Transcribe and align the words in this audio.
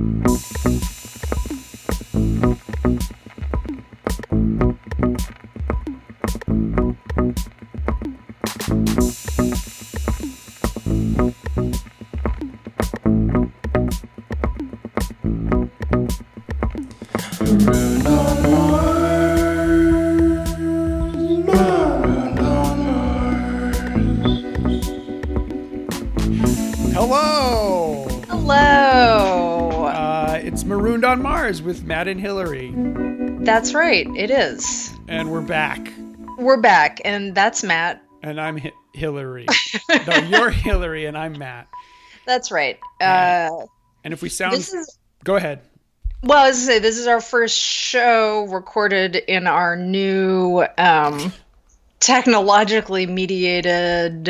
Uh, 0.00 0.06
Mars 0.24 0.64
with 0.64 1.39
Matt 31.90 32.06
and 32.06 32.20
Hillary, 32.20 32.72
That's 33.44 33.74
right. 33.74 34.06
It 34.16 34.30
is. 34.30 34.94
and 35.08 35.28
we're 35.28 35.40
back. 35.40 35.92
We're 36.38 36.60
back, 36.60 37.00
and 37.04 37.34
that's 37.34 37.64
Matt. 37.64 38.00
And 38.22 38.40
I'm 38.40 38.58
Hi- 38.58 38.70
Hillary. 38.94 39.46
no, 40.06 40.14
you're 40.18 40.50
Hillary, 40.50 41.06
and 41.06 41.18
I'm 41.18 41.36
Matt. 41.36 41.66
That's 42.26 42.52
right. 42.52 42.78
Uh, 43.00 43.66
And 44.04 44.14
if 44.14 44.22
we 44.22 44.28
sound, 44.28 44.52
this 44.54 44.72
is 44.72 44.98
go 45.24 45.34
ahead. 45.34 45.62
well. 46.22 46.44
As 46.46 46.58
I 46.58 46.74
say, 46.74 46.78
this 46.78 46.96
is 46.96 47.08
our 47.08 47.20
first 47.20 47.58
show 47.58 48.44
recorded 48.46 49.16
in 49.16 49.48
our 49.48 49.74
new 49.76 50.64
um, 50.78 51.32
technologically 51.98 53.06
mediated. 53.06 54.28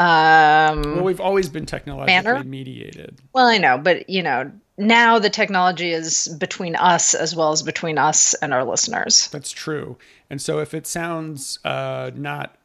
Um, 0.00 0.82
Well, 0.96 1.04
we've 1.04 1.20
always 1.20 1.48
been 1.48 1.64
technologically 1.66 2.12
Manner? 2.12 2.42
mediated. 2.42 3.20
well, 3.32 3.46
I 3.46 3.58
know, 3.58 3.78
but 3.78 4.10
you 4.10 4.24
know, 4.24 4.50
now 4.80 5.18
the 5.18 5.30
technology 5.30 5.92
is 5.92 6.26
between 6.38 6.74
us 6.74 7.14
as 7.14 7.36
well 7.36 7.52
as 7.52 7.62
between 7.62 7.98
us 7.98 8.34
and 8.34 8.52
our 8.54 8.64
listeners. 8.64 9.28
That's 9.28 9.50
true. 9.52 9.96
And 10.30 10.40
so 10.40 10.58
if 10.58 10.74
it 10.74 10.86
sounds 10.86 11.58
uh, 11.64 12.10
not 12.14 12.56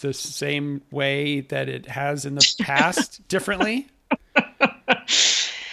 the 0.00 0.12
same 0.12 0.82
way 0.90 1.40
that 1.40 1.68
it 1.68 1.86
has 1.86 2.24
in 2.26 2.34
the 2.34 2.54
past, 2.60 3.26
differently, 3.28 3.86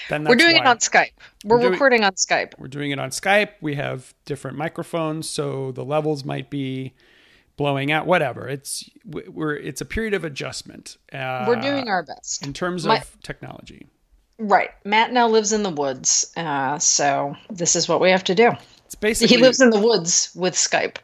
then 0.09 0.23
that's 0.23 0.30
We're 0.30 0.36
doing 0.36 0.58
it 0.58 0.66
on 0.66 0.78
Skype. 0.78 1.11
We're, 1.44 1.59
doing- 1.59 1.72
recording 1.73 2.03
on 2.03 2.14
Skype. 2.14 2.53
We're 2.58 2.67
doing 2.67 2.92
it 2.92 3.00
on 3.00 3.09
Skype. 3.09 3.50
We 3.61 3.76
have 3.76 4.14
different 4.26 4.58
microphones, 4.58 5.30
so 5.30 5.72
the 5.72 5.83
levels 5.86 6.23
might 6.26 6.50
be 6.50 6.94
blowing 7.58 7.92
out. 7.92 8.05
Whatever. 8.05 8.48
It's 8.48 8.89
we're 9.05 9.55
it's 9.55 9.81
a 9.81 9.86
period 9.86 10.14
of 10.14 10.23
adjustment. 10.23 10.98
Uh, 11.11 11.45
We're 11.48 11.55
doing 11.61 11.89
our 11.89 12.03
best. 12.03 12.45
in 12.45 12.53
terms 12.53 12.86
My- 12.86 12.98
of 13.00 13.17
technology. 13.23 13.88
Right. 14.44 14.72
Matt 14.84 15.14
now 15.14 15.28
lives 15.28 15.53
in 15.53 15.61
the 15.61 15.70
woods, 15.70 16.31
uh, 16.36 16.80
so 16.80 17.36
this 17.52 17.75
is 17.75 17.88
what 17.88 18.02
we 18.02 18.09
have 18.09 18.23
to 18.23 18.34
do. 18.36 18.52
It's 18.86 18.95
basically 18.95 19.36
He 19.36 19.42
lives 19.42 19.61
in 19.61 19.70
the 19.70 19.80
woods 19.80 20.31
with 20.36 20.56
Skype. 20.56 20.98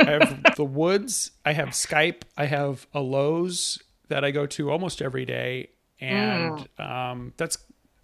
I 0.00 0.10
have 0.10 0.42
the 0.56 0.64
woods. 0.64 1.30
I 1.44 1.52
have 1.52 1.68
Skype. 1.68 2.22
I 2.36 2.46
have 2.46 2.86
a 2.92 3.00
Lowe's 3.00 3.80
that 4.08 4.24
I 4.24 4.32
go 4.32 4.44
to 4.46 4.70
almost 4.72 5.00
every 5.00 5.24
day, 5.24 5.70
and 6.00 6.66
Mm. 6.78 6.84
um, 6.84 7.32
that's 7.36 7.58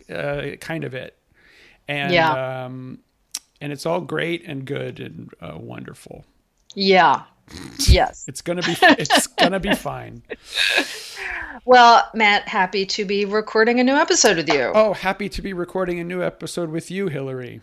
uh, 0.09 0.53
kind 0.61 0.85
of 0.85 0.95
it. 0.95 1.17
And 1.89 2.13
Yeah. 2.15 2.65
um, 2.67 3.01
and 3.61 3.73
it's 3.73 3.85
all 3.87 4.01
great 4.01 4.45
and 4.47 4.65
good 4.65 5.01
and 5.01 5.31
uh, 5.41 5.59
wonderful. 5.59 6.25
yeah. 6.75 7.23
Yes. 7.89 8.25
It's 8.29 8.43
gonna 8.43 8.63
be 8.63 8.77
it's 8.81 9.27
gonna 9.27 9.59
be 9.59 9.75
fine. 9.75 10.23
Well, 11.65 12.09
Matt, 12.15 12.49
happy 12.49 12.87
to 12.87 13.05
be 13.05 13.25
recording 13.25 13.81
a 13.81 13.85
new 13.85 13.95
episode 13.95 14.37
with 14.37 14.49
you. 14.49 14.73
Oh, 14.75 14.93
happy 14.93 15.29
to 15.29 15.43
be 15.43 15.53
recording 15.53 16.01
a 16.01 16.05
new 16.05 16.23
episode 16.23 16.71
with 16.71 16.91
you, 16.91 17.09
Hillary. 17.09 17.61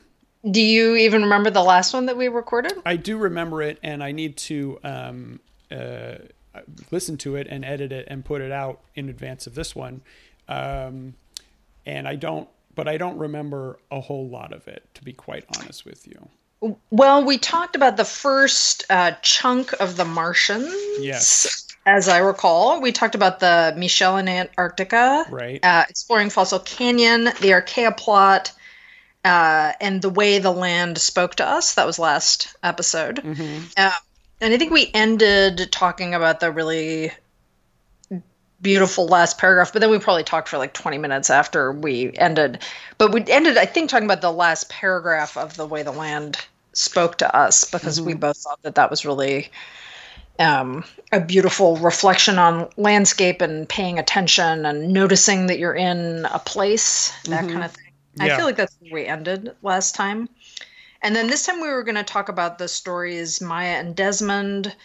Do 0.49 0.61
you 0.61 0.95
even 0.95 1.23
remember 1.23 1.49
the 1.49 1.63
last 1.63 1.93
one 1.93 2.05
that 2.05 2.17
we 2.17 2.27
recorded? 2.27 2.73
I 2.85 2.95
do 2.95 3.17
remember 3.17 3.61
it, 3.61 3.79
and 3.83 4.03
I 4.03 4.11
need 4.11 4.37
to 4.37 4.79
um, 4.83 5.39
uh, 5.71 6.15
listen 6.91 7.17
to 7.17 7.35
it 7.35 7.47
and 7.49 7.65
edit 7.65 7.91
it 7.91 8.07
and 8.09 8.23
put 8.23 8.41
it 8.41 8.51
out 8.51 8.81
in 8.95 9.09
advance 9.09 9.47
of 9.47 9.55
this 9.55 9.75
one. 9.75 10.01
Um, 10.47 11.15
and 11.85 12.07
I 12.07 12.15
don't, 12.15 12.47
but 12.75 12.87
I 12.87 12.97
don't 12.97 13.17
remember 13.17 13.79
a 13.91 13.99
whole 13.99 14.29
lot 14.29 14.53
of 14.53 14.67
it, 14.67 14.87
to 14.93 15.03
be 15.03 15.13
quite 15.13 15.45
honest 15.57 15.85
with 15.85 16.07
you. 16.07 16.77
Well, 16.89 17.23
we 17.23 17.37
talked 17.37 17.75
about 17.75 17.97
the 17.97 18.05
first 18.05 18.85
uh, 18.89 19.11
chunk 19.21 19.73
of 19.79 19.95
the 19.95 20.05
Martians. 20.05 20.73
Yes. 20.99 21.66
As 21.87 22.09
I 22.09 22.17
recall, 22.17 22.81
we 22.81 22.91
talked 22.91 23.15
about 23.15 23.39
the 23.39 23.73
Michel 23.77 24.17
in 24.17 24.27
Antarctica, 24.27 25.25
Right. 25.29 25.63
uh, 25.63 25.85
exploring 25.87 26.29
Fossil 26.29 26.59
Canyon, 26.59 27.23
the 27.23 27.51
Archaea 27.51 27.95
plot, 27.95 28.51
uh, 29.23 29.71
and 29.79 30.01
the 30.01 30.09
way 30.09 30.39
the 30.39 30.51
land 30.51 30.97
spoke 30.97 31.35
to 31.35 31.47
us. 31.47 31.75
That 31.75 31.85
was 31.85 31.97
last 31.97 32.49
episode. 32.61 33.23
Mhm. 33.23 33.71
Uh, 33.77 33.91
and 34.41 34.53
I 34.53 34.57
think 34.57 34.73
we 34.73 34.91
ended 34.93 35.71
talking 35.71 36.13
about 36.13 36.41
the 36.41 36.51
really 36.51 37.13
beautiful 38.61 39.07
last 39.07 39.37
paragraph, 39.37 39.71
but 39.71 39.79
then 39.79 39.89
we 39.89 39.97
probably 39.97 40.23
talked 40.23 40.49
for 40.49 40.57
like 40.57 40.73
20 40.73 40.97
minutes 40.97 41.29
after 41.29 41.71
we 41.71 42.11
ended. 42.17 42.63
But 42.97 43.13
we 43.13 43.23
ended, 43.29 43.57
I 43.57 43.65
think, 43.65 43.89
talking 43.89 44.05
about 44.07 44.19
the 44.19 44.31
last 44.31 44.67
paragraph 44.67 45.37
of 45.37 45.55
the 45.55 45.65
way 45.65 45.83
the 45.83 45.91
land 45.93 46.37
spoke 46.73 47.17
to 47.19 47.33
us 47.33 47.63
because 47.63 48.01
we 48.01 48.13
both 48.13 48.37
thought 48.39 48.61
that 48.63 48.75
that 48.75 48.89
was 48.89 49.05
really 49.05 49.49
um, 50.39 50.83
a 51.11 51.19
beautiful 51.19 51.77
reflection 51.77 52.37
on 52.37 52.69
landscape 52.77 53.41
and 53.41 53.67
paying 53.67 53.99
attention 53.99 54.65
and 54.65 54.89
noticing 54.89 55.47
that 55.47 55.59
you're 55.59 55.75
in 55.75 56.25
a 56.25 56.39
place, 56.39 57.11
that 57.25 57.47
kind 57.47 57.63
of 57.63 57.71
thing. 57.71 57.85
I 58.19 58.35
feel 58.35 58.45
like 58.45 58.55
that's 58.55 58.75
where 58.79 58.93
we 58.93 59.05
ended 59.05 59.55
last 59.61 59.95
time. 59.95 60.29
And 61.01 61.15
then 61.15 61.27
this 61.27 61.45
time 61.45 61.61
we 61.61 61.67
were 61.67 61.83
going 61.83 61.95
to 61.95 62.03
talk 62.03 62.29
about 62.29 62.57
the 62.57 62.67
stories 62.67 63.39
Maya 63.41 63.77
and 63.77 63.95
Desmond, 63.95 64.75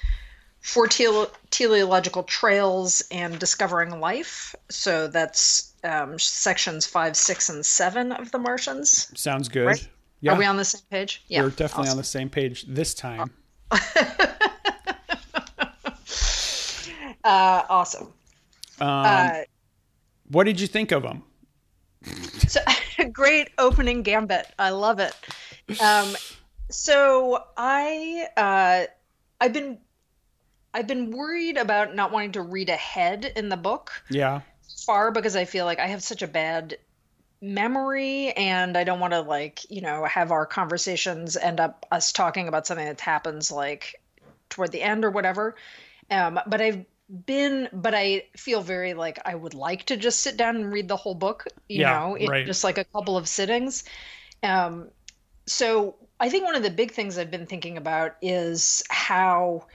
Four 0.61 0.87
tele- 0.87 1.31
Teleological 1.51 2.23
Trails, 2.23 3.03
and 3.11 3.39
Discovering 3.39 3.99
Life. 3.99 4.55
So 4.69 5.09
that's 5.09 5.73
um, 5.83 6.19
sections 6.19 6.87
five, 6.87 7.17
six, 7.17 7.49
and 7.49 7.67
seven 7.67 8.13
of 8.13 8.31
The 8.31 8.39
Martians. 8.39 9.11
Sounds 9.19 9.49
good. 9.49 9.67
Right? 9.67 9.89
Yeah. 10.21 10.35
Are 10.35 10.39
we 10.39 10.45
on 10.45 10.57
the 10.57 10.65
same 10.65 10.83
page? 10.91 11.25
Yeah. 11.27 11.43
We're 11.43 11.51
definitely 11.51 11.91
on 11.91 11.97
the 11.97 12.05
same 12.05 12.31
page 12.31 12.65
this 12.69 12.95
time. 12.95 13.33
Uh, 17.25 17.63
awesome. 17.69 18.13
Um, 18.81 18.89
Uh, 18.89 19.33
what 20.31 20.45
did 20.45 20.61
you 20.61 20.67
think 20.67 20.93
of 20.93 21.03
them? 21.03 21.23
so, 22.49 22.61
great 23.13 23.51
opening 23.59 24.03
gambit. 24.03 24.47
I 24.59 24.71
love 24.71 24.99
it. 24.99 25.15
Um, 25.81 26.17
so 26.71 27.45
I 27.57 28.29
uh, 28.37 28.85
I've 29.41 29.53
been 29.53 29.79
I've 30.75 30.87
been 30.87 31.11
worried 31.11 31.59
about 31.59 31.95
not 31.95 32.13
wanting 32.13 32.33
to 32.33 32.43
read 32.43 32.71
ahead 32.71 33.31
in 33.37 33.49
the 33.51 33.57
book 33.57 33.93
Yeah. 34.09 34.41
far 34.87 35.11
because 35.11 35.37
I 35.37 35.45
feel 35.45 35.65
like 35.67 35.79
I 35.79 35.87
have 35.89 36.03
such 36.03 36.23
a 36.23 36.27
bad 36.27 36.79
memory 37.43 38.33
and 38.33 38.77
I 38.77 38.85
don't 38.85 39.01
want 39.01 39.13
to 39.13 39.21
like, 39.21 39.69
you 39.71 39.83
know, 39.83 40.05
have 40.05 40.31
our 40.31 40.47
conversations 40.47 41.37
end 41.37 41.61
up 41.61 41.85
us 41.93 42.13
talking 42.13 42.49
about 42.49 42.67
something 42.67 42.87
that 42.87 43.01
happens 43.01 43.51
like 43.51 44.01
toward 44.49 44.73
the 44.73 44.81
end 44.83 45.05
or 45.05 45.11
whatever. 45.11 45.57
Um, 46.11 46.41
but 46.47 46.61
I've 46.61 46.85
been 47.27 47.69
but 47.73 47.95
I 47.95 48.25
feel 48.37 48.63
very 48.63 48.95
like 48.95 49.19
I 49.25 49.35
would 49.35 49.55
like 49.55 49.85
to 49.87 49.97
just 49.97 50.21
sit 50.21 50.37
down 50.37 50.57
and 50.57 50.73
read 50.73 50.89
the 50.89 50.97
whole 50.97 51.15
book, 51.15 51.47
you 51.69 51.81
Yeah, 51.81 52.01
know, 52.01 52.17
in 52.17 52.29
right. 52.29 52.47
just 52.47 52.65
like 52.65 52.79
a 52.79 52.85
couple 52.85 53.17
of 53.17 53.29
sittings. 53.29 53.85
Um, 54.43 54.91
so 55.47 55.97
I 56.21 56.31
think 56.31 56.45
one 56.45 56.57
of 56.57 56.63
the 56.63 56.71
big 56.71 56.93
things 56.93 57.19
I've 57.19 57.31
been 57.31 57.47
thinking 57.47 57.77
about 57.77 58.17
is 58.23 58.83
how 58.91 59.67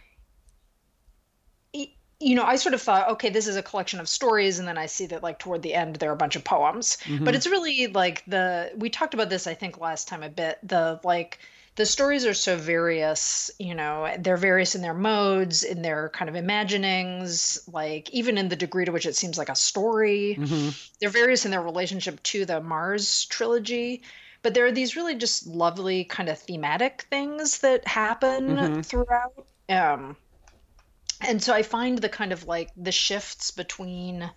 you 2.20 2.36
know, 2.36 2.44
I 2.44 2.56
sort 2.56 2.74
of 2.74 2.82
thought, 2.82 3.10
okay, 3.12 3.30
this 3.30 3.48
is 3.48 3.58
a 3.58 3.64
collection 3.64 4.00
of 4.00 4.10
stories, 4.10 4.58
and 4.58 4.68
then 4.68 4.78
I 4.78 4.88
see 4.88 5.06
that 5.08 5.22
like 5.22 5.38
toward 5.40 5.62
the 5.62 5.74
end 5.74 5.98
there 5.98 6.10
are 6.10 6.14
a 6.14 6.18
bunch 6.18 6.36
of 6.36 6.44
poems. 6.44 6.98
But 7.24 7.36
it's 7.36 7.46
really 7.46 7.88
like 7.88 8.24
the 8.26 8.72
we 8.76 8.90
talked 8.90 9.14
about 9.14 9.30
this, 9.30 9.46
I 9.46 9.54
think, 9.54 9.80
last 9.80 10.08
time 10.08 10.24
a 10.24 10.30
bit. 10.30 10.58
The 10.64 11.00
like 11.04 11.40
the 11.78 11.86
stories 11.86 12.26
are 12.26 12.34
so 12.34 12.58
various, 12.58 13.52
you 13.60 13.76
know, 13.76 14.14
they're 14.20 14.36
various 14.36 14.76
in 14.76 14.82
their 14.82 14.96
modes, 14.96 15.64
in 15.64 15.84
their 15.84 16.10
kind 16.10 16.28
of 16.28 16.36
imaginings, 16.36 17.60
like 17.72 18.10
even 18.10 18.38
in 18.38 18.50
the 18.50 18.56
degree 18.56 18.84
to 18.86 18.92
which 18.92 19.06
it 19.06 19.16
seems 19.16 19.38
like 19.38 19.50
a 19.50 19.56
story. 19.56 20.34
hmm 20.34 20.70
They're 21.00 21.10
various 21.10 21.46
in 21.46 21.52
their 21.52 21.62
relationship 21.62 22.22
to 22.24 22.46
the 22.46 22.60
Mars 22.62 23.26
trilogy. 23.28 24.02
But 24.42 24.54
there 24.54 24.66
are 24.66 24.72
these 24.72 24.96
really 24.96 25.16
just 25.16 25.48
lovely 25.48 26.04
kind 26.04 26.30
of 26.30 26.40
thematic 26.40 27.06
things 27.10 27.60
that 27.60 27.88
happen 27.88 28.58
Mhm. 28.58 28.86
throughout. 28.86 29.46
Um, 29.70 30.18
and 31.22 31.42
so 31.44 31.54
I 31.54 31.64
find 31.64 32.00
the 32.00 32.10
kind 32.10 32.32
of 32.32 32.46
like 32.46 32.72
the 32.76 32.92
shifts 32.92 33.52
between 33.52 34.30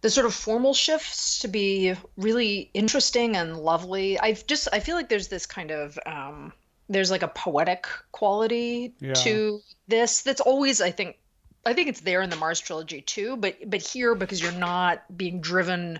the 0.00 0.10
sort 0.10 0.26
of 0.26 0.34
formal 0.34 0.74
shifts 0.74 1.40
to 1.40 1.48
be 1.48 1.94
really 2.16 2.70
interesting 2.74 3.36
and 3.36 3.56
lovely. 3.58 4.18
I've 4.18 4.46
just 4.46 4.68
I 4.72 4.80
feel 4.80 4.96
like 4.96 5.08
there's 5.08 5.28
this 5.28 5.46
kind 5.46 5.70
of 5.70 5.98
um, 6.06 6.52
there's 6.88 7.10
like 7.10 7.22
a 7.22 7.28
poetic 7.28 7.86
quality 8.12 8.94
Yeah. 9.00 9.14
to 9.14 9.60
this 9.88 10.22
that's 10.22 10.40
always 10.40 10.80
I 10.80 10.90
think 10.90 11.18
I 11.66 11.72
think 11.72 11.88
it's 11.88 12.00
there 12.00 12.22
in 12.22 12.30
the 12.30 12.36
Mars 12.36 12.60
trilogy 12.60 13.00
too, 13.00 13.36
but 13.36 13.56
but 13.68 13.82
here 13.82 14.14
because 14.14 14.40
you're 14.40 14.52
not 14.52 15.02
being 15.16 15.40
driven 15.40 15.98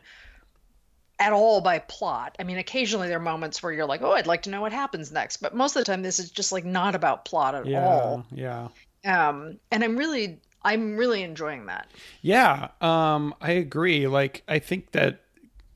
at 1.18 1.32
all 1.32 1.60
by 1.60 1.80
plot. 1.80 2.36
I 2.38 2.44
mean, 2.44 2.58
occasionally 2.58 3.08
there 3.08 3.16
are 3.16 3.20
moments 3.20 3.62
where 3.62 3.72
you're 3.72 3.86
like, 3.86 4.02
"Oh, 4.02 4.12
I'd 4.12 4.28
like 4.28 4.42
to 4.42 4.50
know 4.50 4.60
what 4.60 4.72
happens 4.72 5.10
next," 5.10 5.38
but 5.38 5.54
most 5.54 5.74
of 5.74 5.80
the 5.80 5.84
time 5.84 6.02
this 6.02 6.20
is 6.20 6.30
just 6.30 6.52
like 6.52 6.64
not 6.64 6.94
about 6.94 7.24
plot 7.24 7.56
at 7.56 7.66
yeah, 7.66 7.84
all. 7.84 8.24
Yeah. 8.32 8.68
Um, 9.04 9.58
and 9.70 9.82
I'm 9.82 9.96
really, 9.96 10.40
I'm 10.68 10.96
really 10.96 11.22
enjoying 11.22 11.66
that. 11.66 11.88
Yeah. 12.22 12.68
Um, 12.80 13.34
I 13.40 13.52
agree. 13.52 14.06
Like, 14.06 14.42
I 14.46 14.58
think 14.58 14.92
that 14.92 15.22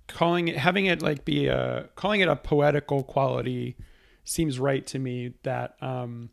calling 0.06 0.48
it, 0.48 0.56
having 0.56 0.86
it 0.86 1.02
like 1.02 1.24
be 1.24 1.46
a, 1.46 1.88
calling 1.94 2.20
it 2.20 2.28
a 2.28 2.36
poetical 2.36 3.02
quality 3.02 3.76
seems 4.24 4.58
right 4.58 4.86
to 4.86 4.98
me. 4.98 5.34
That, 5.42 5.76
um, 5.80 6.30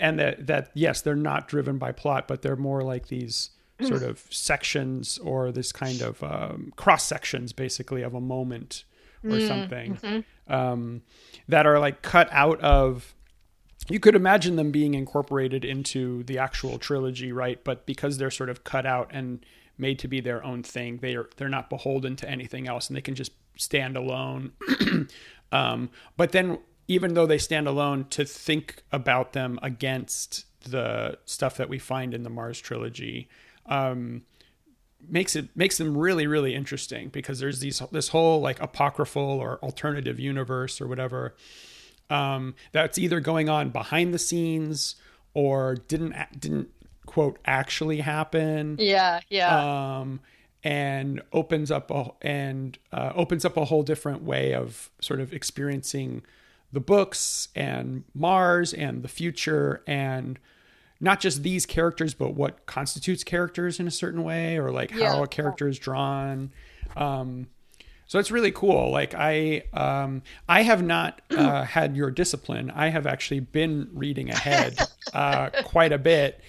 and 0.00 0.18
that 0.18 0.46
that 0.46 0.70
yes, 0.74 1.02
they're 1.02 1.16
not 1.16 1.48
driven 1.48 1.78
by 1.78 1.92
plot, 1.92 2.28
but 2.28 2.42
they're 2.42 2.56
more 2.56 2.82
like 2.82 3.08
these 3.08 3.50
sort 3.80 4.02
of 4.02 4.24
sections 4.30 5.18
or 5.18 5.52
this 5.52 5.72
kind 5.72 6.00
of 6.00 6.22
um, 6.22 6.72
cross 6.76 7.04
sections, 7.04 7.52
basically, 7.52 8.02
of 8.02 8.14
a 8.14 8.20
moment 8.20 8.84
or 9.24 9.38
Mm, 9.38 9.48
something 9.48 9.96
mm-hmm. 9.96 10.52
um, 10.52 11.02
that 11.48 11.66
are 11.66 11.78
like 11.78 12.02
cut 12.02 12.28
out 12.30 12.60
of. 12.60 13.14
You 13.88 14.00
could 14.00 14.14
imagine 14.14 14.56
them 14.56 14.70
being 14.70 14.94
incorporated 14.94 15.64
into 15.64 16.22
the 16.24 16.38
actual 16.38 16.78
trilogy, 16.78 17.32
right? 17.32 17.62
But 17.62 17.84
because 17.84 18.16
they're 18.16 18.30
sort 18.30 18.48
of 18.48 18.64
cut 18.64 18.86
out 18.86 19.10
and 19.12 19.44
made 19.76 19.98
to 19.98 20.08
be 20.08 20.20
their 20.20 20.42
own 20.44 20.62
thing, 20.62 20.98
they 20.98 21.14
are 21.16 21.28
they're 21.36 21.48
not 21.48 21.68
beholden 21.68 22.16
to 22.16 22.28
anything 22.28 22.66
else, 22.66 22.88
and 22.88 22.96
they 22.96 23.02
can 23.02 23.14
just 23.14 23.32
stand 23.56 23.96
alone. 23.96 24.52
um, 25.52 25.90
but 26.16 26.32
then, 26.32 26.58
even 26.88 27.14
though 27.14 27.26
they 27.26 27.38
stand 27.38 27.66
alone, 27.66 28.06
to 28.10 28.24
think 28.24 28.82
about 28.90 29.32
them 29.32 29.58
against 29.62 30.46
the 30.70 31.18
stuff 31.24 31.56
that 31.56 31.68
we 31.68 31.78
find 31.78 32.14
in 32.14 32.22
the 32.22 32.30
Mars 32.30 32.58
trilogy 32.58 33.28
um, 33.66 34.22
makes 35.08 35.36
it 35.36 35.48
makes 35.54 35.78
them 35.78 35.96
really 35.96 36.26
really 36.26 36.54
interesting 36.54 37.08
because 37.08 37.38
there's 37.38 37.60
these 37.60 37.82
this 37.92 38.08
whole 38.08 38.40
like 38.40 38.60
apocryphal 38.60 39.22
or 39.22 39.58
alternative 39.62 40.18
universe 40.18 40.80
or 40.80 40.86
whatever 40.86 41.34
um, 42.10 42.54
that's 42.72 42.98
either 42.98 43.20
going 43.20 43.48
on 43.48 43.70
behind 43.70 44.12
the 44.14 44.18
scenes 44.18 44.96
or 45.32 45.74
didn't 45.88 46.14
didn't 46.38 46.68
quote 47.06 47.38
actually 47.44 48.00
happen 48.00 48.76
Yeah, 48.78 49.20
yeah. 49.28 49.98
um, 50.00 50.20
and 50.62 51.20
opens 51.32 51.70
up 51.70 51.90
a 51.90 52.10
and 52.22 52.78
uh, 52.92 53.12
opens 53.14 53.44
up 53.44 53.56
a 53.56 53.64
whole 53.66 53.82
different 53.82 54.22
way 54.22 54.54
of 54.54 54.90
sort 55.00 55.20
of 55.20 55.32
experiencing 55.32 56.22
the 56.72 56.80
books 56.80 57.48
and 57.54 58.04
Mars 58.14 58.72
and 58.72 59.02
the 59.02 59.08
future 59.08 59.82
and 59.86 60.38
not 61.00 61.20
just 61.20 61.42
these 61.42 61.66
characters 61.66 62.14
but 62.14 62.34
what 62.34 62.64
constitutes 62.66 63.22
characters 63.24 63.78
in 63.78 63.86
a 63.86 63.90
certain 63.92 64.22
way 64.24 64.56
or 64.58 64.70
like 64.70 64.90
Yeah. 64.92 65.12
how 65.14 65.22
a 65.22 65.28
character 65.28 65.68
is 65.68 65.78
drawn 65.78 66.50
um, 66.96 67.48
so 68.06 68.18
it's 68.18 68.30
really 68.30 68.52
cool. 68.52 68.90
Like 68.90 69.14
i 69.14 69.64
um, 69.72 70.22
i 70.48 70.62
have 70.62 70.82
not 70.82 71.20
uh, 71.30 71.64
had 71.64 71.96
your 71.96 72.10
discipline. 72.10 72.70
I 72.70 72.88
have 72.88 73.06
actually 73.06 73.40
been 73.40 73.88
reading 73.92 74.30
ahead 74.30 74.78
uh, 75.12 75.50
quite 75.64 75.92
a 75.92 75.98
bit 75.98 76.40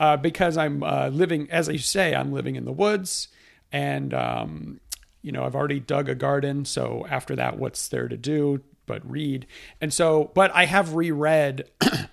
uh, 0.00 0.16
because 0.16 0.56
i'm 0.56 0.82
uh, 0.82 1.08
living 1.08 1.48
as 1.50 1.68
you 1.68 1.78
say 1.78 2.14
i'm 2.14 2.32
living 2.32 2.56
in 2.56 2.64
the 2.64 2.72
woods 2.72 3.28
and 3.72 4.12
um, 4.12 4.80
you 5.22 5.32
know 5.32 5.44
i've 5.44 5.54
already 5.54 5.80
dug 5.80 6.08
a 6.08 6.14
garden. 6.14 6.64
So 6.64 7.06
after 7.08 7.36
that 7.36 7.58
what's 7.58 7.88
there 7.88 8.08
to 8.08 8.16
do 8.16 8.62
but 8.86 9.08
read? 9.08 9.46
And 9.80 9.92
so 9.92 10.30
but 10.34 10.50
i 10.54 10.66
have 10.66 10.94
reread 10.94 11.70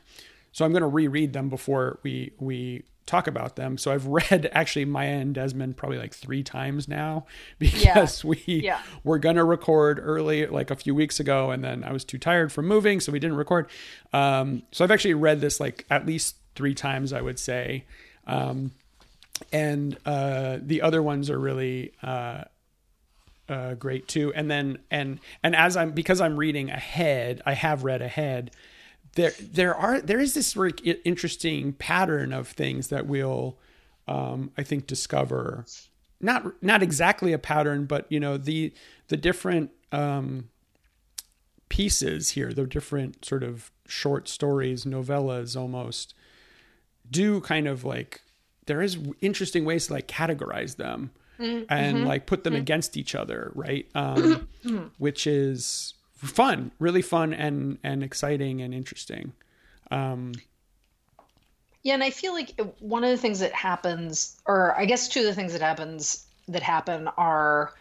so 0.52 0.66
I'm 0.66 0.72
going 0.72 0.82
to 0.82 0.88
reread 0.88 1.34
them 1.34 1.50
before 1.50 2.00
we 2.04 2.34
we 2.40 2.84
talk 3.06 3.28
about 3.28 3.56
them. 3.56 3.78
So 3.78 3.92
I've 3.92 4.06
read 4.32 4.50
actually 4.54 4.86
Maya 4.86 5.18
and 5.20 5.34
Desmond 5.34 5.76
probably 5.78 5.98
like 5.98 6.14
three 6.14 6.44
times 6.44 6.88
now 6.88 7.26
because 7.60 8.24
we 8.24 8.42
Yeah. 8.46 8.82
were 9.04 9.20
going 9.20 9.36
to 9.36 9.44
record 9.44 10.00
early 10.02 10.46
like 10.48 10.72
a 10.72 10.76
few 10.76 10.94
weeks 10.96 11.20
ago 11.20 11.52
and 11.52 11.64
then 11.64 11.84
I 11.84 11.92
was 11.92 12.06
too 12.06 12.18
tired 12.18 12.52
from 12.52 12.68
moving 12.68 13.00
so 13.00 13.12
we 13.12 13.20
didn't 13.20 13.38
record. 13.38 13.70
Um, 14.14 14.64
so 14.72 14.84
I've 14.84 14.92
actually 14.92 15.16
read 15.16 15.42
this 15.42 15.60
like 15.60 15.86
at 15.90 16.06
least 16.06 16.36
three 16.56 16.74
times 16.76 17.12
I 17.14 17.22
would 17.22 17.40
say. 17.40 17.86
Um, 18.28 18.72
and 19.52 19.98
uh, 20.06 20.60
the 20.62 20.82
other 20.84 21.02
ones 21.02 21.30
are 21.32 21.40
really 21.40 21.94
uh, 22.04 22.44
uh, 23.50 23.74
great 23.74 24.08
too. 24.08 24.32
And 24.36 24.50
then 24.50 24.78
and 24.92 25.20
and 25.44 25.56
as 25.56 25.76
I'm 25.76 25.92
because 25.92 26.22
I'm 26.22 26.38
reading 26.38 26.70
ahead, 26.70 27.42
I 27.46 27.54
have 27.54 27.84
read 27.84 28.02
ahead. 28.02 28.52
There 29.16 29.34
there 29.40 29.76
are 29.76 30.00
there 30.00 30.20
is 30.20 30.34
this 30.34 30.54
very 30.54 30.72
interesting 31.04 31.74
pattern 31.74 32.32
of 32.32 32.48
things 32.48 32.88
that 32.88 33.08
we'll 33.08 33.58
um, 34.08 34.52
I 34.58 34.64
think 34.64 34.88
discover. 34.88 35.66
Not 36.20 36.64
not 36.64 36.84
exactly 36.84 37.34
a 37.34 37.40
pattern, 37.40 37.86
but 37.86 38.06
you 38.10 38.20
know 38.20 38.38
the 38.38 38.74
the 39.08 39.18
different 39.18 39.72
um, 39.92 40.50
pieces 41.70 42.30
here, 42.32 42.54
the 42.54 42.66
different 42.66 43.26
sort 43.26 43.44
of 43.44 43.72
short 43.88 44.28
stories, 44.28 44.86
novellas 44.86 45.60
almost 45.60 46.14
do 47.10 47.42
kind 47.42 47.68
of 47.68 47.84
like 47.84 48.22
there 48.68 48.82
is 48.82 48.98
interesting 49.22 49.66
ways 49.66 49.88
to 49.88 49.94
like 49.94 50.08
categorize 50.08 50.76
them 50.78 51.12
and 51.70 52.06
like 52.06 52.26
put 52.28 52.44
them 52.44 52.54
against 52.62 52.96
each 52.96 53.16
other, 53.16 53.52
right? 53.56 53.88
Um, 53.96 54.48
which 55.00 55.26
is 55.26 55.96
fun, 56.22 56.72
really 56.80 57.02
fun 57.02 57.34
and 57.34 57.78
and 57.84 58.04
exciting 58.04 58.62
and 58.62 58.74
interesting. 58.74 59.34
Um, 59.90 60.34
Yeah, 61.84 61.96
and 61.96 62.04
I 62.04 62.12
feel 62.12 62.34
like 62.34 62.60
one 62.80 63.04
of 63.04 63.10
the 63.10 63.18
things 63.18 63.40
that 63.40 63.54
happens, 63.54 64.40
or 64.46 64.78
I 64.78 64.86
guess 64.86 65.08
two 65.08 65.22
of 65.22 65.26
the 65.26 65.34
things 65.34 65.54
that 65.54 65.62
happens 65.62 66.26
that 66.48 66.62
happen 66.62 67.08
are 67.18 67.74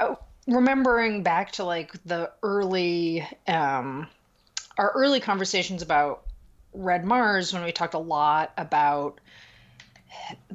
oh, 0.00 0.18
remembering 0.46 1.22
back 1.22 1.52
to 1.52 1.64
like 1.64 1.92
the 2.04 2.30
early, 2.42 3.26
um, 3.48 4.06
our 4.78 4.92
early 4.94 5.20
conversations 5.20 5.82
about 5.82 6.24
Red 6.72 7.04
Mars 7.04 7.52
when 7.52 7.64
we 7.64 7.72
talked 7.72 7.94
a 7.94 7.98
lot 7.98 8.52
about 8.56 9.20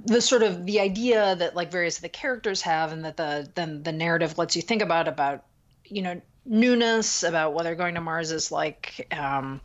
the 0.05 0.21
sort 0.21 0.43
of 0.43 0.65
the 0.65 0.79
idea 0.79 1.35
that 1.35 1.55
like 1.55 1.71
various 1.71 1.97
of 1.97 2.01
the 2.01 2.09
characters 2.09 2.61
have 2.61 2.91
and 2.91 3.05
that 3.05 3.17
the 3.17 3.49
then 3.55 3.83
the 3.83 3.91
narrative 3.91 4.37
lets 4.37 4.55
you 4.55 4.61
think 4.61 4.81
about 4.81 5.07
about 5.07 5.43
you 5.85 6.01
know 6.01 6.21
newness 6.45 7.23
about 7.23 7.53
whether 7.53 7.75
going 7.75 7.95
to 7.95 8.01
mars 8.01 8.31
is 8.31 8.51
like 8.51 9.07
um 9.11 9.59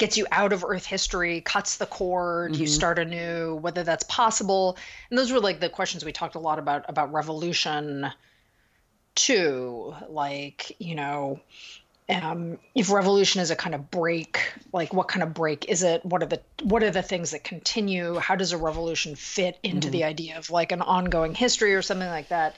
gets 0.00 0.16
you 0.16 0.26
out 0.32 0.52
of 0.52 0.64
earth 0.64 0.86
history 0.86 1.42
cuts 1.42 1.76
the 1.76 1.86
cord 1.86 2.56
you 2.56 2.66
start 2.66 2.98
anew 2.98 3.56
whether 3.56 3.84
that's 3.84 4.04
possible. 4.04 4.78
And 5.10 5.18
those 5.18 5.30
were 5.30 5.40
like 5.40 5.60
the 5.60 5.68
questions 5.68 6.04
we 6.04 6.10
talked 6.10 6.34
a 6.34 6.40
lot 6.40 6.58
about 6.58 6.86
about 6.88 7.12
revolution 7.12 8.10
too. 9.14 9.94
Like 10.08 10.74
you 10.80 10.94
know 10.94 11.40
um, 12.10 12.58
if 12.74 12.90
revolution 12.90 13.40
is 13.40 13.50
a 13.50 13.56
kind 13.56 13.74
of 13.74 13.90
break 13.90 14.40
like 14.72 14.92
what 14.92 15.08
kind 15.08 15.22
of 15.22 15.34
break? 15.34 15.68
Is 15.68 15.82
it 15.82 16.04
what 16.04 16.22
are 16.22 16.26
the 16.26 16.40
what 16.62 16.82
are 16.82 16.90
the 16.90 17.02
things 17.02 17.30
that 17.30 17.44
continue? 17.44 18.16
How 18.16 18.36
does 18.36 18.52
a 18.52 18.58
revolution 18.58 19.16
fit 19.16 19.58
into 19.62 19.90
the 19.90 20.04
idea 20.04 20.38
of 20.38 20.50
like 20.50 20.72
an 20.72 20.82
ongoing 20.82 21.34
history 21.34 21.74
or 21.74 21.82
something 21.82 22.08
like 22.08 22.28
that? 22.28 22.56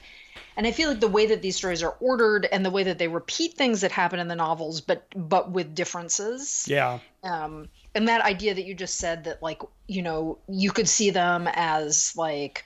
And 0.55 0.67
i 0.67 0.71
feel 0.71 0.89
like 0.89 0.99
the 0.99 1.07
way 1.07 1.25
that 1.27 1.41
these 1.41 1.55
stories 1.55 1.81
are 1.81 1.95
ordered 1.99 2.47
and 2.51 2.63
the 2.63 2.69
way 2.69 2.83
that 2.83 2.99
they 2.99 3.07
repeat 3.07 3.55
things 3.55 3.81
that 3.81 3.91
happen 3.91 4.19
in 4.19 4.27
the 4.27 4.35
novels 4.35 4.81
but 4.81 5.07
but 5.15 5.51
with 5.51 5.75
differences. 5.75 6.65
Yeah, 6.67 6.99
um, 7.23 7.69
and 7.95 8.07
that 8.07 8.21
idea 8.21 8.53
that 8.53 8.65
you 8.65 8.75
just 8.75 8.95
said 8.95 9.23
that 9.23 9.41
like 9.41 9.61
you 9.87 10.01
know 10.01 10.39
you 10.47 10.71
could 10.71 10.87
see 10.87 11.09
them 11.09 11.47
as 11.53 12.13
like 12.15 12.65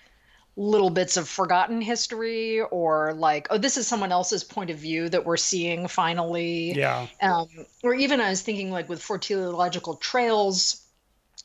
little 0.58 0.90
bits 0.90 1.18
of 1.18 1.30
forgotten 1.30 1.80
history 1.82 2.62
or 2.62 3.14
like 3.14 3.48
oh 3.52 3.60
this 3.60 3.78
is 3.78 3.88
someone 3.88 4.12
else's 4.12 4.44
point 4.44 4.72
of 4.72 4.78
view 4.78 5.08
that 5.08 5.24
we're 5.24 5.38
seeing 5.38 5.88
finally. 5.88 6.74
Yeah, 6.74 7.08
um, 7.22 7.48
or 7.84 7.94
even 7.94 8.20
i 8.20 8.30
was 8.32 8.42
thinking 8.42 8.72
like 8.72 8.90
with 8.90 9.02
four 9.02 9.20
teleological 9.20 9.96
trails 9.96 10.84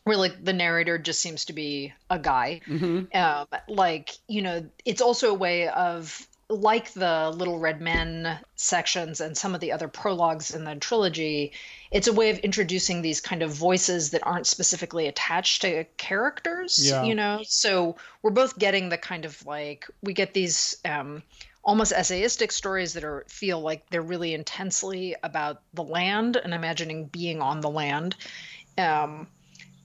where 0.04 0.16
like 0.16 0.42
the 0.42 0.54
narrator 0.54 0.99
just 0.99 1.21
seems 1.21 1.45
to 1.45 1.52
be 1.52 1.92
a 2.11 2.19
guy. 2.19 2.61
Um, 3.14 3.47
like 3.69 4.16
you 4.26 4.42
know 4.42 4.64
it's 4.85 5.02
also 5.02 5.31
a 5.31 5.35
way 5.35 5.69
of 5.69 6.26
like 6.52 6.92
the 6.92 7.30
little 7.35 7.59
red 7.59 7.80
men 7.80 8.38
sections 8.56 9.21
and 9.21 9.37
some 9.37 9.54
of 9.54 9.61
the 9.61 9.73
other 9.73 9.88
prologues 9.88 10.54
in 10.54 10.64
the 10.64 10.75
trilogy 10.76 11.52
it's 11.90 12.09
a 12.09 12.12
way 12.12 12.30
of 12.30 12.38
introducing 12.38 13.02
these 13.02 13.21
kind 13.21 13.42
of 13.42 13.50
voices 13.50 14.11
that 14.11 14.26
aren't 14.26 14.47
specifically 14.47 15.06
attached 15.09 15.62
to 15.62 15.85
characters 15.97 16.78
Yeah. 16.90 17.04
you 17.04 17.14
know 17.14 17.40
so 17.44 17.97
we're 18.23 18.30
both 18.30 18.59
getting 18.59 18.88
the 18.90 18.99
kind 18.99 19.25
of 19.25 19.44
like 19.47 19.87
we 20.02 20.12
get 20.12 20.35
these 20.35 20.76
um 20.85 21.23
almost 21.64 21.92
essayistic 21.92 22.52
stories 22.52 22.92
that 22.94 23.04
are 23.04 23.25
feel 23.28 23.61
like 23.61 23.88
they're 23.90 24.02
really 24.02 24.35
intensely 24.35 25.14
about 25.23 25.62
the 25.75 25.85
land 25.85 26.37
and 26.37 26.52
imagining 26.52 27.06
being 27.06 27.40
on 27.40 27.61
the 27.61 27.71
land 27.71 28.14
um 28.78 29.26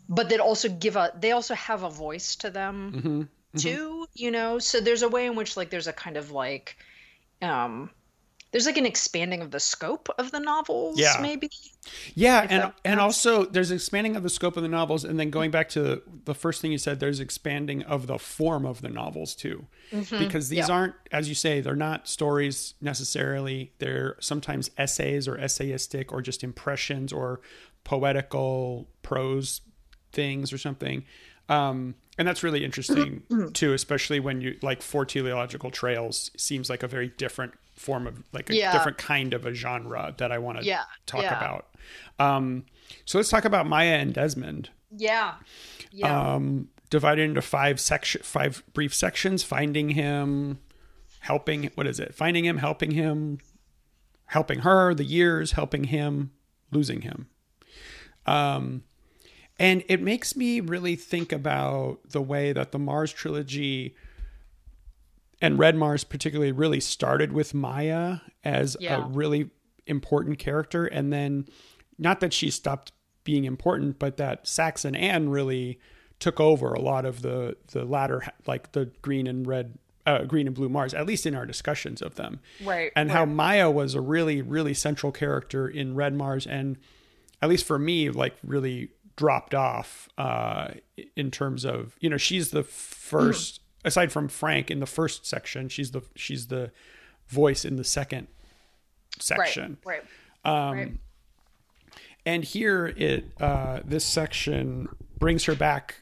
but 0.09 0.29
that 0.29 0.39
also 0.39 0.69
give 0.69 0.95
a 0.95 1.11
they 1.19 1.31
also 1.31 1.53
have 1.55 1.83
a 1.83 1.89
voice 1.89 2.35
to 2.37 2.49
them 2.49 2.93
Mm-hmm. 2.95 3.21
Too 3.55 4.05
you 4.13 4.31
know 4.31 4.59
so 4.59 4.79
there's 4.79 5.01
a 5.01 5.09
way 5.09 5.25
in 5.25 5.35
which 5.35 5.57
like 5.57 5.69
there's 5.69 5.87
a 5.87 5.93
kind 5.93 6.17
of 6.17 6.31
like 6.31 6.77
um 7.41 7.91
there's 8.51 8.65
like 8.67 8.77
an 8.77 8.85
expanding 8.85 9.41
of 9.41 9.51
the 9.51 9.59
scope 9.59 10.09
of 10.19 10.31
the 10.31 10.39
novels, 10.39 11.17
Yeah. 11.17 11.19
maybe. 11.19 11.49
Yeah, 12.15 12.45
If 12.49 12.49
and 12.49 12.73
and 12.85 12.99
also 12.99 13.45
there's 13.45 13.71
expanding 13.71 14.15
of 14.15 14.23
the 14.23 14.29
scope 14.29 14.57
of 14.57 14.63
the 14.63 14.69
novels, 14.69 15.03
and 15.03 15.19
then 15.19 15.29
going 15.29 15.51
back 15.51 15.69
to 15.69 15.81
the, 15.81 16.03
the 16.25 16.33
first 16.35 16.61
thing 16.61 16.71
you 16.71 16.77
said, 16.77 16.99
there's 16.99 17.19
expanding 17.19 17.83
of 17.83 18.07
the 18.07 18.17
form 18.17 18.65
of 18.65 18.81
the 18.81 18.89
novels 18.89 19.35
too, 19.35 19.67
because 20.17 20.49
these 20.49 20.69
Mm-hmm. 20.69 20.69
Yeah. 20.69 20.69
aren't, 20.69 20.95
as 21.11 21.29
you 21.29 21.35
say, 21.35 21.61
they're 21.61 21.75
not 21.75 22.07
stories 22.07 22.73
necessarily. 22.81 23.71
They're 23.79 24.15
sometimes 24.19 24.71
essays 24.77 25.27
or 25.27 25.37
essayistic 25.37 26.11
or 26.11 26.21
just 26.21 26.43
impressions 26.43 27.13
or 27.13 27.41
poetical 27.83 28.89
prose 29.01 29.61
things 30.11 30.51
or 30.51 30.57
something. 30.57 31.03
Um, 31.49 31.95
and 32.17 32.27
that's 32.27 32.43
really 32.43 32.63
interesting 32.65 33.23
too, 33.53 33.73
especially 33.73 34.19
when 34.19 34.41
you 34.41 34.57
like 34.61 34.81
four 34.81 35.05
teleological 35.05 35.71
trails 35.71 36.31
seems 36.37 36.69
like 36.69 36.83
a 36.83 36.87
very 36.87 37.09
different 37.09 37.53
form 37.75 38.07
of 38.07 38.23
like 38.33 38.49
a 38.49 38.55
Yeah. 38.55 38.71
different 38.73 38.97
kind 38.97 39.33
of 39.33 39.45
a 39.45 39.53
genre 39.53 40.13
that 40.17 40.31
I 40.31 40.39
want 40.39 40.59
to 40.59 40.65
Yeah, 40.65 40.83
talk 41.05 41.21
yeah. 41.21 41.37
about. 41.37 41.67
Um, 42.19 42.65
so 43.05 43.17
let's 43.19 43.29
talk 43.29 43.45
about 43.45 43.67
Maya 43.67 43.97
and 43.97 44.13
Desmond. 44.13 44.69
Yeah. 44.95 45.35
Yeah. 45.91 46.33
Um, 46.35 46.69
divided 46.89 47.23
into 47.23 47.41
five 47.41 47.79
section, 47.79 48.21
five 48.23 48.63
brief 48.73 48.95
sections. 48.95 49.43
Finding 49.43 49.89
him, 49.89 50.59
helping. 51.19 51.65
What 51.75 51.85
is 51.85 51.99
it? 51.99 52.15
Finding 52.15 52.45
him, 52.45 52.57
helping 52.57 52.91
him, 52.91 53.39
helping 54.25 54.59
her. 54.59 54.93
The 54.95 55.03
years, 55.03 55.51
helping 55.51 55.83
him, 55.85 56.31
losing 56.71 57.01
him. 57.01 57.27
Um, 58.25 58.83
and 59.59 59.83
it 59.87 60.01
makes 60.01 60.35
me 60.35 60.59
really 60.59 60.95
think 60.95 61.31
about 61.31 61.99
the 62.09 62.21
way 62.21 62.53
that 62.53 62.71
the 62.71 62.79
Mars 62.79 63.11
trilogy 63.11 63.95
and 65.41 65.59
Red 65.59 65.75
Mars 65.75 66.03
particularly 66.03 66.51
really 66.51 66.79
started 66.79 67.31
with 67.31 67.53
Maya 67.53 68.17
as 68.43 68.75
Yeah. 68.79 69.05
a 69.05 69.07
really 69.07 69.49
important 69.85 70.39
character 70.39 70.85
and 70.85 71.13
then 71.13 71.47
not 71.97 72.19
that 72.19 72.33
she 72.33 72.49
stopped 72.51 72.91
being 73.23 73.45
important 73.45 73.99
but 73.99 74.17
that 74.17 74.47
Saxon 74.47 74.95
and 74.95 75.03
Anne 75.03 75.29
really 75.29 75.79
took 76.19 76.39
over 76.39 76.73
a 76.73 76.79
lot 76.81 77.05
of 77.05 77.21
the 77.21 77.55
the 77.71 77.85
latter 77.85 78.23
like 78.47 78.71
the 78.73 78.85
green 79.01 79.27
and 79.27 79.45
red 79.47 79.77
uh, 80.05 80.23
green 80.23 80.47
and 80.47 80.55
blue 80.55 80.69
Mars 80.69 80.93
at 80.93 81.05
least 81.05 81.25
in 81.25 81.35
our 81.35 81.45
discussions 81.45 82.01
of 82.01 82.15
them 82.15 82.39
Right, 82.63 82.91
and 82.95 83.11
how. 83.11 83.25
Maya 83.25 83.69
was 83.69 83.93
a 83.95 84.01
really 84.01 84.41
really 84.41 84.73
central 84.73 85.11
character 85.11 85.67
in 85.67 85.95
Red 85.95 86.13
Mars 86.13 86.45
and 86.47 86.77
at 87.41 87.49
least 87.49 87.65
for 87.65 87.77
me 87.79 88.09
like 88.09 88.35
really 88.43 88.89
dropped 89.17 89.53
off 89.53 90.07
uh 90.17 90.69
in 91.15 91.29
terms 91.31 91.65
of 91.65 91.95
you 91.99 92.09
know 92.09 92.17
she's 92.17 92.51
the 92.51 92.63
first 92.63 93.59
aside 93.83 94.11
from 94.11 94.27
Frank 94.29 94.71
in 94.71 94.79
the 94.79 94.85
first 94.85 95.25
section 95.25 95.67
she's 95.69 95.91
the 95.91 96.01
she's 96.15 96.47
the 96.47 96.71
voice 97.27 97.65
in 97.65 97.75
the 97.75 97.83
second 97.83 98.27
section 99.19 99.77
Right. 99.83 100.01
Um, 100.45 100.53
Right. 100.53 100.73
right. 100.87 100.91
and 102.25 102.43
here 102.43 102.87
it 102.95 103.25
uh, 103.41 103.79
this 103.83 104.05
section 104.05 104.87
brings 105.19 105.45
her 105.45 105.55
back 105.55 105.95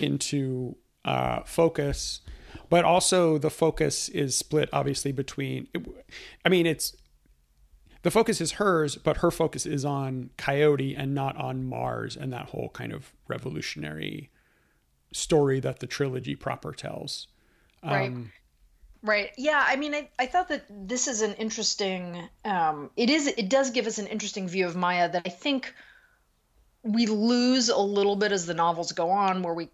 into 0.00 0.76
uh, 1.04 1.42
focus 1.44 2.20
but 2.68 2.84
also 2.84 3.38
the 3.38 3.50
focus 3.50 4.08
is 4.08 4.34
split 4.34 4.68
obviously 4.72 5.12
between 5.12 5.68
i 6.44 6.48
mean 6.48 6.66
it's 6.66 6.96
the 8.06 8.10
focus 8.10 8.40
is 8.40 8.52
hers 8.52 8.96
but 8.96 9.18
her 9.18 9.32
focus 9.32 9.66
is 9.66 9.84
on 9.84 10.30
coyote 10.36 10.94
and 10.94 11.12
not 11.14 11.36
on 11.36 11.68
mars 11.68 12.16
and 12.16 12.32
that 12.32 12.46
whole 12.50 12.70
kind 12.70 12.92
of 12.92 13.12
revolutionary 13.26 14.30
story 15.12 15.58
that 15.58 15.80
the 15.80 15.86
trilogy 15.86 16.36
proper 16.36 16.72
tells 16.72 17.26
Right. 17.82 18.08
Um, 18.10 18.32
Right. 19.02 19.30
Yeah. 19.36 19.64
I 19.64 19.76
mean, 19.76 19.94
I, 19.94 20.08
I 20.18 20.26
thought 20.26 20.48
that 20.48 20.64
this 20.68 21.06
is 21.06 21.22
an 21.22 21.34
interesting. 21.34 22.28
Um, 22.44 22.90
it 22.96 23.08
is. 23.08 23.28
It 23.28 23.48
does 23.48 23.70
give 23.70 23.86
us 23.86 23.98
an 23.98 24.08
interesting 24.08 24.48
view 24.48 24.66
of 24.66 24.74
Maya 24.74 25.08
that 25.08 25.22
I 25.24 25.28
think 25.28 25.72
we 26.82 27.06
lose 27.06 27.68
a 27.68 27.78
little 27.78 28.16
bit 28.16 28.32
as 28.32 28.46
the 28.46 28.54
novels 28.54 28.90
go 28.90 29.10
on. 29.10 29.42
Where 29.42 29.54
we, 29.54 29.68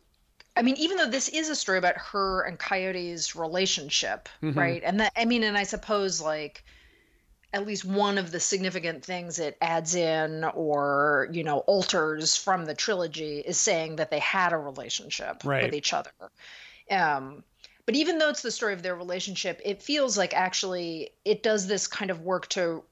I 0.54 0.60
mean, 0.60 0.76
even 0.76 0.98
though 0.98 1.08
this 1.08 1.30
is 1.30 1.48
a 1.48 1.56
story 1.56 1.78
about 1.78 1.96
her 1.96 2.42
and 2.42 2.58
Coyote's 2.58 3.34
relationship, 3.34 4.28
right? 4.42 4.82
And 4.84 5.00
that 5.00 5.12
I 5.16 5.24
mean, 5.24 5.44
and 5.44 5.56
I 5.56 5.62
suppose 5.62 6.20
like 6.20 6.62
at 7.52 7.66
least 7.66 7.84
one 7.84 8.18
of 8.18 8.30
the 8.30 8.40
significant 8.40 9.04
things 9.04 9.38
it 9.38 9.56
adds 9.60 9.94
in 9.94 10.44
or 10.54 11.28
you 11.32 11.44
know 11.44 11.58
alters 11.60 12.36
from 12.36 12.64
the 12.64 12.74
trilogy 12.74 13.40
is 13.40 13.58
saying 13.58 13.96
that 13.96 14.10
they 14.10 14.18
had 14.18 14.52
a 14.52 14.58
relationship 14.58 15.42
Right. 15.44 15.64
with 15.64 15.74
each 15.74 15.92
other. 15.92 16.10
Um, 16.90 17.44
but 17.84 17.94
even 17.94 18.18
though 18.18 18.28
it's 18.28 18.42
the 18.42 18.50
story 18.50 18.72
of 18.74 18.82
their 18.82 18.94
relationship, 18.94 19.60
it 19.64 19.82
feels 19.82 20.16
like 20.16 20.34
actually 20.34 21.10
it 21.24 21.42
does 21.42 21.66
this 21.66 21.86
kind 21.86 22.10
of 22.10 22.20
work 22.20 22.48
to 22.50 22.82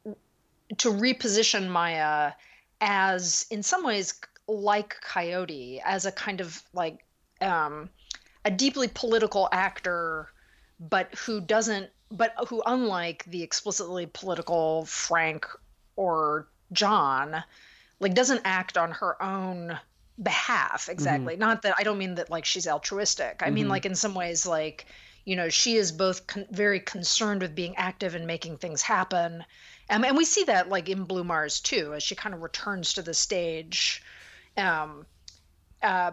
to 0.78 0.90
reposition 0.90 1.68
Maya 1.68 2.32
as, 2.80 3.46
in 3.50 3.62
some 3.62 3.84
ways, 3.84 4.14
like 4.46 4.96
Coyote, 5.00 5.80
as 5.84 6.06
a 6.06 6.12
kind 6.12 6.40
of 6.40 6.62
like 6.72 7.04
um, 7.40 7.88
a 8.44 8.50
deeply 8.50 8.88
political 8.88 9.48
actor, 9.52 10.30
but 10.78 11.14
who 11.14 11.40
doesn't, 11.40 11.90
but 12.10 12.34
who, 12.48 12.62
unlike 12.66 13.24
the 13.24 13.42
explicitly 13.42 14.06
political 14.06 14.84
Frank 14.86 15.46
or 15.96 16.48
John, 16.72 17.44
like 18.00 18.14
doesn't 18.14 18.42
act 18.44 18.76
on 18.76 18.90
her 18.92 19.22
own 19.22 19.78
behalf 20.22 20.88
exactly. 20.88 21.36
Not 21.36 21.62
that 21.62 21.74
i 21.78 21.82
don't 21.82 21.98
mean 21.98 22.16
that 22.16 22.30
like 22.30 22.44
she's 22.44 22.68
altruistic. 22.68 23.42
I 23.44 23.50
mean 23.50 23.68
like 23.68 23.86
in 23.86 23.94
some 23.94 24.14
ways 24.14 24.46
like 24.46 24.86
you 25.24 25.36
know 25.36 25.48
she 25.48 25.76
is 25.76 25.92
both 25.92 26.26
con- 26.26 26.46
very 26.50 26.80
concerned 26.80 27.42
with 27.42 27.54
being 27.54 27.76
active 27.76 28.14
and 28.14 28.26
making 28.26 28.58
things 28.58 28.82
happen. 28.82 29.44
Um, 29.88 30.04
and 30.04 30.16
we 30.16 30.24
see 30.24 30.44
that 30.44 30.68
like 30.68 30.88
in 30.88 31.04
blue 31.04 31.24
mars 31.24 31.60
too 31.60 31.94
as 31.94 32.02
she 32.02 32.14
kind 32.14 32.34
of 32.34 32.42
returns 32.42 32.94
to 32.94 33.02
the 33.02 33.14
stage. 33.14 34.02
Um, 34.56 35.06
uh, 35.82 36.12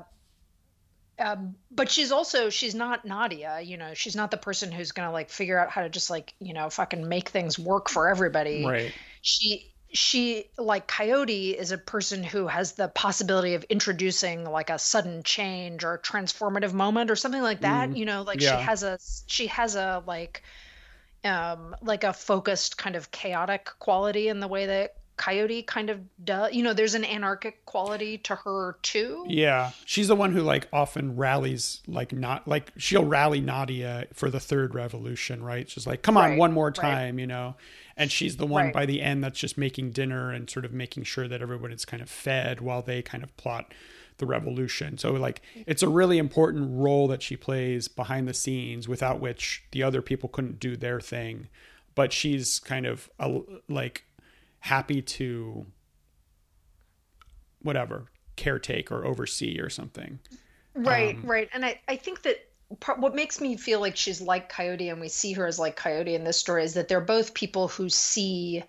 um, 1.20 1.56
but 1.72 1.90
she's 1.90 2.12
also 2.12 2.50
she's 2.50 2.76
not 2.76 3.06
Nadia, 3.06 3.60
you 3.62 3.78
know. 3.78 3.94
She's 3.94 4.16
not 4.16 4.32
the 4.32 4.38
person 4.38 4.72
who's 4.72 4.92
gonna 4.92 5.12
like 5.12 5.30
figure 5.30 5.58
out 5.58 5.70
how 5.70 5.82
to 5.82 5.90
just 5.90 6.10
like 6.10 6.34
you 6.40 6.54
know 6.54 6.70
fucking 6.70 7.08
make 7.08 7.30
things 7.30 7.58
work 7.58 7.90
for 7.90 8.10
everybody 8.10 8.66
right 8.66 8.92
she 9.22 9.74
she 9.94 10.46
like 10.58 10.88
coyote 10.88 11.58
is 11.58 11.72
a 11.72 11.78
person 11.78 12.22
who 12.24 12.48
has 12.48 12.74
the 12.74 12.90
possibility 12.90 13.54
of 13.56 13.64
introducing 13.66 14.44
like 14.44 14.70
a 14.70 14.78
sudden 14.78 15.24
change 15.24 15.84
or 15.84 15.94
a 15.94 16.00
transformative 16.00 16.74
moment 16.74 17.10
or 17.10 17.16
something 17.16 17.42
like 17.42 17.62
that 17.62 17.96
you 17.96 18.06
know 18.06 18.22
like 18.24 18.42
Yeah. 18.42 18.58
she 18.58 18.64
has 18.66 18.84
a 18.84 19.00
she 19.28 19.48
has 19.48 19.76
a 19.76 20.04
like 20.06 20.44
um 21.24 21.76
like 21.82 22.04
a 22.04 22.14
focused 22.14 22.78
kind 22.78 22.96
of 22.96 23.12
chaotic 23.12 23.70
quality 23.80 24.28
in 24.28 24.40
the 24.40 24.48
way 24.48 24.66
that 24.66 24.97
coyote 25.18 25.64
kind 25.64 25.90
of 25.90 26.00
does 26.24 26.54
you 26.54 26.64
know 26.64 26.74
there's 26.74 26.94
an 26.94 27.04
anarchic 27.04 27.66
quality 27.66 28.18
to 28.20 28.36
her 28.36 28.78
too 28.84 29.26
Yeah, 29.28 29.72
she's 29.86 30.08
the 30.08 30.16
one 30.16 30.32
who 30.32 30.42
like 30.42 30.68
often 30.72 31.16
rallies 31.16 31.82
like 31.88 32.14
not 32.14 32.48
like 32.48 32.72
she'll 32.78 33.04
rally 33.06 33.42
Nadia 33.42 34.08
for 34.14 34.30
the 34.30 34.40
third 34.40 34.76
revolution, 34.76 35.44
right? 35.44 35.70
She's 35.70 35.88
like, 35.88 36.02
"Come 36.04 36.18
on, 36.18 36.30
Right, 36.32 36.40
one 36.40 36.54
more 36.54 36.68
right. 36.68 36.76
time," 36.76 37.20
you 37.20 37.28
know. 37.28 37.56
And 37.98 38.12
she's 38.12 38.38
the 38.38 38.46
one 38.46 38.66
Right. 38.66 38.74
by 38.74 38.86
the 38.86 39.02
end 39.02 39.24
that's 39.24 39.40
just 39.40 39.58
making 39.58 39.92
dinner 39.92 40.32
and 40.32 40.48
sort 40.50 40.66
of 40.66 40.72
making 40.72 41.04
sure 41.04 41.28
that 41.28 41.42
everyone 41.42 41.72
is 41.72 41.84
kind 41.84 42.02
of 42.04 42.10
fed 42.10 42.62
while 42.62 42.84
they 42.84 43.02
kind 43.02 43.24
of 43.24 43.36
plot 43.38 43.74
the 44.20 44.26
revolution. 44.28 44.98
So 45.00 45.12
like 45.14 45.42
it's 45.66 45.82
a 45.84 45.90
really 45.90 46.18
important 46.20 46.70
role 46.72 47.08
that 47.08 47.24
she 47.24 47.36
plays 47.36 47.88
behind 47.88 48.28
the 48.28 48.34
scenes 48.36 48.88
without 48.88 49.20
which 49.20 49.64
the 49.72 49.82
other 49.84 50.02
people 50.02 50.30
couldn't 50.30 50.60
do 50.60 50.76
their 50.76 51.00
thing. 51.02 51.48
But 51.96 52.14
she's 52.14 52.60
kind 52.60 52.86
of 52.86 53.10
a, 53.20 53.40
like 53.68 54.04
happy 54.60 55.02
to 55.02 55.66
whatever 57.62 58.06
caretake 58.36 58.92
or 58.92 59.06
oversee 59.06 59.60
or 59.60 59.70
something. 59.70 60.20
Right, 60.76 61.16
Um, 61.16 61.26
right. 61.26 61.50
And 61.54 61.66
I, 61.66 61.80
I 61.88 61.96
think 61.96 62.22
that 62.24 62.38
part, 62.80 63.00
what 63.00 63.16
makes 63.16 63.42
me 63.42 63.58
feel 63.58 63.80
like 63.80 63.96
she's 63.96 64.22
like 64.22 64.50
Coyote 64.50 64.90
and 64.90 65.02
we 65.02 65.10
see 65.10 65.34
her 65.34 65.48
as 65.48 65.58
like 65.58 65.76
Coyote 65.76 66.16
in 66.16 66.24
this 66.24 66.38
story 66.38 66.64
is 66.64 66.74
that 66.76 66.88
they're 66.88 67.02
both 67.02 67.34
people 67.34 67.68
who 67.68 67.90
see, 67.90 68.64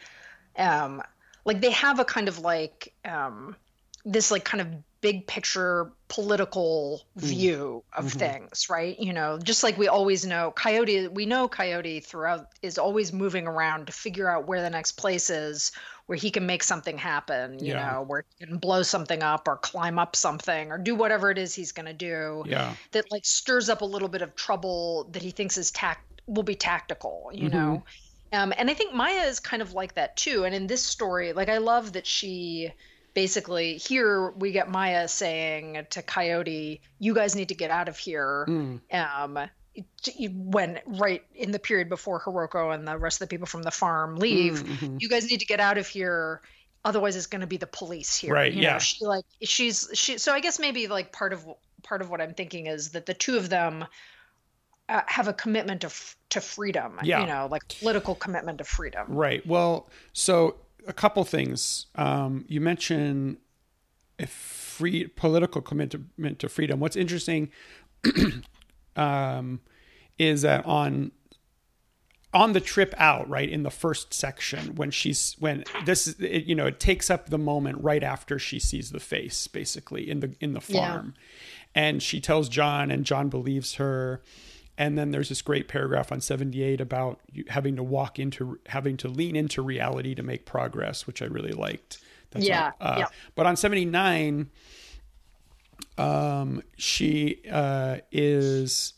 um, 0.57 1.03
like 1.45 1.61
they 1.61 1.71
have 1.71 1.99
a 1.99 2.05
kind 2.05 2.29
of 2.29 2.39
like, 2.39 2.95
um, 3.05 3.57
this 4.05 4.31
like 4.31 4.45
kind 4.45 4.61
of 4.61 4.69
big 5.01 5.27
picture 5.27 5.93
political 6.09 7.03
mm-hmm. 7.17 7.27
view 7.27 7.85
of 7.93 8.07
mm-hmm. 8.07 8.19
things, 8.19 8.69
right? 8.69 8.99
You 8.99 9.13
know, 9.13 9.39
just 9.39 9.63
like 9.63 9.79
we 9.79 9.89
always 9.89 10.27
know 10.27 10.51
Coyote, 10.51 11.09
we 11.09 11.27
know 11.27 11.49
Coyote 11.49 12.01
throughout 12.01 12.49
is 12.63 12.79
always 12.79 13.13
moving 13.13 13.47
around 13.47 13.87
to 13.87 13.93
figure 13.93 14.29
out 14.29 14.47
where 14.47 14.63
the 14.63 14.71
next 14.71 14.93
place 14.93 15.31
is 15.31 15.73
where 16.07 16.17
he 16.17 16.31
can 16.31 16.47
make 16.47 16.63
something 16.63 16.97
happen, 16.97 17.59
you 17.59 17.75
Yeah. 17.75 17.93
know, 17.93 18.03
where 18.03 18.25
he 18.39 18.47
can 18.47 18.57
blow 18.57 18.83
something 18.83 19.23
up 19.23 19.47
or 19.47 19.59
climb 19.59 19.99
up 19.99 20.17
something 20.17 20.73
or 20.73 20.79
do 20.79 20.95
whatever 20.95 21.31
it 21.31 21.37
is 21.37 21.55
he's 21.55 21.73
going 21.73 21.87
to 21.87 21.93
do 21.93 22.45
Yeah. 22.47 22.75
that 22.93 23.13
like 23.13 23.27
stirs 23.27 23.69
up 23.69 23.83
a 23.83 23.85
little 23.85 24.09
bit 24.09 24.23
of 24.23 24.35
trouble 24.35 25.05
that 25.13 25.21
he 25.21 25.31
thinks 25.31 25.59
is 25.59 25.71
tact 25.71 26.23
will 26.27 26.43
be 26.43 26.55
tactical, 26.55 27.31
you 27.33 27.49
mm-hmm. 27.49 27.59
know. 27.59 27.83
Um, 28.33 28.53
and 28.57 28.71
I 28.71 28.75
think 28.75 28.95
Maya 28.95 29.27
is 29.27 29.39
kind 29.39 29.63
of 29.63 29.75
like 29.75 29.95
that 29.95 30.17
too. 30.17 30.45
And 30.45 30.55
in 30.55 30.67
this 30.67 30.83
story, 30.83 31.33
like 31.33 31.49
I 31.49 31.59
love 31.59 31.93
that 31.93 32.07
she 32.07 32.73
basically 33.19 33.79
here 33.79 34.31
we 34.31 34.53
get 34.53 34.71
Maya 34.71 35.09
saying 35.09 35.85
to 35.91 36.03
Coyote, 36.03 36.81
"You 37.01 37.15
guys 37.17 37.35
need 37.35 37.49
to 37.49 37.55
get 37.57 37.69
out 37.69 37.89
of 37.89 37.99
here." 37.99 38.47
Um, 38.93 39.41
when 40.33 40.79
right 40.87 41.25
in 41.35 41.51
the 41.51 41.59
period 41.59 41.89
before 41.89 42.21
Hiroko 42.21 42.73
and 42.73 42.87
the 42.87 42.97
rest 42.97 43.21
of 43.21 43.29
the 43.29 43.33
people 43.33 43.49
from 43.49 43.65
the 43.65 43.73
farm 43.73 44.19
leave, 44.19 44.63
mm-hmm. 44.63 44.99
you 45.01 45.09
guys 45.09 45.29
need 45.29 45.41
to 45.41 45.47
get 45.47 45.59
out 45.59 45.79
of 45.79 45.89
here. 45.89 46.43
Otherwise, 46.85 47.17
it's 47.17 47.27
going 47.27 47.41
to 47.41 47.49
be 47.49 47.57
the 47.57 47.67
police 47.67 48.17
here. 48.17 48.33
Right. 48.33 48.53
You 48.53 48.63
yeah. 48.63 48.75
Know, 48.75 48.79
she, 48.79 49.05
like 49.05 49.25
she's 49.43 49.91
she. 49.95 50.17
So 50.19 50.33
I 50.33 50.39
guess 50.39 50.61
maybe 50.61 50.87
like 50.87 51.11
part 51.11 51.33
of 51.33 51.45
part 51.83 52.03
of 52.03 52.11
what 52.11 52.21
I'm 52.21 52.35
thinking 52.35 52.69
is 52.69 52.91
that 52.91 53.07
the 53.07 53.15
two 53.15 53.37
of 53.37 53.49
them 53.49 53.85
uh, 54.89 55.01
have 55.07 55.27
a 55.27 55.33
commitment 55.33 55.81
to 55.81 55.91
to 56.29 56.41
freedom. 56.41 57.01
Yeah. 57.03 57.23
You 57.23 57.27
know, 57.27 57.49
like 57.51 57.67
political 57.81 58.15
commitment 58.15 58.59
to 58.59 58.65
freedom. 58.65 59.07
Right. 59.09 59.45
Well, 59.45 59.89
so 60.13 60.55
a 60.89 60.93
couple 60.93 61.23
things. 61.25 61.87
Um, 61.95 62.45
you 62.49 62.61
mentioned 62.61 63.37
a 64.19 64.27
free 64.27 65.07
political 65.07 65.61
commitment 65.61 66.39
to 66.41 66.49
freedom. 66.49 66.81
What's 66.81 66.97
interesting 66.97 67.51
um, 68.97 69.61
is 70.19 70.43
that 70.43 70.67
on 70.67 71.13
on 72.35 72.53
the 72.53 72.61
trip 72.61 72.95
out, 72.99 73.29
right 73.29 73.49
in 73.49 73.63
the 73.63 73.71
first 73.71 74.13
section, 74.13 74.75
when 74.75 74.91
she's 74.91 75.37
when 75.39 75.65
this 75.85 76.09
it, 76.19 76.45
you 76.45 76.55
know 76.55 76.67
it 76.67 76.81
takes 76.81 77.11
up 77.11 77.31
the 77.31 77.39
moment 77.39 77.83
right 77.83 78.03
after 78.03 78.39
she 78.39 78.59
sees 78.59 78.91
the 78.91 79.01
face, 79.01 79.47
basically 79.47 80.09
in 80.09 80.21
the 80.21 80.35
in 80.41 80.53
the 80.53 80.61
farm, 80.61 81.15
yeah. 81.17 81.83
and 81.83 82.03
she 82.03 82.21
tells 82.21 82.49
John, 82.49 82.91
and 82.91 83.05
John 83.05 83.29
believes 83.29 83.75
her. 83.75 84.23
And 84.79 84.97
then 84.97 85.11
there's 85.11 85.29
this 85.29 85.43
great 85.43 85.67
paragraph 85.67 86.13
on 86.13 86.21
78 86.21 86.81
about 86.81 87.19
having 87.49 87.75
to 87.77 87.83
walk 87.83 88.21
into 88.21 88.61
having 88.67 88.97
to 88.99 89.09
lean 89.09 89.35
into 89.35 89.61
reality 89.61 90.15
to 90.15 90.23
make 90.23 90.47
progress, 90.47 91.05
which 91.05 91.21
I 91.21 91.25
really 91.25 91.51
liked. 91.51 91.99
That's 92.31 92.47
yeah, 92.47 92.71
uh, 92.81 92.97
yeah. 93.01 93.07
But 93.35 93.47
on 93.47 93.57
79, 93.57 94.49
um, 95.99 96.63
she 96.77 97.41
uh, 97.51 97.99
is 98.13 98.95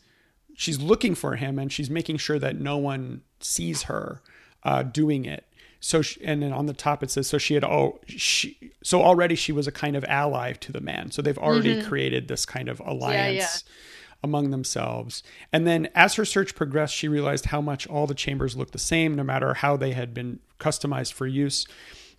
she's 0.55 0.79
looking 0.79 1.15
for 1.15 1.35
him 1.35 1.57
and 1.57 1.73
she's 1.73 1.89
making 1.89 2.17
sure 2.17 2.37
that 2.37 2.59
no 2.59 2.77
one 2.77 3.21
sees 3.39 3.83
her 3.83 4.21
uh, 4.63 4.83
doing 4.83 5.25
it. 5.25 5.45
So 5.79 6.03
she, 6.03 6.23
and 6.23 6.43
then 6.43 6.53
on 6.53 6.67
the 6.67 6.73
top 6.73 7.01
it 7.01 7.09
says 7.09 7.25
so 7.25 7.39
she 7.39 7.55
had 7.55 7.63
all 7.63 7.99
she 8.05 8.71
so 8.83 9.01
already 9.01 9.33
she 9.33 9.51
was 9.51 9.65
a 9.65 9.71
kind 9.71 9.95
of 9.95 10.05
ally 10.05 10.53
to 10.53 10.71
the 10.71 10.81
man. 10.81 11.09
So 11.09 11.23
they've 11.23 11.39
already 11.39 11.77
mm-hmm. 11.77 11.89
created 11.89 12.27
this 12.27 12.45
kind 12.45 12.69
of 12.69 12.79
alliance. 12.81 13.35
Yeah, 13.35 13.41
yeah 13.41 13.47
among 14.23 14.51
themselves. 14.51 15.23
And 15.51 15.65
then 15.65 15.89
as 15.95 16.15
her 16.15 16.25
search 16.25 16.55
progressed, 16.55 16.93
she 16.93 17.07
realized 17.07 17.47
how 17.47 17.61
much 17.61 17.87
all 17.87 18.07
the 18.07 18.13
chambers 18.13 18.55
looked 18.55 18.73
the 18.73 18.79
same, 18.79 19.15
no 19.15 19.23
matter 19.23 19.55
how 19.55 19.77
they 19.77 19.91
had 19.91 20.13
been 20.13 20.39
customized 20.59 21.13
for 21.13 21.27
use. 21.27 21.65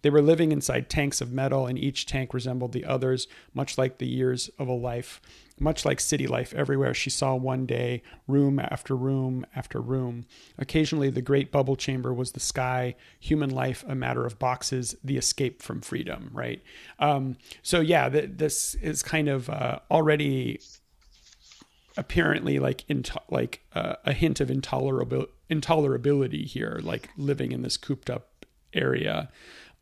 They 0.03 0.11
were 0.11 0.23
living 0.23 0.51
inside 0.51 0.91
tanks 0.91 1.21
of 1.21 1.33
metal, 1.33 1.67
and 1.67 1.79
each 1.79 2.07
tank 2.07 2.35
resembled 2.35 2.73
the 2.73 2.85
others, 2.85 3.29
much 3.55 3.79
like 3.79 3.99
the 3.99 4.07
years 4.07 4.51
of 4.59 4.67
a 4.67 4.73
life, 4.73 5.21
much 5.61 5.85
like 5.85 6.01
city 6.01 6.27
life 6.27 6.53
everywhere. 6.55 6.93
She 6.93 7.09
saw 7.09 7.37
one 7.37 7.67
day 7.67 8.03
room 8.27 8.59
after 8.59 8.97
room 8.97 9.47
after 9.55 9.81
room. 9.81 10.27
Occasionally, 10.59 11.11
the 11.11 11.23
great 11.23 11.53
bubble 11.53 11.77
chamber 11.77 12.13
was 12.13 12.33
the 12.33 12.41
sky, 12.41 12.97
human 13.21 13.51
life 13.51 13.85
a 13.87 13.95
matter 13.95 14.27
of 14.27 14.41
boxes, 14.41 14.97
the 15.05 15.17
escape 15.17 15.63
from 15.63 15.81
freedom, 15.81 16.31
right? 16.33 16.63
Um, 16.99 17.37
so, 17.63 17.81
yeah, 17.81 18.09
th- 18.09 18.31
this 18.35 18.75
is 18.77 19.05
kind 19.05 19.29
of 19.29 19.49
uh, 19.49 19.79
already 19.89 20.59
apparently 21.97 22.59
like 22.59 22.85
into, 22.89 23.21
like 23.31 23.65
uh, 23.75 23.95
a 24.05 24.13
hint 24.13 24.41
of 24.41 24.51
intolerable 24.51 25.27
intolerability 25.51 26.45
here, 26.45 26.81
like 26.83 27.11
living 27.17 27.53
in 27.53 27.63
this 27.63 27.77
cooped 27.77 28.09
up 28.09 28.47
area 28.73 29.29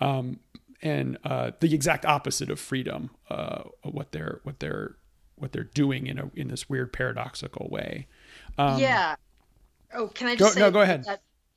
um, 0.01 0.41
and 0.83 1.19
uh, 1.25 1.53
the 1.61 1.75
exact 1.75 2.05
opposite 2.05 2.51
of 2.51 2.59
freedom. 2.59 3.11
Uh, 3.29 3.63
what 3.83 4.13
they're 4.13 4.41
what 4.45 4.61
they're 4.61 4.97
what 5.37 5.53
they're 5.53 5.65
doing 5.65 6.07
in 6.07 6.19
a 6.19 6.31
in 6.35 6.49
this 6.49 6.69
weird 6.69 6.93
paradoxical 6.93 7.69
way. 7.71 8.07
Um, 8.59 8.79
yeah. 8.79 9.17
Oh, 9.93 10.09
can 10.09 10.29
I 10.29 10.37
just 10.37 10.57
go, 10.57 10.61
no? 10.61 10.71
Go 10.71 10.81
ahead. 10.81 11.05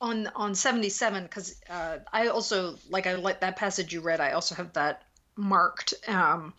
on 0.02 0.28
on 0.36 0.56
seventy 0.56 0.90
seven 0.90 1.24
because 1.24 1.62
uh, 1.70 2.00
I 2.12 2.28
also 2.28 2.76
like 2.90 3.08
I 3.08 3.16
like 3.16 3.42
that 3.42 3.56
passage 3.56 3.94
you 3.94 4.02
read. 4.02 4.20
I 4.20 4.32
also 4.32 4.56
have 4.56 4.74
that 4.74 5.04
marked. 5.36 5.94
Um, 6.08 6.54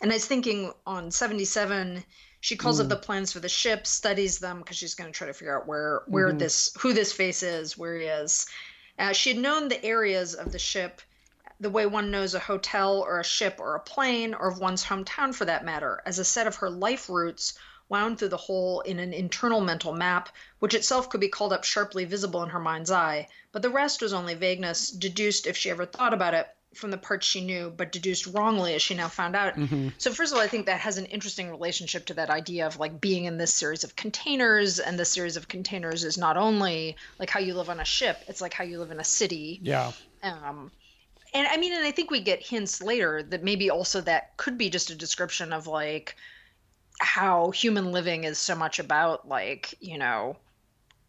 and 0.00 0.10
I 0.12 0.14
was 0.14 0.26
thinking 0.26 0.72
on 0.86 1.10
seventy 1.10 1.44
seven 1.44 2.04
she 2.46 2.54
calls 2.54 2.78
mm. 2.78 2.84
up 2.84 2.88
the 2.88 2.96
plans 2.96 3.32
for 3.32 3.40
the 3.40 3.48
ship 3.48 3.88
studies 3.88 4.38
them 4.38 4.58
because 4.58 4.76
she's 4.76 4.94
going 4.94 5.12
to 5.12 5.18
try 5.18 5.26
to 5.26 5.32
figure 5.32 5.58
out 5.58 5.66
where 5.66 6.02
where 6.06 6.28
mm-hmm. 6.28 6.38
this 6.38 6.72
who 6.78 6.92
this 6.92 7.12
face 7.12 7.42
is 7.42 7.76
where 7.76 7.98
he 7.98 8.04
is 8.04 8.46
uh, 9.00 9.12
she 9.12 9.30
had 9.30 9.42
known 9.42 9.66
the 9.66 9.84
areas 9.84 10.32
of 10.32 10.52
the 10.52 10.58
ship 10.58 11.02
the 11.58 11.70
way 11.70 11.86
one 11.86 12.12
knows 12.12 12.34
a 12.34 12.38
hotel 12.38 13.00
or 13.00 13.18
a 13.18 13.24
ship 13.24 13.56
or 13.58 13.74
a 13.74 13.80
plane 13.80 14.32
or 14.32 14.48
of 14.48 14.60
one's 14.60 14.84
hometown 14.84 15.34
for 15.34 15.44
that 15.46 15.64
matter, 15.64 16.02
as 16.06 16.20
a 16.20 16.24
set 16.24 16.46
of 16.46 16.54
her 16.54 16.70
life 16.70 17.08
routes 17.08 17.58
wound 17.88 18.18
through 18.18 18.28
the 18.28 18.36
whole 18.36 18.80
in 18.82 19.00
an 19.00 19.12
internal 19.12 19.60
mental 19.60 19.92
map, 19.92 20.28
which 20.60 20.74
itself 20.74 21.08
could 21.08 21.20
be 21.20 21.28
called 21.28 21.52
up 21.52 21.64
sharply 21.64 22.04
visible 22.04 22.42
in 22.42 22.50
her 22.50 22.60
mind's 22.60 22.90
eye, 22.90 23.26
but 23.52 23.62
the 23.62 23.70
rest 23.70 24.02
was 24.02 24.12
only 24.12 24.34
vagueness, 24.34 24.90
deduced 24.90 25.46
if 25.46 25.56
she 25.56 25.70
ever 25.70 25.86
thought 25.86 26.12
about 26.12 26.34
it 26.34 26.48
from 26.76 26.90
the 26.90 26.98
parts 26.98 27.26
she 27.26 27.40
knew, 27.40 27.72
but 27.76 27.92
deduced 27.92 28.26
wrongly 28.26 28.74
as 28.74 28.82
she 28.82 28.94
now 28.94 29.08
found 29.08 29.34
out. 29.34 29.54
Mm-hmm. 29.56 29.88
So, 29.98 30.12
first 30.12 30.32
of 30.32 30.38
all, 30.38 30.44
I 30.44 30.48
think 30.48 30.66
that 30.66 30.80
has 30.80 30.98
an 30.98 31.06
interesting 31.06 31.50
relationship 31.50 32.06
to 32.06 32.14
that 32.14 32.30
idea 32.30 32.66
of 32.66 32.78
like 32.78 33.00
being 33.00 33.24
in 33.24 33.38
this 33.38 33.54
series 33.54 33.84
of 33.84 33.96
containers, 33.96 34.78
and 34.78 34.98
this 34.98 35.10
series 35.10 35.36
of 35.36 35.48
containers 35.48 36.04
is 36.04 36.18
not 36.18 36.36
only 36.36 36.96
like 37.18 37.30
how 37.30 37.40
you 37.40 37.54
live 37.54 37.70
on 37.70 37.80
a 37.80 37.84
ship, 37.84 38.22
it's 38.28 38.40
like 38.40 38.52
how 38.54 38.64
you 38.64 38.78
live 38.78 38.90
in 38.90 39.00
a 39.00 39.04
city. 39.04 39.60
Yeah. 39.62 39.92
Um, 40.22 40.70
and 41.34 41.46
I 41.46 41.56
mean, 41.56 41.72
and 41.72 41.84
I 41.84 41.90
think 41.90 42.10
we 42.10 42.20
get 42.20 42.42
hints 42.44 42.82
later 42.82 43.22
that 43.22 43.42
maybe 43.42 43.70
also 43.70 44.00
that 44.02 44.36
could 44.36 44.56
be 44.56 44.70
just 44.70 44.90
a 44.90 44.94
description 44.94 45.52
of 45.52 45.66
like 45.66 46.16
how 46.98 47.50
human 47.50 47.92
living 47.92 48.24
is 48.24 48.38
so 48.38 48.54
much 48.54 48.78
about 48.78 49.28
like 49.28 49.74
you 49.80 49.98
know 49.98 50.36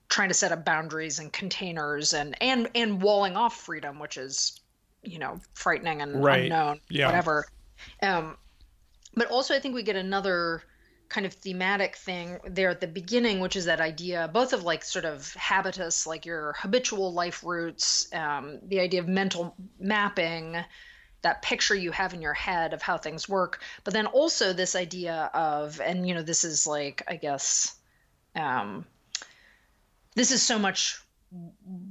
trying 0.09 0.27
to 0.27 0.33
set 0.33 0.51
up 0.51 0.65
boundaries 0.65 1.19
and 1.19 1.31
containers 1.31 2.13
and 2.13 2.35
and 2.41 2.69
and 2.75 3.01
walling 3.01 3.35
off 3.35 3.55
freedom, 3.55 3.99
which 3.99 4.17
is 4.17 4.59
you 5.07 5.19
know 5.19 5.39
frightening 5.53 6.01
and 6.01 6.23
right. 6.23 6.43
unknown, 6.43 6.79
yeah. 6.89 7.07
whatever. 7.07 7.45
Um, 8.01 8.37
but 9.15 9.29
also, 9.31 9.55
I 9.55 9.59
think 9.59 9.75
we 9.75 9.83
get 9.83 9.95
another 9.95 10.63
kind 11.09 11.25
of 11.25 11.33
thematic 11.33 11.95
thing 11.95 12.37
there 12.45 12.69
at 12.69 12.81
the 12.81 12.87
beginning, 12.87 13.39
which 13.39 13.55
is 13.55 13.65
that 13.65 13.79
idea 13.79 14.29
both 14.33 14.53
of 14.53 14.63
like 14.63 14.83
sort 14.83 15.05
of 15.05 15.33
habitus, 15.35 16.05
like 16.05 16.25
your 16.25 16.53
habitual 16.57 17.13
life 17.13 17.43
routes, 17.43 18.13
um, 18.13 18.59
the 18.67 18.79
idea 18.79 18.99
of 18.99 19.07
mental 19.07 19.55
mapping, 19.79 20.57
that 21.21 21.41
picture 21.41 21.75
you 21.75 21.91
have 21.91 22.13
in 22.13 22.21
your 22.21 22.33
head 22.33 22.73
of 22.73 22.81
how 22.81 22.97
things 22.97 23.27
work, 23.27 23.61
but 23.83 23.93
then 23.93 24.05
also 24.07 24.53
this 24.53 24.75
idea 24.75 25.29
of, 25.33 25.79
and 25.81 26.07
you 26.07 26.13
know, 26.13 26.21
this 26.21 26.43
is 26.43 26.67
like, 26.67 27.01
I 27.07 27.15
guess, 27.15 27.75
um, 28.35 28.85
this 30.15 30.31
is 30.31 30.43
so 30.43 30.59
much 30.59 30.99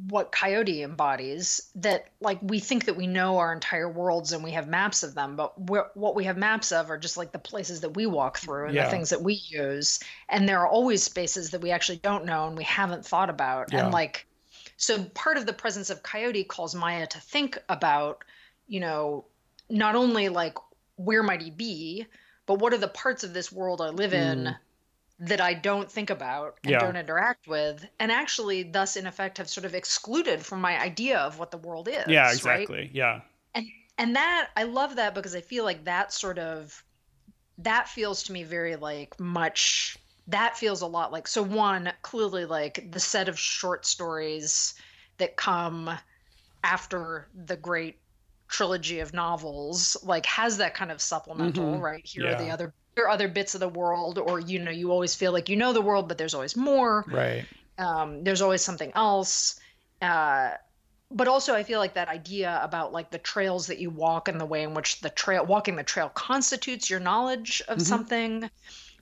what 0.09 0.33
coyote 0.33 0.83
embodies 0.83 1.71
that 1.75 2.09
like 2.21 2.39
we 2.41 2.59
think 2.59 2.87
that 2.87 2.97
we 2.97 3.07
know 3.07 3.37
our 3.37 3.53
entire 3.53 3.89
worlds 3.89 4.33
and 4.33 4.43
we 4.43 4.51
have 4.53 4.67
maps 4.67 5.03
of 5.03 5.15
them 5.15 5.37
but 5.37 5.59
what 5.59 6.15
we 6.15 6.25
have 6.25 6.39
maps 6.39 6.73
of 6.73 6.91
are 6.91 6.97
just 6.97 7.19
like 7.19 7.33
the 7.33 7.39
places 7.39 7.83
that 7.83 7.95
we 7.97 8.07
walk 8.07 8.39
through 8.39 8.67
and 8.67 8.75
yeah. 8.75 8.85
the 8.85 8.91
things 8.91 9.11
that 9.11 9.21
we 9.21 9.35
use 9.49 10.01
and 10.31 10.49
there 10.49 10.61
are 10.61 10.69
always 10.69 11.03
spaces 11.03 11.51
that 11.51 11.61
we 11.61 11.71
actually 11.71 11.99
don't 11.99 12.25
know 12.25 12.47
and 12.47 12.57
we 12.57 12.65
haven't 12.65 13.05
thought 13.05 13.29
about 13.29 13.71
yeah. 13.73 13.85
and 13.85 13.93
like 13.93 14.27
so 14.79 15.05
part 15.15 15.37
of 15.37 15.45
the 15.45 15.53
presence 15.53 15.91
of 15.91 16.03
coyote 16.03 16.45
calls 16.45 16.75
maya 16.75 17.07
to 17.07 17.21
think 17.21 17.59
about 17.69 18.25
you 18.69 18.81
know 18.81 19.27
not 19.69 19.95
only 19.95 20.31
like 20.31 20.57
where 20.97 21.23
might 21.23 21.43
he 21.43 21.51
be 21.51 22.07
but 22.47 22.59
what 22.59 22.73
are 22.73 22.79
the 22.79 22.89
parts 22.89 23.23
of 23.23 23.35
this 23.35 23.53
world 23.53 23.83
i 23.83 23.91
live 23.91 24.15
in 24.15 24.45
mm 24.45 24.57
that 25.19 25.41
I 25.41 25.55
don't 25.55 25.91
think 25.91 26.11
about 26.11 26.59
and 26.63 26.73
yeah. 26.73 26.81
don't 26.81 26.97
interact 26.97 27.47
with, 27.47 27.87
and 27.99 28.13
actually, 28.13 28.63
thus, 28.63 28.97
in 28.97 29.07
effect, 29.07 29.39
have 29.39 29.49
sort 29.49 29.65
of 29.65 29.75
excluded 29.75 30.45
from 30.45 30.61
my 30.61 30.81
idea 30.81 31.19
of 31.19 31.39
what 31.39 31.51
the 31.51 31.59
world 31.59 31.89
is. 31.89 32.05
Yeah, 32.07 32.31
exactly. 32.31 32.79
Right? 32.79 32.91
Yeah. 32.93 33.21
And 33.55 33.67
and 33.99 34.17
that 34.17 34.49
I 34.57 34.65
love 34.65 34.97
that 34.97 35.15
because 35.15 35.35
I 35.35 35.41
feel 35.41 35.65
like 35.65 35.85
that 35.85 36.13
sort 36.13 36.39
of 36.39 36.85
that 37.59 37.89
feels 37.89 38.23
to 38.25 38.33
me 38.33 38.43
very 38.45 38.77
like 38.77 39.19
much 39.19 39.97
that 40.29 40.57
feels 40.57 40.83
a 40.83 40.87
lot 40.87 41.13
like 41.13 41.27
so 41.27 41.43
one 41.43 41.93
clearly 42.03 42.45
like 42.45 42.91
the 42.91 43.01
set 43.01 43.29
of 43.29 43.39
short 43.39 43.87
stories 43.87 44.75
that 45.19 45.37
come 45.37 45.91
after 46.65 47.29
the 47.47 47.57
great 47.57 47.99
trilogy 48.49 49.01
of 49.01 49.15
novels 49.15 49.97
like 50.03 50.27
has 50.27 50.59
that 50.59 50.75
kind 50.75 50.91
of 50.91 51.01
supplemental 51.01 51.65
mm-hmm. 51.65 51.81
right 51.81 52.05
here 52.05 52.25
yeah. 52.25 52.35
are 52.35 52.45
the 52.45 52.51
other 52.51 52.75
are 52.97 53.09
other 53.09 53.29
bits 53.29 53.55
of 53.55 53.61
the 53.61 53.69
world 53.69 54.19
or 54.19 54.41
you 54.41 54.59
know 54.59 54.71
you 54.71 54.91
always 54.91 55.15
feel 55.15 55.33
like 55.33 55.49
you 55.49 55.57
know 55.57 55.73
the 55.73 55.83
world 55.83 56.09
but 56.09 56.19
there's 56.19 56.35
always 56.35 56.57
more. 56.57 57.05
Right. 57.09 57.45
Um, 57.79 58.25
there's 58.25 58.43
always 58.43 58.63
something 58.63 58.93
else. 58.95 59.61
Uh, 60.01 60.53
but 61.13 61.29
also 61.29 61.55
i 61.55 61.63
feel 61.63 61.79
like 61.79 61.95
that 61.95 62.09
idea 62.09 62.59
about 62.65 62.93
like 62.93 63.13
the 63.13 63.19
trails 63.19 63.69
that 63.69 63.79
you 63.79 63.91
walk 63.91 64.27
and 64.27 64.41
the 64.41 64.45
way 64.45 64.65
in 64.65 64.75
which 64.75 65.01
the 65.03 65.11
trail 65.11 65.47
walking 65.47 65.77
the 65.77 65.85
trail 65.85 66.09
constitutes 66.09 66.91
your 66.91 66.99
knowledge 66.99 67.63
of 67.69 67.79
mm-hmm. 67.79 67.87
something. 67.87 68.51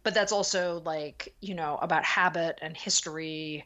But 0.02 0.12
that's 0.12 0.32
also 0.32 0.82
like 0.84 1.34
you 1.40 1.54
know 1.54 1.78
about 1.80 2.04
habit 2.04 2.58
and 2.60 2.76
history 2.76 3.64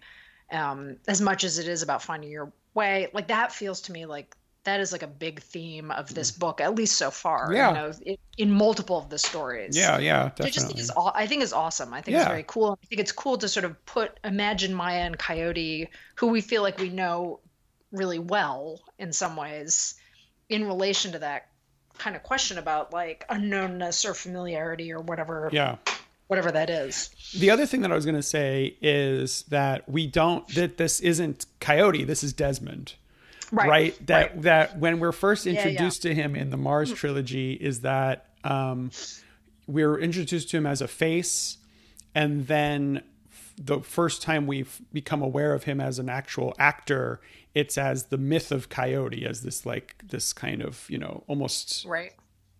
um, 0.52 0.96
as 1.08 1.20
much 1.20 1.44
as 1.44 1.58
it 1.58 1.68
is 1.68 1.82
about 1.82 2.02
finding 2.02 2.30
your 2.30 2.52
way. 2.74 3.08
Like 3.12 3.28
that 3.28 3.52
feels 3.52 3.80
to 3.82 3.92
me 3.92 4.06
like 4.06 4.36
that 4.64 4.80
is 4.80 4.92
like 4.92 5.02
a 5.02 5.08
big 5.08 5.40
theme 5.40 5.90
of 5.90 6.14
this 6.14 6.30
mm. 6.30 6.38
book, 6.40 6.60
at 6.60 6.74
least 6.74 6.96
so 6.96 7.10
far. 7.10 7.50
Yeah. 7.52 7.68
You 7.68 7.74
know, 7.74 7.92
it, 8.04 8.20
in 8.36 8.50
multiple 8.50 8.98
of 8.98 9.08
the 9.08 9.18
stories. 9.18 9.76
Yeah, 9.76 9.98
yeah, 9.98 10.24
Which 10.24 10.40
I 10.40 10.50
just 10.50 10.66
think 10.66 10.76
definitely. 10.76 10.82
is 10.82 10.90
aw- 10.90 11.12
I 11.14 11.26
think 11.26 11.42
is 11.42 11.52
awesome. 11.52 11.94
I 11.94 12.00
think 12.02 12.16
it's 12.16 12.26
very 12.26 12.44
cool. 12.46 12.78
I 12.82 12.86
think 12.86 13.00
it's 13.00 13.12
cool 13.12 13.38
to 13.38 13.48
sort 13.48 13.64
of 13.64 13.84
put 13.86 14.18
imagine 14.24 14.74
Maya 14.74 15.00
and 15.00 15.18
Coyote, 15.18 15.88
who 16.16 16.28
we 16.28 16.40
feel 16.40 16.62
like 16.62 16.78
we 16.78 16.90
know 16.90 17.40
really 17.92 18.18
well 18.18 18.80
in 18.98 19.12
some 19.12 19.36
ways, 19.36 19.94
in 20.48 20.66
relation 20.66 21.12
to 21.12 21.18
that 21.20 21.48
kind 21.96 22.14
of 22.14 22.22
question 22.22 22.58
about 22.58 22.92
like 22.92 23.26
unknownness 23.28 24.08
or 24.08 24.14
familiarity 24.14 24.92
or 24.92 25.00
whatever 25.00 25.48
Yeah. 25.52 25.76
whatever 26.28 26.52
that 26.52 26.70
is. 26.70 27.10
The 27.36 27.50
other 27.50 27.66
thing 27.66 27.80
that 27.82 27.90
I 27.90 27.94
was 27.94 28.04
going 28.04 28.14
to 28.14 28.22
say 28.22 28.76
is 28.80 29.42
that 29.48 29.88
we 29.88 30.06
don't 30.06 30.46
that 30.54 30.76
this 30.76 31.00
isn't 31.00 31.46
Coyote, 31.60 32.04
this 32.04 32.22
is 32.22 32.32
Desmond. 32.32 32.94
Right. 33.52 34.06
That 34.06 34.30
right. 34.32 34.42
that 34.42 34.78
when 34.78 35.00
we're 35.00 35.12
first 35.12 35.46
yeah. 35.46 35.54
introduced 35.54 36.02
to 36.02 36.14
him 36.14 36.34
in 36.36 36.50
the 36.50 36.56
Mars 36.56 36.92
trilogy 36.92 37.52
is 37.52 37.80
that 37.80 38.26
um 38.44 38.90
we're 39.66 39.98
introduced 39.98 40.50
to 40.50 40.56
him 40.58 40.66
as 40.66 40.80
a 40.80 40.88
face 40.88 41.58
and 42.14 42.46
then 42.46 43.02
the 43.56 43.80
first 43.80 44.22
time 44.22 44.46
we've 44.46 44.80
become 44.92 45.20
aware 45.22 45.52
of 45.52 45.64
him 45.64 45.80
as 45.80 45.98
an 45.98 46.08
actual 46.08 46.54
actor 46.58 47.20
it's 47.54 47.76
as 47.76 48.04
the 48.04 48.18
myth 48.18 48.52
of 48.52 48.68
coyote 48.68 49.26
as 49.26 49.42
this 49.42 49.66
like 49.66 49.96
this 50.06 50.32
kind 50.32 50.62
of 50.62 50.84
you 50.88 50.98
know 50.98 51.24
almost 51.26 51.84
Right. 51.86 52.12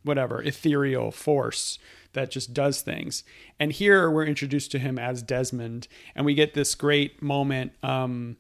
whatever 0.03 0.42
ethereal 0.42 1.11
force 1.12 1.79
that 2.14 2.31
just 2.31 2.53
does 2.53 2.81
things 2.83 3.22
and 3.61 3.72
here 3.72 4.11
we're 4.11 4.27
introduced 4.27 4.72
to 4.72 4.79
him 4.79 4.98
as 4.98 5.22
desmond 5.22 5.87
and 6.14 6.27
we 6.27 6.35
get 6.35 6.55
this 6.55 6.74
great 6.74 7.22
moment 7.22 7.72
um 7.83 8.37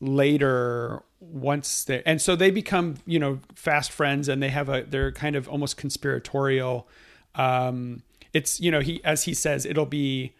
later 0.00 1.02
once 1.32 1.84
they 1.84 2.02
and 2.04 2.20
so 2.20 2.36
they 2.36 2.50
become 2.50 2.96
you 3.06 3.18
know 3.18 3.40
fast 3.54 3.90
friends 3.90 4.28
and 4.28 4.42
they 4.42 4.50
have 4.50 4.68
a 4.68 4.82
they're 4.82 5.12
kind 5.12 5.36
of 5.36 5.48
almost 5.48 5.76
conspiratorial 5.76 6.86
um 7.34 8.02
it's 8.32 8.60
you 8.60 8.70
know 8.70 8.80
he 8.80 9.02
as 9.04 9.24
he 9.24 9.34
says 9.34 9.64
it'll 9.64 9.86
be 9.86 10.34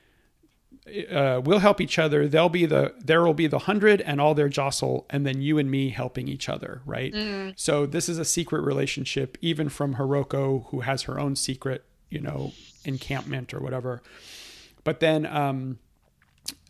uh, 1.11 1.41
we'll 1.43 1.61
help 1.61 1.81
each 1.81 1.99
other. 1.99 2.29
They'll 2.29 2.51
be 2.51 2.67
the 2.67 2.95
there 3.03 3.23
will 3.23 3.33
be 3.35 3.47
the 3.47 3.61
hundred 3.61 4.03
and 4.03 4.21
all 4.21 4.35
their 4.35 4.51
jostle, 4.51 5.07
and 5.09 5.25
then 5.27 5.41
you 5.41 5.57
and 5.59 5.71
me 5.71 5.89
helping 5.89 6.29
each 6.29 6.49
other, 6.49 6.83
right? 6.85 7.15
So 7.57 7.87
this 7.87 8.09
is 8.09 8.19
a 8.19 8.25
secret 8.25 8.61
relationship, 8.63 9.39
even 9.41 9.71
from 9.71 9.95
Hiroko, 9.95 10.67
who 10.67 10.81
has 10.81 11.03
her 11.03 11.19
own 11.19 11.37
secret, 11.37 11.85
you 12.11 12.21
know, 12.21 12.53
encampment 12.85 13.55
or 13.55 13.61
whatever. 13.61 14.03
But 14.83 15.01
then, 15.01 15.25
um, 15.25 15.79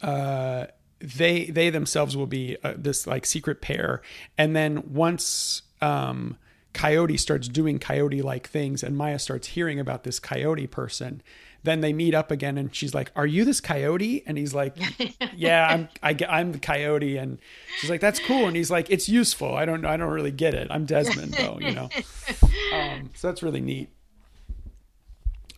uh, 0.00 0.66
they 1.04 1.44
they 1.46 1.70
themselves 1.70 2.16
will 2.16 2.26
be 2.26 2.56
uh, 2.64 2.74
this 2.76 3.06
like 3.06 3.26
secret 3.26 3.60
pair, 3.60 4.02
and 4.38 4.56
then 4.56 4.82
once 4.92 5.62
um, 5.80 6.36
Coyote 6.72 7.16
starts 7.16 7.46
doing 7.48 7.78
coyote 7.78 8.22
like 8.22 8.48
things, 8.48 8.82
and 8.82 8.96
Maya 8.96 9.18
starts 9.18 9.48
hearing 9.48 9.78
about 9.78 10.04
this 10.04 10.18
coyote 10.18 10.66
person. 10.66 11.22
Then 11.62 11.80
they 11.80 11.94
meet 11.94 12.14
up 12.14 12.30
again, 12.30 12.58
and 12.58 12.74
she's 12.74 12.92
like, 12.94 13.10
"Are 13.16 13.26
you 13.26 13.44
this 13.46 13.60
coyote?" 13.60 14.22
And 14.26 14.36
he's 14.36 14.54
like, 14.54 14.76
"Yeah, 15.34 15.66
I'm. 15.66 15.88
I, 16.02 16.12
get- 16.12 16.30
I'm 16.30 16.52
the 16.52 16.58
coyote." 16.58 17.16
And 17.16 17.38
she's 17.80 17.88
like, 17.88 18.02
"That's 18.02 18.18
cool." 18.20 18.46
And 18.46 18.54
he's 18.54 18.70
like, 18.70 18.90
"It's 18.90 19.08
useful. 19.08 19.54
I 19.54 19.64
don't. 19.64 19.84
I 19.86 19.96
don't 19.96 20.10
really 20.12 20.30
get 20.30 20.52
it. 20.52 20.68
I'm 20.70 20.84
Desmond, 20.84 21.32
though. 21.34 21.58
You 21.60 21.72
know." 21.72 21.88
Um, 22.72 23.10
so 23.14 23.28
that's 23.28 23.42
really 23.42 23.60
neat. 23.60 23.88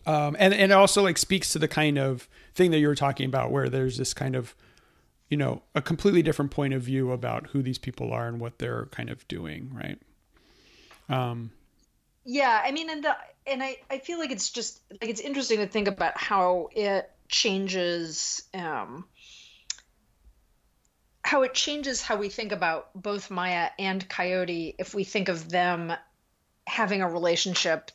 Um, 0.05 0.35
and 0.39 0.53
and 0.53 0.71
it 0.71 0.75
also 0.75 1.03
like 1.03 1.17
speaks 1.17 1.51
to 1.53 1.59
the 1.59 1.67
kind 1.67 1.97
of 1.97 2.29
thing 2.55 2.71
that 2.71 2.77
you 2.79 2.87
were 2.87 2.95
talking 2.95 3.25
about, 3.27 3.51
where 3.51 3.67
there's 3.69 3.97
this 3.97 4.13
kind 4.13 4.35
of, 4.35 4.55
you 5.29 5.37
know, 5.37 5.61
a 5.75 5.81
completely 5.81 6.21
different 6.21 6.51
point 6.51 6.73
of 6.73 6.81
view 6.81 7.11
about 7.11 7.47
who 7.47 7.61
these 7.61 7.77
people 7.77 8.13
are 8.13 8.27
and 8.27 8.39
what 8.39 8.59
they're 8.59 8.85
kind 8.87 9.09
of 9.09 9.27
doing, 9.27 9.71
right? 9.73 9.99
Um, 11.09 11.51
Yeah, 12.25 12.61
I 12.63 12.71
mean, 12.71 12.89
and 12.89 13.03
the 13.03 13.15
and 13.45 13.63
I 13.63 13.77
I 13.89 13.99
feel 13.99 14.19
like 14.19 14.31
it's 14.31 14.49
just 14.49 14.81
like 15.01 15.09
it's 15.09 15.21
interesting 15.21 15.59
to 15.59 15.67
think 15.67 15.87
about 15.87 16.17
how 16.17 16.69
it 16.75 17.09
changes 17.29 18.43
um 18.53 19.05
how 21.23 21.43
it 21.43 21.53
changes 21.53 22.01
how 22.01 22.15
we 22.15 22.29
think 22.29 22.53
about 22.53 22.89
both 22.95 23.29
Maya 23.29 23.69
and 23.77 24.07
Coyote 24.07 24.75
if 24.79 24.93
we 24.93 25.03
think 25.03 25.27
of 25.27 25.49
them 25.49 25.93
having 26.65 27.01
a 27.01 27.09
relationship 27.09 27.91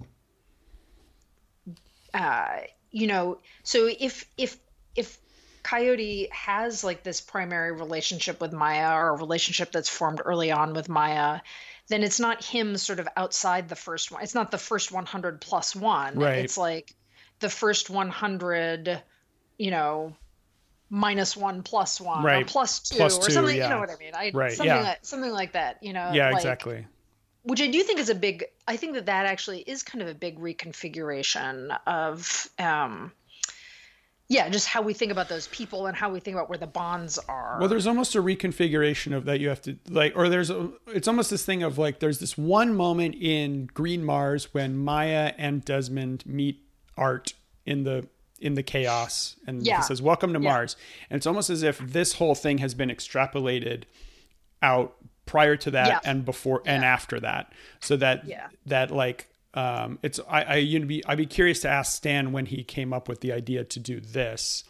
uh 2.12 2.58
you 2.90 3.06
know 3.06 3.38
so 3.62 3.86
if 3.86 4.26
if 4.36 4.58
Coyote 5.62 6.28
has 6.32 6.82
like 6.84 7.02
this 7.02 7.20
primary 7.20 7.72
relationship 7.72 8.40
with 8.40 8.52
Maya 8.52 8.96
or 8.96 9.10
a 9.10 9.16
relationship 9.16 9.72
that's 9.72 9.88
formed 9.88 10.20
early 10.24 10.50
on 10.50 10.74
with 10.74 10.88
Maya, 10.88 11.40
then 11.88 12.02
it's 12.02 12.18
not 12.20 12.44
him 12.44 12.76
sort 12.76 12.98
of 13.00 13.08
outside 13.16 13.68
the 13.68 13.76
first 13.76 14.10
one. 14.10 14.22
It's 14.22 14.34
not 14.34 14.50
the 14.50 14.58
first 14.58 14.90
100 14.92 15.40
plus 15.40 15.74
one. 15.76 16.18
Right. 16.18 16.38
It's 16.44 16.58
like 16.58 16.94
the 17.40 17.48
first 17.48 17.90
100, 17.90 19.02
you 19.58 19.70
know, 19.70 20.16
minus 20.90 21.36
one 21.36 21.62
plus 21.62 22.00
one 22.00 22.22
Right. 22.24 22.42
or 22.42 22.46
plus 22.46 22.80
two 22.80 22.96
Plus 22.96 23.18
or 23.18 23.26
two, 23.26 23.32
something. 23.32 23.56
yeah. 23.56 23.64
You 23.64 23.68
know 23.70 23.80
what 23.80 23.90
I 23.90 23.96
mean? 23.96 24.12
I, 24.14 24.30
Right, 24.34 24.52
Something, 24.52 24.76
yeah. 24.76 24.82
like, 24.82 24.98
something 25.02 25.30
like 25.32 25.52
that, 25.52 25.78
you 25.82 25.92
know? 25.92 26.10
yeah, 26.12 26.26
like- 26.26 26.36
exactly. 26.36 26.86
which 27.44 27.60
I 27.60 27.66
do 27.68 27.82
think 27.82 27.98
is 27.98 28.08
a 28.08 28.14
big. 28.14 28.44
I 28.68 28.76
think 28.76 28.94
that 28.94 29.06
that 29.06 29.26
actually 29.26 29.60
is 29.62 29.82
kind 29.82 30.00
of 30.02 30.06
a 30.08 30.14
big 30.14 30.38
reconfiguration 30.38 31.76
of, 31.86 32.48
um, 32.58 33.10
yeah, 34.32 34.48
just 34.48 34.66
how 34.66 34.80
we 34.80 34.94
think 34.94 35.12
about 35.12 35.28
those 35.28 35.46
people 35.48 35.86
and 35.86 35.94
how 35.94 36.10
we 36.10 36.18
think 36.18 36.34
about 36.34 36.48
where 36.48 36.56
the 36.56 36.66
bonds 36.66 37.18
are. 37.28 37.58
Well, 37.60 37.68
there's 37.68 37.86
almost 37.86 38.14
a 38.14 38.22
reconfiguration 38.22 39.14
of 39.14 39.26
that 39.26 39.40
you 39.40 39.50
have 39.50 39.60
to 39.62 39.76
like, 39.90 40.14
or 40.16 40.30
there's 40.30 40.48
a, 40.48 40.70
it's 40.86 41.06
almost 41.06 41.28
this 41.30 41.44
thing 41.44 41.62
of 41.62 41.76
like, 41.76 41.98
there's 42.00 42.18
this 42.18 42.38
one 42.38 42.74
moment 42.74 43.14
in 43.16 43.66
Green 43.66 44.02
Mars 44.02 44.54
when 44.54 44.76
Maya 44.78 45.34
and 45.36 45.62
Desmond 45.64 46.24
meet 46.24 46.62
Art 46.96 47.34
in 47.66 47.84
the 47.84 48.06
in 48.40 48.54
the 48.54 48.62
chaos, 48.62 49.36
and 49.46 49.64
Yeah. 49.64 49.76
he 49.76 49.82
says, 49.84 50.02
"Welcome 50.02 50.32
to 50.32 50.40
Yeah. 50.40 50.50
Mars," 50.50 50.76
and 51.10 51.16
it's 51.18 51.26
almost 51.26 51.48
as 51.50 51.62
if 51.62 51.78
this 51.78 52.14
whole 52.14 52.34
thing 52.34 52.58
has 52.58 52.74
been 52.74 52.88
extrapolated 52.88 53.84
out 54.62 54.96
prior 55.26 55.56
to 55.56 55.70
that 55.70 55.88
Yeah. 55.88 56.00
and 56.10 56.24
before 56.24 56.62
and 56.66 56.84
after 56.84 57.20
that, 57.20 57.52
so 57.80 57.96
that 57.98 58.24
Yeah. 58.26 58.48
that 58.66 58.90
like 58.90 59.28
um, 59.54 59.98
it's 60.02 60.20
I 60.28 60.42
I 60.42 60.56
you'd 60.56 60.88
be 60.88 61.04
I'd 61.06 61.18
be 61.18 61.26
curious 61.26 61.60
to 61.60 61.68
ask 61.68 61.96
Stan 61.96 62.32
when 62.32 62.46
he 62.46 62.64
came 62.64 62.92
up 62.92 63.08
with 63.08 63.20
the 63.20 63.32
idea 63.32 63.64
to 63.64 63.80
do 63.80 64.00
this. 64.00 64.64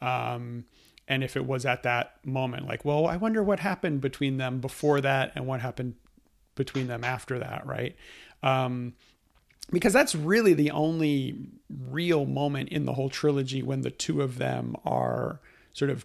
Um, 0.00 0.64
and 1.08 1.22
if 1.22 1.36
it 1.36 1.44
was 1.44 1.66
at 1.66 1.82
that 1.82 2.14
moment 2.24 2.66
like 2.66 2.84
well 2.84 3.06
i 3.06 3.16
wonder 3.16 3.42
what 3.42 3.58
happened 3.58 4.00
between 4.00 4.36
them 4.36 4.60
before 4.60 5.00
that 5.00 5.32
and 5.34 5.46
what 5.46 5.60
happened 5.60 5.94
between 6.54 6.86
them 6.86 7.04
after 7.04 7.38
that 7.38 7.66
right? 7.66 7.96
Um, 8.42 8.94
because 9.70 9.92
that's 9.92 10.14
really 10.14 10.52
the 10.52 10.70
only 10.72 11.36
real 11.88 12.26
moment 12.26 12.70
in 12.70 12.84
the 12.84 12.94
whole 12.94 13.08
trilogy 13.08 13.62
when 13.62 13.82
the 13.82 13.90
two 13.90 14.20
of 14.20 14.38
them 14.38 14.76
are 14.84 15.40
sort 15.72 15.90
of 15.90 16.04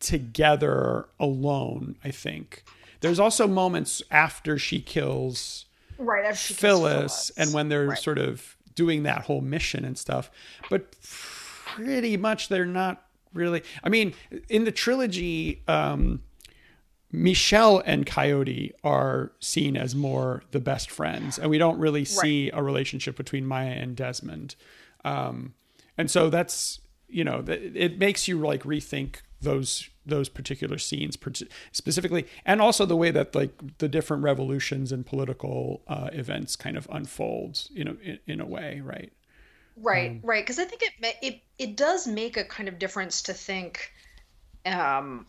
together 0.00 1.08
alone 1.18 1.96
i 2.04 2.10
think. 2.10 2.64
There's 3.00 3.20
also 3.20 3.46
moments 3.46 4.02
after 4.10 4.58
she 4.58 4.80
kills 4.80 5.66
right 5.98 6.36
Phyllis, 6.36 7.30
and 7.36 7.52
when 7.52 7.68
they're 7.68 7.88
Right. 7.88 7.98
sort 7.98 8.18
of 8.18 8.56
doing 8.74 9.04
that 9.04 9.22
whole 9.22 9.40
mission 9.40 9.84
and 9.84 9.96
stuff. 9.96 10.30
But 10.70 10.94
pretty 11.02 12.16
much 12.16 12.48
they're 12.48 12.66
not 12.66 13.06
really. 13.32 13.62
I 13.82 13.88
mean, 13.88 14.14
in 14.48 14.64
the 14.64 14.72
trilogy, 14.72 15.62
um, 15.68 16.22
Michel 17.12 17.82
and 17.86 18.04
Coyote 18.04 18.74
are 18.84 19.32
seen 19.40 19.76
as 19.76 19.94
more 19.94 20.42
the 20.50 20.60
best 20.60 20.90
friends, 20.90 21.38
and 21.38 21.48
we 21.50 21.58
don't 21.58 21.78
really 21.78 22.04
see 22.04 22.50
a 22.50 22.62
relationship 22.62 23.16
between 23.16 23.46
Maya 23.46 23.70
and 23.70 23.96
Desmond. 23.96 24.56
Um, 25.04 25.54
and 25.96 26.10
so 26.10 26.28
that's 26.30 26.80
you 27.08 27.22
know 27.24 27.44
it 27.46 27.98
makes 27.98 28.26
you 28.26 28.38
like 28.40 28.64
rethink 28.64 29.16
those 29.40 29.88
those 30.06 30.28
particular 30.28 30.78
scenes 30.78 31.18
specifically 31.72 32.26
and 32.44 32.60
also 32.60 32.86
the 32.86 32.96
way 32.96 33.10
that 33.10 33.34
like 33.34 33.78
the 33.78 33.88
different 33.88 34.22
revolutions 34.22 34.92
and 34.92 35.04
political 35.04 35.82
uh, 35.88 36.08
events 36.12 36.56
kind 36.56 36.76
of 36.76 36.88
unfold 36.90 37.68
you 37.72 37.84
know 37.84 37.96
in, 38.02 38.18
in 38.26 38.40
a 38.40 38.46
way 38.46 38.80
right? 38.84 39.12
Right 39.76 40.12
Um, 40.12 40.20
right 40.22 40.42
because 40.42 40.58
i 40.58 40.64
think 40.64 40.82
it 40.82 41.16
it 41.22 41.42
it 41.58 41.76
does 41.76 42.06
make 42.06 42.36
a 42.36 42.44
kind 42.44 42.68
of 42.68 42.78
difference 42.78 43.22
to 43.22 43.34
think 43.34 43.92
um 44.64 45.26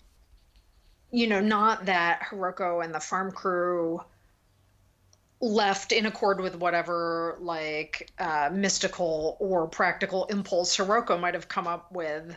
you 1.11 1.27
know 1.27 1.39
not 1.41 1.85
that 1.85 2.21
hiroko 2.21 2.83
and 2.83 2.93
the 2.93 2.99
farm 2.99 3.31
crew 3.31 4.01
left 5.39 5.91
in 5.91 6.05
accord 6.05 6.41
with 6.41 6.55
whatever 6.55 7.37
like 7.39 8.09
uh, 8.19 8.49
mystical 8.51 9.37
or 9.39 9.67
practical 9.67 10.25
impulse 10.25 10.75
hiroko 10.75 11.19
might 11.19 11.35
have 11.35 11.47
come 11.47 11.67
up 11.67 11.91
with 11.91 12.35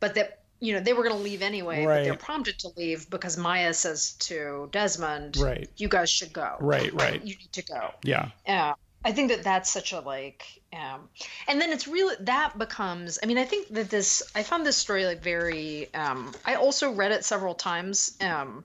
but 0.00 0.14
that 0.14 0.41
you 0.62 0.72
know 0.72 0.80
they 0.80 0.92
were 0.92 1.02
going 1.02 1.16
to 1.16 1.22
leave 1.22 1.42
anyway 1.42 1.84
but 1.84 2.04
they're 2.04 2.14
prompted 2.14 2.56
to 2.60 2.68
leave 2.76 3.10
because 3.10 3.36
maya 3.36 3.74
says 3.74 4.12
to 4.20 4.68
desmond 4.70 5.36
Right. 5.36 5.68
you 5.76 5.88
guys 5.88 6.08
should 6.08 6.32
go 6.32 6.56
Right, 6.60 6.92
right. 7.04 7.20
you 7.20 7.34
need 7.36 7.52
to 7.52 7.62
go 7.64 7.90
yeah 8.04 8.28
yeah 8.46 8.74
i 9.04 9.10
think 9.10 9.30
that 9.30 9.42
that's 9.42 9.68
such 9.68 9.92
a 9.92 9.98
like 10.00 10.44
um 10.72 11.08
and 11.48 11.60
then 11.60 11.70
it's 11.72 11.88
really 11.88 12.14
that 12.20 12.56
becomes 12.56 13.18
i 13.22 13.26
mean 13.26 13.38
i 13.38 13.44
think 13.44 13.68
that 13.68 13.90
this 13.90 14.22
i 14.36 14.42
found 14.44 14.64
this 14.64 14.76
story 14.76 15.04
like 15.04 15.20
very 15.22 15.92
um 15.94 16.32
i 16.46 16.54
also 16.54 16.92
read 16.92 17.10
it 17.10 17.24
several 17.24 17.54
times 17.54 18.16
um 18.20 18.64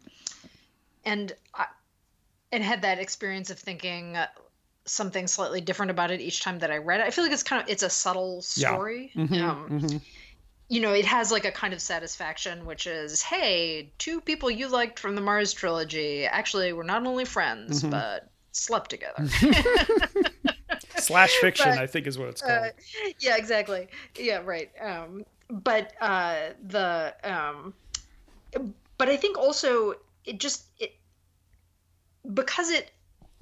and 1.04 1.34
i 1.56 1.66
and 2.52 2.64
had 2.64 2.84
that 2.84 3.00
experience 3.00 3.50
of 3.50 3.60
thinking 3.60 4.16
uh, 4.16 4.28
something 4.86 5.28
slightly 5.28 5.60
different 5.60 5.92
about 5.92 6.12
it 6.12 6.22
each 6.22 6.42
time 6.42 6.60
that 6.60 6.72
I 6.72 6.78
read 6.78 7.02
it. 7.02 7.06
I 7.06 7.10
feel 7.12 7.26
like 7.26 7.34
it's 7.34 7.44
kind 7.44 7.62
of 7.62 7.68
it's 7.70 7.84
a 7.84 7.90
subtle 7.90 8.42
story. 8.42 9.12
Yeah. 9.14 9.22
Mm-hmm, 9.26 9.50
um, 9.50 9.70
mm-hmm. 9.70 9.98
You 10.70 10.82
know, 10.82 10.92
it 10.92 11.06
has 11.06 11.32
like 11.32 11.46
a 11.46 11.52
kind 11.52 11.74
of 11.74 11.82
satisfaction, 11.82 12.66
which 12.66 12.88
is, 12.88 13.22
hey, 13.22 13.92
two 13.98 14.20
people 14.20 14.52
you 14.52 14.68
liked 14.68 15.00
from 15.00 15.16
the 15.16 15.22
Mars 15.22 15.54
trilogy 15.54 16.26
actually 16.26 16.74
were 16.74 16.84
not 16.84 17.06
only 17.06 17.26
friends 17.26 17.82
Mm-hmm. 17.82 17.92
but 17.92 18.30
slept 18.52 18.90
together. 18.90 19.28
Slash 20.98 21.36
fiction, 21.36 21.70
But, 21.70 21.78
I 21.80 21.88
think, 21.88 22.08
is 22.08 22.18
what 22.18 22.30
it's 22.30 22.42
called. 22.42 22.66
Uh, 22.66 22.70
yeah, 23.20 23.38
exactly. 23.38 23.88
Yeah, 24.20 24.42
right. 24.44 24.70
Um, 24.82 25.24
but 25.50 25.94
uh, 26.02 26.50
the 26.68 27.14
um, 27.24 27.74
but 28.98 29.08
I 29.10 29.16
think 29.16 29.38
also 29.38 29.96
it 30.26 30.40
just 30.40 30.66
it 30.80 30.96
because 32.34 32.70
it 32.72 32.92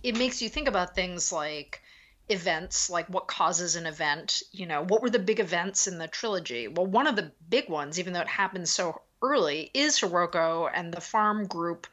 it 0.04 0.18
makes 0.18 0.42
you 0.42 0.50
think 0.50 0.68
about 0.68 0.94
things 0.96 1.32
like 1.32 1.82
events 2.30 2.90
like 2.90 3.08
what 3.08 3.28
causes 3.28 3.76
an 3.76 3.86
event 3.86 4.42
you 4.52 4.66
know 4.66 4.84
what 4.84 5.02
were 5.02 5.10
the 5.10 5.20
big 5.20 5.40
events 5.40 5.88
in 5.88 6.00
the 6.00 6.08
trilogy 6.08 6.68
well 6.68 6.86
one 6.86 7.06
of 7.06 7.16
the 7.16 7.32
big 7.50 7.70
ones 7.70 8.00
even 8.00 8.14
though 8.14 8.22
it 8.22 8.28
happens 8.28 8.72
so 8.72 9.00
early 9.22 9.70
is 9.74 10.00
Hiroko 10.00 10.70
and 10.74 10.92
the 10.92 11.02
farm 11.02 11.46
group 11.46 11.86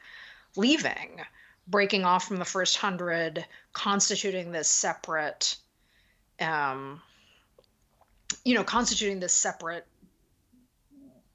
leaving 0.55 1.21
breaking 1.67 2.03
off 2.03 2.27
from 2.27 2.37
the 2.37 2.45
first 2.45 2.77
hundred 2.77 3.45
constituting 3.73 4.51
this 4.51 4.67
separate 4.67 5.55
um 6.39 6.99
you 8.43 8.55
know 8.55 8.63
constituting 8.63 9.19
this 9.19 9.33
separate 9.33 9.85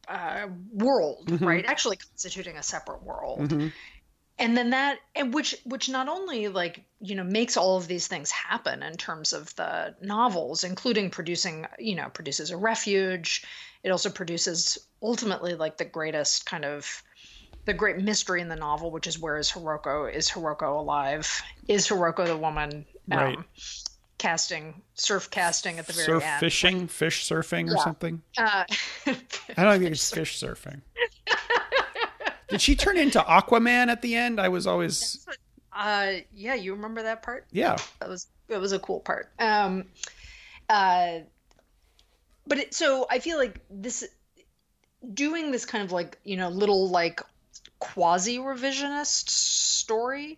uh, 0.08 0.48
world 0.72 1.26
Mhm. 1.26 1.46
right 1.46 1.66
actually 1.66 1.96
constituting 1.96 2.56
a 2.56 2.62
separate 2.62 3.02
world 3.02 3.40
Mhm. 3.40 3.72
And 4.38 4.56
then 4.56 4.70
that 4.70 4.98
and 5.14 5.34
which 5.34 5.56
which 5.64 5.88
not 5.88 6.08
only 6.08 6.48
like 6.48 6.84
you 7.00 7.14
know 7.14 7.24
makes 7.24 7.56
all 7.56 7.76
of 7.76 7.88
these 7.88 8.06
things 8.06 8.30
happen 8.30 8.82
in 8.82 8.96
terms 8.96 9.32
of 9.32 9.54
the 9.56 9.94
novels 10.00 10.64
including 10.64 11.10
producing 11.10 11.66
you 11.78 11.94
know 11.94 12.08
produces 12.08 12.50
a 12.50 12.56
refuge 12.56 13.44
it 13.82 13.90
also 13.90 14.10
produces 14.10 14.78
ultimately 15.02 15.54
like 15.54 15.76
the 15.76 15.84
greatest 15.84 16.46
kind 16.46 16.64
of 16.64 17.02
the 17.66 17.74
great 17.74 17.98
mystery 17.98 18.40
in 18.40 18.48
the 18.48 18.56
novel 18.56 18.90
which 18.90 19.06
is 19.06 19.18
where 19.18 19.36
is 19.38 19.50
Hiroko 19.50 20.12
is 20.12 20.30
Hiroko 20.30 20.78
alive 20.78 21.42
is 21.68 21.86
Hiroko 21.86 22.26
the 22.26 22.36
woman 22.36 22.86
um, 23.10 23.18
Right. 23.18 23.38
casting 24.18 24.82
surf 24.94 25.30
casting 25.30 25.78
at 25.78 25.86
the 25.86 25.92
very 25.92 26.06
Surf 26.06 26.24
end 26.24 26.40
fishing, 26.40 26.86
fish 26.88 27.28
surfing, 27.28 27.70
or 27.70 27.76
Yeah. 27.76 27.84
something. 27.84 28.22
uh, 28.36 28.64
I 29.06 29.64
don't 29.64 29.80
think 29.80 29.92
it's 29.92 30.12
fish 30.12 30.40
surfing. 30.40 30.82
Did 32.48 32.60
she 32.60 32.74
turn 32.74 32.96
into 32.96 33.20
Aquaman 33.20 33.88
at 33.88 34.02
the 34.02 34.14
end? 34.16 34.40
I 34.40 34.48
was 34.48 34.66
always 34.66 35.26
uh 35.78 36.14
yeah 36.34 36.54
you 36.54 36.74
remember 36.74 37.02
that 37.02 37.22
part 37.22 37.46
yeah. 37.52 37.76
that 38.00 38.08
was 38.08 38.26
it 38.48 38.58
was 38.58 38.72
a 38.72 38.78
cool 38.80 39.00
part 39.00 39.30
um 39.38 39.84
uh 40.68 41.18
but 42.46 42.58
it, 42.58 42.74
so 42.74 43.06
i 43.10 43.18
feel 43.20 43.38
like 43.38 43.60
this 43.70 44.06
doing 45.14 45.52
this 45.52 45.64
kind 45.64 45.84
of 45.84 45.92
like 45.92 46.18
you 46.24 46.36
know 46.36 46.48
little 46.48 46.88
like 46.90 47.22
quasi 47.78 48.38
revisionist 48.38 49.28
story 49.28 50.36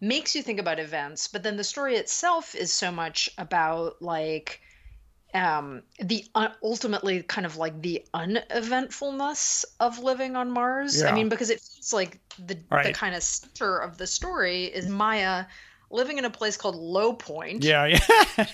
makes 0.00 0.34
you 0.34 0.42
think 0.42 0.60
about 0.60 0.78
events 0.78 1.26
but 1.26 1.42
then 1.42 1.56
the 1.56 1.64
story 1.64 1.96
itself 1.96 2.54
is 2.54 2.70
so 2.70 2.92
much 2.92 3.30
about 3.38 4.02
like 4.02 4.60
um 5.34 5.82
the 5.98 6.24
uh, 6.34 6.48
ultimately 6.62 7.22
kind 7.22 7.46
of 7.46 7.56
like 7.56 7.80
the 7.80 8.04
uneventfulness 8.12 9.64
of 9.80 9.98
living 9.98 10.36
on 10.36 10.50
mars 10.50 11.02
i 11.02 11.12
mean 11.12 11.28
because 11.28 11.48
it 11.50 11.60
feels 11.60 11.92
like 11.92 12.20
the 12.38 12.54
the 12.84 12.92
kind 12.92 13.14
of 13.14 13.22
center 13.22 13.78
of 13.78 13.96
the 13.98 14.06
story 14.06 14.64
is 14.64 14.88
maya 14.88 15.44
living 15.90 16.18
in 16.18 16.24
a 16.24 16.30
place 16.30 16.56
called 16.56 16.74
low 16.76 17.12
point 17.12 17.64
Yeah, 17.64 17.86
yeah. 17.86 17.98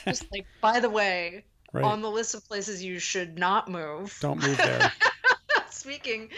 just 0.07 0.25
like 0.33 0.47
by 0.61 0.81
the 0.81 0.91
way 0.91 1.45
right. 1.73 1.85
on 1.85 2.01
the 2.03 2.11
list 2.11 2.35
of 2.35 2.47
places 2.47 2.83
you 2.83 2.99
should 2.99 3.39
not 3.39 3.69
move 3.69 4.17
Don't 4.21 4.41
move 4.43 4.57
there. 4.59 4.93
speaking 5.71 6.29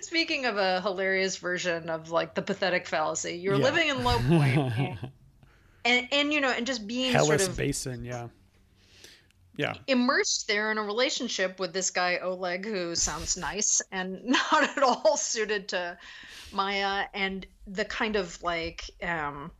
speaking 0.00 0.46
of 0.46 0.56
a 0.56 0.80
hilarious 0.80 1.36
version 1.36 1.88
of 1.90 2.10
like 2.10 2.34
the 2.34 2.42
pathetic 2.42 2.86
fallacy 2.86 3.34
you're 3.36 3.56
Yeah. 3.56 3.64
living 3.64 3.88
in 3.88 4.02
low 4.04 4.18
point. 4.18 4.54
point 4.74 4.98
and 5.84 6.08
and 6.12 6.32
you 6.32 6.40
know 6.40 6.50
and 6.50 6.66
just 6.66 6.86
being 6.86 7.12
Hellas 7.12 7.42
sort 7.42 7.50
of 7.50 7.56
Basin, 7.56 8.04
yeah. 8.04 8.28
Yeah. 9.58 9.74
immersed 9.88 10.46
there 10.46 10.70
in 10.70 10.78
a 10.78 10.82
relationship 10.82 11.58
with 11.58 11.72
this 11.72 11.90
guy 11.90 12.18
Oleg 12.18 12.64
who 12.64 12.94
sounds 12.94 13.36
nice 13.36 13.82
and 13.90 14.24
not 14.24 14.62
at 14.76 14.82
all 14.84 15.16
suited 15.16 15.68
to 15.70 15.98
Maya 16.52 17.06
and 17.12 17.44
the 17.66 17.84
kind 17.84 18.14
of 18.14 18.40
like 18.40 18.88
um 19.02 19.50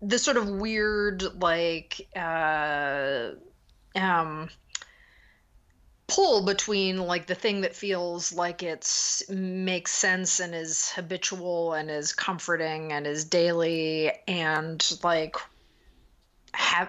the 0.00 0.18
sort 0.18 0.38
of 0.38 0.48
weird 0.48 1.22
like 1.42 2.08
uh 2.16 3.32
um 3.94 4.48
pull 6.06 6.44
between 6.46 6.96
like 6.96 7.26
the 7.26 7.34
thing 7.34 7.60
that 7.60 7.76
feels 7.76 8.32
like 8.32 8.62
it's 8.62 9.28
makes 9.28 9.92
sense 9.92 10.40
and 10.40 10.54
is 10.54 10.90
habitual 10.90 11.74
and 11.74 11.90
is 11.90 12.14
comforting 12.14 12.92
and 12.92 13.06
is 13.06 13.26
daily 13.26 14.10
and 14.26 14.98
like 15.04 15.36
have 16.52 16.88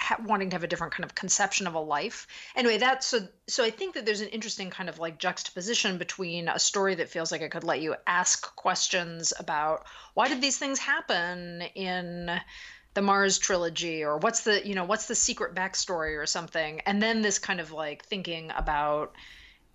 ha- 0.00 0.20
wanting 0.24 0.50
to 0.50 0.54
have 0.54 0.64
a 0.64 0.66
different 0.66 0.94
kind 0.94 1.04
of 1.04 1.14
conception 1.14 1.66
of 1.66 1.74
a 1.74 1.80
life. 1.80 2.26
Anyway, 2.56 2.78
that's 2.78 3.06
so. 3.06 3.28
So 3.48 3.64
I 3.64 3.70
think 3.70 3.94
that 3.94 4.06
there's 4.06 4.20
an 4.22 4.28
interesting 4.28 4.70
kind 4.70 4.88
of 4.88 4.98
like 4.98 5.18
juxtaposition 5.18 5.98
between 5.98 6.48
a 6.48 6.58
story 6.58 6.94
that 6.96 7.08
feels 7.10 7.30
like 7.30 7.42
it 7.42 7.50
could 7.50 7.64
let 7.64 7.80
you 7.80 7.94
ask 8.06 8.54
questions 8.56 9.32
about 9.38 9.86
why 10.14 10.28
did 10.28 10.40
these 10.40 10.58
things 10.58 10.78
happen 10.78 11.62
in 11.74 12.40
the 12.94 13.02
Mars 13.02 13.38
trilogy, 13.38 14.02
or 14.04 14.18
what's 14.18 14.40
the 14.42 14.66
you 14.66 14.74
know 14.74 14.84
what's 14.84 15.06
the 15.06 15.14
secret 15.14 15.54
backstory 15.54 16.20
or 16.20 16.26
something, 16.26 16.80
and 16.80 17.02
then 17.02 17.22
this 17.22 17.38
kind 17.38 17.60
of 17.60 17.72
like 17.72 18.04
thinking 18.04 18.50
about 18.56 19.14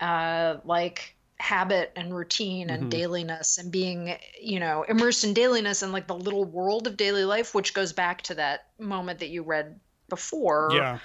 uh, 0.00 0.56
like 0.64 1.16
habit 1.38 1.92
and 1.96 2.14
routine 2.16 2.70
and 2.70 2.88
Mhm. 2.88 2.90
dailiness 2.90 3.58
and 3.58 3.70
being 3.70 4.16
you 4.40 4.58
know 4.58 4.84
immersed 4.84 5.22
in 5.24 5.34
dailiness 5.34 5.82
and 5.82 5.92
like 5.92 6.06
the 6.06 6.16
little 6.16 6.46
world 6.46 6.86
of 6.86 6.96
daily 6.96 7.26
life 7.26 7.54
which 7.54 7.74
goes 7.74 7.92
back 7.92 8.22
to 8.22 8.34
that 8.34 8.60
moment 8.78 9.18
that 9.18 9.28
you 9.28 9.42
read 9.42 9.78
before 10.08 10.70
Yeah. 10.72 10.98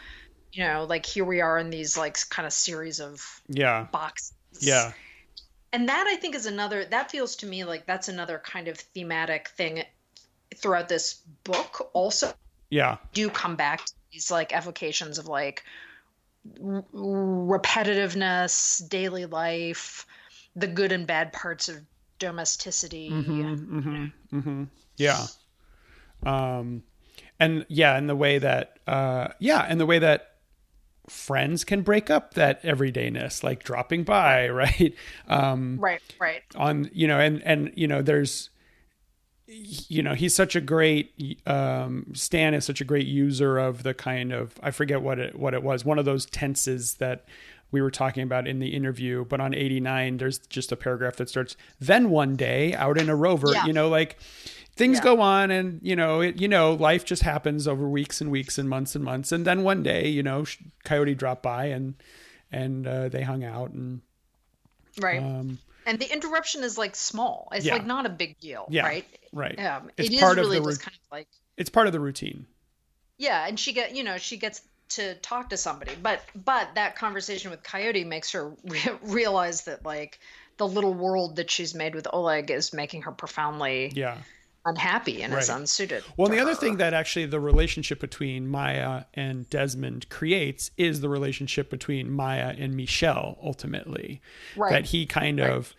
you 0.53 0.63
know 0.63 0.85
like 0.85 1.05
here 1.05 1.25
we 1.25 1.41
are 1.41 1.57
in 1.57 1.69
these 1.69 1.97
like 1.97 2.17
kind 2.29 2.45
of 2.45 2.53
series 2.53 2.99
of 2.99 3.23
Yeah. 3.47 3.87
boxes 3.91 4.33
Yeah. 4.59 4.91
and 5.73 5.89
that 5.89 6.07
i 6.07 6.15
think 6.15 6.35
is 6.35 6.45
another 6.45 6.85
that 6.85 7.11
feels 7.11 7.35
to 7.37 7.45
me 7.45 7.63
like 7.63 7.85
that's 7.85 8.07
another 8.09 8.39
kind 8.39 8.67
of 8.67 8.77
thematic 8.77 9.49
thing 9.49 9.83
throughout 10.55 10.89
this 10.89 11.15
book 11.43 11.89
also 11.93 12.33
Yeah. 12.69 12.97
do 13.13 13.29
come 13.29 13.55
back 13.55 13.85
to 13.85 13.93
these 14.11 14.29
like 14.31 14.51
evocations 14.53 15.17
of 15.17 15.27
like 15.27 15.63
r- 16.63 16.83
repetitiveness 16.93 18.87
daily 18.89 19.25
life 19.25 20.05
the 20.55 20.67
good 20.67 20.91
and 20.91 21.07
bad 21.07 21.31
parts 21.33 21.69
of 21.69 21.77
domesticity 22.19 23.09
Mm-hmm, 23.09 23.77
mm-hmm, 23.79 24.37
mm-hmm. 24.37 24.63
Yeah. 24.97 25.25
Um, 26.23 26.83
and 27.41 27.65
yeah, 27.67 27.97
and 27.97 28.07
the 28.09 28.15
way 28.15 28.37
that, 28.37 28.77
uh, 28.87 29.27
yeah, 29.39 29.65
and 29.67 29.79
the 29.79 29.85
way 29.85 29.99
that 29.99 30.27
friends 31.09 31.63
can 31.65 31.81
break 31.81 32.09
up 32.09 32.35
that 32.35 32.63
everydayness, 32.63 33.43
like 33.43 33.63
dropping 33.63 34.03
by, 34.03 34.47
right? 34.61 34.93
Um, 35.27 35.77
right 35.79 36.01
right 36.19 36.43
on 36.55 36.89
you 36.93 37.07
know 37.07 37.19
and 37.19 37.41
and 37.43 37.71
you 37.75 37.87
know 37.87 38.01
there's 38.01 38.49
you 39.47 40.01
know 40.01 40.13
he's 40.13 40.33
such 40.33 40.55
a 40.55 40.61
great 40.61 41.41
um 41.45 42.05
stan 42.13 42.53
is 42.53 42.63
such 42.63 42.79
a 42.79 42.85
great 42.85 43.05
user 43.07 43.57
of 43.57 43.83
the 43.83 43.93
kind 43.93 44.31
of 44.31 44.53
i 44.63 44.71
forget 44.71 45.01
what 45.01 45.19
it 45.19 45.37
what 45.37 45.53
it 45.53 45.61
was 45.61 45.83
one 45.83 45.99
of 45.99 46.05
those 46.05 46.25
tenses 46.25 46.93
that 46.95 47.25
we 47.71 47.81
were 47.81 47.91
talking 47.91 48.23
about 48.23 48.47
in 48.47 48.59
the 48.59 48.69
interview 48.73 49.25
but 49.25 49.41
on 49.41 49.53
89 49.53 50.17
there's 50.17 50.37
just 50.39 50.71
a 50.71 50.77
paragraph 50.77 51.17
that 51.17 51.27
starts 51.27 51.57
then 51.81 52.09
one 52.09 52.37
day 52.37 52.73
out 52.75 52.97
in 52.97 53.09
a 53.09 53.15
rover 53.15 53.51
Yeah. 53.51 53.65
you 53.65 53.73
know 53.73 53.89
like 53.89 54.17
things 54.75 54.97
Yeah. 54.97 55.03
go 55.03 55.21
on 55.21 55.51
and 55.51 55.79
you 55.83 55.95
know 55.95 56.21
it, 56.21 56.39
you 56.41 56.47
know 56.47 56.73
life 56.73 57.05
just 57.05 57.23
happens 57.23 57.67
over 57.67 57.87
weeks 57.87 58.21
and 58.21 58.31
weeks 58.31 58.57
and 58.57 58.69
months 58.69 58.95
and 58.95 59.03
months. 59.03 59.31
And 59.31 59.45
then 59.45 59.63
one 59.63 59.83
day 59.83 60.07
you 60.07 60.23
know 60.23 60.45
coyote 60.83 61.15
dropped 61.15 61.43
by 61.43 61.65
and 61.65 61.95
and 62.51 62.85
uh, 62.87 63.09
they 63.09 63.21
hung 63.23 63.43
out 63.43 63.71
and 63.71 64.01
right. 64.99 65.21
um 65.21 65.59
and 65.85 65.97
the 65.99 66.11
interruption 66.11 66.63
is 66.63 66.77
like 66.77 66.95
small. 66.95 67.47
It's 67.53 67.65
Yeah. 67.65 67.73
like 67.73 67.85
not 67.85 68.05
a 68.05 68.09
big 68.09 68.39
deal 68.39 68.67
Yeah. 68.69 68.83
right? 68.83 69.05
Right. 69.33 69.59
Um 69.59 69.89
It's 69.97 70.09
it 70.09 70.13
is 70.15 70.19
part 70.21 70.37
of 70.39 70.45
really 70.45 70.59
the 70.59 70.65
just 70.69 70.81
kind 70.81 70.95
of 70.95 71.11
like 71.11 71.27
it's 71.57 71.69
part 71.69 71.87
of 71.87 71.93
the 71.93 71.99
routine. 71.99 72.45
Yeah 73.17 73.45
and 73.47 73.59
she 73.59 73.73
get 73.73 73.95
you 73.95 74.03
know 74.03 74.17
she 74.17 74.37
gets 74.37 74.61
to 74.89 75.15
talk 75.15 75.49
to 75.51 75.57
somebody. 75.57 75.93
But 76.01 76.21
but 76.35 76.69
that 76.75 76.95
conversation 76.95 77.49
with 77.51 77.63
coyote 77.63 78.03
makes 78.03 78.31
her 78.31 78.49
re- 78.65 78.97
realize 79.03 79.63
that 79.65 79.85
like 79.85 80.19
the 80.57 80.67
little 80.67 80.93
world 80.93 81.37
that 81.37 81.49
she's 81.49 81.73
made 81.73 81.95
with 81.95 82.07
oleg 82.11 82.51
is 82.51 82.73
making 82.73 83.03
her 83.03 83.11
profoundly 83.11 83.91
yeah 83.95 84.17
unhappy 84.65 85.23
and 85.23 85.33
is 85.33 85.49
unsuited 85.49 86.03
Well, 86.17 86.29
the 86.29 86.39
other 86.39 86.53
thing 86.55 86.77
that 86.77 86.93
actually 86.93 87.25
the 87.25 87.39
relationship 87.39 87.99
between 87.99 88.47
Maya 88.47 89.05
and 89.13 89.49
Desmond 89.49 90.07
creates 90.09 90.69
is 90.77 91.01
the 91.01 91.09
relationship 91.09 91.69
between 91.69 92.11
Maya 92.11 92.53
and 92.57 92.75
Michel 92.75 93.37
ultimately. 93.41 94.21
Right. 94.55 94.71
That 94.71 94.85
he 94.87 95.05
kind 95.05 95.39
Right. 95.39 95.49
of, 95.49 95.73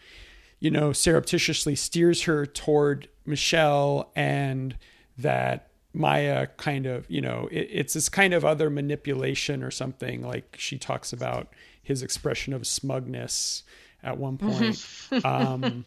you 0.58 0.70
know, 0.70 0.92
surreptitiously 0.92 1.76
steers 1.76 2.22
her 2.22 2.44
toward 2.46 3.08
Michel 3.24 4.10
and 4.16 4.76
that 5.18 5.68
Maya 5.92 6.46
kind 6.56 6.86
of, 6.86 7.08
you 7.08 7.20
know, 7.20 7.48
it, 7.52 7.68
it's 7.70 7.94
this 7.94 8.08
kind 8.08 8.34
of 8.34 8.44
other 8.44 8.70
manipulation 8.70 9.62
or 9.62 9.70
something. 9.70 10.22
Like 10.26 10.56
she 10.58 10.78
talks 10.78 11.12
about 11.12 11.52
his 11.82 12.02
expression 12.02 12.52
of 12.52 12.66
smugness 12.66 13.62
at 14.02 14.18
one 14.18 14.38
point. 14.38 14.86
um, 15.24 15.84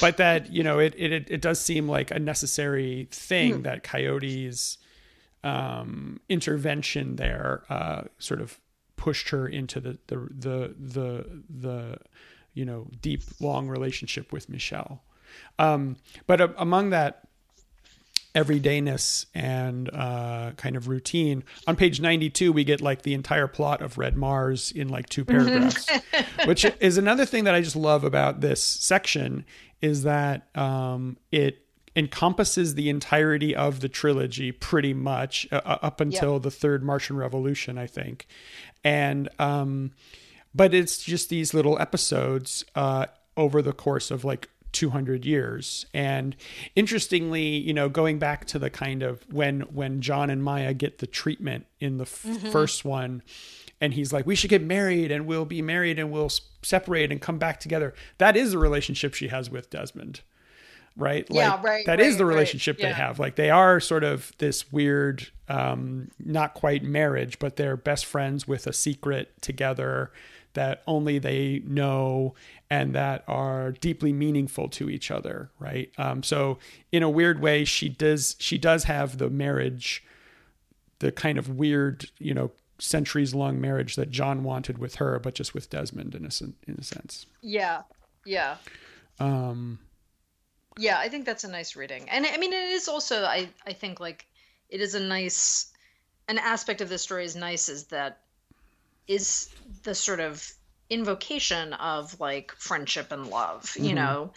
but 0.00 0.16
that, 0.18 0.52
you 0.52 0.62
know, 0.62 0.78
it, 0.78 0.94
it, 0.96 1.30
it 1.30 1.40
does 1.40 1.60
seem 1.60 1.88
like 1.88 2.10
a 2.10 2.18
necessary 2.18 3.08
thing 3.10 3.62
that 3.62 3.82
Coyote's 3.82 4.78
um, 5.42 6.20
intervention 6.28 7.16
there 7.16 7.64
uh, 7.68 8.02
sort 8.18 8.40
of 8.40 8.58
pushed 8.96 9.30
her 9.30 9.46
into 9.46 9.80
the, 9.80 9.98
the, 10.06 10.16
the, 10.16 10.74
the, 10.78 11.42
the, 11.48 11.98
you 12.54 12.64
know, 12.64 12.88
deep, 13.00 13.22
long 13.40 13.68
relationship 13.68 14.32
with 14.32 14.48
Michel. 14.48 15.02
Um, 15.58 15.96
but 16.26 16.40
uh, 16.40 16.48
among 16.56 16.90
that 16.90 17.28
everydayness 18.34 19.26
and 19.34 19.88
uh, 19.92 20.52
kind 20.56 20.76
of 20.76 20.88
routine. 20.88 21.44
On 21.66 21.76
page 21.76 22.00
92, 22.00 22.52
we 22.52 22.64
get 22.64 22.80
like 22.80 23.02
the 23.02 23.14
entire 23.14 23.46
plot 23.46 23.80
of 23.80 23.96
Red 23.96 24.16
Mars 24.16 24.72
in 24.72 24.88
like 24.88 25.08
two 25.08 25.24
paragraphs, 25.24 25.88
which 26.44 26.64
is 26.80 26.98
another 26.98 27.24
thing 27.24 27.44
that 27.44 27.54
I 27.54 27.60
just 27.60 27.76
love 27.76 28.04
about 28.04 28.40
this 28.40 28.62
section 28.62 29.44
is 29.80 30.02
that 30.02 30.48
um, 30.56 31.16
it 31.30 31.64
encompasses 31.96 32.74
the 32.74 32.88
entirety 32.88 33.54
of 33.54 33.80
the 33.80 33.88
trilogy 33.88 34.50
pretty 34.50 34.92
much 34.92 35.46
uh, 35.52 35.60
up 35.64 36.00
until 36.00 36.34
yep. 36.34 36.42
the 36.42 36.50
third 36.50 36.82
Martian 36.82 37.16
Revolution, 37.16 37.78
I 37.78 37.86
think. 37.86 38.26
And, 38.82 39.28
um, 39.38 39.92
but 40.54 40.74
it's 40.74 41.02
just 41.02 41.28
these 41.28 41.54
little 41.54 41.78
episodes 41.80 42.64
uh, 42.74 43.06
over 43.36 43.62
the 43.62 43.72
course 43.72 44.10
of 44.10 44.24
like 44.24 44.48
200 44.74 45.24
years. 45.24 45.86
And 45.94 46.36
interestingly 46.76 47.44
you 47.64 47.72
know 47.72 47.88
going 47.88 48.18
back 48.18 48.44
to 48.46 48.58
the 48.58 48.70
kind 48.70 49.02
of 49.02 49.24
when 49.32 49.60
when 49.62 50.00
john 50.00 50.30
and 50.30 50.42
maya 50.42 50.74
get 50.74 50.98
the 50.98 51.06
treatment 51.06 51.66
in 51.80 51.98
the 51.98 52.04
f- 52.04 52.24
mm-hmm. 52.24 52.50
first 52.50 52.84
one 52.84 53.22
and 53.80 53.94
he's 53.94 54.12
like 54.12 54.26
we 54.26 54.34
should 54.34 54.50
get 54.50 54.62
married 54.62 55.10
and 55.10 55.26
we'll 55.26 55.44
be 55.44 55.62
married 55.62 55.98
and 55.98 56.10
we'll 56.10 56.30
separate 56.62 57.12
and 57.12 57.20
come 57.20 57.38
back 57.38 57.60
together. 57.60 57.94
That 58.18 58.36
is 58.36 58.52
the 58.52 58.58
relationship 58.58 59.14
she 59.14 59.28
has 59.28 59.50
with 59.50 59.70
desmond 59.70 60.20
right? 60.96 61.28
Like 61.28 61.36
yeah, 61.36 61.60
right, 61.60 61.84
that 61.86 61.98
right, 61.98 62.06
is 62.06 62.18
the 62.18 62.24
relationship 62.24 62.76
right, 62.76 62.84
yeah. 62.84 62.88
they 62.90 62.94
have. 62.94 63.18
Like 63.18 63.34
they 63.34 63.50
are 63.50 63.80
sort 63.80 64.04
of 64.04 64.30
this 64.38 64.70
weird 64.72 65.26
um 65.48 66.08
not 66.18 66.54
quite 66.54 66.82
marriage 66.82 67.38
but 67.38 67.56
they're 67.56 67.76
best 67.76 68.06
friends 68.06 68.48
with 68.48 68.66
a 68.66 68.72
secret 68.72 69.30
together 69.42 70.10
that 70.54 70.82
only 70.86 71.18
they 71.18 71.62
know 71.66 72.34
and 72.70 72.94
that 72.94 73.24
are 73.28 73.72
deeply 73.72 74.12
meaningful 74.12 74.68
to 74.68 74.88
each 74.90 75.10
other 75.10 75.50
right? 75.58 75.90
Um, 75.98 76.22
so 76.22 76.58
in 76.92 77.02
a 77.02 77.10
weird 77.10 77.40
way 77.40 77.64
she 77.64 77.88
does 77.88 78.36
she 78.38 78.58
does 78.58 78.84
have 78.84 79.18
the 79.18 79.30
marriage 79.30 80.04
the 80.98 81.12
kind 81.12 81.38
of 81.38 81.48
weird 81.48 82.10
you 82.18 82.34
know 82.34 82.50
centuries 82.78 83.34
long 83.34 83.60
marriage 83.60 83.94
that 83.94 84.10
john 84.10 84.42
wanted 84.42 84.78
with 84.78 84.96
her 84.96 85.18
but 85.20 85.34
just 85.34 85.54
with 85.54 85.70
desmond 85.70 86.14
in 86.14 86.24
a, 86.24 86.30
in 86.68 86.76
a 86.78 86.82
sense. 86.82 87.26
Yeah. 87.40 87.82
Yeah. 88.24 88.56
Um 89.18 89.78
yeah 90.76 90.98
i 90.98 91.08
think 91.08 91.24
that's 91.24 91.44
a 91.44 91.48
nice 91.48 91.76
reading. 91.76 92.08
And 92.08 92.26
i 92.26 92.36
mean 92.36 92.52
it 92.52 92.70
is 92.70 92.88
also 92.88 93.24
i 93.24 93.48
i 93.66 93.72
think 93.72 94.00
like 94.00 94.26
it 94.68 94.80
is 94.80 94.94
a 94.94 95.00
nice 95.00 95.72
an 96.28 96.38
aspect 96.38 96.80
of 96.80 96.88
the 96.88 96.98
story 96.98 97.24
is 97.24 97.36
nice 97.36 97.68
is 97.68 97.84
that 97.84 98.20
is 99.06 99.50
the 99.82 99.94
sort 99.94 100.20
of 100.20 100.50
invocation 100.90 101.72
of 101.74 102.18
like 102.20 102.52
friendship 102.58 103.12
and 103.12 103.28
love, 103.28 103.62
mm-hmm. 103.62 103.84
you 103.84 103.94
know. 103.94 104.32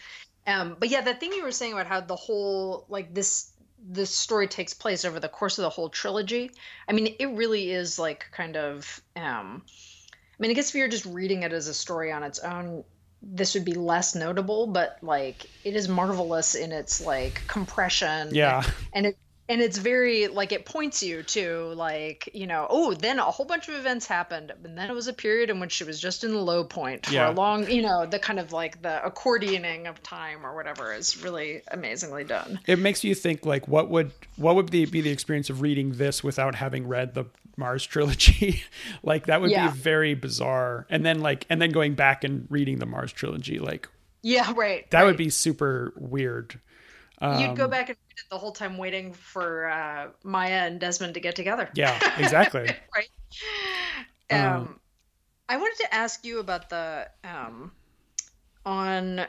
Um, 0.46 0.78
but 0.80 0.90
yeah, 0.90 1.02
that 1.02 1.20
thing 1.20 1.34
you 1.34 1.44
were 1.44 1.52
saying 1.52 1.74
about 1.74 1.88
how 1.88 2.00
the 2.00 2.16
whole 2.16 2.86
like 2.90 3.14
this 3.14 3.52
this 3.90 4.10
story 4.14 4.48
takes 4.48 4.74
place 4.74 5.06
over 5.06 5.20
the 5.20 5.30
course 5.30 5.58
of 5.58 5.64
the 5.64 5.70
whole 5.70 5.90
trilogy. 5.90 6.52
I 6.88 6.94
mean, 6.94 7.16
it 7.20 7.28
really 7.28 7.72
is 7.72 8.00
like 8.00 8.26
kind 8.32 8.58
of. 8.58 9.02
Um, 9.16 9.64
I 9.66 10.40
mean, 10.40 10.52
I 10.52 10.54
guess 10.54 10.70
if 10.70 10.76
you're 10.76 10.88
just 10.88 11.06
reading 11.06 11.44
it 11.44 11.52
as 11.52 11.68
a 11.68 11.74
story 11.74 12.12
on 12.12 12.22
its 12.22 12.38
own, 12.40 12.84
this 13.24 13.56
would 13.56 13.66
be 13.66 13.74
less 13.74 14.14
notable. 14.14 14.68
But 14.68 15.00
like, 15.02 15.50
it 15.64 15.76
is 15.76 15.90
marvelous 15.90 16.56
in 16.56 16.72
its 16.72 17.02
like 17.02 17.42
compression. 17.48 18.30
Yeah, 18.34 18.64
and 18.94 19.08
it 19.08 19.18
and 19.50 19.62
it's 19.62 19.78
very 19.78 20.28
like 20.28 20.52
it 20.52 20.66
points 20.66 21.02
you 21.02 21.24
to 21.24 21.74
like 21.76 22.30
you 22.34 22.48
know 22.48 22.68
oh 22.70 22.94
then 22.94 23.20
a 23.20 23.24
whole 23.24 23.46
bunch 23.46 23.68
of 23.68 23.76
events 23.76 24.06
happened 24.06 24.52
and 24.64 24.78
then 24.78 24.90
it 24.90 24.94
was 24.94 25.08
a 25.08 25.14
period 25.14 25.50
in 25.50 25.60
which 25.60 25.72
she 25.72 25.84
was 25.84 26.00
just 26.00 26.24
in 26.24 26.32
the 26.32 26.40
low 26.40 26.64
point 26.64 27.06
for 27.06 27.14
yeah. 27.14 27.30
a 27.30 27.32
long 27.32 27.70
you 27.70 27.82
know 27.82 28.06
the 28.06 28.20
kind 28.20 28.40
of 28.40 28.52
like 28.52 28.82
the 28.82 29.02
accordioning 29.06 29.88
of 29.88 30.02
time 30.04 30.46
or 30.46 30.56
whatever 30.56 30.94
is 30.94 31.22
really 31.24 31.62
amazingly 31.70 32.24
done 32.24 32.60
it 32.66 32.80
makes 32.80 33.04
you 33.04 33.16
think 33.16 33.46
like 33.46 33.68
what 33.68 33.90
would 33.90 34.12
what 34.36 34.56
would 34.56 34.70
be 34.70 34.86
the 34.86 35.10
experience 35.10 35.50
of 35.50 35.62
reading 35.62 35.94
this 35.94 36.24
without 36.24 36.56
having 36.56 36.88
read 36.88 37.14
the 37.14 37.26
mars 37.56 37.86
trilogy 37.86 38.64
like 39.04 39.26
that 39.26 39.42
would 39.42 39.52
yeah. 39.52 39.70
be 39.70 39.78
very 39.78 40.14
bizarre 40.14 40.86
and 40.90 41.06
then 41.06 41.20
like 41.20 41.46
and 41.50 41.62
then 41.62 41.72
going 41.72 41.96
back 41.96 42.24
and 42.24 42.48
reading 42.50 42.80
the 42.80 42.86
mars 42.86 43.12
trilogy 43.12 43.60
like 43.60 43.90
yeah 44.22 44.52
right 44.56 44.90
that 44.92 45.02
right. 45.02 45.08
would 45.08 45.18
be 45.18 45.30
super 45.30 45.94
weird 45.96 46.60
um, 47.20 47.42
You'd 47.42 47.56
go 47.56 47.66
um, 47.66 47.70
back 47.70 47.90
and 47.90 47.98
read 48.10 48.18
it 48.18 48.30
the 48.30 48.38
whole 48.38 48.52
time 48.52 48.78
waiting 48.78 49.14
for 49.14 49.70
uh, 49.70 50.08
Maya 50.24 50.68
and 50.68 50.80
Desmond 50.80 51.14
to 51.16 51.20
get 51.20 51.36
together. 51.36 51.70
Yeah, 51.74 52.00
exactly. 52.18 52.70
right. 52.96 53.10
Um, 54.30 54.40
um, 54.40 54.80
I 55.50 55.58
wanted 55.58 55.78
to 55.84 55.94
ask 55.94 56.26
you 56.26 56.40
about 56.40 56.70
the 56.70 57.08
um, 57.24 57.72
on 58.66 59.26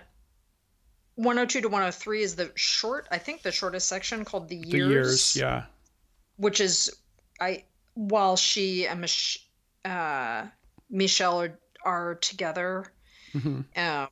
102 1.14 1.62
to 1.62 1.68
103 1.68 2.22
is 2.22 2.37
the 2.37 2.53
short, 2.55 3.09
I 3.11 3.18
think 3.18 3.42
the 3.42 3.53
shortest 3.53 3.88
section 3.88 4.24
called 4.24 4.48
the 4.48 4.57
years. 4.57 4.70
The 4.70 4.79
years, 4.79 5.37
yeah. 5.37 5.64
Which 6.37 6.61
is 6.61 6.96
I 7.40 7.64
while 7.94 8.37
she 8.37 8.87
and 8.87 9.01
Mich- 9.01 9.48
uh, 9.85 10.46
Michel 10.90 11.42
are, 11.42 11.59
are 11.85 12.14
together. 12.16 12.92
Mm-hmm. 13.35 13.61
Um, 13.81 14.09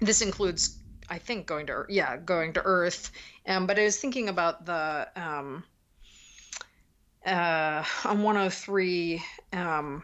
this 0.00 0.22
includes 0.22 0.78
I 1.08 1.18
think 1.18 1.46
going 1.46 1.66
to 1.66 1.84
yeah 1.88 2.16
going 2.16 2.54
to 2.54 2.62
Earth. 2.64 3.10
Um, 3.46 3.66
but 3.66 3.78
I 3.78 3.84
was 3.84 3.98
thinking 3.98 4.28
about 4.28 4.64
the 4.66 5.08
um, 5.16 5.64
uh, 7.24 7.84
on 8.04 8.22
103. 8.22 9.22
Um, 9.52 10.02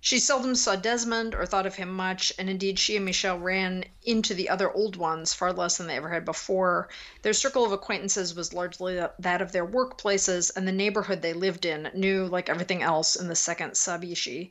she 0.00 0.20
seldom 0.20 0.54
saw 0.54 0.76
Desmond 0.76 1.34
or 1.34 1.44
thought 1.44 1.66
of 1.66 1.74
him 1.74 1.92
much, 1.92 2.32
and 2.38 2.48
indeed 2.48 2.78
she 2.78 2.94
and 2.96 3.04
Michel 3.04 3.38
ran 3.38 3.84
into 4.04 4.32
the 4.32 4.48
other 4.48 4.72
old 4.72 4.94
ones 4.94 5.34
far 5.34 5.52
less 5.52 5.76
than 5.76 5.88
they 5.88 5.96
ever 5.96 6.08
had 6.08 6.24
before. 6.24 6.88
Their 7.22 7.32
circle 7.32 7.64
of 7.64 7.72
acquaintances 7.72 8.34
was 8.34 8.52
largely 8.52 9.04
that 9.18 9.42
of 9.42 9.50
their 9.50 9.66
workplaces, 9.66 10.56
and 10.56 10.68
the 10.68 10.72
neighborhood 10.72 11.20
they 11.20 11.32
lived 11.32 11.64
in 11.64 11.90
knew, 11.94 12.26
like 12.26 12.48
everything 12.48 12.82
else 12.82 13.16
in 13.16 13.26
the 13.26 13.34
second 13.34 13.72
Sabishi. 13.72 14.50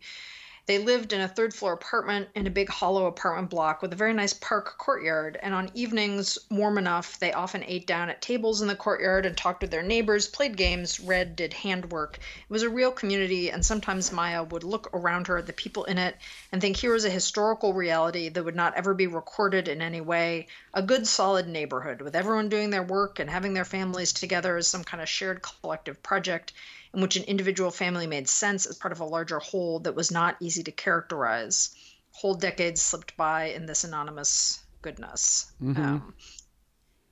They 0.67 0.79
lived 0.79 1.13
in 1.13 1.21
a 1.21 1.29
third 1.29 1.53
floor 1.53 1.71
apartment 1.71 2.27
in 2.35 2.45
a 2.45 2.49
big 2.49 2.67
hollow 2.67 3.05
apartment 3.05 3.49
block 3.49 3.81
with 3.81 3.93
a 3.93 3.95
very 3.95 4.11
nice 4.11 4.33
park 4.33 4.77
courtyard. 4.77 5.39
And 5.41 5.53
on 5.53 5.71
evenings 5.73 6.37
warm 6.51 6.77
enough, 6.77 7.17
they 7.19 7.31
often 7.31 7.63
ate 7.63 7.87
down 7.87 8.09
at 8.09 8.21
tables 8.21 8.61
in 8.61 8.67
the 8.67 8.75
courtyard 8.75 9.25
and 9.25 9.37
talked 9.37 9.61
with 9.61 9.71
their 9.71 9.81
neighbors, 9.81 10.27
played 10.27 10.57
games, 10.57 10.99
read, 10.99 11.37
did 11.37 11.53
handwork. 11.53 12.17
It 12.17 12.49
was 12.49 12.63
a 12.63 12.69
real 12.69 12.91
community, 12.91 13.49
and 13.49 13.65
sometimes 13.65 14.11
Maya 14.11 14.43
would 14.43 14.65
look 14.65 14.89
around 14.93 15.27
her 15.27 15.37
at 15.37 15.47
the 15.47 15.53
people 15.53 15.85
in 15.85 15.97
it 15.97 16.17
and 16.51 16.59
think 16.59 16.75
here 16.75 16.91
was 16.91 17.05
a 17.05 17.09
historical 17.09 17.73
reality 17.73 18.27
that 18.27 18.43
would 18.43 18.53
not 18.53 18.75
ever 18.75 18.93
be 18.93 19.07
recorded 19.07 19.69
in 19.69 19.81
any 19.81 20.01
way. 20.01 20.47
A 20.73 20.81
good, 20.81 21.07
solid 21.07 21.47
neighborhood 21.47 22.01
with 22.01 22.13
everyone 22.13 22.49
doing 22.49 22.71
their 22.71 22.83
work 22.83 23.19
and 23.19 23.29
having 23.29 23.53
their 23.53 23.63
families 23.63 24.11
together 24.11 24.57
as 24.57 24.67
some 24.67 24.83
kind 24.83 25.01
of 25.01 25.07
shared 25.07 25.41
collective 25.41 26.03
project 26.03 26.51
in 26.97 27.03
which 27.03 27.15
an 27.15 27.23
individual 27.25 27.69
family 27.69 28.07
made 28.07 28.27
sense 28.27 28.65
as 28.65 28.75
part 28.75 28.91
of 28.91 28.99
a 28.99 29.05
larger 29.05 29.37
whole 29.37 29.77
that 29.77 29.93
was 29.93 30.09
not 30.09 30.35
easy 30.39 30.63
to 30.63 30.71
characterize. 30.71 31.75
Whole 32.11 32.33
decades 32.33 32.81
slipped 32.81 33.15
by 33.15 33.49
in 33.49 33.67
this 33.67 33.83
anonymous 33.83 34.63
goodness. 34.81 35.51
Mm-hmm. 35.61 35.79
Um, 35.79 36.13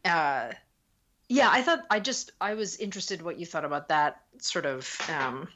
uh, 0.04 0.54
yeah, 1.30 1.50
I 1.52 1.62
thought 1.62 1.86
I 1.92 2.00
just 2.00 2.32
I 2.42 2.56
was 2.56 2.78
interested 2.78 3.22
what 3.22 3.38
you 3.38 3.46
thought 3.46 3.64
about 3.64 3.90
that 3.90 4.24
sort 4.40 4.66
of. 4.66 4.90
Um, 5.08 5.50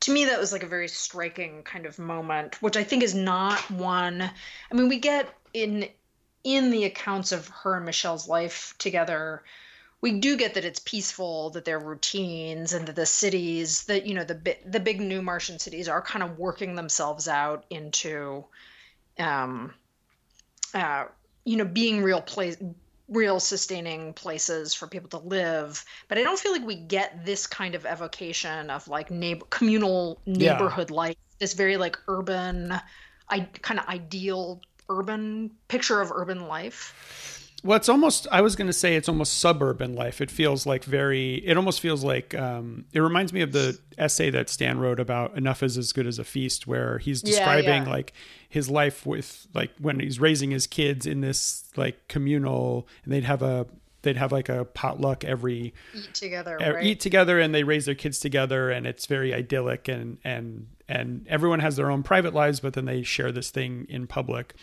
to 0.00 0.10
me, 0.10 0.24
that 0.24 0.40
was 0.40 0.50
like 0.50 0.62
a 0.62 0.66
very 0.66 0.88
striking 0.88 1.64
kind 1.64 1.84
of 1.84 1.98
moment, 1.98 2.62
which 2.62 2.78
I 2.78 2.82
think 2.84 3.02
is 3.02 3.14
not 3.14 3.58
one. 3.70 4.22
I 4.22 4.74
mean, 4.74 4.88
we 4.88 4.98
get 4.98 5.28
in 5.52 5.86
in 6.44 6.70
the 6.70 6.84
accounts 6.84 7.30
of 7.30 7.46
her 7.48 7.76
and 7.76 7.84
Michel's 7.84 8.26
life 8.26 8.74
together 8.78 9.42
we 10.04 10.12
do 10.20 10.36
get 10.36 10.52
that 10.52 10.66
it's 10.66 10.80
peaceful, 10.80 11.48
that 11.48 11.64
there 11.64 11.78
are 11.78 11.80
routines, 11.82 12.74
and 12.74 12.86
that 12.86 12.94
the 12.94 13.06
cities, 13.06 13.84
that 13.84 14.04
you 14.04 14.12
know, 14.12 14.22
the 14.22 14.54
the 14.66 14.78
big 14.78 15.00
new 15.00 15.22
Martian 15.22 15.58
cities 15.58 15.88
are 15.88 16.02
kind 16.02 16.22
of 16.22 16.38
working 16.38 16.74
themselves 16.74 17.26
out 17.26 17.64
into, 17.70 18.44
um, 19.18 19.72
uh, 20.74 21.06
you 21.46 21.56
know, 21.56 21.64
being 21.64 22.02
real 22.02 22.20
place, 22.20 22.58
real 23.08 23.40
sustaining 23.40 24.12
places 24.12 24.74
for 24.74 24.86
people 24.86 25.08
to 25.08 25.26
live. 25.26 25.82
But 26.08 26.18
I 26.18 26.22
don't 26.22 26.38
feel 26.38 26.52
like 26.52 26.66
we 26.66 26.76
get 26.76 27.24
this 27.24 27.46
kind 27.46 27.74
of 27.74 27.86
evocation 27.86 28.68
of 28.68 28.86
like 28.86 29.10
neighbor 29.10 29.46
communal 29.48 30.20
neighborhood 30.26 30.90
yeah. 30.90 30.96
life. 30.96 31.16
This 31.38 31.54
very 31.54 31.78
like 31.78 31.96
urban, 32.08 32.74
I 33.30 33.40
kind 33.62 33.80
of 33.80 33.86
ideal 33.86 34.60
urban 34.90 35.50
picture 35.68 36.02
of 36.02 36.12
urban 36.12 36.46
life. 36.46 37.43
Well, 37.64 37.78
it's 37.78 37.88
almost. 37.88 38.26
I 38.30 38.42
was 38.42 38.56
going 38.56 38.66
to 38.66 38.74
say 38.74 38.94
it's 38.94 39.08
almost 39.08 39.38
suburban 39.38 39.94
life. 39.94 40.20
It 40.20 40.30
feels 40.30 40.66
like 40.66 40.84
very. 40.84 41.36
It 41.36 41.56
almost 41.56 41.80
feels 41.80 42.04
like. 42.04 42.34
Um, 42.34 42.84
it 42.92 43.00
reminds 43.00 43.32
me 43.32 43.40
of 43.40 43.52
the 43.52 43.78
essay 43.96 44.28
that 44.30 44.50
Stan 44.50 44.78
wrote 44.78 45.00
about 45.00 45.34
"Enough 45.34 45.62
is 45.62 45.78
as 45.78 45.92
good 45.92 46.06
as 46.06 46.18
a 46.18 46.24
feast," 46.24 46.66
where 46.66 46.98
he's 46.98 47.22
describing 47.22 47.68
yeah, 47.68 47.84
yeah. 47.84 47.90
like 47.90 48.12
his 48.50 48.68
life 48.68 49.06
with 49.06 49.46
like 49.54 49.70
when 49.78 49.98
he's 49.98 50.20
raising 50.20 50.50
his 50.50 50.66
kids 50.66 51.06
in 51.06 51.22
this 51.22 51.64
like 51.74 52.06
communal, 52.06 52.86
and 53.02 53.14
they'd 53.14 53.24
have 53.24 53.40
a 53.40 53.66
they'd 54.02 54.18
have 54.18 54.30
like 54.30 54.50
a 54.50 54.66
potluck 54.66 55.24
every 55.24 55.72
eat 55.94 56.12
together, 56.12 56.58
right? 56.60 56.84
eat 56.84 57.00
together, 57.00 57.40
and 57.40 57.54
they 57.54 57.64
raise 57.64 57.86
their 57.86 57.94
kids 57.94 58.20
together, 58.20 58.68
and 58.68 58.86
it's 58.86 59.06
very 59.06 59.32
idyllic, 59.32 59.88
and 59.88 60.18
and 60.22 60.66
and 60.88 61.26
everyone 61.28 61.60
has 61.60 61.76
their 61.76 61.90
own 61.90 62.02
private 62.02 62.34
lives, 62.34 62.60
but 62.60 62.74
then 62.74 62.84
they 62.84 63.02
share 63.02 63.32
this 63.32 63.50
thing 63.50 63.86
in 63.88 64.06
public. 64.06 64.54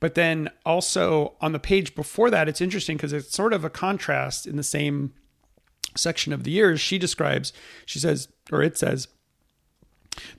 But 0.00 0.14
then 0.14 0.50
also 0.64 1.34
on 1.40 1.52
the 1.52 1.58
page 1.58 1.94
before 1.94 2.30
that, 2.30 2.48
it's 2.48 2.60
interesting 2.60 2.96
because 2.96 3.12
it's 3.12 3.34
sort 3.34 3.52
of 3.52 3.64
a 3.64 3.70
contrast 3.70 4.46
in 4.46 4.56
the 4.56 4.62
same 4.62 5.12
section 5.96 6.32
of 6.32 6.44
the 6.44 6.50
years. 6.50 6.80
She 6.80 6.98
describes, 6.98 7.52
she 7.84 7.98
says, 7.98 8.28
or 8.50 8.62
it 8.62 8.78
says, 8.78 9.08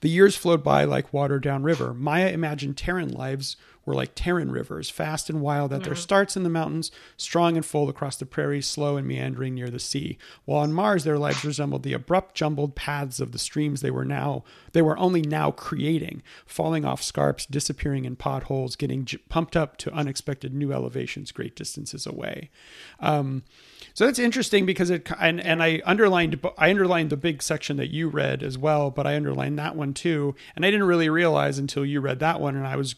the 0.01 0.09
years 0.09 0.35
flowed 0.35 0.63
by 0.63 0.83
like 0.83 1.13
water 1.13 1.39
down 1.39 1.63
river. 1.63 1.93
Maya 1.93 2.29
imagined 2.29 2.77
Terran 2.77 3.09
lives 3.09 3.55
were 3.89 3.95
like 3.95 4.11
Terran 4.15 4.51
rivers, 4.51 4.89
fast 4.89 5.29
and 5.29 5.41
wild 5.41 5.73
at 5.73 5.83
their 5.83 5.93
mm-hmm. 5.93 6.01
starts 6.01 6.37
in 6.37 6.43
the 6.43 6.49
mountains, 6.49 6.91
strong 7.17 7.57
and 7.57 7.65
full 7.65 7.89
across 7.89 8.15
the 8.15 8.25
prairies, 8.25 8.67
slow 8.67 8.95
and 8.95 9.07
meandering 9.07 9.55
near 9.55 9.69
the 9.69 9.79
sea. 9.79 10.17
While 10.45 10.61
on 10.61 10.71
Mars, 10.71 11.03
their 11.03 11.17
lives 11.17 11.43
resembled 11.43 11.83
the 11.83 11.93
abrupt, 11.93 12.35
jumbled 12.35 12.75
paths 12.75 13.19
of 13.19 13.31
the 13.33 13.39
streams 13.39 13.81
they 13.81 13.91
were 13.91 14.05
now 14.05 14.43
they 14.73 14.81
were 14.81 14.97
only 14.97 15.21
now 15.21 15.51
creating, 15.51 16.21
falling 16.45 16.85
off 16.85 17.01
scarps, 17.01 17.45
disappearing 17.45 18.05
in 18.05 18.15
potholes, 18.15 18.75
getting 18.75 19.05
j- 19.05 19.17
pumped 19.29 19.55
up 19.55 19.77
to 19.77 19.93
unexpected 19.93 20.53
new 20.53 20.71
elevations, 20.71 21.31
great 21.31 21.55
distances 21.55 22.05
away. 22.05 22.49
Um, 22.99 23.43
so 23.93 24.05
that's 24.05 24.19
interesting 24.19 24.65
because 24.65 24.89
it 24.89 25.09
and, 25.19 25.39
and 25.39 25.63
I 25.63 25.81
underlined 25.85 26.39
I 26.57 26.69
underlined 26.69 27.09
the 27.09 27.17
big 27.17 27.41
section 27.41 27.77
that 27.77 27.91
you 27.91 28.07
read 28.07 28.43
as 28.43 28.57
well, 28.57 28.91
but 28.91 29.07
I 29.07 29.15
underlined 29.15 29.57
that 29.59 29.75
one 29.75 29.93
too, 29.93 30.35
and 30.55 30.65
I 30.65 30.71
didn't 30.71 30.87
really 30.87 31.09
realize 31.09 31.57
until 31.57 31.85
you 31.85 32.01
read 32.01 32.19
that 32.19 32.39
one, 32.39 32.55
and 32.55 32.67
I 32.67 32.75
was 32.75 32.95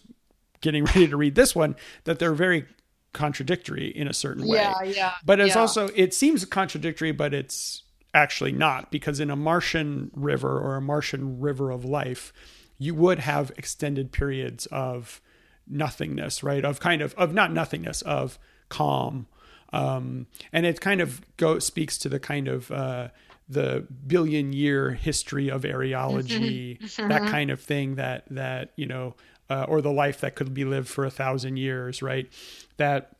getting 0.62 0.86
ready 0.86 1.08
to 1.08 1.18
read 1.18 1.36
this 1.36 1.56
one 1.56 1.76
that 2.06 2.20
they're 2.20 2.34
very 2.34 2.66
contradictory 3.14 3.88
in 3.88 4.08
a 4.08 4.14
certain 4.14 4.48
way. 4.48 4.58
Yeah, 4.58 4.84
yeah. 4.84 5.12
But 5.26 5.40
it's 5.40 5.56
yeah. 5.56 5.62
also 5.62 5.90
it 5.96 6.14
seems 6.14 6.46
contradictory, 6.46 7.12
but 7.12 7.34
it's 7.34 7.84
actually 8.14 8.52
not 8.52 8.92
because 8.92 9.20
in 9.20 9.30
a 9.30 9.36
Martian 9.36 10.12
river 10.14 10.60
or 10.60 10.76
a 10.76 10.82
Martian 10.82 11.40
river 11.40 11.72
of 11.72 11.86
life, 11.86 12.34
you 12.78 12.96
would 12.96 13.20
have 13.20 13.52
extended 13.58 14.12
periods 14.12 14.66
of 14.68 15.22
nothingness, 15.68 16.44
right? 16.44 16.64
Of 16.64 16.80
kind 16.80 17.02
of 17.02 17.14
of 17.16 17.34
not 17.34 17.52
nothingness, 17.52 18.02
of 18.04 18.40
calm. 18.70 19.28
Um, 19.74 20.28
and 20.52 20.66
it 20.66 20.82
kind 20.82 21.00
of 21.00 21.22
go 21.38 21.60
speaks 21.60 21.98
to 22.00 22.10
the 22.10 22.20
kind 22.20 22.48
of 22.48 22.72
uh, 22.72 23.10
the 23.48 23.86
billion 24.08 24.54
year 24.54 24.92
history 24.92 25.50
of 25.50 25.64
areology, 25.64 26.80
mm-hmm. 26.82 27.08
that 27.10 27.24
kind 27.24 27.52
of 27.52 27.62
thing 27.62 27.96
that 27.96 28.24
that 28.30 28.72
you 28.76 28.86
know 28.86 29.16
uh, 29.52 29.66
or 29.68 29.82
the 29.82 29.92
life 29.92 30.22
that 30.22 30.34
could 30.34 30.54
be 30.54 30.64
lived 30.64 30.88
for 30.88 31.04
a 31.04 31.12
thousand 31.12 31.58
years, 31.58 32.02
right? 32.02 32.30
That 32.78 33.12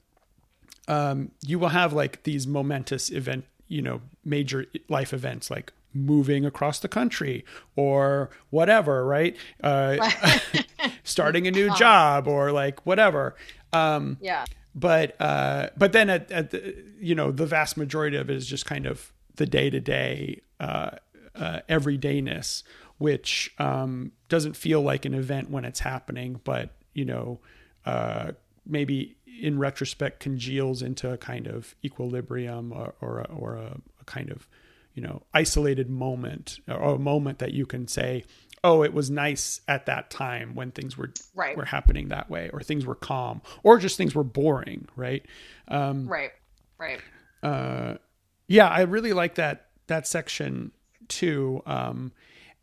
um, 0.88 1.32
you 1.46 1.60
will 1.60 1.70
have 1.70 1.92
like 1.92 2.24
these 2.24 2.48
momentous 2.48 3.10
event, 3.10 3.44
you 3.68 3.82
know, 3.82 4.00
major 4.24 4.66
life 4.88 5.14
events 5.14 5.52
like 5.52 5.74
moving 5.94 6.46
across 6.46 6.80
the 6.80 6.88
country 6.88 7.44
or 7.76 8.30
whatever, 8.50 9.06
right? 9.06 9.36
Uh, 9.62 10.10
starting 11.04 11.48
a 11.48 11.52
new 11.52 11.70
job 11.76 12.30
or 12.30 12.54
like 12.54 12.86
whatever. 12.86 13.36
Um, 13.74 14.18
yeah. 14.22 14.46
But 14.74 15.20
uh, 15.20 15.68
but 15.76 15.92
then 15.92 16.10
at, 16.10 16.32
at 16.32 16.52
the, 16.52 16.82
you 16.98 17.14
know 17.14 17.32
the 17.32 17.46
vast 17.46 17.76
majority 17.76 18.16
of 18.16 18.30
it 18.30 18.38
is 18.38 18.48
just 18.48 18.66
kind 18.66 18.86
of 18.86 19.12
the 19.36 19.46
day 19.46 19.70
to 19.70 19.82
day 19.82 20.44
everydayness 20.62 22.64
which 23.02 23.54
um, 23.58 24.12
doesn't 24.30 24.56
feel 24.56 24.82
like 24.82 25.06
an 25.06 25.14
event 25.14 25.50
when 25.50 25.66
it's 25.66 25.80
happening, 25.80 26.40
but 26.44 26.70
you 26.94 27.04
know, 27.04 27.40
uh, 27.86 28.32
maybe 28.66 29.16
in 29.42 29.58
retrospect 29.58 30.20
congeals 30.20 30.82
into 30.82 31.12
a 31.12 31.18
kind 31.18 31.48
of 31.48 31.74
equilibrium 31.84 32.72
or, 32.72 32.94
or, 33.02 33.20
a, 33.20 33.34
or 33.34 33.56
a, 33.56 33.78
a, 34.00 34.06
kind 34.06 34.30
of 34.30 34.48
you 34.94 35.02
know 35.02 35.24
isolated 35.34 35.90
moment 35.90 36.60
or 36.68 36.96
a 36.96 37.00
moment 37.00 37.40
that 37.40 37.54
you 37.54 37.66
can 37.66 37.88
say 37.88 38.24
oh 38.64 38.84
it 38.84 38.94
was 38.94 39.10
nice 39.10 39.62
at 39.68 39.86
that 39.86 40.12
time 40.12 40.54
when 40.54 40.70
things 40.70 40.98
were 40.98 41.12
right. 41.34 41.56
were 41.56 41.66
happening 41.66 42.10
that 42.10 42.30
way 42.30 42.50
or 42.52 42.62
things 42.62 42.86
were 42.86 42.94
calm 42.94 43.42
or 43.64 43.80
just 43.80 43.98
things 43.98 44.14
were 44.14 44.24
boring 44.24 44.86
right? 44.96 45.26
Um, 45.70 46.08
right. 46.08 46.32
Right. 46.78 47.00
uh, 47.42 47.96
yeah 48.48 48.68
i 48.68 48.82
really 48.82 49.14
like 49.14 49.36
that 49.36 49.70
that 49.88 50.06
section 50.06 50.72
too. 51.12 51.62
Um, 51.66 52.12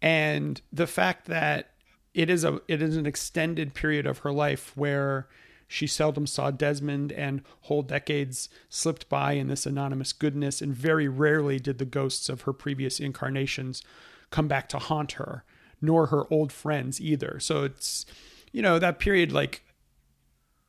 and 0.00 0.60
the 0.72 0.86
fact 0.86 1.26
that 1.26 1.70
it 2.14 2.30
is 2.30 2.44
a 2.44 2.60
it 2.68 2.82
is 2.82 2.96
an 2.96 3.06
extended 3.06 3.74
period 3.74 4.06
of 4.06 4.18
her 4.18 4.32
life 4.32 4.72
where 4.76 5.28
she 5.68 5.86
seldom 5.86 6.26
saw 6.26 6.50
Desmond, 6.50 7.12
and 7.12 7.42
whole 7.62 7.82
decades 7.82 8.48
slipped 8.70 9.08
by 9.10 9.32
in 9.32 9.48
this 9.48 9.66
anonymous 9.66 10.14
goodness, 10.14 10.62
and 10.62 10.74
very 10.74 11.08
rarely 11.08 11.60
did 11.60 11.76
the 11.76 11.84
ghosts 11.84 12.30
of 12.30 12.42
her 12.42 12.54
previous 12.54 12.98
incarnations 12.98 13.82
come 14.30 14.48
back 14.48 14.68
to 14.70 14.78
haunt 14.78 15.12
her, 15.12 15.44
nor 15.82 16.06
her 16.06 16.24
old 16.32 16.52
friends 16.52 17.00
either. 17.02 17.38
So 17.38 17.64
it's, 17.64 18.06
you 18.50 18.62
know, 18.62 18.78
that 18.78 18.98
period, 18.98 19.30
like, 19.30 19.62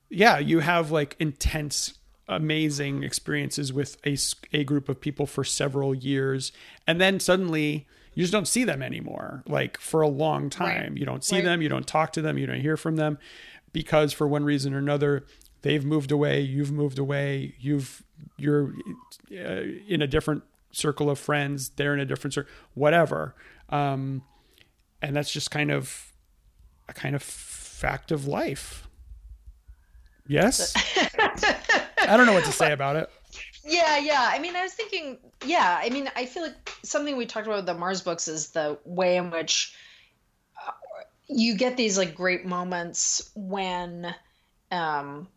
yeah, 0.10 0.38
you 0.38 0.60
have 0.60 0.92
like 0.92 1.16
intense, 1.18 1.98
amazing 2.28 3.04
experiences 3.04 3.72
with 3.72 3.98
a, 4.06 4.18
a 4.52 4.66
group 4.66 4.90
of 4.90 5.00
people 5.00 5.26
for 5.26 5.46
several 5.46 5.96
years, 5.96 6.52
and 6.86 7.00
then 7.00 7.22
suddenly 7.22 7.88
you 8.20 8.24
just 8.26 8.34
don't 8.34 8.50
see 8.50 8.66
them 8.66 8.82
anymore. 8.82 9.44
Like 9.48 9.80
for 9.80 10.02
a 10.02 10.08
long 10.10 10.50
time 10.50 10.90
right. 10.90 10.98
you 10.98 11.06
don't 11.06 11.24
see 11.24 11.38
right. 11.38 11.46
them 11.46 11.62
you 11.62 11.70
don't 11.70 11.88
talk 11.88 12.12
to 12.14 12.22
them 12.22 12.38
you 12.38 12.46
don't 12.46 12.60
hear 12.60 12.76
from 12.76 12.98
them 12.98 13.18
because 13.72 14.12
for 14.12 14.28
one 14.28 14.44
reason 14.44 14.74
or 14.74 14.78
another 14.78 15.24
they've 15.62 15.86
moved 15.86 16.12
away 16.12 16.42
you've 16.42 16.70
moved 16.70 17.00
away 17.00 17.56
you've 17.62 18.04
you're 18.36 18.74
uh, 19.32 19.62
in 19.88 20.02
a 20.02 20.08
different 20.08 20.44
circle 20.74 21.10
of 21.10 21.18
friends 21.18 21.70
they're 21.78 21.94
in 21.94 22.02
a 22.02 22.06
different 22.06 22.34
circle 22.34 22.52
whatever. 22.74 23.36
Um, 23.70 24.24
and 25.02 25.16
that's 25.16 25.32
just 25.32 25.50
kind 25.50 25.72
of 25.72 26.12
a 26.90 26.94
kind 26.94 27.16
of 27.16 27.24
fact 27.24 28.12
of 28.12 28.28
life. 28.28 28.86
Yes? 30.28 30.74
I 31.98 32.18
don't 32.18 32.26
know 32.26 32.34
what 32.34 32.44
to 32.44 32.52
say 32.52 32.74
about 32.74 32.98
it 32.98 33.10
yeah, 33.66 33.98
yeah. 33.98 34.30
I 34.32 34.40
mean, 34.40 34.56
I 34.56 34.64
was 34.64 34.74
thinking, 34.74 35.18
yeah. 35.46 35.80
I 35.82 35.90
mean, 35.90 36.10
I 36.16 36.26
feel 36.26 36.44
like 36.44 36.72
something 36.84 37.18
we 37.18 37.26
talked 37.26 37.48
about 37.48 37.58
with 37.58 37.66
the 37.66 37.74
Mars 37.74 38.02
books 38.02 38.28
is 38.28 38.50
the 38.50 38.78
way 38.86 39.18
in 39.18 39.32
which 39.32 39.76
uh, 40.66 40.72
you 41.28 41.56
get 41.56 41.78
these 41.78 41.98
like 41.98 42.16
great 42.16 42.46
moments 42.46 43.32
when 43.36 44.14
um, 44.72 45.28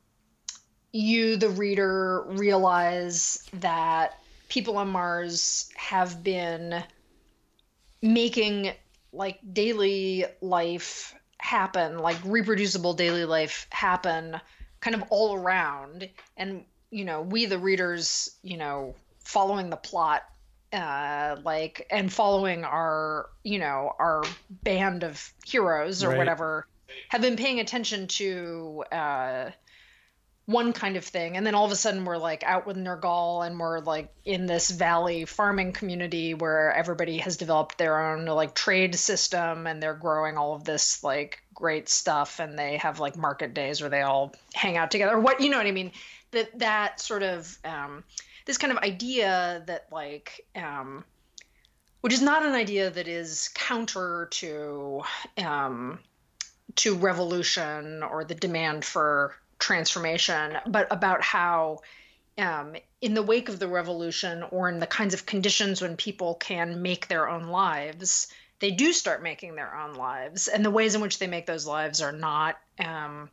you, 0.93 1.37
the 1.37 1.51
reader, 1.51 2.25
realize 2.29 3.49
that 3.55 4.19
people 4.49 4.77
on 4.77 4.89
Mars 4.89 5.71
have 5.77 6.23
been 6.23 6.83
making 8.03 8.73
like 9.13 9.39
daily 9.53 10.25
life 10.41 11.15
happen, 11.39 11.99
like 11.99 12.17
reproducible 12.25 12.95
daily 12.95 13.25
life 13.25 13.67
happen 13.71 14.41
kind 14.81 14.95
of 14.95 15.05
all 15.11 15.35
around. 15.35 16.09
And 16.37 16.65
you 16.93 17.05
know 17.05 17.23
we 17.23 17.47
the 17.47 17.59
readers 17.59 18.37
you 18.43 18.57
know 18.57 18.95
following 19.25 19.71
the 19.71 19.77
plot 19.77 20.23
uh 20.73 21.37
like 21.45 21.87
and 21.91 22.13
following 22.13 22.65
our 22.65 23.29
you 23.43 23.59
know 23.59 23.93
our 23.99 24.23
band 24.51 25.03
of 25.03 25.33
heroes 25.45 26.05
or 26.05 26.11
right. 26.11 26.19
whatever 26.19 26.67
have 27.09 27.23
been 27.23 27.37
paying 27.37 27.59
attention 27.59 28.07
to 28.07 28.85
uh 28.93 29.51
one 30.47 30.73
kind 30.73 30.97
of 30.97 31.05
thing 31.05 31.37
and 31.37 31.47
then 31.47 31.55
all 31.55 31.65
of 31.65 31.71
a 31.71 31.77
sudden 31.77 32.05
we're 32.05 32.19
like 32.19 32.43
out 32.43 32.67
with 32.67 32.77
Nergal 32.77 33.47
and 33.47 33.59
we're 33.61 33.79
like 33.79 34.13
in 34.25 34.47
this 34.47 34.71
valley 34.71 35.25
farming 35.25 35.73
community 35.73 36.35
where 36.35 36.73
everybody 36.73 37.19
has 37.19 37.37
developed 37.37 37.79
their 37.79 38.01
own 38.01 38.27
like 38.27 38.53
trade 38.53 38.95
system 38.97 39.69
and 39.69 39.81
they're 39.81 39.95
growing 39.95 40.37
all 40.37 40.55
of 40.55 40.65
this 40.65 41.05
like 41.05 41.41
great 41.55 41.89
stuff 41.89 42.41
and 42.41 42.59
they 42.59 42.77
have 42.77 42.99
like 42.99 43.17
market 43.17 43.55
days 43.55 43.81
where 43.81 43.89
they 43.89 44.03
all 44.03 44.35
hang 44.53 44.77
out 44.77 44.91
together 44.91 45.19
what 45.19 45.41
you 45.41 45.49
know 45.49 45.59
what 45.59 45.67
I 45.67 45.73
mean 45.73 45.93
that 46.33 46.59
that 46.59 47.01
sort 47.01 47.23
of 47.23 47.57
um, 47.65 48.05
this 48.45 48.59
kind 48.59 48.73
of 48.73 48.79
idea 48.79 49.63
that 49.67 49.87
like 49.93 50.45
um, 50.57 51.05
which 52.03 52.13
is 52.13 52.23
not 52.23 52.45
an 52.45 52.53
idea 52.53 52.91
that 52.91 53.09
is 53.09 53.51
counter 53.55 54.29
to 54.33 55.03
um, 55.39 55.99
to 56.77 56.95
revolution 56.95 58.03
or 58.03 58.25
the 58.25 58.35
demand 58.35 58.85
for 58.85 59.37
transformation, 59.59 60.59
but 60.67 60.89
about 60.91 61.23
how 61.23 61.79
um, 62.39 62.75
in 63.01 63.15
the 63.15 63.23
wake 63.23 63.49
of 63.49 63.59
the 63.59 63.69
revolution 63.69 64.43
or 64.51 64.69
in 64.69 64.81
the 64.81 64.87
kinds 64.87 65.15
of 65.15 65.27
conditions 65.27 65.81
when 65.81 65.97
people 65.97 66.35
can 66.35 66.83
make 66.83 67.07
their 67.07 67.29
own 67.29 67.45
lives, 67.45 68.29
they 68.59 68.71
do 68.71 68.93
start 68.93 69.23
making 69.23 69.55
their 69.55 69.77
own 69.77 69.95
lives, 69.95 70.49
and 70.49 70.65
the 70.65 70.71
ways 70.71 70.95
in 70.95 71.01
which 71.01 71.19
they 71.19 71.27
make 71.27 71.47
those 71.47 71.67
lives 71.67 72.01
are 72.01 72.13
not 72.13 72.59
um, 72.79 73.31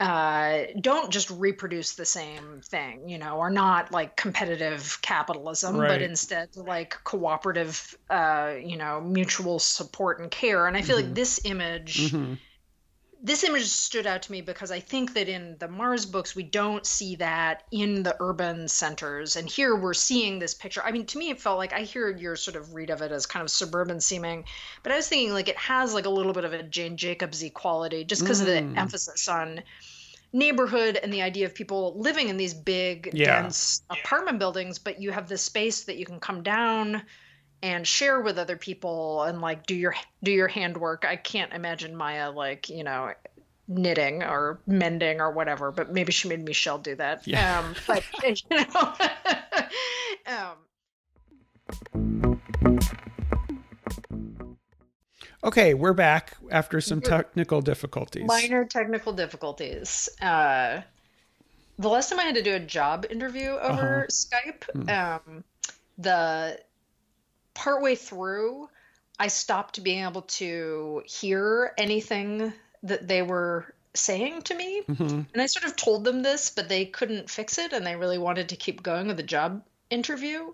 uh, 0.00 0.64
don't 0.80 1.12
just 1.12 1.30
reproduce 1.30 1.94
the 1.94 2.06
same 2.06 2.62
thing, 2.64 3.08
you 3.08 3.18
know, 3.18 3.36
or 3.36 3.50
not 3.50 3.92
like 3.92 4.16
competitive 4.16 4.98
capitalism, 5.02 5.76
Right. 5.76 5.88
but 5.88 6.02
instead 6.02 6.48
like 6.56 6.96
cooperative, 7.04 7.94
uh, 8.08 8.54
you 8.62 8.76
know, 8.78 9.00
mutual 9.00 9.58
support 9.58 10.20
and 10.20 10.30
care. 10.30 10.66
And 10.66 10.76
I 10.76 10.82
feel 10.82 10.96
like 10.96 11.14
this 11.14 11.40
image, 11.44 11.98
Mhm. 12.12 12.38
This 13.22 13.44
image 13.44 13.66
stood 13.66 14.06
out 14.06 14.22
to 14.22 14.32
me 14.32 14.40
because 14.40 14.70
I 14.70 14.80
think 14.80 15.12
that 15.14 15.28
in 15.28 15.56
the 15.58 15.68
Mars 15.68 16.06
books, 16.06 16.34
we 16.34 16.42
don't 16.42 16.86
see 16.86 17.16
that 17.16 17.64
in 17.70 18.02
the 18.02 18.16
urban 18.18 18.66
centers. 18.66 19.36
And 19.36 19.48
here 19.48 19.76
we're 19.76 19.92
seeing 19.92 20.38
this 20.38 20.54
picture. 20.54 20.82
I 20.82 20.90
mean, 20.90 21.04
to 21.06 21.18
me, 21.18 21.28
it 21.28 21.40
felt 21.40 21.58
like 21.58 21.74
I 21.74 21.82
hear 21.82 22.16
your 22.16 22.34
sort 22.34 22.56
of 22.56 22.72
read 22.72 22.88
of 22.88 23.02
it 23.02 23.12
as 23.12 23.26
kind 23.26 23.42
of 23.42 23.50
suburban 23.50 24.00
seeming, 24.00 24.44
but 24.82 24.92
I 24.92 24.96
was 24.96 25.08
thinking 25.08 25.32
like 25.34 25.48
it 25.48 25.58
has 25.58 25.92
like 25.92 26.06
a 26.06 26.10
little 26.10 26.32
bit 26.32 26.44
of 26.44 26.54
a 26.54 26.62
Jane 26.62 26.96
Jacobsy 26.96 27.52
quality 27.52 28.04
just 28.04 28.22
because 28.22 28.40
of 28.40 28.46
the 28.46 28.62
Mm. 28.62 28.78
emphasis 28.78 29.28
on 29.28 29.62
neighborhood 30.32 30.96
and 31.02 31.12
the 31.12 31.22
idea 31.22 31.44
of 31.44 31.54
people 31.54 32.00
living 32.00 32.28
in 32.28 32.36
these 32.36 32.54
big, 32.54 33.10
Yeah. 33.12 33.42
dense 33.42 33.82
apartment 33.90 34.38
buildings, 34.38 34.78
but 34.78 35.00
you 35.00 35.10
have 35.10 35.28
this 35.28 35.42
space 35.42 35.84
that 35.84 35.96
you 35.96 36.06
can 36.06 36.20
come 36.20 36.42
down 36.42 37.02
and 37.62 37.86
share 37.86 38.20
with 38.20 38.38
other 38.38 38.56
people 38.56 39.22
and 39.22 39.40
like 39.40 39.66
do 39.66 39.74
your 39.74 39.94
do 40.22 40.30
your 40.30 40.48
handwork. 40.48 41.04
I 41.04 41.16
can't 41.16 41.52
imagine 41.52 41.94
Maya 41.96 42.30
like, 42.30 42.68
you 42.68 42.84
know, 42.84 43.12
knitting 43.68 44.22
or 44.22 44.60
mending 44.66 45.20
or 45.20 45.30
whatever, 45.30 45.70
but 45.70 45.92
maybe 45.92 46.12
she 46.12 46.28
made 46.28 46.44
Michel 46.44 46.78
do 46.78 46.94
that. 46.96 47.26
Yeah. 47.26 47.60
Um 47.60 47.74
but 47.86 48.04
you 48.24 48.34
know 48.50 48.94
um 50.26 50.56
Okay, 55.42 55.72
we're 55.72 55.94
back 55.94 56.36
after 56.50 56.82
some 56.82 57.00
technical 57.00 57.62
difficulties. 57.62 58.24
minor 58.26 58.64
technical 58.66 59.12
difficulties. 59.12 60.06
Uh, 60.20 60.82
the 61.78 61.88
last 61.88 62.10
time 62.10 62.20
I 62.20 62.24
had 62.24 62.34
to 62.34 62.42
do 62.42 62.54
a 62.54 62.60
job 62.60 63.06
interview 63.08 63.52
over 63.52 64.06
Skype, 64.10 64.90
um, 64.90 65.42
the 65.96 66.60
partway 67.54 67.94
through, 67.94 68.68
I 69.18 69.28
stopped 69.28 69.82
being 69.82 70.04
able 70.04 70.22
to 70.22 71.02
hear 71.06 71.72
anything 71.76 72.52
that 72.82 73.06
they 73.06 73.22
were 73.22 73.74
saying 73.94 74.42
to 74.42 74.54
me. 74.54 74.82
Mhm. 74.88 75.26
And 75.32 75.42
I 75.42 75.46
sort 75.46 75.64
of 75.64 75.76
told 75.76 76.04
them 76.04 76.22
this, 76.22 76.50
but 76.50 76.68
they 76.68 76.86
couldn't 76.86 77.28
fix 77.28 77.58
it, 77.58 77.72
and 77.72 77.86
they 77.86 77.96
really 77.96 78.18
wanted 78.18 78.48
to 78.50 78.56
keep 78.56 78.82
going 78.82 79.08
with 79.08 79.16
the 79.16 79.22
job 79.22 79.64
interview. 79.90 80.52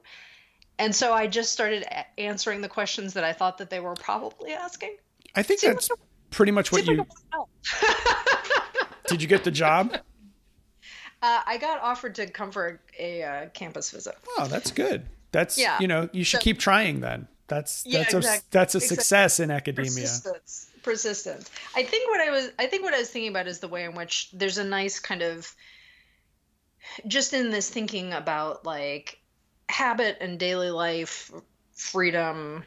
And 0.79 0.95
so 0.95 1.13
I 1.13 1.27
just 1.27 1.53
started 1.53 1.83
a- 1.85 2.21
answering 2.21 2.61
the 2.61 2.69
questions 2.69 3.15
that 3.15 3.25
I 3.25 3.33
thought 3.33 3.59
that 3.59 3.71
they 3.71 3.81
were 3.81 3.95
probably 3.95 4.53
asking. 4.53 4.97
I 5.35 5.43
think 5.43 5.61
that's 5.61 5.89
pretty 6.31 6.53
much 6.53 6.73
what 6.73 6.87
you 6.87 6.97
like 6.97 7.07
a 7.07 7.37
lot 7.39 7.49
of 7.63 7.81
help. 7.81 9.07
did. 9.07 9.23
You 9.23 9.29
get 9.29 9.45
the 9.45 9.51
job? 9.51 9.97
Uh, 11.23 11.41
I 11.47 11.57
got 11.59 11.81
offered 11.81 12.15
to 12.17 12.27
come 12.27 12.51
for 12.51 12.81
a, 12.99 13.23
uh, 13.23 13.49
campus 13.51 13.91
visit. 13.91 14.17
Oh, 14.39 14.47
that's 14.47 14.71
good. 14.71 15.07
That's 15.37 15.59
Yeah. 15.59 15.77
you 15.81 15.87
know 15.87 16.09
you 16.15 16.25
should 16.25 16.41
So- 16.41 16.45
keep 16.45 16.59
trying 16.59 17.01
then. 17.01 17.29
That's 17.47 17.85
Yeah, 17.85 17.99
that's 18.05 18.15
a 18.15 18.41
that's 18.51 18.75
a 18.75 18.79
exact- 18.79 18.89
success 18.89 19.39
in 19.39 19.51
academia. 19.51 19.91
Persistence. 19.93 20.67
Persistence. 20.83 21.51
I 21.75 21.83
think 21.83 22.09
what 22.11 22.21
I 22.27 22.31
was 22.31 22.51
I 22.59 22.67
think 22.67 22.83
what 22.85 22.95
I 22.95 22.99
was 22.99 23.11
thinking 23.11 23.31
about 23.31 23.47
is 23.47 23.59
the 23.59 23.69
way 23.69 23.85
in 23.85 23.95
which 23.95 24.31
there's 24.33 24.57
a 24.57 24.65
nice 24.65 24.99
kind 24.99 25.21
of 25.21 25.55
just 27.07 27.35
in 27.35 27.51
this 27.51 27.69
thinking 27.69 28.15
about 28.15 28.65
like 28.65 29.19
habit 29.69 30.17
and 30.23 30.39
daily 30.39 30.71
life, 30.71 31.31
freedom, 31.75 32.65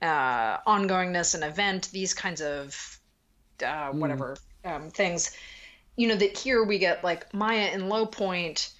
uh, 0.00 0.58
ongoingness 0.58 1.34
and 1.34 1.42
event, 1.42 1.88
these 1.92 2.14
kinds 2.14 2.40
of 2.40 3.00
uh, 3.64 3.88
whatever 3.90 4.36
um, 4.64 4.90
things. 4.90 5.32
You 5.96 6.06
know 6.08 6.16
that 6.16 6.38
here 6.38 6.62
we 6.62 6.78
get 6.78 7.02
like 7.02 7.34
Maya 7.34 7.70
in 7.72 7.88
low 7.88 8.06
point. 8.06 8.70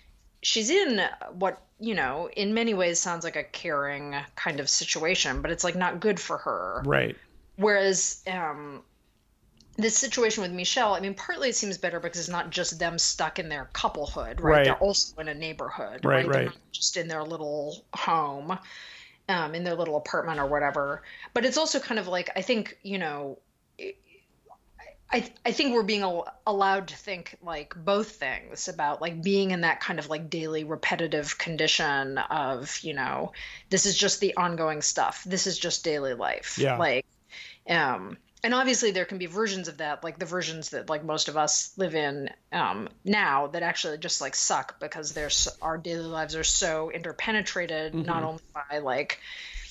She's 0.47 0.71
in 0.71 1.01
what 1.33 1.61
you 1.81 1.97
know 1.97 2.31
in 2.37 2.55
many 2.55 2.73
ways 2.73 3.01
sounds 3.01 3.25
like 3.25 3.35
a 3.35 3.43
caring 3.43 4.15
kind 4.37 4.61
of 4.61 4.69
situation, 4.71 5.43
but 5.43 5.51
it's 5.51 5.65
like 5.65 5.75
not 5.75 5.99
good 5.99 6.21
for 6.21 6.39
her. 6.39 6.83
Right. 6.87 7.17
Whereas 7.57 8.23
um, 8.29 8.85
this 9.77 9.99
situation 9.99 10.43
with 10.45 10.53
Michel, 10.53 10.95
I 10.95 11.01
mean, 11.01 11.15
partly 11.15 11.49
it 11.49 11.57
seems 11.57 11.79
better 11.79 11.99
because 11.99 12.21
it's 12.21 12.29
not 12.29 12.51
just 12.51 12.79
them 12.79 12.97
stuck 12.97 13.41
in 13.41 13.49
their 13.49 13.71
couplehood, 13.73 14.41
right? 14.41 14.59
Right. 14.59 14.65
They're 14.67 14.79
also 14.79 15.21
in 15.21 15.27
a 15.27 15.35
neighborhood, 15.35 16.05
Right, 16.05 16.25
right? 16.25 16.33
They're 16.33 16.43
right. 16.43 16.45
not 16.47 16.73
just 16.73 16.97
in 16.97 17.09
their 17.09 17.25
little 17.25 17.85
home, 17.95 18.57
um, 19.29 19.53
in 19.57 19.65
their 19.65 19.75
little 19.75 19.97
apartment 19.97 20.39
or 20.39 20.47
whatever. 20.47 21.03
But 21.35 21.45
it's 21.45 21.59
also 21.59 21.81
kind 21.81 21.99
of 21.99 22.07
like 22.07 22.31
I 22.37 22.43
think 22.43 22.79
you 22.85 22.99
know. 22.99 23.41
I, 25.13 25.31
I 25.45 25.53
think 25.53 25.73
we're 25.73 25.85
being 25.85 26.03
al- 26.03 26.27
allowed 26.47 26.89
to 26.89 26.97
think 26.97 27.37
like 27.43 27.75
both 27.77 28.13
things 28.13 28.69
about 28.69 29.01
like 29.01 29.23
being 29.23 29.53
in 29.53 29.61
that 29.61 29.81
kind 29.81 29.99
of 29.99 30.09
like 30.09 30.29
daily 30.29 30.65
repetitive 30.65 31.39
condition 31.39 32.19
of 32.19 32.79
you 32.83 32.93
know 32.93 33.33
this 33.71 33.87
is 33.87 33.97
just 33.97 34.21
the 34.21 34.37
ongoing 34.37 34.83
stuff. 34.83 35.23
This 35.25 35.47
is 35.47 35.59
just 35.59 35.85
daily 35.85 36.15
life. 36.15 36.59
Yeah. 36.59 36.77
like 36.77 37.07
um 37.69 38.17
and 38.43 38.55
obviously 38.55 38.91
there 38.91 39.05
can 39.05 39.19
be 39.19 39.27
versions 39.27 39.69
of 39.69 39.79
that 39.79 40.03
like 40.03 40.19
the 40.19 40.27
versions 40.27 40.71
that 40.71 40.89
like 40.89 41.05
most 41.05 41.29
of 41.29 41.37
us 41.37 41.73
live 41.77 41.95
in 41.95 42.31
um 42.53 42.89
now 43.05 43.47
that 43.49 43.63
actually 43.63 43.99
just 43.99 44.21
like 44.21 44.35
suck 44.35 44.79
because 44.81 45.13
there's 45.13 45.49
our 45.63 45.79
daily 45.79 46.05
lives 46.05 46.35
are 46.35 46.45
so 46.45 46.91
interpenetrated 46.91 47.95
not 47.95 48.23
only 48.23 48.43
by 48.55 48.79
like 48.79 49.21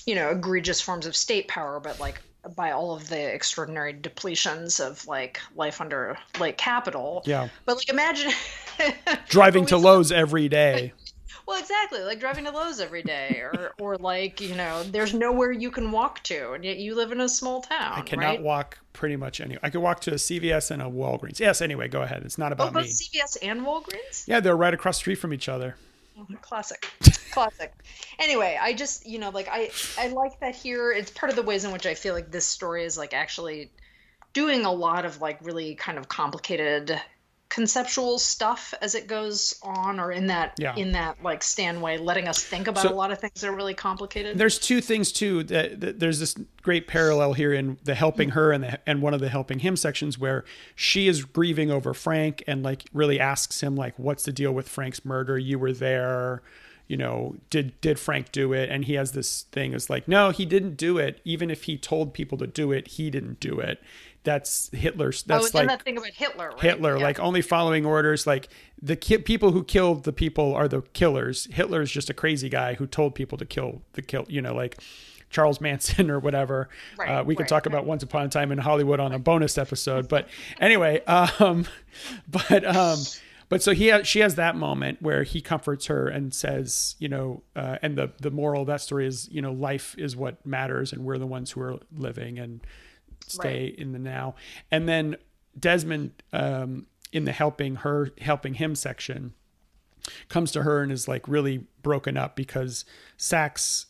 you 0.06 0.14
know 0.14 0.30
egregious 0.30 0.80
forms 0.80 1.06
of 1.06 1.14
state 1.16 1.48
power 1.48 1.80
but 1.80 2.00
like 2.00 2.20
by 2.54 2.70
all 2.72 2.94
of 2.94 3.08
the 3.08 3.34
extraordinary 3.34 3.92
depletions 3.94 4.84
of 4.84 5.06
like 5.06 5.40
life 5.54 5.80
under 5.80 6.16
like 6.38 6.56
capital 6.58 7.22
Yeah. 7.26 7.48
but 7.64 7.76
like 7.76 7.88
imagine 7.88 8.32
Driving 9.28 9.66
to 9.66 9.76
Lowe's 9.76 10.12
every 10.12 10.48
day. 10.48 10.92
well 11.46 11.58
exactly 11.60 12.00
like 12.00 12.18
driving 12.20 12.44
to 12.44 12.50
Lowe's 12.50 12.80
every 12.80 13.02
day 13.02 13.40
or 13.40 13.72
or 13.78 13.96
like 13.96 14.40
you 14.40 14.54
know 14.54 14.82
there's 14.84 15.14
nowhere 15.14 15.52
you 15.52 15.70
can 15.70 15.92
walk 15.92 16.22
to 16.24 16.52
and 16.52 16.64
yet 16.64 16.76
you 16.78 16.94
live 16.94 17.12
in 17.12 17.20
a 17.20 17.28
small 17.28 17.62
town 17.62 17.92
I 17.94 18.00
cannot 18.02 18.24
right 18.24 18.42
walk 18.42 18.78
pretty 18.92 19.16
much 19.16 19.40
any. 19.40 19.56
I 19.62 19.70
could 19.70 19.80
walk 19.82 20.00
to 20.02 20.12
a 20.12 20.14
CVS 20.14 20.70
and 20.70 20.80
a 20.80 20.86
Walgreens. 20.86 21.38
Yes. 21.38 21.60
Anyway, 21.60 21.86
go 21.86 22.00
ahead. 22.02 22.22
It's 22.24 22.38
not 22.38 22.50
oh 22.52 22.54
about 22.54 22.72
both 22.72 22.84
me. 22.86 22.90
CVS 22.90 23.36
and 23.42 23.60
Walgreens 23.60 24.26
Yeah, 24.26 24.40
they're 24.40 24.56
right 24.56 24.72
across 24.72 24.96
the 24.96 25.00
street 25.00 25.16
from 25.16 25.32
each 25.34 25.48
other. 25.48 25.76
classic. 26.42 26.90
Classic. 27.32 27.72
Anyway 28.18 28.58
i 28.60 28.72
just 28.72 29.06
you 29.06 29.18
know 29.18 29.30
like 29.30 29.48
i 29.50 29.70
i 29.98 30.08
like 30.08 30.40
that 30.40 30.54
here. 30.54 30.92
It's 30.92 31.10
part 31.10 31.30
of 31.30 31.36
the 31.36 31.42
ways 31.42 31.64
in 31.64 31.72
which 31.72 31.86
i 31.86 31.94
feel 31.94 32.14
like 32.14 32.30
this 32.30 32.46
story 32.46 32.84
is 32.84 32.96
like 32.96 33.14
actually 33.14 33.70
doing 34.32 34.64
a 34.64 34.72
lot 34.72 35.04
of 35.04 35.20
like 35.20 35.38
really 35.42 35.74
kind 35.74 35.98
of 35.98 36.08
complicated 36.08 37.00
conceptual 37.48 38.18
stuff 38.18 38.74
as 38.82 38.94
it 38.96 39.06
goes 39.06 39.54
on 39.62 40.00
or 40.00 40.10
in 40.10 40.26
that 40.26 40.54
Yeah. 40.58 40.74
in 40.74 40.92
that 40.92 41.22
like 41.22 41.42
Stanway 41.44 41.96
letting 41.96 42.26
us 42.26 42.42
think 42.42 42.66
about 42.66 42.82
So- 42.82 42.92
a 42.92 42.94
lot 42.94 43.12
of 43.12 43.20
things 43.20 43.40
that 43.40 43.48
are 43.48 43.54
really 43.54 43.72
complicated 43.74 44.36
There's 44.36 44.58
two 44.58 44.80
things 44.80 45.12
too 45.12 45.44
that, 45.44 45.80
that 45.80 46.00
there's 46.00 46.18
this 46.18 46.34
great 46.62 46.88
parallel 46.88 47.34
here 47.34 47.52
in 47.52 47.78
the 47.84 47.94
helping 47.94 48.30
her 48.30 48.50
and 48.50 48.64
the 48.64 48.80
and 48.84 49.00
one 49.00 49.14
of 49.14 49.20
the 49.20 49.28
helping 49.28 49.60
him 49.60 49.76
sections 49.76 50.18
where 50.18 50.44
she 50.74 51.06
is 51.06 51.24
grieving 51.24 51.70
over 51.70 51.94
Frank 51.94 52.42
and 52.48 52.64
like 52.64 52.82
really 52.92 53.20
asks 53.20 53.62
him 53.62 53.76
like 53.76 53.94
what's 53.96 54.24
the 54.24 54.32
deal 54.32 54.52
with 54.52 54.68
Frank's 54.68 55.04
murder? 55.04 55.38
You 55.38 55.58
were 55.60 55.72
there, 55.72 56.42
you 56.88 56.96
know, 56.96 57.36
did 57.48 57.80
did 57.80 57.98
Frank 58.00 58.32
do 58.32 58.52
it? 58.52 58.68
And 58.70 58.86
he 58.86 58.94
has 58.94 59.12
this 59.12 59.42
thing 59.52 59.72
is 59.72 59.88
like 59.88 60.08
no, 60.08 60.30
he 60.30 60.44
didn't 60.46 60.76
do 60.76 60.98
it. 60.98 61.20
Even 61.24 61.50
if 61.50 61.62
he 61.64 61.78
told 61.78 62.12
people 62.12 62.36
to 62.38 62.46
do 62.48 62.72
it, 62.72 62.88
he 62.88 63.08
didn't 63.08 63.38
do 63.38 63.60
it. 63.60 63.80
That's 64.26 64.68
Hitler's 64.72 65.22
oh 65.22 65.28
that's 65.28 65.46
and 65.46 65.54
like 65.54 65.68
that 65.68 65.82
thing 65.84 65.96
about 65.96 66.10
hitler 66.10 66.50
right? 66.50 66.60
Hitler, 66.60 66.98
Yeah. 66.98 67.04
like 67.04 67.20
only 67.20 67.40
following 67.40 67.86
orders. 67.86 68.26
Like 68.26 68.48
the 68.82 68.96
ki- 68.96 69.18
people 69.18 69.52
who 69.52 69.62
killed 69.64 70.02
the 70.04 70.12
people 70.12 70.52
are 70.54 70.66
the 70.68 70.82
killers. 70.92 71.46
Hitler 71.52 71.80
is 71.80 71.90
just 71.92 72.10
a 72.10 72.14
crazy 72.14 72.48
guy 72.48 72.74
who 72.74 72.86
told 72.86 73.14
people 73.14 73.38
to 73.38 73.46
kill 73.46 73.82
the 73.92 74.02
kill. 74.02 74.26
You 74.28 74.42
know, 74.42 74.52
like 74.54 74.78
Charles 75.30 75.60
Manson 75.60 76.10
or 76.14 76.18
whatever. 76.18 76.68
Right, 76.98 77.08
uh, 77.08 77.24
we 77.24 77.36
could 77.36 77.42
right, 77.42 77.48
talk 77.48 77.66
about 77.66 77.86
Once 77.86 78.02
Upon 78.02 78.26
a 78.26 78.28
Time 78.28 78.50
in 78.50 78.58
Hollywood 78.58 78.98
on 78.98 79.12
a 79.12 79.18
bonus 79.20 79.56
episode. 79.58 80.08
But 80.08 80.28
anyway, 80.60 81.02
um, 81.06 81.66
but 82.28 82.64
um, 82.66 82.98
but 83.48 83.62
so 83.62 83.72
he 83.72 83.86
has, 83.86 84.08
she 84.08 84.18
has 84.20 84.34
that 84.34 84.56
moment 84.56 85.00
where 85.00 85.22
he 85.22 85.40
comforts 85.40 85.86
her 85.86 86.08
and 86.08 86.34
says, 86.34 86.96
you 86.98 87.08
know, 87.08 87.44
uh, 87.54 87.78
and 87.80 87.96
the 87.96 88.10
the 88.20 88.32
moral 88.32 88.62
of 88.62 88.66
that 88.66 88.80
story 88.80 89.06
is, 89.06 89.28
you 89.30 89.40
know, 89.40 89.52
life 89.52 89.94
is 89.98 90.16
what 90.16 90.44
matters, 90.44 90.92
and 90.92 91.04
we're 91.04 91.18
the 91.18 91.28
ones 91.28 91.52
who 91.52 91.60
are 91.60 91.78
living 91.96 92.40
and 92.40 92.60
stay 93.30 93.74
in 93.78 93.92
the 93.92 93.98
now. 93.98 94.34
And 94.70 94.88
then 94.88 95.16
Desmond, 95.58 96.12
um, 96.32 96.86
in 97.12 97.24
the 97.24 97.32
helping 97.32 97.76
her, 97.76 98.10
helping 98.20 98.54
him 98.54 98.74
section, 98.74 99.32
comes 100.28 100.52
to 100.52 100.62
her 100.62 100.82
and 100.82 100.92
is 100.92 101.08
like 101.08 101.26
really 101.26 101.66
broken 101.82 102.16
up 102.16 102.36
because 102.36 102.84
Sax, 103.16 103.86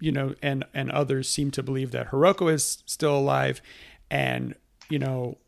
you 0.00 0.12
know, 0.12 0.34
and 0.42 0.64
and 0.72 0.90
others 0.90 1.28
seem 1.28 1.50
to 1.52 1.62
believe 1.62 1.90
that 1.90 2.10
Hiroko 2.10 2.52
is 2.52 2.82
still 2.86 3.16
alive, 3.16 3.60
and 4.10 4.54
you 4.88 4.98
know, 4.98 5.38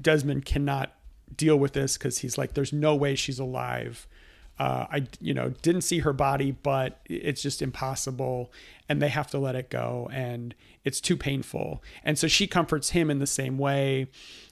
Desmond 0.00 0.44
cannot 0.44 0.94
deal 1.36 1.58
with 1.58 1.72
this 1.74 1.98
because 1.98 2.18
he's 2.18 2.38
like, 2.38 2.54
there's 2.54 2.72
no 2.72 2.94
way 2.94 3.14
she's 3.14 3.38
alive. 3.38 4.06
uh, 4.58 4.86
I, 4.90 5.06
you 5.20 5.34
know, 5.34 5.50
didn't 5.62 5.82
see 5.82 6.00
her 6.00 6.12
body, 6.12 6.50
but 6.50 7.00
it's 7.04 7.42
just 7.42 7.62
impossible, 7.62 8.52
and 8.88 9.00
they 9.00 9.08
have 9.08 9.30
to 9.30 9.38
let 9.38 9.54
it 9.54 9.70
go, 9.70 10.08
and 10.12 10.54
it's 10.84 11.00
too 11.00 11.16
painful. 11.16 11.82
And 12.04 12.18
so 12.18 12.28
she 12.28 12.46
comforts 12.46 12.90
him 12.90 13.10
in 13.10 13.18
the 13.18 13.26
same 13.26 13.58
way. 13.58 14.08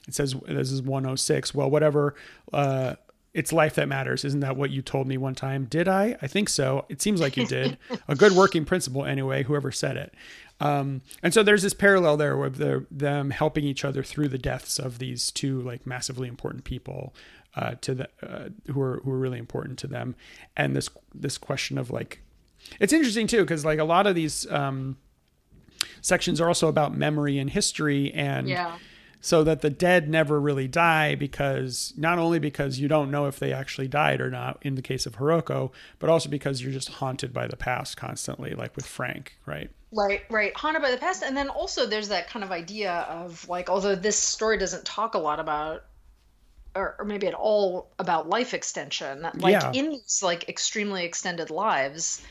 It 0.07 0.13
says, 0.13 0.35
"This 0.47 0.71
is 0.71 0.81
106." 0.81 1.53
Well, 1.53 1.69
whatever. 1.69 2.15
Uh, 2.51 2.95
it's 3.33 3.53
life 3.53 3.75
that 3.75 3.87
matters. 3.87 4.25
Isn't 4.25 4.39
that 4.39 4.57
what 4.57 4.71
you 4.71 4.81
told 4.81 5.07
me 5.07 5.15
one 5.15 5.35
time? 5.35 5.65
Did 5.65 5.87
I? 5.87 6.17
I 6.23 6.27
think 6.27 6.49
so. 6.49 6.85
It 6.89 7.01
seems 7.01 7.21
like 7.21 7.37
you 7.37 7.45
did. 7.45 7.77
A 8.07 8.15
good 8.15 8.31
working 8.31 8.65
principle, 8.65 9.05
anyway. 9.05 9.43
Whoever 9.43 9.71
said 9.71 9.95
it. 9.95 10.13
Um, 10.59 11.01
and 11.21 11.33
so 11.33 11.43
there's 11.43 11.61
this 11.61 11.75
parallel 11.75 12.17
there 12.17 12.35
with 12.35 12.55
the, 12.55 12.85
them 12.89 13.29
helping 13.29 13.63
each 13.63 13.85
other 13.85 14.01
through 14.01 14.29
the 14.29 14.39
deaths 14.39 14.79
of 14.79 14.97
these 14.97 15.29
two 15.29 15.61
like 15.61 15.85
massively 15.85 16.27
important 16.27 16.63
people 16.63 17.13
uh, 17.55 17.75
to 17.81 17.95
the 17.95 18.09
uh, 18.21 18.49
who 18.71 18.81
are 18.81 19.01
who 19.03 19.11
are 19.11 19.17
really 19.17 19.39
important 19.39 19.79
to 19.79 19.87
them, 19.87 20.15
and 20.55 20.75
this 20.75 20.89
this 21.13 21.37
question 21.37 21.77
of 21.77 21.89
like, 21.89 22.21
it's 22.79 22.93
interesting 22.93 23.27
too 23.27 23.41
because 23.41 23.65
like 23.65 23.79
a 23.79 23.83
lot 23.83 24.05
of 24.05 24.15
these 24.15 24.49
um, 24.51 24.97
sections 26.01 26.39
are 26.41 26.47
also 26.47 26.67
about 26.67 26.95
memory 26.95 27.37
and 27.37 27.49
history 27.49 28.11
and. 28.13 28.47
Yeah 28.49 28.77
so 29.19 29.43
that 29.43 29.61
the 29.61 29.69
dead 29.69 30.07
never 30.07 30.39
really 30.39 30.67
die 30.67 31.15
because 31.15 31.93
not 31.97 32.19
only 32.19 32.39
because 32.39 32.79
you 32.79 32.87
don't 32.87 33.09
know 33.09 33.25
if 33.25 33.39
they 33.39 33.51
actually 33.51 33.87
died 33.87 34.21
or 34.21 34.29
not 34.29 34.59
in 34.61 34.75
the 34.75 34.81
case 34.81 35.05
of 35.05 35.17
Hiroko, 35.17 35.71
but 35.99 36.09
also 36.09 36.29
because 36.29 36.61
you're 36.61 36.71
just 36.71 36.89
haunted 36.89 37.33
by 37.33 37.47
the 37.47 37.57
past 37.57 37.97
constantly, 37.97 38.53
like 38.53 38.75
with 38.75 38.85
Frank, 38.85 39.37
right? 39.45 39.69
Right, 39.91 40.21
right. 40.29 40.55
Haunted 40.55 40.81
by 40.81 40.91
the 40.91 40.97
past. 40.97 41.23
And 41.23 41.35
then 41.35 41.49
also 41.49 41.85
there's 41.87 42.09
that 42.09 42.29
kind 42.29 42.43
of 42.43 42.51
idea 42.51 42.91
of 43.09 43.47
like, 43.49 43.69
although 43.69 43.95
this 43.95 44.17
story 44.17 44.57
doesn't 44.57 44.85
talk 44.85 45.15
a 45.15 45.19
lot 45.19 45.39
about 45.39 45.83
or, 46.75 46.95
maybe 47.05 47.25
at 47.25 47.33
all 47.33 47.89
about 47.97 48.29
life 48.29 48.53
extension, 48.53 49.27
like 49.37 49.53
Yeah. 49.53 49.71
in 49.73 49.89
these 49.89 50.21
like 50.23 50.47
extremely 50.47 51.03
extended 51.05 51.49
lives, 51.49 52.21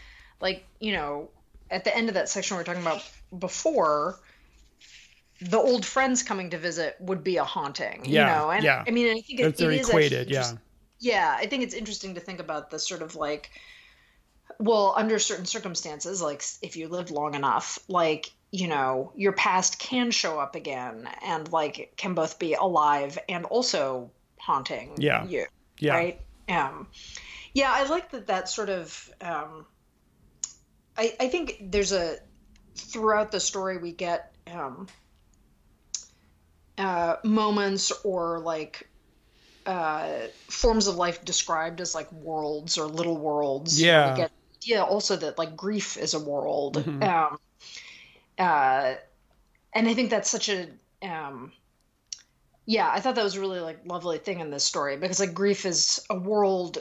like, 0.40 0.64
you 0.78 0.92
know, 0.92 1.30
at 1.68 1.82
the 1.82 1.94
end 1.96 2.08
of 2.08 2.14
that 2.14 2.28
section 2.28 2.56
we're 2.56 2.62
talking 2.62 2.82
about 2.82 3.02
before, 3.36 4.18
the 5.40 5.58
old 5.58 5.84
friends 5.84 6.22
coming 6.22 6.50
to 6.50 6.58
visit 6.58 6.96
would 7.00 7.22
be 7.22 7.36
a 7.36 7.44
haunting, 7.44 8.02
Yeah, 8.04 8.20
you 8.20 8.38
know? 8.38 8.50
And 8.50 8.64
yeah. 8.64 8.84
I 8.86 8.90
mean, 8.90 9.08
I 9.08 9.20
think 9.20 9.40
it, 9.40 9.60
it 9.60 9.60
is 9.60 9.88
equated, 9.88 10.30
yeah. 10.30 10.52
yeah, 10.98 11.36
I 11.38 11.46
think 11.46 11.62
it's 11.62 11.74
interesting 11.74 12.14
to 12.14 12.20
think 12.20 12.40
about 12.40 12.70
the 12.70 12.78
sort 12.78 13.02
of 13.02 13.16
like, 13.16 13.50
well, 14.58 14.94
under 14.96 15.18
certain 15.18 15.44
circumstances, 15.44 16.22
like 16.22 16.42
if 16.62 16.76
you 16.76 16.88
lived 16.88 17.10
long 17.10 17.34
enough, 17.34 17.78
like, 17.88 18.32
you 18.50 18.68
know, 18.68 19.12
your 19.14 19.32
past 19.32 19.78
can 19.78 20.10
show 20.10 20.38
up 20.40 20.54
again 20.54 21.08
and 21.22 21.50
like 21.52 21.92
can 21.96 22.14
both 22.14 22.38
be 22.38 22.54
alive 22.54 23.18
and 23.28 23.44
also 23.44 24.10
haunting 24.38 24.94
Yeah. 24.98 25.26
you. 25.26 25.46
Yeah. 25.78 25.94
Right. 25.94 26.20
Um, 26.48 26.86
yeah, 27.52 27.72
I 27.74 27.84
like 27.88 28.10
that 28.12 28.28
that 28.28 28.48
sort 28.48 28.70
of, 28.70 29.12
um, 29.20 29.66
I, 30.96 31.14
I 31.20 31.28
think 31.28 31.58
there's 31.60 31.92
a, 31.92 32.16
throughout 32.76 33.30
the 33.32 33.40
story, 33.40 33.78
we 33.78 33.92
get, 33.92 34.34
um, 34.52 34.86
uh, 36.78 37.16
moments 37.24 37.90
or 38.04 38.40
like 38.40 38.88
uh, 39.64 40.28
forms 40.48 40.86
of 40.86 40.96
life 40.96 41.24
described 41.24 41.80
as 41.80 41.94
like 41.94 42.10
worlds 42.12 42.78
or 42.78 42.86
little 42.86 43.16
worlds. 43.16 43.80
Yeah. 43.80 44.10
We 44.10 44.16
get 44.16 44.32
idea 44.56 44.82
also 44.82 45.16
that 45.16 45.38
like 45.38 45.56
grief 45.56 45.96
is 45.96 46.14
a 46.14 46.20
world. 46.20 46.76
Mhm. 46.76 47.02
Um, 47.02 47.38
uh, 48.38 48.94
and 49.72 49.88
I 49.88 49.94
think 49.94 50.10
that's 50.10 50.30
such 50.30 50.48
a 50.48 50.68
um, 51.02 51.52
yeah, 52.66 52.90
I 52.90 53.00
thought 53.00 53.14
that 53.14 53.24
was 53.24 53.36
a 53.36 53.40
really 53.40 53.60
like 53.60 53.80
lovely 53.86 54.18
thing 54.18 54.40
in 54.40 54.50
this 54.50 54.64
story 54.64 54.96
because 54.96 55.20
like 55.20 55.34
grief 55.34 55.64
is 55.66 56.04
a 56.10 56.18
world 56.18 56.78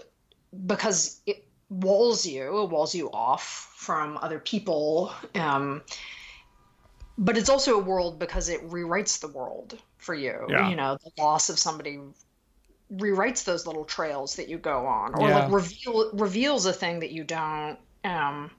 because 0.65 1.21
it 1.25 1.44
walls 1.69 2.25
you, 2.25 2.63
it 2.63 2.69
walls 2.69 2.93
you 2.93 3.09
off 3.11 3.73
from 3.75 4.17
other 4.21 4.39
people. 4.39 5.13
Um, 5.33 5.81
but 7.17 7.37
it's 7.37 7.49
also 7.49 7.79
a 7.79 7.83
world 7.83 8.19
because 8.19 8.49
it 8.49 8.69
rewrites 8.69 9.19
the 9.19 9.27
world 9.27 9.77
for 9.97 10.13
you. 10.13 10.45
Yeah. 10.49 10.69
You 10.69 10.75
know, 10.75 10.97
the 11.03 11.21
loss 11.21 11.49
of 11.49 11.57
somebody 11.57 11.99
rewrites 12.93 13.43
those 13.45 13.65
little 13.65 13.85
trails 13.85 14.35
that 14.35 14.49
you 14.49 14.57
go 14.57 14.85
on, 14.85 15.15
or 15.15 15.29
Yeah. 15.29 15.39
like 15.39 15.51
reveal 15.51 16.11
reveals 16.13 16.65
a 16.65 16.73
thing 16.73 16.99
that 16.99 17.11
you 17.11 17.23
don't 17.23 17.79
um, 18.03 18.51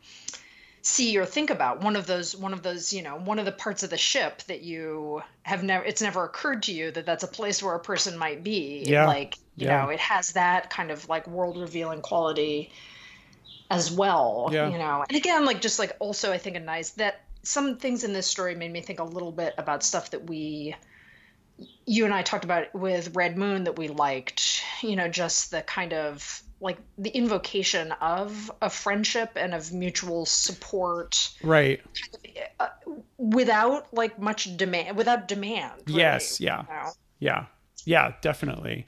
see 0.82 1.16
or 1.18 1.26
think 1.26 1.50
about. 1.50 1.82
One 1.82 1.96
of 1.96 2.06
those, 2.06 2.34
one 2.34 2.52
of 2.52 2.62
those, 2.62 2.92
you 2.92 3.02
know, 3.02 3.16
one 3.16 3.38
of 3.38 3.44
the 3.44 3.52
parts 3.52 3.82
of 3.82 3.90
the 3.90 3.98
ship 3.98 4.42
that 4.44 4.62
you 4.62 5.22
have 5.42 5.62
never, 5.62 5.84
it's 5.84 6.02
never 6.02 6.24
occurred 6.24 6.64
to 6.64 6.72
you 6.72 6.90
that 6.90 7.06
that's 7.06 7.24
a 7.24 7.28
place 7.28 7.62
where 7.62 7.74
a 7.74 7.80
person 7.80 8.16
might 8.18 8.42
be. 8.42 8.84
Yeah. 8.86 9.06
Like, 9.06 9.36
you 9.56 9.66
Yeah. 9.66 9.82
know, 9.82 9.90
it 9.90 10.00
has 10.00 10.32
that 10.32 10.70
kind 10.70 10.90
of 10.90 11.08
like 11.08 11.28
world 11.28 11.58
revealing 11.58 12.00
quality 12.00 12.72
as 13.70 13.90
well 13.90 14.48
Yeah. 14.52 14.68
you 14.70 14.78
know 14.78 15.04
and 15.08 15.16
again 15.16 15.44
like 15.44 15.60
just 15.60 15.78
like 15.78 15.96
also 15.98 16.32
i 16.32 16.38
think 16.38 16.56
a 16.56 16.60
nice 16.60 16.90
that 16.90 17.22
some 17.42 17.76
things 17.78 18.04
in 18.04 18.12
this 18.12 18.26
story 18.26 18.54
made 18.54 18.72
me 18.72 18.80
think 18.80 18.98
a 19.00 19.04
little 19.04 19.32
bit 19.32 19.54
about 19.58 19.82
stuff 19.82 20.10
that 20.10 20.28
we 20.28 20.74
you 21.86 22.04
and 22.04 22.12
i 22.14 22.22
talked 22.22 22.44
about 22.44 22.72
with 22.74 23.14
red 23.16 23.36
moon 23.36 23.64
that 23.64 23.76
we 23.78 23.88
liked 23.88 24.62
you 24.82 24.94
know 24.96 25.08
just 25.08 25.50
the 25.50 25.62
kind 25.62 25.92
of 25.92 26.42
like 26.60 26.78
the 26.96 27.10
invocation 27.10 27.92
of 28.00 28.50
a 28.62 28.70
friendship 28.70 29.30
and 29.36 29.52
of 29.54 29.72
mutual 29.72 30.24
support 30.24 31.30
Right. 31.42 31.80
uh, 32.60 32.68
without 33.18 33.92
like 33.92 34.18
much 34.18 34.56
demand 34.56 34.96
without 34.96 35.28
demand 35.28 35.82
really, 35.86 36.00
Yes, 36.00 36.40
yeah. 36.40 36.62
you 36.62 36.68
know? 36.74 36.90
Yeah. 37.18 37.46
Yeah, 37.84 38.14
definitely. 38.20 38.86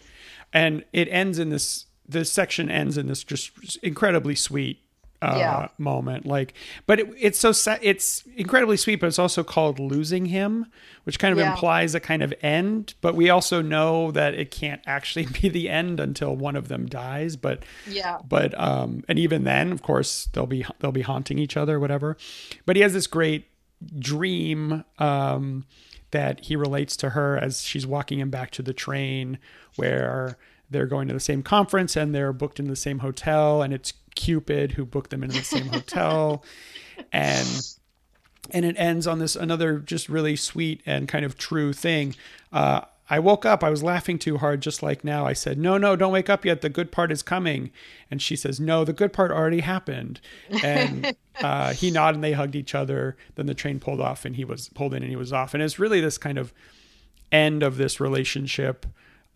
And 0.53 0.85
it 0.93 1.09
ends 1.11 1.39
in 1.39 1.51
this 1.51 1.85
this 2.09 2.31
section 2.33 2.71
ends 2.71 2.97
in 2.97 3.07
this 3.07 3.23
just 3.25 3.51
incredibly 3.83 4.35
sweet 4.35 4.81
uh 5.21 5.35
Yeah. 5.37 5.69
moment 5.79 6.27
like 6.27 6.55
but 6.87 7.01
it, 7.01 7.09
it's 7.19 7.39
so 7.41 7.51
sa- 7.51 7.79
it's 7.83 8.23
incredibly 8.37 8.77
sweet 8.77 9.01
but 9.01 9.09
it's 9.09 9.19
also 9.19 9.43
called 9.43 9.81
losing 9.81 10.27
him 10.27 10.67
which 11.03 11.19
kind 11.19 11.33
of 11.33 11.39
Yeah. 11.41 11.51
implies 11.51 11.97
a 11.97 12.01
kind 12.01 12.23
of 12.23 12.33
end 12.41 12.95
but 13.01 13.17
we 13.17 13.29
also 13.29 13.61
know 13.61 14.13
that 14.13 14.35
it 14.35 14.53
can't 14.53 14.81
actually 14.87 15.27
be 15.43 15.49
the 15.49 15.69
end 15.69 15.99
until 15.99 16.37
one 16.37 16.55
of 16.55 16.69
them 16.69 16.87
dies 16.87 17.35
but 17.35 17.65
yeah 17.89 18.19
but 18.29 18.59
um 18.61 19.03
and 19.09 19.19
even 19.19 19.43
then 19.43 19.73
of 19.73 19.83
course 19.83 20.29
they'll 20.35 20.47
be 20.47 20.65
they'll 20.79 20.93
be 20.93 21.03
haunting 21.03 21.39
each 21.39 21.57
other 21.57 21.81
whatever 21.81 22.17
but 22.65 22.77
he 22.77 22.83
has 22.83 22.93
this 22.93 23.09
great 23.09 23.49
dream 23.99 24.85
um 24.99 25.65
that 26.13 26.45
he 26.45 26.55
relates 26.57 26.97
to 26.97 27.11
her 27.11 27.37
as 27.37 27.63
she's 27.63 27.87
walking 27.87 28.19
him 28.21 28.31
back 28.31 28.51
to 28.53 28.63
the 28.63 28.73
train 28.73 29.39
where 29.77 30.39
they're 30.71 30.87
going 30.87 31.09
to 31.09 31.15
the 31.15 31.21
same 31.21 31.43
conference 31.43 31.97
and 31.97 32.15
they're 32.15 32.33
booked 32.33 32.61
in 32.61 32.69
the 32.69 32.77
same 32.77 33.01
hotel 33.01 33.63
and 33.63 33.73
it's 33.73 33.93
cupid 34.15 34.73
who 34.73 34.85
booked 34.85 35.11
them 35.11 35.23
in 35.23 35.31
the 35.31 35.43
same 35.43 35.67
hotel 35.67 36.45
and 37.13 37.77
and 38.51 38.65
it 38.65 38.77
ends 38.79 39.07
on 39.07 39.19
this 39.19 39.37
another 39.37 39.79
just 39.79 40.09
really 40.09 40.37
sweet 40.37 40.83
and 40.87 41.07
kind 41.09 41.25
of 41.25 41.37
true 41.37 41.73
thing. 41.73 42.15
Uh, 42.53 42.83
I 43.11 43.19
woke 43.21 43.47
up. 43.47 43.65
I 43.65 43.71
was 43.71 43.83
laughing 43.83 44.19
too 44.19 44.37
hard, 44.37 44.61
just 44.61 44.83
like 44.83 45.03
now. 45.03 45.27
I 45.27 45.33
said, 45.33 45.59
"No, 45.59 45.79
no, 45.79 45.97
don't 45.97 46.13
wake 46.13 46.29
up 46.29 46.45
yet. 46.45 46.61
The 46.61 46.69
good 46.69 46.93
part 46.93 47.11
is 47.11 47.23
coming." 47.23 47.71
And 48.11 48.21
she 48.21 48.37
says, 48.37 48.61
"No, 48.61 48.85
the 48.85 48.93
good 48.93 49.13
part 49.13 49.31
already 49.31 49.61
happened." 49.61 50.21
And 50.63 51.17
uh, 51.41 51.73
he 51.73 51.91
nodded, 51.91 52.17
and 52.17 52.25
they 52.25 52.33
hugged 52.33 52.55
each 52.55 52.75
other. 52.75 53.17
Then 53.35 53.47
the 53.47 53.55
train 53.55 53.81
pulled 53.81 54.01
off, 54.01 54.25
and 54.25 54.37
he 54.37 54.45
was 54.45 54.69
pulled 54.71 54.93
in, 54.93 55.03
and 55.03 55.11
he 55.11 55.17
was 55.17 55.33
off. 55.33 55.55
And 55.55 55.63
it's 55.63 55.79
really 55.79 56.01
this 56.01 56.19
kind 56.19 56.37
of 56.37 56.53
end 57.33 57.63
of 57.63 57.77
this 57.77 57.99
relationship 57.99 58.87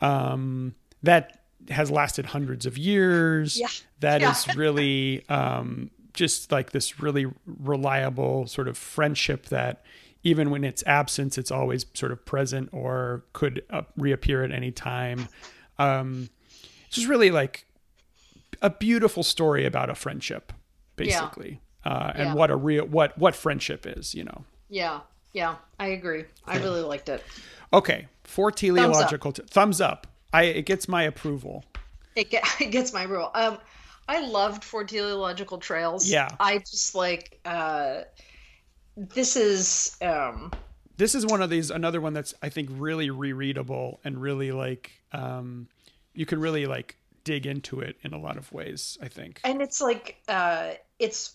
um, 0.03 0.75
that 1.03 1.39
has 1.71 1.91
lasted 1.91 2.27
hundreds 2.27 2.67
of 2.67 2.77
years. 2.79 3.59
Yeah. 3.59 3.69
That 4.01 4.21
Yeah. 4.21 4.31
is 4.33 4.57
really 4.57 5.25
um, 5.29 5.91
just 6.13 6.51
like 6.53 6.73
this 6.73 7.01
really 7.01 7.27
reliable 7.47 8.47
sort 8.47 8.69
of 8.69 8.77
friendship 8.77 9.47
that 9.47 9.85
even 10.25 10.51
when 10.51 10.63
it's 10.65 10.83
absence, 10.87 11.37
it's 11.39 11.51
always 11.51 11.85
sort 11.95 12.13
of 12.13 12.25
present 12.25 12.69
or 12.73 13.25
could 13.33 13.65
uh, 13.71 13.83
reappear 13.97 14.43
at 14.45 14.53
any 14.53 14.71
time. 14.71 15.29
Um, 15.79 16.29
it's 16.87 16.97
just 16.97 17.09
really 17.09 17.31
like 17.31 17.67
a 18.61 18.71
beautiful 18.71 19.23
story 19.23 19.65
about 19.67 19.91
a 19.91 19.95
friendship, 19.95 20.53
basically, 20.97 21.61
uh, 21.85 22.13
and 22.15 22.29
Yeah. 22.29 22.35
what 22.35 22.51
a 22.51 22.57
real 22.57 22.85
what 22.87 23.17
what 23.19 23.35
friendship 23.35 23.87
is, 23.87 24.15
you 24.15 24.25
know. 24.25 24.45
yeah 24.69 25.01
yeah 25.35 25.55
i 25.79 25.87
agree 25.89 26.25
i 26.47 26.59
really 26.59 26.83
liked 26.83 27.09
it 27.09 27.23
Okay, 27.73 28.07
four 28.25 28.53
teleological 28.53 29.33
t- 29.33 29.43
thumbs 29.49 29.81
up. 29.81 30.07
I 30.33 30.45
it 30.45 30.67
gets 30.67 30.89
my 30.89 31.05
approval. 31.05 31.65
It, 32.15 32.31
get, 32.31 32.45
it 32.61 32.71
gets 32.71 32.93
my 32.93 33.05
rule. 33.05 33.31
Um, 33.35 33.59
I 34.09 34.21
loved 34.27 34.65
four 34.65 34.85
teleological 34.85 35.59
trails. 35.59 36.09
Yeah. 36.09 36.29
I 36.41 36.59
just 36.59 36.95
like 36.95 37.41
uh, 37.45 38.03
this 38.97 39.37
is 39.37 39.97
um, 40.03 40.51
This 40.97 41.15
is 41.15 41.27
one 41.27 41.43
of 41.43 41.51
these 41.51 41.71
another 41.71 42.01
one 42.01 42.13
that's 42.13 42.35
I 42.43 42.49
think 42.49 42.69
really 42.73 43.11
rereadable 43.11 43.99
and 44.05 44.21
really 44.21 44.53
like 44.53 44.93
um, 45.13 45.69
you 46.15 46.27
can 46.27 46.41
really 46.41 46.67
like 46.67 46.97
dig 47.25 47.47
into 47.47 47.81
it 47.81 47.97
in 48.03 48.13
a 48.13 48.19
lot 48.19 48.37
of 48.37 48.53
ways. 48.53 48.99
I 49.01 49.09
think. 49.09 49.41
and 49.45 49.63
it's 49.63 49.81
like 49.81 50.17
uh, 50.29 50.73
it's 50.99 51.35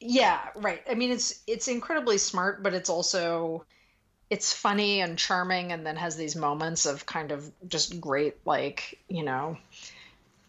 yeah 0.00 0.48
right. 0.56 0.82
I 0.90 0.94
mean 0.94 1.10
it's 1.10 1.42
it's 1.46 1.68
incredibly 1.68 2.18
smart, 2.18 2.62
but 2.62 2.74
it's 2.74 2.88
also 2.88 3.64
it's 4.30 4.52
funny 4.52 5.00
and 5.00 5.18
charming, 5.18 5.72
and 5.72 5.86
then 5.86 5.96
has 5.96 6.16
these 6.16 6.36
moments 6.36 6.86
of 6.86 7.06
kind 7.06 7.32
of 7.32 7.50
just 7.68 8.00
great 8.00 8.36
like 8.44 8.98
you 9.08 9.24
know. 9.24 9.56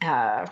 Uh, 0.02 0.46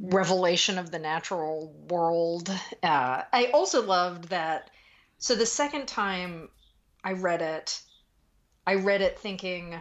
revelation 0.00 0.78
of 0.78 0.90
the 0.90 0.98
natural 0.98 1.72
world. 1.88 2.48
Uh, 2.82 3.22
I 3.32 3.50
also 3.52 3.82
loved 3.82 4.30
that. 4.30 4.70
So 5.18 5.34
the 5.34 5.46
second 5.46 5.86
time 5.86 6.48
I 7.04 7.12
read 7.12 7.42
it, 7.42 7.80
I 8.66 8.76
read 8.76 9.02
it 9.02 9.18
thinking, 9.18 9.80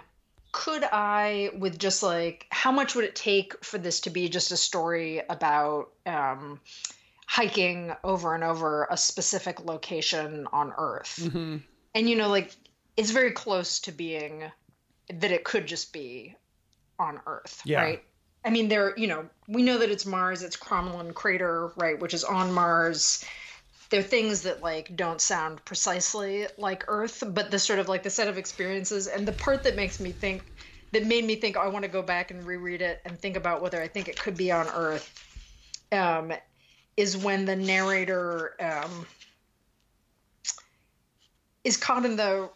could 0.52 0.84
I, 0.84 1.52
with 1.58 1.80
just 1.80 2.04
like, 2.04 2.46
how 2.50 2.72
much 2.72 2.94
would 2.94 3.06
it 3.06 3.16
take 3.16 3.64
for 3.64 3.78
this 3.78 4.02
to 4.02 4.10
be 4.10 4.28
just 4.28 4.52
a 4.52 4.58
story 4.58 5.22
about 5.30 5.90
um, 6.06 6.60
hiking 7.26 7.94
over 8.04 8.36
and 8.36 8.44
over 8.44 8.88
a 8.92 8.98
specific 8.98 9.66
location 9.66 10.48
on 10.52 10.74
Earth? 10.78 11.20
Mm-hmm. 11.22 11.58
And, 11.96 12.10
you 12.10 12.16
know, 12.16 12.30
like, 12.30 12.56
it's 13.02 13.10
very 13.10 13.32
close 13.32 13.80
to 13.80 13.92
being 13.92 14.44
that 15.12 15.32
it 15.32 15.44
could 15.44 15.66
just 15.66 15.92
be 15.92 16.36
on 17.00 17.20
Earth, 17.26 17.60
Yeah. 17.66 17.82
right? 17.82 18.04
I 18.46 18.52
mean, 18.52 18.70
there, 18.70 18.96
you 18.96 19.08
know, 19.08 19.28
we 19.48 19.64
know 19.64 19.80
that 19.80 19.90
it's 19.90 20.06
Mars, 20.06 20.44
it's 20.44 20.56
Crommelin 20.56 21.16
crater, 21.16 21.72
right, 21.78 22.00
which 22.00 22.14
is 22.14 22.24
on 22.24 22.52
Mars. 22.54 23.26
There 23.90 24.02
are 24.02 24.04
things 24.04 24.44
that 24.44 24.62
like 24.62 24.96
don't 24.96 25.20
sound 25.20 25.66
precisely 25.66 26.46
like 26.60 26.86
Earth, 26.88 27.24
but 27.26 27.50
the 27.50 27.58
sort 27.58 27.80
of 27.80 27.90
like 27.90 28.04
the 28.04 28.12
set 28.12 28.28
of 28.28 28.38
experiences 28.38 29.08
and 29.08 29.28
the 29.28 29.32
part 29.32 29.64
that 29.64 29.76
makes 29.76 30.00
me 30.00 30.12
think 30.12 30.44
that 30.92 31.04
made 31.04 31.26
me 31.26 31.36
think 31.36 31.58
I 31.58 31.70
want 31.70 31.84
to 31.84 31.90
go 31.90 32.04
back 32.04 32.30
and 32.30 32.46
reread 32.46 32.84
it 32.84 33.02
and 33.04 33.18
think 33.18 33.36
about 33.36 33.64
whether 33.64 33.82
I 33.82 33.88
think 33.88 34.10
it 34.10 34.20
could 34.20 34.38
be 34.38 34.52
on 34.52 34.68
Earth. 34.68 35.12
Um, 35.92 36.34
is 36.98 37.18
when 37.18 37.46
the 37.46 37.56
narrator 37.56 38.54
um, 38.62 39.08
is 41.64 41.78
caught 41.78 42.06
in 42.06 42.16
the 42.16 42.50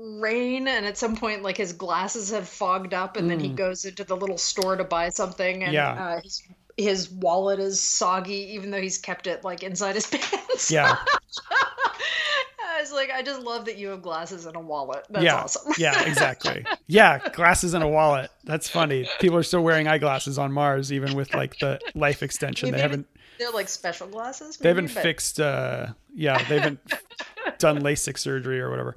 rain 0.00 0.68
and 0.68 0.86
at 0.86 0.96
some 0.96 1.16
point 1.16 1.42
like 1.42 1.56
his 1.56 1.72
glasses 1.72 2.30
have 2.30 2.48
fogged 2.48 2.94
up 2.94 3.16
and 3.16 3.28
then 3.28 3.40
he 3.40 3.48
goes 3.48 3.84
into 3.84 4.04
the 4.04 4.16
little 4.16 4.38
store 4.38 4.76
to 4.76 4.84
buy 4.84 5.08
something 5.08 5.64
and 5.64 5.72
Yeah. 5.72 5.90
uh, 5.92 6.20
his, 6.20 6.42
his 6.76 7.10
wallet 7.10 7.58
is 7.58 7.80
soggy 7.80 8.52
even 8.54 8.70
though 8.70 8.80
he's 8.80 8.98
kept 8.98 9.26
it 9.26 9.42
like 9.42 9.64
inside 9.64 9.96
his 9.96 10.06
pants 10.10 10.70
Yeah. 10.70 10.96
i 11.50 12.80
was 12.80 12.92
like 12.92 13.10
i 13.10 13.22
just 13.22 13.40
love 13.42 13.64
that 13.64 13.76
you 13.76 13.88
have 13.88 14.02
glasses 14.02 14.46
and 14.46 14.54
a 14.56 14.60
wallet 14.60 15.04
that's 15.10 15.24
yeah. 15.24 15.34
awesome 15.36 15.72
yeah, 15.78 16.00
exactly. 16.06 16.64
Yeah, 16.86 17.18
glasses 17.30 17.74
and 17.74 17.82
a 17.84 17.88
wallet. 17.88 18.30
That's 18.44 18.68
funny. 18.68 19.08
People 19.20 19.36
are 19.36 19.42
still 19.42 19.62
wearing 19.62 19.86
eyeglasses 19.88 20.38
on 20.38 20.52
Mars, 20.52 20.90
even 20.92 21.14
with 21.14 21.34
like 21.34 21.58
the 21.58 21.78
life 21.94 22.22
extension. 22.22 22.70
They 22.72 22.80
haven't 22.80 23.06
they're 23.38 23.50
like 23.50 23.68
special 23.68 24.06
glasses 24.08 24.56
they 24.58 24.68
haven't 24.68 24.92
but- 24.92 25.02
fixed 25.02 25.38
uh 25.40 25.88
yeah 26.14 26.38
they 26.48 26.58
haven't 26.58 26.80
done 27.58 27.80
lasik 27.82 28.18
surgery 28.18 28.60
or 28.60 28.70
whatever. 28.70 28.94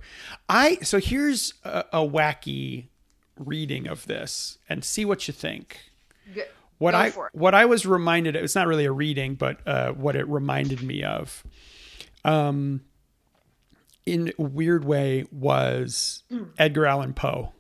I 0.50 0.78
so 0.82 1.00
here's 1.00 1.54
a, 1.64 1.86
a 1.94 2.00
wacky 2.00 2.88
reading 3.40 3.88
of 3.88 4.06
this 4.08 4.58
and 4.70 4.84
see 4.84 5.06
what 5.06 5.28
you 5.28 5.34
think. 5.34 5.80
Go- 6.36 6.44
what 6.78 6.92
go 6.92 6.98
i 6.98 7.10
what 7.34 7.54
i 7.56 7.66
was 7.66 7.86
reminded 7.86 8.36
of, 8.36 8.44
it's 8.44 8.56
not 8.56 8.66
really 8.68 8.86
a 8.86 8.92
reading 8.92 9.36
but 9.36 9.60
uh 9.68 9.92
what 9.94 10.16
it 10.16 10.28
reminded 10.28 10.82
me 10.82 11.04
of 11.04 11.44
um 12.26 12.82
in 14.06 14.34
a 14.40 14.42
weird 14.42 14.84
way 14.84 15.26
was 15.32 16.24
Hmm. 16.30 16.46
edgar 16.58 16.86
allan 16.88 17.14
poe 17.14 17.54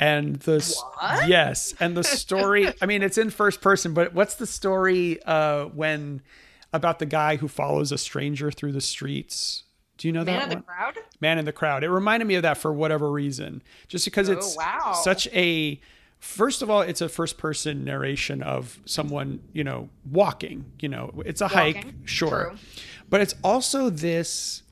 and 0.00 0.36
the 0.40 0.58
What? 0.98 1.28
yes. 1.28 1.74
And 1.78 1.96
the 1.96 2.02
story 2.04 2.72
i 2.82 2.86
mean 2.86 3.02
it's 3.02 3.18
in 3.18 3.30
first 3.30 3.60
person 3.60 3.94
but 3.94 4.14
what's 4.14 4.34
the 4.34 4.46
story 4.46 5.22
uh 5.24 5.66
when 5.66 6.22
about 6.72 6.98
the 7.00 7.06
guy 7.06 7.36
who 7.36 7.46
follows 7.48 7.92
a 7.92 7.98
stranger 7.98 8.50
through 8.50 8.72
the 8.72 8.80
streets? 8.80 9.64
Do 9.98 10.08
you 10.08 10.12
know 10.12 10.24
man 10.24 10.48
that 10.48 10.56
of 10.56 10.58
the 10.60 10.64
crowd? 10.64 10.94
Man 11.20 11.36
in 11.38 11.44
the 11.44 11.52
crowd. 11.52 11.84
It 11.84 11.90
reminded 11.90 12.26
me 12.26 12.36
of 12.36 12.42
that 12.42 12.56
for 12.58 12.72
whatever 12.72 13.10
reason. 13.10 13.62
Just 13.88 14.04
because 14.06 14.28
it's 14.30 14.56
Oh, 14.56 14.64
wow. 14.64 14.92
such 14.94 15.26
a 15.34 15.80
first 16.20 16.62
of 16.62 16.70
all 16.70 16.80
it's 16.82 17.00
a 17.00 17.08
first 17.08 17.38
person 17.38 17.82
narration 17.84 18.42
of 18.42 18.78
someone 18.84 19.40
you 19.52 19.64
know 19.64 19.88
walking 20.10 20.64
you 20.78 20.88
know 20.88 21.10
it's 21.24 21.40
a 21.40 21.48
hike 21.48 21.86
sure. 22.04 22.28
true. 22.50 22.56
but 23.08 23.22
it's 23.22 23.34
also 23.42 23.88
this 23.88 24.62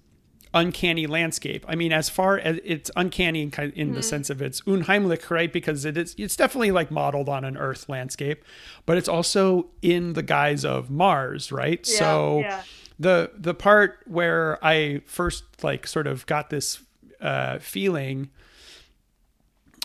uncanny 0.55 1.07
landscape. 1.07 1.64
I 1.68 1.74
mean, 1.74 1.92
as 1.92 2.09
far 2.09 2.38
as 2.38 2.59
it's 2.64 2.90
uncanny 2.96 3.42
in, 3.42 3.53
in 3.59 3.70
Mm-hmm. 3.88 3.94
the 3.94 4.03
sense 4.03 4.30
of 4.30 4.40
it's 4.42 4.61
unheimlich, 4.62 5.30
right? 5.30 5.53
Because 5.53 5.84
it 5.84 5.96
is, 5.96 6.14
it's 6.18 6.36
definitely 6.36 6.70
like 6.70 6.90
modeled 6.90 7.28
on 7.28 7.44
an 7.44 7.57
Earth 7.57 7.88
landscape, 7.88 8.44
but 8.86 8.96
it's 8.96 9.09
also 9.09 9.68
in 9.82 10.14
the 10.14 10.22
guise 10.22 10.64
of 10.64 10.90
Mars, 10.90 11.53
right? 11.53 11.86
so 11.86 12.40
yeah. 12.40 12.62
the 12.99 13.30
the 13.36 13.55
part 13.55 14.01
where 14.07 14.59
I 14.64 15.03
first 15.07 15.44
like 15.62 15.86
sort 15.86 16.07
of 16.07 16.24
got 16.26 16.51
this 16.51 16.80
uh, 17.20 17.59
feeling 17.59 18.30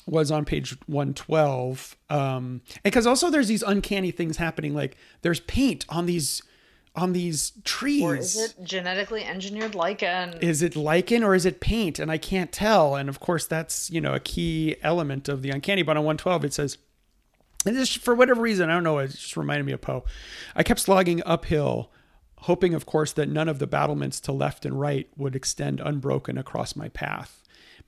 was 0.06 0.32
on 0.32 0.44
page 0.44 0.76
112 0.88 1.96
um 2.10 2.62
because 2.84 3.08
also 3.08 3.30
there's 3.30 3.48
these 3.48 3.64
uncanny 3.64 4.12
things 4.12 4.36
happening 4.36 4.74
like 4.76 4.98
there's 5.22 5.40
paint 5.42 5.86
on 5.88 6.06
these 6.06 6.42
on 6.96 7.14
these 7.14 7.54
trees 7.64 8.04
or 8.04 8.16
is 8.16 8.40
it 8.40 8.56
genetically 8.64 9.24
engineered 9.24 9.74
lichen? 9.74 10.38
Is 10.42 10.62
it 10.62 10.76
lichen 10.76 11.24
or 11.24 11.34
is 11.34 11.46
it 11.46 11.60
paint? 11.60 12.00
And 12.00 12.12
i 12.12 12.18
can't 12.18 12.52
tell. 12.52 12.96
And 12.96 13.10
of 13.10 13.20
course 13.20 13.46
that's 13.46 13.90
you 13.90 14.00
know 14.00 14.14
a 14.14 14.20
key 14.20 14.76
element 14.82 15.28
of 15.28 15.42
the 15.42 15.50
uncanny. 15.50 15.82
But 15.82 15.98
on 15.98 16.04
112 16.04 16.46
it 16.46 16.54
says 16.54 16.78
and 17.66 17.76
this 17.76 17.94
for 17.94 18.14
whatever 18.14 18.42
reason 18.42 18.70
i 18.70 18.74
don't 18.74 18.84
know 18.84 18.98
it 19.00 19.12
just 19.12 19.38
reminded 19.38 19.66
me 19.66 19.72
of 19.72 19.82
poe. 19.82 20.04
I 20.56 20.64
kept 20.64 20.82
slogging 20.82 21.22
uphill 21.26 21.92
hoping 22.40 22.74
of 22.74 22.86
course 22.86 23.14
that 23.14 23.30
none 23.30 23.48
of 23.48 23.60
the 23.60 23.68
battlements 23.68 24.20
to 24.20 24.32
left 24.32 24.66
and 24.66 24.80
right 24.80 25.10
would 25.16 25.36
extend 25.36 25.80
unbroken 25.80 26.38
across 26.38 26.76
my 26.76 26.90
path. 26.90 27.40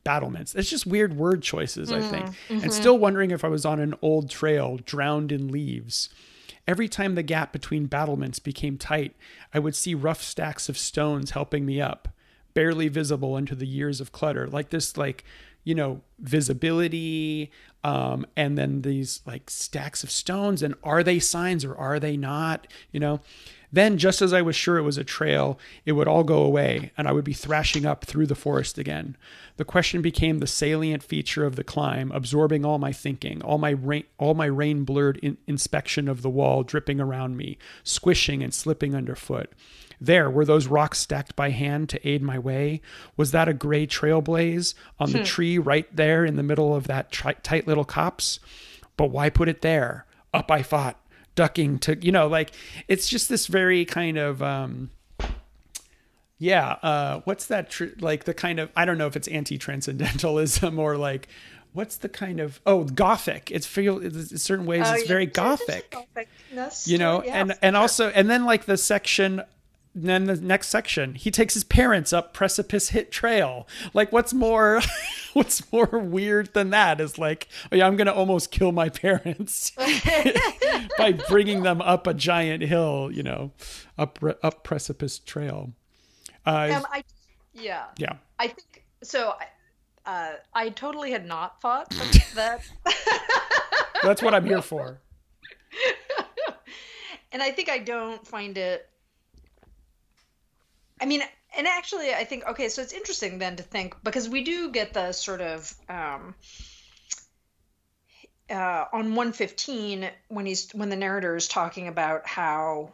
Battlements. 0.06 0.56
It's 0.56 0.70
just 0.70 0.88
weird 0.88 1.16
word 1.16 1.43
choices 1.43 1.91
i 1.91 2.01
think. 2.01 2.26
Mm-hmm. 2.26 2.53
And 2.53 2.62
mm-hmm. 2.64 2.72
still 2.72 2.97
wondering 2.97 3.30
if 3.30 3.43
i 3.43 3.49
was 3.49 3.66
on 3.66 3.80
an 3.80 3.93
old 4.01 4.32
trail 4.32 4.80
drowned 4.84 5.32
in 5.32 5.49
leaves 5.49 6.10
Every 6.68 6.88
time 6.88 7.16
the 7.16 7.24
gap 7.24 7.51
between 7.51 7.86
battlements 7.86 8.39
became 8.39 8.78
tight, 8.78 9.16
I 9.53 9.59
would 9.59 9.76
see 9.76 9.93
rough 9.93 10.24
stacks 10.24 10.68
of 10.68 10.78
stones 10.78 11.32
helping 11.32 11.66
me 11.66 11.80
up, 11.80 12.07
barely 12.53 12.88
visible 12.88 13.38
into 13.38 13.53
the 13.55 13.68
years 13.68 14.01
of 14.01 14.11
clutter, 14.11 14.47
like 14.47 14.72
this, 14.72 14.97
like, 14.97 15.24
you 15.63 15.76
know, 15.76 16.01
visibility, 16.20 17.51
um, 17.84 18.26
and 18.36 18.57
then 18.57 18.82
these 18.82 19.22
like 19.26 19.49
stacks 19.49 20.03
of 20.03 20.09
stones. 20.09 20.63
And 20.63 20.74
are 20.84 21.03
they 21.03 21.20
signs 21.20 21.63
or 21.63 21.76
are 21.76 21.99
they 21.99 22.18
not? 22.18 22.66
You 22.91 22.99
know, 22.99 23.22
then 23.76 23.97
just 23.97 24.21
as 24.21 24.34
I 24.34 24.41
was 24.41 24.55
sure 24.55 24.78
it 24.78 24.84
was 24.84 24.97
a 24.97 25.03
trail, 25.03 25.59
it 25.86 25.93
would 25.93 26.07
all 26.07 26.23
go 26.23 26.43
away 26.43 26.91
and 26.97 27.07
I 27.07 27.11
would 27.11 27.23
be 27.23 27.34
thrashing 27.34 27.86
up 27.86 28.05
through 28.05 28.28
the 28.28 28.36
forest 28.36 28.78
again. 28.78 29.17
The 29.57 29.65
question 29.65 30.01
became 30.01 30.39
the 30.39 30.47
salient 30.47 31.03
feature 31.03 31.45
of 31.45 31.55
the 31.55 31.63
climb, 31.63 32.11
absorbing 32.11 32.65
all 32.65 32.78
my 32.78 32.91
thinking, 32.91 33.41
all 33.41 33.57
my 33.57 33.71
rain, 33.71 34.05
all 34.17 34.34
my 34.34 34.45
rain 34.45 34.84
blurred 34.84 35.17
in- 35.17 35.38
inspection 35.47 36.07
of 36.07 36.21
the 36.21 36.30
wall 36.30 36.63
dripping 36.63 36.99
around 36.99 37.38
me, 37.38 37.57
squishing 37.84 38.41
and 38.41 38.53
slipping 38.53 38.95
underfoot. 38.95 39.51
There 39.99 40.30
were 40.30 40.45
those 40.45 40.67
rocks 40.67 40.99
stacked 40.99 41.36
by 41.36 41.51
hand 41.51 41.89
to 41.89 42.07
aid 42.07 42.21
my 42.21 42.38
way. 42.38 42.82
Was 43.15 43.32
that 43.32 43.47
a 43.47 43.53
gray 43.53 43.88
trailblaze 43.88 44.73
on 44.99 45.11
the 45.11 45.19
hmm. 45.19 45.23
tree 45.23 45.57
right 45.57 45.93
there 45.95 46.26
in 46.26 46.36
the 46.36 46.43
middle 46.43 46.76
of 46.76 46.88
that 46.88 47.11
tri- 47.11 47.34
tight 47.34 47.67
little 47.67 47.86
copse? 47.86 48.39
But 48.97 49.11
why 49.11 49.30
put 49.30 49.49
it 49.49 49.61
there? 49.61 50.05
Up 50.34 50.51
I 50.51 50.63
fought, 50.63 50.99
ducking 51.36 51.79
to, 51.79 51.97
you 52.03 52.11
know, 52.11 52.27
like 52.27 52.51
it's 52.88 53.07
just 53.07 53.29
this 53.29 53.47
very 53.47 53.86
kind 53.86 54.17
of, 54.17 54.41
um, 54.41 54.89
yeah, 56.38 56.71
uh, 56.83 57.21
what's 57.23 57.45
that? 57.47 57.69
Tr- 57.69 57.86
like 57.99 58.25
the 58.25 58.33
kind 58.33 58.59
of, 58.59 58.69
I 58.75 58.86
don't 58.86 58.97
know 58.97 59.07
if 59.07 59.15
it's 59.15 59.27
anti 59.27 59.57
transcendentalism 59.57 60.77
or 60.79 60.97
like, 60.97 61.27
what's 61.73 61.97
the 61.97 62.09
kind 62.09 62.39
of, 62.39 62.59
oh, 62.65 62.83
gothic. 62.83 63.51
It's 63.51 63.65
feel, 63.65 63.99
in 63.99 64.25
certain 64.38 64.65
ways, 64.65 64.83
Oh, 64.86 64.93
it's 64.93 65.03
yeah. 65.03 65.07
very 65.07 65.25
gothic 65.25 65.95
you 66.88 66.97
know 66.97 67.21
yeah, 67.23 67.41
and 67.41 67.57
and 67.61 67.75
also 67.75 68.07
and 68.09 68.29
then 68.29 68.45
like 68.45 68.63
the 68.65 68.77
section 68.77 69.41
then 69.96 70.26
the 70.26 70.36
next 70.36 70.68
section 70.68 71.16
he 71.16 71.32
takes 71.32 71.54
his 71.54 71.64
parents 71.64 72.12
up 72.12 72.34
precipice 72.34 72.89
hit 72.89 73.12
trail 73.12 73.68
like 73.93 74.12
what's 74.12 74.34
more 74.34 74.82
what's 75.34 75.72
more 75.72 75.98
weird 76.00 76.54
than 76.54 76.70
that 76.70 77.00
is 77.00 77.18
like 77.18 77.48
oh 77.72 77.76
yeah 77.76 77.88
i'm 77.88 77.96
gonna 77.96 78.14
almost 78.14 78.52
kill 78.52 78.72
my 78.72 78.89
parents 78.89 79.72
by 80.98 81.14
bringing 81.30 81.64
them 81.64 81.82
up 81.82 82.06
a 82.08 82.14
giant 82.14 82.62
hill 82.62 83.10
you 83.12 83.24
know 83.24 83.52
up 83.98 84.20
up 84.43 84.64
precipice 84.64 85.18
trail 85.20 85.72
uh 86.46 86.70
Um, 86.76 86.86
I, 86.91 87.04
yeah, 87.54 87.86
yeah 87.98 88.18
I 88.38 88.48
think 88.48 88.84
so. 89.02 89.34
Uh, 90.06 90.34
I 90.54 90.70
totally 90.70 91.12
had 91.12 91.26
not 91.26 91.62
thought 91.62 91.89
that, 92.36 92.62
that's 94.04 94.22
what 94.22 94.36
i'm 94.36 94.46
here 94.46 94.62
for 94.62 95.00
and 97.36 97.43
I 97.43 97.52
think 97.52 97.70
I 97.70 97.80
don't 97.80 98.26
find 98.26 98.58
it. 98.58 98.89
I 101.00 101.06
mean, 101.06 101.22
and 101.58 101.68
actually, 101.68 102.14
I 102.14 102.24
think 102.24 102.46
okay. 102.48 102.70
So 102.70 102.82
it's 102.82 102.93
interesting 102.93 103.39
then 103.39 103.56
to 103.58 103.64
think 103.64 103.96
because 104.04 104.30
we 104.30 104.43
do 104.43 104.72
get 104.72 104.93
the 104.93 105.12
sort 105.12 105.41
of 105.41 105.74
um, 105.89 106.36
uh, 108.50 108.86
on 108.93 109.16
one 109.16 109.34
fifteen 109.34 110.10
when 110.28 110.46
he's 110.46 110.72
when 110.72 110.89
the 110.89 110.96
narrator 110.96 111.36
is 111.36 111.48
talking 111.48 111.88
about 111.88 112.28
how 112.28 112.93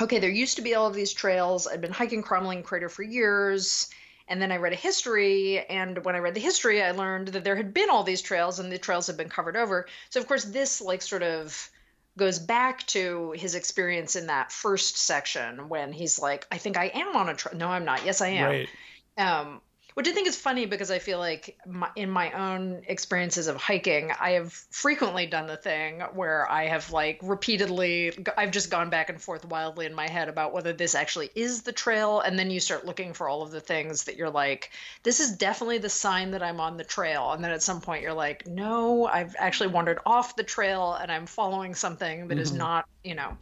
okay, 0.00 0.18
there 0.18 0.30
used 0.30 0.56
to 0.56 0.62
be 0.62 0.74
all 0.74 0.86
of 0.86 0.94
these 0.94 1.12
trails. 1.12 1.66
I'd 1.66 1.80
been 1.80 1.92
hiking 1.92 2.22
Crommelin 2.22 2.64
Crater 2.64 2.88
for 2.88 3.02
years. 3.02 3.88
And 4.26 4.40
then 4.40 4.50
I 4.50 4.56
read 4.56 4.72
a 4.72 4.76
history, 4.76 5.60
and 5.66 6.02
when 6.02 6.14
I 6.14 6.18
read 6.18 6.32
the 6.32 6.40
history, 6.40 6.82
I 6.82 6.92
learned 6.92 7.28
that 7.28 7.44
there 7.44 7.56
had 7.56 7.74
been 7.74 7.90
all 7.90 8.04
these 8.04 8.22
trails, 8.22 8.58
and 8.58 8.72
the 8.72 8.78
trails 8.78 9.06
had 9.06 9.18
been 9.18 9.28
covered 9.28 9.54
over. 9.54 9.86
So, 10.08 10.18
of 10.18 10.26
course, 10.26 10.44
this 10.44 10.80
like 10.80 11.02
sort 11.02 11.22
of 11.22 11.70
goes 12.16 12.38
back 12.38 12.86
to 12.86 13.32
his 13.32 13.54
experience 13.54 14.16
in 14.16 14.28
that 14.28 14.52
first 14.52 14.96
section 14.96 15.68
when 15.68 15.92
he's 15.92 16.18
like, 16.18 16.46
I 16.50 16.58
think 16.58 16.76
I 16.76 16.86
am 16.94 17.16
on 17.16 17.28
a 17.28 17.34
trail. 17.34 17.56
No, 17.56 17.68
I'm 17.68 17.84
not. 17.84 18.04
Yes, 18.04 18.20
I 18.20 18.28
am. 18.28 18.50
Right. 18.50 18.68
Um, 19.16 19.60
which 19.94 20.08
I 20.08 20.12
think 20.12 20.26
is 20.26 20.36
funny 20.36 20.66
because 20.66 20.90
I 20.90 20.98
feel 20.98 21.20
like 21.20 21.56
my, 21.66 21.88
in 21.94 22.10
my 22.10 22.32
own 22.32 22.82
experiences 22.88 23.46
of 23.46 23.56
hiking, 23.56 24.10
I 24.20 24.30
have 24.30 24.52
frequently 24.52 25.24
done 25.26 25.46
the 25.46 25.56
thing 25.56 26.00
where 26.14 26.50
I 26.50 26.66
have 26.66 26.90
like 26.90 27.20
repeatedly, 27.22 28.12
I've 28.36 28.50
just 28.50 28.70
gone 28.70 28.90
back 28.90 29.08
and 29.08 29.22
forth 29.22 29.44
wildly 29.44 29.86
in 29.86 29.94
my 29.94 30.08
head 30.08 30.28
about 30.28 30.52
whether 30.52 30.72
this 30.72 30.96
actually 30.96 31.30
is 31.36 31.62
the 31.62 31.70
trail. 31.70 32.20
And 32.20 32.36
then 32.36 32.50
you 32.50 32.58
start 32.58 32.84
looking 32.84 33.12
for 33.12 33.28
all 33.28 33.42
of 33.42 33.52
the 33.52 33.60
things 33.60 34.02
that 34.04 34.16
you're 34.16 34.30
like, 34.30 34.72
this 35.04 35.20
is 35.20 35.30
definitely 35.36 35.78
the 35.78 35.88
sign 35.88 36.32
that 36.32 36.42
I'm 36.42 36.58
on 36.58 36.76
the 36.76 36.84
trail. 36.84 37.30
And 37.30 37.44
then 37.44 37.52
at 37.52 37.62
some 37.62 37.80
point 37.80 38.02
you're 38.02 38.12
like, 38.12 38.48
no, 38.48 39.06
I've 39.06 39.36
actually 39.38 39.68
wandered 39.68 40.00
off 40.04 40.34
the 40.34 40.42
trail 40.42 40.94
and 40.94 41.10
I'm 41.10 41.26
following 41.26 41.72
something 41.72 42.26
that 42.26 42.34
mm-hmm. 42.34 42.42
is 42.42 42.52
not, 42.52 42.88
you 43.04 43.14
know. 43.14 43.36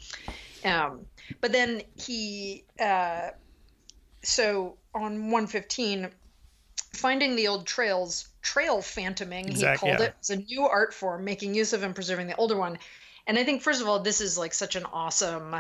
Um, 0.67 1.07
but 1.41 1.51
then 1.51 1.83
he, 1.97 2.65
uh, 2.79 3.31
so 4.23 4.77
on 4.95 5.31
115 5.31 6.11
finding 6.95 7.37
the 7.37 7.49
old 7.49 7.67
trails, 7.67 8.29
trail 8.43 8.83
phantoming, 8.83 9.49
exactly, 9.49 9.91
he 9.91 9.95
called 9.95 10.01
yeah. 10.01 10.09
it. 10.09 10.15
It's 10.19 10.31
a 10.31 10.37
new 10.37 10.63
art 10.63 10.93
form, 10.93 11.25
making 11.25 11.55
use 11.55 11.73
of 11.73 11.83
and 11.83 11.95
preserving 11.95 12.27
the 12.27 12.37
older 12.37 12.57
one. 12.57 12.79
And 13.27 13.39
I 13.39 13.45
think, 13.45 13.63
first 13.63 13.81
of 13.81 13.89
all, 13.89 14.01
this 14.01 14.21
is 14.21 14.37
like 14.37 14.53
such 14.53 14.77
an 14.77 14.85
awesome, 14.93 15.57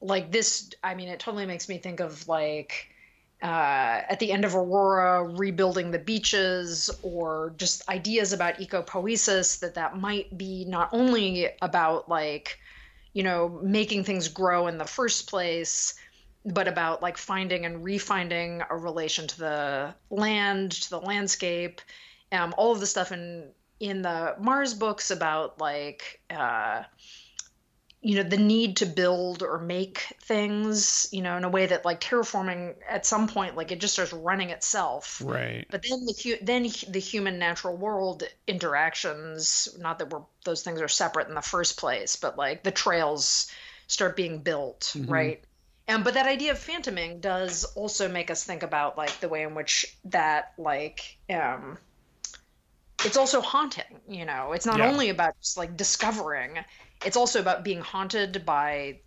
like 0.00 0.32
this. 0.32 0.70
I 0.82 0.94
mean, 0.94 1.08
it 1.08 1.20
totally 1.20 1.46
makes 1.46 1.68
me 1.68 1.78
think 1.78 2.00
of 2.00 2.26
like 2.26 2.88
uh, 3.42 4.02
at 4.08 4.18
the 4.18 4.32
end 4.32 4.44
of 4.44 4.56
Aurora, 4.56 5.24
rebuilding 5.24 5.90
the 5.90 5.98
beaches, 5.98 6.90
or 7.02 7.52
just 7.58 7.88
ideas 7.88 8.32
about 8.32 8.58
ecopoiesis. 8.58 9.60
That 9.60 9.74
that 9.74 9.98
might 9.98 10.36
be 10.36 10.64
not 10.64 10.88
only 10.92 11.48
about 11.60 12.08
like, 12.08 12.58
you 13.12 13.22
know, 13.22 13.60
making 13.62 14.04
things 14.04 14.28
grow 14.28 14.66
in 14.66 14.78
the 14.78 14.86
first 14.86 15.28
place, 15.28 15.94
but 16.46 16.68
about 16.68 17.02
like 17.02 17.16
finding 17.16 17.64
and 17.64 17.84
refinding 17.84 18.64
a 18.70 18.76
relation 18.76 19.26
to 19.26 19.38
the 19.38 19.94
land, 20.10 20.72
to 20.72 20.90
the 20.90 21.00
landscape, 21.00 21.80
um, 22.32 22.54
all 22.56 22.72
of 22.72 22.80
the 22.80 22.86
stuff 22.86 23.12
in 23.12 23.48
in 23.80 24.02
the 24.02 24.34
Mars 24.38 24.72
books 24.72 25.10
about 25.10 25.60
like 25.60 26.20
uh, 26.30 26.84
you 28.00 28.14
know 28.14 28.22
the 28.22 28.36
need 28.36 28.76
to 28.76 28.86
build 28.86 29.42
or 29.42 29.58
make 29.58 30.14
things 30.22 31.08
you 31.10 31.20
know 31.20 31.36
in 31.36 31.42
a 31.42 31.48
way 31.48 31.66
that 31.66 31.84
like 31.84 32.00
terraforming 32.00 32.74
at 32.88 33.04
some 33.04 33.26
point 33.26 33.56
like 33.56 33.72
it 33.72 33.80
just 33.80 33.94
starts 33.94 34.12
running 34.12 34.50
itself. 34.50 35.20
Right. 35.24 35.66
But 35.68 35.82
then 35.82 36.06
the 36.06 36.38
then 36.42 36.62
the 36.88 37.00
human 37.00 37.40
natural 37.40 37.76
world 37.76 38.22
interactions 38.46 39.76
not 39.80 39.98
that 39.98 40.10
we're 40.10 40.22
those 40.44 40.62
things 40.62 40.80
are 40.80 40.88
separate 40.88 41.28
in 41.28 41.34
the 41.34 41.42
first 41.42 41.76
place 41.76 42.14
but 42.14 42.38
like 42.38 42.62
the 42.62 42.70
trails 42.70 43.50
start 43.88 44.14
being 44.14 44.38
built 44.38 44.92
mm-hmm. 44.94 45.10
right 45.10 45.44
um, 45.88 46.02
but 46.02 46.14
that 46.14 46.26
idea 46.26 46.52
of 46.52 46.58
phantoming 46.58 47.20
does 47.20 47.64
also 47.76 48.08
make 48.08 48.30
us 48.30 48.42
think 48.42 48.62
about 48.62 48.96
like 48.96 49.20
the 49.20 49.28
way 49.28 49.42
in 49.42 49.54
which 49.54 49.96
that 50.06 50.52
like 50.58 51.16
um, 51.30 51.78
it's 53.04 53.16
also 53.16 53.40
haunting. 53.40 54.00
You 54.08 54.24
know, 54.24 54.52
it's 54.52 54.66
not 54.66 54.78
yeah. 54.78 54.88
only 54.88 55.10
about 55.10 55.34
just 55.40 55.56
like 55.56 55.76
discovering; 55.76 56.58
it's 57.04 57.16
also 57.16 57.40
about 57.40 57.62
being 57.62 57.80
haunted 57.80 58.44
by 58.44 58.98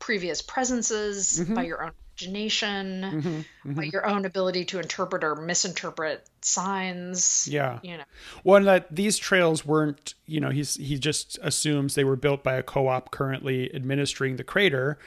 previous 0.00 0.42
presences, 0.42 1.40
mm-hmm. 1.40 1.54
by 1.54 1.64
your 1.64 1.84
own 1.84 1.92
imagination, 2.18 3.02
mm-hmm. 3.02 3.28
Mm-hmm. 3.28 3.74
by 3.74 3.84
your 3.84 4.06
own 4.06 4.24
ability 4.24 4.64
to 4.66 4.80
interpret 4.80 5.22
or 5.22 5.36
misinterpret 5.36 6.28
signs. 6.40 7.46
Yeah, 7.48 7.78
you 7.82 7.96
know. 7.96 8.04
Well, 8.42 8.62
that 8.64 8.94
these 8.94 9.18
trails 9.18 9.64
weren't. 9.64 10.14
You 10.26 10.40
know, 10.40 10.50
he's 10.50 10.74
he 10.74 10.98
just 10.98 11.38
assumes 11.42 11.94
they 11.94 12.04
were 12.04 12.16
built 12.16 12.42
by 12.42 12.54
a 12.54 12.62
co-op 12.62 13.12
currently 13.12 13.72
administering 13.74 14.36
the 14.36 14.44
crater, 14.44 14.98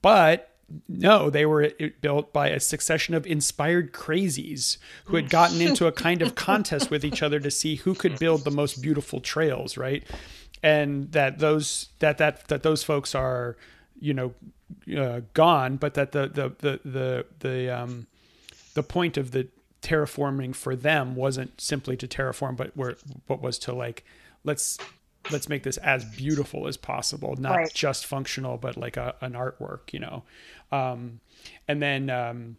but 0.00 0.51
no, 0.88 1.30
they 1.30 1.46
were 1.46 1.70
built 2.00 2.32
by 2.32 2.48
a 2.48 2.60
succession 2.60 3.14
of 3.14 3.26
inspired 3.26 3.92
crazies 3.92 4.78
who 5.06 5.16
had 5.16 5.30
gotten 5.30 5.60
into 5.66 5.86
a 5.86 5.92
kind 5.92 6.22
of 6.22 6.34
contest 6.34 6.90
with 6.90 7.04
each 7.04 7.22
other 7.22 7.40
to 7.40 7.50
see 7.50 7.76
who 7.76 7.94
could 7.94 8.18
build 8.18 8.44
the 8.44 8.50
most 8.50 8.82
beautiful 8.82 9.20
trails, 9.20 9.76
right? 9.76 10.04
And 10.62 11.10
that 11.12 11.38
those 11.38 11.88
that 11.98 12.18
that 12.18 12.48
that 12.48 12.62
those 12.62 12.84
folks 12.84 13.14
are, 13.14 13.56
you 14.00 14.14
know, 14.14 14.34
uh, 14.96 15.20
gone, 15.34 15.76
but 15.76 15.94
that 15.94 16.12
the 16.12 16.28
the 16.28 16.52
the 16.58 16.80
the 16.88 17.26
the 17.40 17.70
um 17.70 18.06
the 18.74 18.82
point 18.82 19.16
of 19.16 19.32
the 19.32 19.48
terraforming 19.82 20.54
for 20.54 20.76
them 20.76 21.16
wasn't 21.16 21.60
simply 21.60 21.96
to 21.96 22.06
terraform, 22.06 22.56
but 22.56 22.76
were 22.76 22.96
what 23.26 23.42
was 23.42 23.58
to 23.58 23.74
like 23.74 24.04
let's 24.44 24.78
let's 25.30 25.48
make 25.48 25.62
this 25.62 25.76
as 25.78 26.04
beautiful 26.04 26.66
as 26.66 26.76
possible, 26.76 27.36
not 27.38 27.56
right. 27.56 27.74
just 27.74 28.06
functional, 28.06 28.56
but 28.56 28.76
like 28.76 28.96
a, 28.96 29.14
an 29.20 29.32
artwork, 29.32 29.92
you 29.92 30.00
know. 30.00 30.24
Um, 30.70 31.20
and 31.68 31.80
then 31.82 32.10
um, 32.10 32.56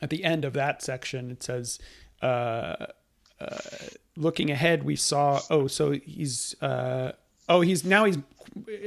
at 0.00 0.10
the 0.10 0.24
end 0.24 0.44
of 0.44 0.54
that 0.54 0.82
section, 0.82 1.30
it 1.30 1.42
says, 1.42 1.78
uh, 2.22 2.86
uh, 3.40 3.58
looking 4.16 4.50
ahead, 4.50 4.84
we 4.84 4.96
saw, 4.96 5.40
oh, 5.50 5.66
so 5.66 5.92
he's, 5.92 6.54
uh, 6.62 7.12
oh, 7.48 7.60
he's 7.60 7.84
now 7.84 8.04
he's 8.04 8.18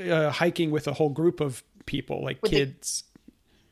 uh, 0.09 0.29
hiking 0.31 0.71
with 0.71 0.87
a 0.87 0.93
whole 0.93 1.09
group 1.09 1.39
of 1.39 1.63
people, 1.85 2.23
like 2.23 2.41
with 2.41 2.51
kids. 2.51 3.03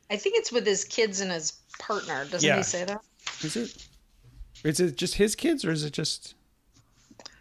The, 0.07 0.15
I 0.15 0.17
think 0.17 0.35
it's 0.37 0.51
with 0.51 0.65
his 0.65 0.83
kids 0.83 1.19
and 1.19 1.31
his 1.31 1.53
partner. 1.79 2.25
Doesn't 2.25 2.47
yeah. 2.47 2.57
he 2.57 2.63
say 2.63 2.85
that? 2.85 3.01
Is 3.43 3.55
it? 3.55 3.87
Is 4.63 4.79
it 4.79 4.97
just 4.97 5.15
his 5.15 5.35
kids 5.35 5.63
or 5.63 5.71
is 5.71 5.83
it 5.83 5.93
just? 5.93 6.35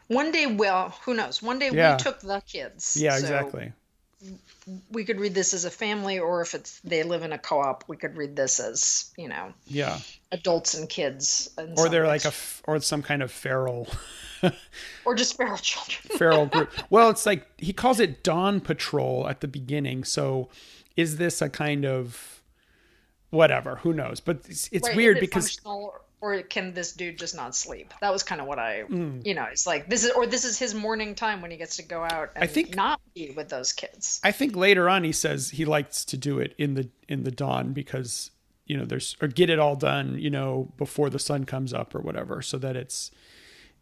One 0.09 0.33
day, 0.33 0.47
well, 0.47 0.95
who 1.05 1.15
knows? 1.15 1.43
One 1.43 1.59
day 1.59 1.71
yeah. 1.71 1.93
we 1.93 1.99
took 1.99 2.21
the 2.21 2.43
kids. 2.47 2.97
Yeah, 2.99 3.13
so 3.13 3.19
exactly. 3.19 3.73
We 4.91 5.05
could 5.05 5.21
read 5.21 5.35
this 5.35 5.55
as 5.55 5.65
a 5.65 5.71
family, 5.71 6.19
or 6.19 6.41
if 6.41 6.55
it's 6.55 6.81
they 6.81 7.03
live 7.05 7.23
in 7.23 7.33
a 7.33 7.39
co-op, 7.39 7.85
we 7.87 7.97
could 7.97 8.17
read 8.17 8.35
this 8.35 8.59
as 8.59 9.13
you 9.17 9.29
know, 9.29 9.53
yeah, 9.69 10.01
adults 10.33 10.75
and 10.75 10.89
kids. 10.89 11.51
Or 11.77 11.89
they're 11.89 12.03
ways. 12.07 12.25
like 12.25 12.35
a, 12.35 12.37
or 12.65 12.81
some 12.81 13.03
kind 13.03 13.23
of 13.23 13.31
feral, 13.31 13.87
or 15.05 15.15
just 15.15 15.37
feral 15.37 15.57
children. 15.59 16.01
feral 16.19 16.47
group. 16.47 16.71
Well, 16.91 17.11
it's 17.11 17.27
like 17.27 17.47
he 17.59 17.73
calls 17.73 18.01
it 18.01 18.25
Dawn 18.25 18.61
Patrol 18.61 19.29
at 19.29 19.41
the 19.41 19.49
beginning. 19.49 20.03
So, 20.03 20.49
is 20.97 21.19
this 21.19 21.41
a 21.41 21.49
kind 21.49 21.87
of 21.87 22.43
whatever? 23.31 23.77
Who 23.77 23.93
knows? 23.93 24.19
But 24.19 24.41
it's, 24.49 24.69
it's 24.73 24.89
right, 24.89 24.97
weird 24.97 25.21
because 25.21 25.61
or 25.65 26.01
can 26.49 26.75
this 26.75 26.93
dude 26.93 27.19
just 27.19 27.35
not 27.35 27.55
sleep? 27.55 27.95
That 28.01 28.13
was 28.13 28.23
kind 28.23 28.41
of 28.41 28.47
what 28.47 28.59
I, 28.59 28.83
mm. 28.89 29.25
you 29.25 29.35
know, 29.35 29.45
it's 29.45 29.67
like 29.67 29.89
this 29.89 30.05
is, 30.05 30.11
or 30.11 30.27
this 30.27 30.45
is 30.45 30.59
his 30.59 30.75
morning 30.75 31.15
time 31.15 31.41
when 31.41 31.51
he 31.51 31.57
gets 31.57 31.77
to 31.77 31.83
go 31.83 32.03
out 32.03 32.31
and 32.35 32.45
I 32.45 32.47
think, 32.47 32.75
not 32.75 33.01
be 33.15 33.31
with 33.31 33.49
those 33.49 33.73
kids. 33.73 34.21
I 34.25 34.33
think 34.33 34.57
later 34.57 34.89
on 34.89 35.05
he 35.05 35.13
says 35.13 35.51
he 35.51 35.65
likes 35.65 36.05
to 36.07 36.17
do 36.17 36.39
it 36.39 36.55
in 36.59 36.75
the 36.75 36.89
in 37.09 37.25
the 37.25 37.31
dawn 37.31 37.73
because 37.73 38.31
you 38.67 38.77
know 38.77 38.85
there's 38.85 39.17
or 39.21 39.29
get 39.29 39.49
it 39.49 39.59
all 39.59 39.77
done 39.77 40.19
you 40.19 40.31
know 40.31 40.73
before 40.77 41.09
the 41.09 41.19
sun 41.19 41.45
comes 41.45 41.73
up 41.73 41.95
or 41.95 42.01
whatever 42.01 42.43
so 42.43 42.59
that 42.59 42.77
it's 42.77 43.11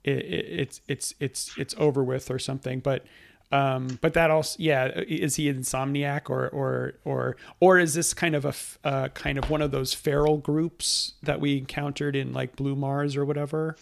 it, 0.06 0.18
it, 0.18 0.46
it's 0.48 0.80
it's 0.88 1.14
it's 1.18 1.58
it's 1.58 1.74
over 1.78 2.02
with 2.02 2.30
or 2.30 2.38
something. 2.38 2.80
But 2.80 3.04
um, 3.52 3.98
but 4.00 4.14
that 4.14 4.30
also, 4.30 4.56
yeah, 4.58 4.90
is 5.06 5.36
he 5.36 5.52
insomniac 5.52 6.28
or 6.30 6.48
or 6.48 6.94
or 7.04 7.36
or 7.60 7.78
is 7.78 7.94
this 7.94 8.12
kind 8.12 8.34
of 8.34 8.44
a 8.44 8.54
uh, 8.86 9.08
kind 9.08 9.38
of 9.38 9.50
one 9.50 9.62
of 9.62 9.70
those 9.70 9.94
feral 9.94 10.38
groups 10.38 11.14
that 11.22 11.40
we 11.40 11.58
encountered 11.58 12.16
in 12.16 12.32
like 12.32 12.56
Blue 12.56 12.74
Mars 12.74 13.16
or 13.16 13.24
whatever? 13.24 13.76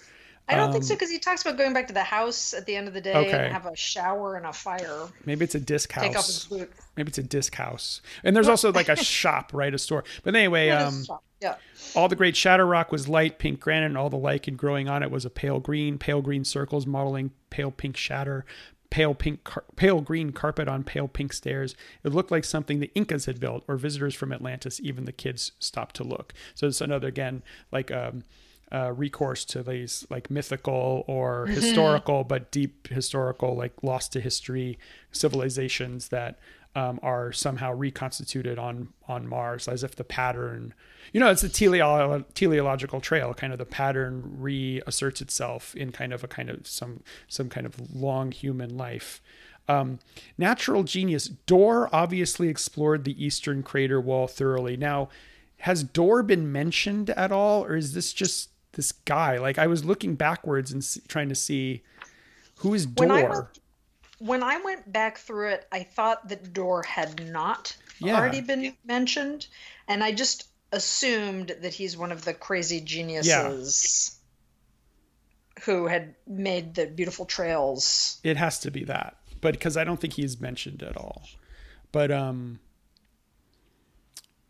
I 0.47 0.57
don't 0.57 0.67
um, 0.67 0.73
think 0.73 0.85
so 0.85 0.95
because 0.95 1.09
um, 1.09 1.15
he 1.15 1.19
talks 1.19 1.41
about 1.41 1.57
going 1.57 1.73
back 1.73 1.87
to 1.87 1.95
the 1.95 2.03
house 2.03 2.53
at 2.53 2.67
the 2.67 2.77
end 2.77 2.87
of 2.87 2.93
the 2.93 3.01
day 3.01 3.15
okay. 3.15 3.45
and 3.45 3.53
have 3.53 3.65
a 3.65 3.75
shower 3.75 4.37
and 4.37 4.45
a 4.45 4.53
fire. 4.53 5.09
Maybe 5.25 5.43
it's 5.45 5.55
a 5.55 5.61
disc 5.61 5.91
house. 5.91 6.05
Take 6.05 6.19
off 6.19 6.27
his 6.27 6.45
boot. 6.45 6.71
Maybe 6.99 7.09
it's 7.09 7.17
a 7.17 7.23
disc 7.23 7.55
house. 7.55 8.03
And 8.23 8.37
there's 8.37 8.49
also 8.49 8.71
like 8.71 8.91
a 8.91 8.97
shop, 9.03 9.53
right? 9.55 9.73
A 9.73 9.79
store. 9.79 10.05
But 10.23 10.37
anyway, 10.37 10.69
um, 10.69 11.07
yeah. 11.41 11.55
All 11.95 12.09
the 12.09 12.17
great 12.17 12.37
shadow 12.37 12.65
rock 12.65 12.93
was 12.93 13.09
light 13.09 13.39
pink 13.39 13.61
granite, 13.61 13.87
and 13.87 13.97
all 13.97 14.11
the 14.11 14.19
lichen 14.19 14.57
growing 14.57 14.87
on 14.87 15.03
it 15.03 15.11
was 15.11 15.25
a 15.25 15.31
pale 15.31 15.61
green. 15.61 15.97
Pale 15.97 16.21
green 16.21 16.45
circles 16.45 16.87
modeling 16.87 17.31
pale 17.49 17.71
pink 17.71 17.97
shatter 17.97 18.45
pale 18.95 19.12
pink, 19.12 19.42
car- 19.42 19.64
pale 19.74 20.01
green 20.01 20.30
carpet 20.30 20.68
on 20.68 20.84
pale 20.84 21.09
pink 21.09 21.32
stairs. 21.32 21.74
It 22.05 22.12
looked 22.12 22.30
like 22.30 22.45
something 22.45 22.78
the 22.78 22.92
Incas 22.95 23.24
had 23.26 23.40
built, 23.40 23.64
or 23.66 23.76
visitors 23.76 24.14
from 24.14 24.32
Atlantis. 24.32 24.78
Even 24.80 25.05
the 25.05 25.11
kids 25.11 25.51
stopped 25.59 25.97
to 25.97 26.05
look. 26.05 26.32
So 26.55 26.68
it's 26.68 26.80
another 26.80 27.09
again 27.09 27.42
like 27.72 27.90
um, 27.90 28.22
uh, 28.70 28.92
recourse 28.92 29.45
to 29.47 29.64
these 29.64 30.07
like 30.11 30.30
mythical 30.30 31.03
or 31.09 31.45
mm-hmm. 31.45 31.55
historical, 31.55 32.22
but 32.22 32.53
deep 32.53 32.86
historical, 32.86 33.57
like 33.57 33.72
lost 33.82 34.12
to 34.12 34.20
history 34.20 34.78
civilizations 35.11 36.11
that 36.11 36.38
um, 36.75 36.99
are 37.03 37.33
somehow 37.33 37.72
reconstituted 37.72 38.59
on 38.59 38.89
on 39.07 39.29
Mars, 39.29 39.68
as 39.68 39.85
if 39.85 39.95
the 39.95 40.05
pattern, 40.05 40.75
you 41.12 41.20
know, 41.20 41.31
it's 41.31 41.45
a 41.45 41.49
teleo- 41.49 42.25
teleological 42.35 43.01
trail. 43.01 43.33
Kind 43.35 43.53
of 43.53 43.59
the 43.59 43.64
pattern 43.64 44.22
reasserts 44.39 45.20
itself 45.20 45.75
in 45.77 45.93
kind 45.93 46.12
of 46.12 46.25
a 46.25 46.29
kind 46.29 46.51
of 46.51 46.66
some 46.66 47.03
some 47.29 47.49
kind 47.49 47.66
of 47.66 47.95
long 47.95 48.33
human 48.33 48.77
life. 48.77 49.22
Um, 49.68 49.99
natural 50.37 50.83
genius. 50.83 51.29
Dor 51.29 51.89
obviously 51.95 52.49
explored 52.49 53.05
the 53.05 53.25
eastern 53.25 53.62
crater 53.62 54.01
wall 54.01 54.27
thoroughly. 54.27 54.77
Now, 54.77 55.09
has 55.59 55.83
Dor 55.83 56.22
been 56.22 56.51
mentioned 56.51 57.11
at 57.11 57.33
all, 57.33 57.64
or 57.64 57.77
is 57.77 57.95
this 57.95 58.12
just 58.12 58.51
this 58.72 58.93
guy? 58.93 59.39
Like 59.39 59.59
I 59.59 59.66
was 59.66 59.85
looking 59.85 60.16
backwards 60.16 60.72
and 60.72 60.85
see, 60.85 61.01
trying 61.09 61.29
to 61.29 61.35
see 61.35 61.83
who 62.57 62.75
is 62.75 62.85
Dor. 62.85 63.07
when 63.07 63.16
I 63.16 63.45
went 64.21 64.93
back 64.93 65.19
through 65.19 65.51
it, 65.51 65.67
I 65.73 65.83
thought 65.83 66.29
that 66.29 66.53
Dor 66.53 66.83
had 66.83 67.31
not 67.31 67.77
Yeah. 67.99 68.17
already 68.17 68.41
been 68.41 68.77
mentioned, 68.85 69.47
and 69.89 70.03
I 70.03 70.12
just 70.12 70.49
assumed 70.73 71.57
that 71.61 71.75
he's 71.75 71.97
one 71.97 72.12
of 72.12 72.25
the 72.25 72.35
crazy 72.35 72.81
geniuses 72.81 74.19
who 75.65 75.87
had 75.87 76.15
made 76.27 76.75
the 76.75 76.87
beautiful 76.87 77.25
trails. 77.25 78.21
It 78.25 78.37
has 78.37 78.59
to 78.61 78.71
be 78.71 78.85
that, 78.85 79.17
but 79.41 79.55
because 79.55 79.77
I 79.77 79.85
don't 79.85 80.01
think 80.01 80.15
he's 80.15 80.41
mentioned 80.41 80.83
at 80.83 80.97
all. 80.97 81.23
But 81.93 82.11
um, 82.11 82.59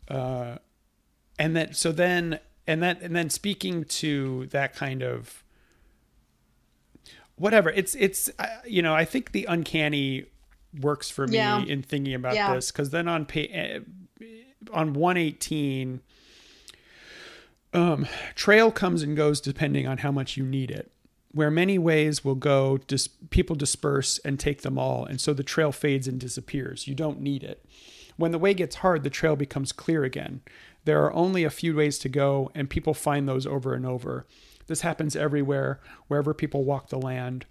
uh, 0.07 0.57
and 1.37 1.55
then 1.55 1.73
so 1.73 1.91
then 1.91 2.39
and 2.65 2.81
then 2.81 2.97
and 3.01 3.15
then 3.15 3.29
speaking 3.29 3.83
to 3.85 4.47
that 4.47 4.75
kind 4.75 5.03
of 5.03 5.43
whatever 7.37 7.69
it's 7.69 7.95
it's 7.95 8.29
uh, 8.39 8.45
you 8.65 8.81
know 8.81 8.93
I 8.93 9.05
think 9.05 9.31
the 9.31 9.45
uncanny 9.45 10.25
works 10.81 11.09
for 11.09 11.27
me 11.27 11.37
Yeah. 11.37 11.63
in 11.63 11.81
thinking 11.83 12.13
about 12.13 12.35
Yeah. 12.35 12.53
this 12.53 12.71
because 12.71 12.89
then 12.89 13.07
on 13.07 13.25
pay, 13.25 13.47
eh, 13.47 13.79
on 14.73 14.93
118 14.93 16.01
um, 17.73 18.07
trail 18.35 18.71
comes 18.71 19.01
and 19.03 19.15
goes 19.17 19.41
depending 19.41 19.87
on 19.87 19.99
how 19.99 20.11
much 20.11 20.37
you 20.37 20.45
need 20.45 20.71
it. 20.71 20.91
Where 21.33 21.51
many 21.51 21.77
ways 21.77 22.23
will 22.23 22.35
go, 22.35 22.77
dis- 22.87 23.09
people 23.29 23.57
disperse 23.57 24.17
and 24.19 24.39
take 24.39 24.61
them 24.61 24.77
all, 24.79 25.03
and 25.05 25.19
so 25.19 25.33
the 25.33 25.43
trail 25.43 25.73
fades 25.73 26.07
and 26.07 26.17
disappears. 26.19 26.87
You 26.87 26.95
don't 26.95 27.19
need 27.19 27.43
it. 27.43 27.65
When 28.15 28.31
the 28.31 28.39
way 28.39 28.53
gets 28.53 28.77
hard, 28.77 29.03
the 29.03 29.09
trail 29.09 29.35
becomes 29.35 29.73
clear 29.73 30.05
again. 30.05 30.39
There 30.85 31.03
are 31.03 31.11
only 31.13 31.43
a 31.43 31.49
few 31.49 31.75
ways 31.75 31.99
to 31.99 32.09
go, 32.09 32.49
and 32.55 32.69
people 32.69 32.93
find 32.93 33.27
those 33.27 33.45
over 33.45 33.73
and 33.73 33.85
over. 33.85 34.25
This 34.67 34.81
happens 34.81 35.15
everywhere, 35.15 35.79
wherever 36.07 36.33
people 36.33 36.63
walk 36.63 36.89
the 36.89 36.97
land. 36.97 37.45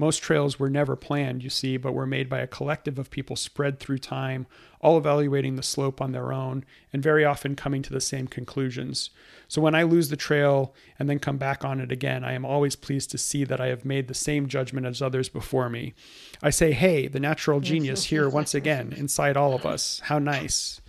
Most 0.00 0.22
trails 0.22 0.60
were 0.60 0.70
never 0.70 0.94
planned, 0.94 1.42
you 1.42 1.50
see, 1.50 1.76
but 1.76 1.92
were 1.92 2.06
made 2.06 2.28
by 2.28 2.38
a 2.38 2.46
collective 2.46 3.00
of 3.00 3.10
people 3.10 3.34
spread 3.34 3.80
through 3.80 3.98
time, 3.98 4.46
all 4.80 4.96
evaluating 4.96 5.56
the 5.56 5.62
slope 5.62 6.00
on 6.00 6.12
their 6.12 6.32
own, 6.32 6.64
and 6.92 7.02
very 7.02 7.24
often 7.24 7.56
coming 7.56 7.82
to 7.82 7.92
the 7.92 8.00
same 8.00 8.28
conclusions. 8.28 9.10
So 9.48 9.60
when 9.60 9.74
I 9.74 9.82
lose 9.82 10.08
the 10.08 10.16
trail 10.16 10.72
and 11.00 11.10
then 11.10 11.18
come 11.18 11.36
back 11.36 11.64
on 11.64 11.80
it 11.80 11.90
again, 11.90 12.22
I 12.22 12.34
am 12.34 12.44
always 12.44 12.76
pleased 12.76 13.10
to 13.10 13.18
see 13.18 13.42
that 13.42 13.60
I 13.60 13.66
have 13.66 13.84
made 13.84 14.06
the 14.06 14.14
same 14.14 14.46
judgment 14.46 14.86
as 14.86 15.02
others 15.02 15.28
before 15.28 15.68
me. 15.68 15.94
I 16.40 16.50
say, 16.50 16.70
hey, 16.70 17.08
the 17.08 17.18
natural 17.18 17.58
genius 17.58 18.04
here 18.04 18.28
once 18.28 18.54
again, 18.54 18.92
inside 18.96 19.36
all 19.36 19.52
of 19.52 19.66
us. 19.66 20.00
How 20.04 20.20
nice. 20.20 20.80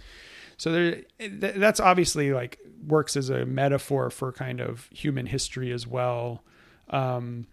So 0.60 0.72
there, 0.74 1.03
that's 1.18 1.80
obviously 1.80 2.34
like 2.34 2.60
works 2.86 3.16
as 3.16 3.30
a 3.30 3.45
metaphor 3.45 4.10
for 4.10 4.34
kind 4.34 4.60
of 4.60 4.89
human 4.91 5.26
history 5.26 5.72
as 5.72 5.88
well. 5.88 6.43
Um, 6.89 7.47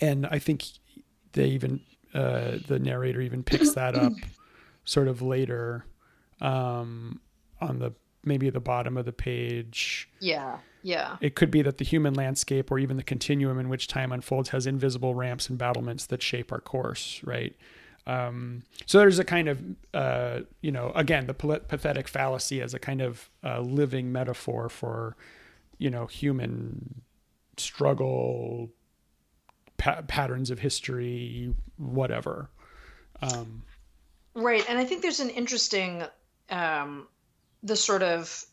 and 0.00 0.26
I 0.26 0.38
think 0.38 0.64
they 1.32 1.46
even 1.46 1.80
uh, 2.14 2.58
the 2.68 2.78
narrator 2.78 3.20
even 3.20 3.42
picks 3.42 3.74
that 3.74 3.96
up 3.96 4.12
sort 4.84 5.08
of 5.08 5.22
later 5.22 5.84
um, 6.40 7.20
on 7.60 7.80
the 7.80 7.92
maybe 8.24 8.48
the 8.48 8.60
bottom 8.60 8.96
of 8.96 9.06
the 9.06 9.12
page. 9.12 10.08
Yeah, 10.20 10.58
yeah. 10.84 11.16
It 11.20 11.34
could 11.34 11.50
be 11.50 11.62
that 11.62 11.78
the 11.78 11.84
human 11.84 12.14
landscape 12.14 12.70
or 12.70 12.78
even 12.78 12.96
the 12.96 13.02
continuum 13.02 13.58
in 13.58 13.68
which 13.68 13.88
time 13.88 14.12
unfolds 14.12 14.50
has 14.50 14.68
invisible 14.68 15.16
ramps 15.16 15.48
and 15.48 15.58
battlements 15.58 16.06
that 16.06 16.22
shape 16.22 16.52
our 16.52 16.60
course, 16.60 17.20
right? 17.24 17.56
Um, 18.06 18.62
so 18.86 18.98
there's 18.98 19.18
a 19.18 19.24
kind 19.24 19.48
of, 19.48 19.62
uh, 19.94 20.40
you 20.62 20.72
know, 20.72 20.92
again, 20.94 21.26
the 21.26 21.34
pathetic 21.34 22.08
fallacy 22.08 22.60
as 22.60 22.74
a 22.74 22.78
kind 22.78 23.00
of 23.00 23.30
uh, 23.44 23.60
living 23.60 24.10
metaphor 24.10 24.68
for, 24.68 25.16
you 25.78 25.90
know, 25.90 26.06
human 26.06 27.02
struggle, 27.56 28.70
pa- 29.76 30.02
patterns 30.08 30.50
of 30.50 30.58
history, 30.58 31.54
whatever. 31.76 32.50
Um, 33.22 33.62
Right, 34.34 34.64
and 34.68 34.78
I 34.78 34.84
think 34.84 35.02
there's 35.02 35.20
an 35.20 35.30
interesting, 35.30 36.04
um, 36.50 37.08
the 37.62 37.76
sort 37.76 38.02
of. 38.02 38.44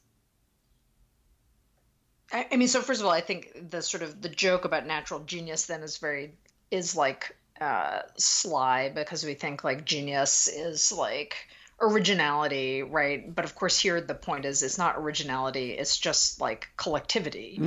I, 2.32 2.48
I 2.52 2.56
mean, 2.58 2.68
so 2.68 2.82
first 2.82 3.00
of 3.00 3.06
all, 3.06 3.12
I 3.12 3.22
think 3.22 3.70
the 3.70 3.82
sort 3.82 4.02
of 4.02 4.22
the 4.22 4.30
joke 4.30 4.66
about 4.66 4.88
natural 4.88 5.20
genius 5.22 5.68
then 5.68 5.84
is 5.84 5.98
very 5.98 6.34
is 6.72 6.96
like 6.96 7.37
uh, 7.62 8.02
sly 8.18 8.90
because 8.90 9.26
we 9.26 9.34
think 9.34 9.64
like 9.64 9.86
genius 9.86 10.48
is 10.48 10.92
like 10.92 11.36
originality, 11.80 12.84
right? 12.84 13.34
But 13.34 13.46
of 13.46 13.56
course, 13.56 13.80
here 13.80 14.02
the 14.02 14.16
point 14.16 14.46
is 14.46 14.64
it's 14.64 14.78
not 14.78 14.96
originality; 14.98 15.72
it's 15.72 15.98
just 15.98 16.42
like 16.42 16.68
collectivity. 16.78 17.60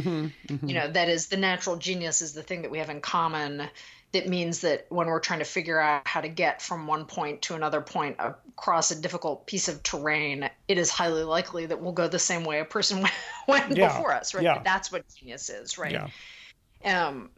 You 0.68 0.74
know, 0.74 0.88
that 0.91 1.09
is 1.09 1.28
the 1.28 1.36
natural 1.36 1.76
genius 1.76 2.22
is 2.22 2.32
the 2.32 2.43
thing 2.43 2.62
that 2.62 2.70
we 2.70 2.78
have 2.78 2.91
in 2.91 3.01
common. 3.01 3.68
That 4.12 4.26
means 4.26 4.62
that 4.62 4.86
when 4.88 5.07
we're 5.07 5.20
trying 5.20 5.38
to 5.38 5.45
figure 5.45 5.78
out 5.78 6.09
how 6.09 6.20
to 6.20 6.28
get 6.28 6.61
from 6.61 6.88
one 6.88 7.05
point 7.05 7.43
to 7.43 7.55
another 7.55 7.80
point 7.80 8.16
across 8.18 8.91
a 8.91 9.01
difficult 9.01 9.47
piece 9.47 9.68
of 9.68 9.84
terrain, 9.84 10.51
it 10.66 10.78
is 10.78 10.91
highly 10.91 11.22
likely 11.22 11.66
that 11.66 11.80
we'll 11.80 11.93
go 11.93 12.09
the 12.09 12.18
same 12.18 12.43
way 12.43 12.59
a 12.59 12.64
person 12.64 13.07
went 13.47 13.76
Yeah, 13.76 13.86
before 13.86 14.12
us, 14.12 14.34
right? 14.34 14.43
yeah. 14.43 14.62
That's 14.64 14.91
what 14.91 15.05
genius 15.16 15.49
is, 15.49 15.78
right? 15.78 15.93
yeah. 15.93 17.07
Um, 17.07 17.30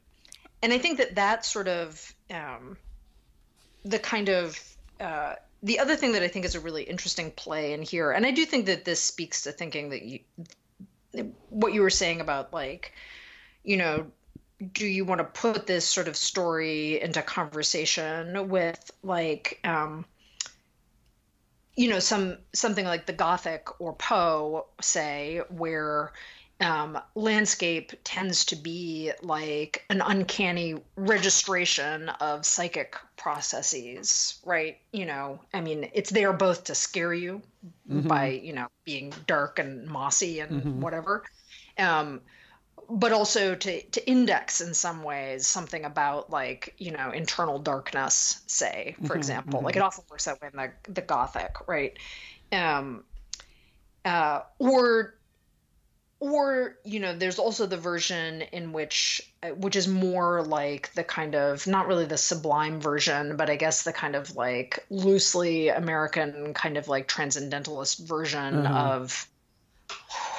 and 0.63 0.73
I 0.73 0.79
think 0.79 0.99
that 0.99 1.17
that 1.17 1.45
sort 1.45 1.69
of 1.69 2.15
um, 2.33 2.77
the 3.85 3.99
kind 3.99 4.29
of 4.29 4.59
uh, 5.01 5.35
the 5.63 5.79
other 5.79 5.97
thing 5.97 6.13
that 6.13 6.23
I 6.23 6.29
think 6.29 6.45
is 6.45 6.55
a 6.55 6.61
really 6.61 6.83
interesting 6.83 7.31
play 7.31 7.73
in 7.73 7.83
here, 7.83 8.11
and 8.11 8.27
I 8.27 8.31
do 8.31 8.45
think 8.45 8.67
that 8.67 8.85
this 8.85 9.01
speaks 9.01 9.43
to 9.43 9.53
thinking 9.53 9.91
that 9.91 10.03
you 10.03 10.21
what 11.51 11.73
you 11.73 11.83
were 11.83 11.91
saying 11.91 12.21
about 12.21 12.53
like 12.53 12.93
you 13.65 13.77
know 13.77 14.07
do 14.73 14.87
you 14.87 15.05
want 15.05 15.19
to 15.19 15.25
put 15.25 15.67
this 15.67 15.85
sort 15.85 16.09
of 16.09 16.17
story 16.17 17.01
into 17.01 17.21
conversation 17.23 18.49
with 18.49 18.91
like 19.03 19.61
um 19.65 20.05
you 21.75 21.89
know 21.89 21.99
some 21.99 22.39
something 22.53 22.85
like 22.85 23.07
the 23.07 23.13
gothic 23.13 23.81
or 23.81 23.93
poe 23.93 24.67
say 24.81 25.41
where 25.49 26.13
um, 26.63 26.99
landscape 27.15 27.93
tends 28.05 28.45
to 28.47 28.57
be 28.57 29.13
like 29.23 29.85
an 29.91 30.01
uncanny 30.01 30.77
registration 30.97 32.09
of 32.09 32.47
psychic 32.47 32.97
processes 33.17 34.41
right? 34.45 34.79
You 34.93 35.07
know 35.07 35.41
i 35.55 35.61
mean 35.61 35.91
it's 35.93 36.11
there 36.11 36.33
both 36.33 36.65
to 36.65 36.75
scare 36.75 37.15
you 37.15 37.43
by 37.87 38.29
you 38.29 38.53
know 38.53 38.69
being 38.85 39.13
dark 39.27 39.59
and 39.59 39.87
mossy 39.87 40.41
and 40.41 40.83
whatever 40.83 41.25
um, 41.79 42.21
but 42.89 43.13
also 43.13 43.55
to 43.55 43.83
to 43.83 44.09
index 44.09 44.61
in 44.61 44.75
some 44.75 45.03
ways 45.03 45.47
something 45.47 45.85
about 45.85 46.31
like 46.31 46.75
you 46.79 46.91
know 46.91 47.11
internal 47.11 47.59
darkness 47.59 48.43
say 48.47 48.95
for 49.07 49.17
example. 49.17 49.61
Like 49.61 49.77
it 49.77 49.83
often 49.83 50.05
works 50.11 50.27
that 50.27 50.41
way 50.41 50.49
in 50.53 50.57
the 50.59 50.93
the 50.93 51.01
gothic 51.01 51.57
right? 51.67 51.99
Um 52.53 53.05
uh 54.05 54.41
or 54.59 55.15
or 56.23 56.77
you 56.85 57.01
know 57.01 57.17
there's 57.17 57.41
also 57.41 57.67
the 57.67 57.77
version 57.77 58.43
in 58.53 58.73
which 58.73 59.21
uh, 59.43 59.49
which 59.49 59.75
is 59.75 59.89
more 59.89 60.41
like 60.45 60.93
the 60.95 61.03
kind 61.03 61.35
of 61.35 61.67
not 61.67 61.89
really 61.89 62.05
the 62.07 62.17
sublime 62.17 62.81
version 62.81 63.37
but 63.37 63.51
i 63.51 63.57
guess 63.57 63.83
the 63.83 63.93
kind 63.93 64.15
of 64.15 64.37
like 64.37 64.87
loosely 64.89 65.69
american 65.69 66.55
kind 66.55 66.77
of 66.77 66.87
like 66.87 67.09
transcendentalist 67.09 68.07
version 68.07 68.67
of 68.69 69.27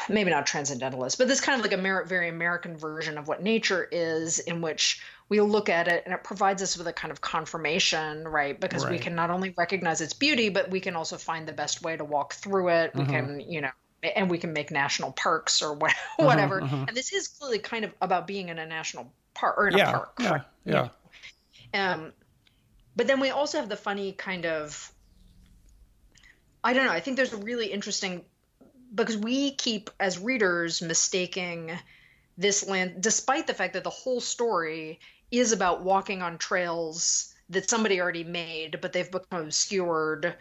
maybe 0.10 0.30
not 0.30 0.46
transcendentalist, 0.46 1.18
but 1.18 1.28
this 1.30 1.40
kind 1.40 1.58
of 1.58 1.66
like 1.66 1.78
a 1.78 2.04
very 2.06 2.28
American 2.28 2.76
version 2.76 3.18
of 3.18 3.28
what 3.28 3.42
nature 3.42 3.88
is, 3.90 4.40
in 4.40 4.62
which 4.62 5.02
we 5.30 5.40
look 5.40 5.70
at 5.70 5.88
it 5.88 6.04
and 6.06 6.14
it 6.14 6.24
provides 6.24 6.62
us 6.62 6.78
with 6.78 6.88
a 6.88 6.94
kind 6.94 7.12
of 7.12 7.22
confirmation, 7.22 8.28
right? 8.28 8.60
Because 8.60 8.86
we 8.86 9.00
can 9.00 9.16
not 9.16 9.30
only 9.30 9.54
recognize 9.58 10.02
its 10.02 10.14
beauty, 10.14 10.50
but 10.50 10.70
we 10.70 10.82
can 10.82 10.96
also 10.98 11.18
find 11.18 11.48
the 11.48 11.54
best 11.54 11.82
way 11.82 11.96
to 11.96 12.04
walk 12.04 12.34
through 12.34 12.70
it. 12.70 12.94
We 12.94 13.06
can, 13.06 13.40
you 13.40 13.62
know, 13.62 13.70
and 14.04 14.30
we 14.30 14.38
can 14.38 14.54
make 14.54 14.72
national 14.72 15.12
parks 15.14 15.62
or 15.62 15.74
wha- 15.74 15.90
whatever. 16.18 16.60
And 16.60 16.90
this 16.96 17.14
is 17.14 17.28
clearly 17.28 17.60
kind 17.60 17.86
of 17.86 17.94
about 18.02 18.28
being 18.28 18.50
in 18.50 18.60
a 18.60 18.66
national 18.66 19.12
park 19.34 19.56
or 19.58 19.68
in 19.68 19.76
a 19.76 19.78
Yeah. 19.78 19.92
park. 19.92 20.14
Yeah. 20.20 20.40
Yeah. 20.66 20.90
Um, 21.74 22.14
but 22.96 23.08
then 23.08 23.20
we 23.20 23.32
also 23.32 23.60
have 23.60 23.68
the 23.68 23.76
funny 23.76 24.14
kind 24.14 24.46
of, 24.46 24.92
I 26.64 26.74
don't 26.74 26.86
know. 26.86 26.92
I 26.92 27.00
think 27.00 27.18
there's 27.18 27.34
a 27.34 27.38
really 27.38 27.68
interesting 27.68 28.24
because 28.96 29.18
we 29.18 29.56
keep 29.56 29.90
as 30.00 30.20
readers 30.20 30.82
mistaking 30.82 31.72
this 32.38 32.66
land, 32.68 33.02
despite 33.02 33.48
the 33.48 33.54
fact 33.54 33.74
that 33.74 33.84
the 33.84 33.90
whole 33.90 34.22
story 34.22 35.00
is 35.32 35.52
about 35.52 35.84
walking 35.84 36.22
on 36.22 36.38
trails 36.38 37.34
that 37.50 37.70
somebody 37.70 38.00
already 38.00 38.24
made, 38.24 38.80
but 38.82 38.94
they've 38.94 39.12
become 39.12 39.42
obscured. 39.42 40.36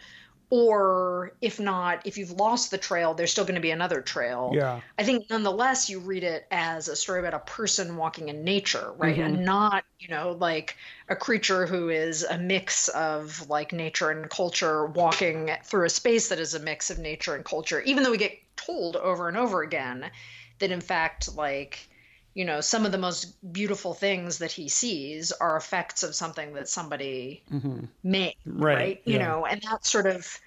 Or 0.55 1.33
if 1.41 1.59
not, 1.59 2.05
if 2.05 2.15
you've 2.15 2.29
lost 2.29 2.69
the 2.69 2.77
trail, 2.77 3.15
there's 3.15 3.31
still 3.31 3.43
going 3.43 3.55
to 3.55 3.61
be 3.61 3.71
another 3.71 4.01
trail. 4.01 4.51
Yeah. 4.53 4.81
I 4.99 5.03
think 5.03 5.27
nonetheless 5.27 5.89
you 5.89 5.99
read 5.99 6.23
it 6.23 6.45
as 6.51 6.87
a 6.87 6.95
story 6.95 7.21
about 7.21 7.33
a 7.33 7.39
person 7.39 7.97
walking 7.97 8.29
in 8.29 8.43
nature, 8.43 8.93
right? 8.97 9.15
Mm-hmm. 9.15 9.35
And 9.35 9.45
not, 9.45 9.83
you 9.97 10.09
know, 10.09 10.33
like 10.33 10.77
a 11.09 11.15
creature 11.15 11.65
who 11.65 11.89
is 11.89 12.21
a 12.21 12.37
mix 12.37 12.87
of 12.89 13.49
like 13.49 13.73
nature 13.73 14.11
and 14.11 14.29
culture 14.29 14.85
walking 14.85 15.49
through 15.63 15.87
a 15.87 15.89
space 15.89 16.29
that 16.29 16.37
is 16.37 16.53
a 16.53 16.59
mix 16.59 16.91
of 16.91 16.99
nature 16.99 17.33
and 17.33 17.43
culture, 17.43 17.81
even 17.81 18.03
though 18.03 18.11
we 18.11 18.19
get 18.19 18.37
told 18.55 18.95
over 18.97 19.27
and 19.27 19.37
over 19.37 19.63
again 19.63 20.11
that 20.59 20.69
in 20.69 20.81
fact, 20.81 21.35
like, 21.35 21.89
you 22.33 22.45
know 22.45 22.61
some 22.61 22.85
of 22.85 22.91
the 22.91 22.97
most 22.97 23.53
beautiful 23.53 23.93
things 23.93 24.39
that 24.39 24.51
he 24.51 24.67
sees 24.69 25.31
are 25.31 25.55
effects 25.57 26.03
of 26.03 26.15
something 26.15 26.53
that 26.53 26.67
somebody 26.67 27.43
mm-hmm. 27.51 27.85
made 28.03 28.35
right, 28.45 28.75
right? 28.75 29.01
you 29.05 29.15
yeah. 29.15 29.25
know 29.25 29.45
and 29.45 29.61
that 29.61 29.85
sort 29.85 30.07
of 30.07 30.39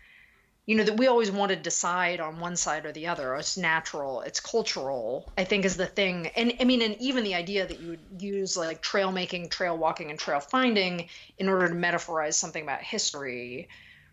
you 0.66 0.74
know 0.74 0.82
that 0.82 0.96
we 0.96 1.06
always 1.06 1.30
want 1.30 1.50
to 1.50 1.56
decide 1.56 2.18
on 2.18 2.40
one 2.40 2.56
side 2.56 2.84
or 2.84 2.92
the 2.92 3.06
other 3.06 3.34
it's 3.36 3.56
natural 3.56 4.20
it's 4.22 4.40
cultural 4.40 5.32
i 5.38 5.44
think 5.44 5.64
is 5.64 5.76
the 5.76 5.86
thing 5.86 6.26
and 6.36 6.52
i 6.60 6.64
mean 6.64 6.82
and 6.82 6.96
even 7.00 7.22
the 7.22 7.34
idea 7.34 7.66
that 7.66 7.80
you 7.80 7.90
would 7.90 8.22
use 8.22 8.56
like 8.56 8.82
trail 8.82 9.12
making 9.12 9.48
trail 9.48 9.76
walking 9.76 10.10
and 10.10 10.18
trail 10.18 10.40
finding 10.40 11.08
in 11.38 11.48
order 11.48 11.68
to 11.68 11.74
metaphorize 11.74 12.36
something 12.36 12.64
about 12.64 12.82
history 12.82 13.68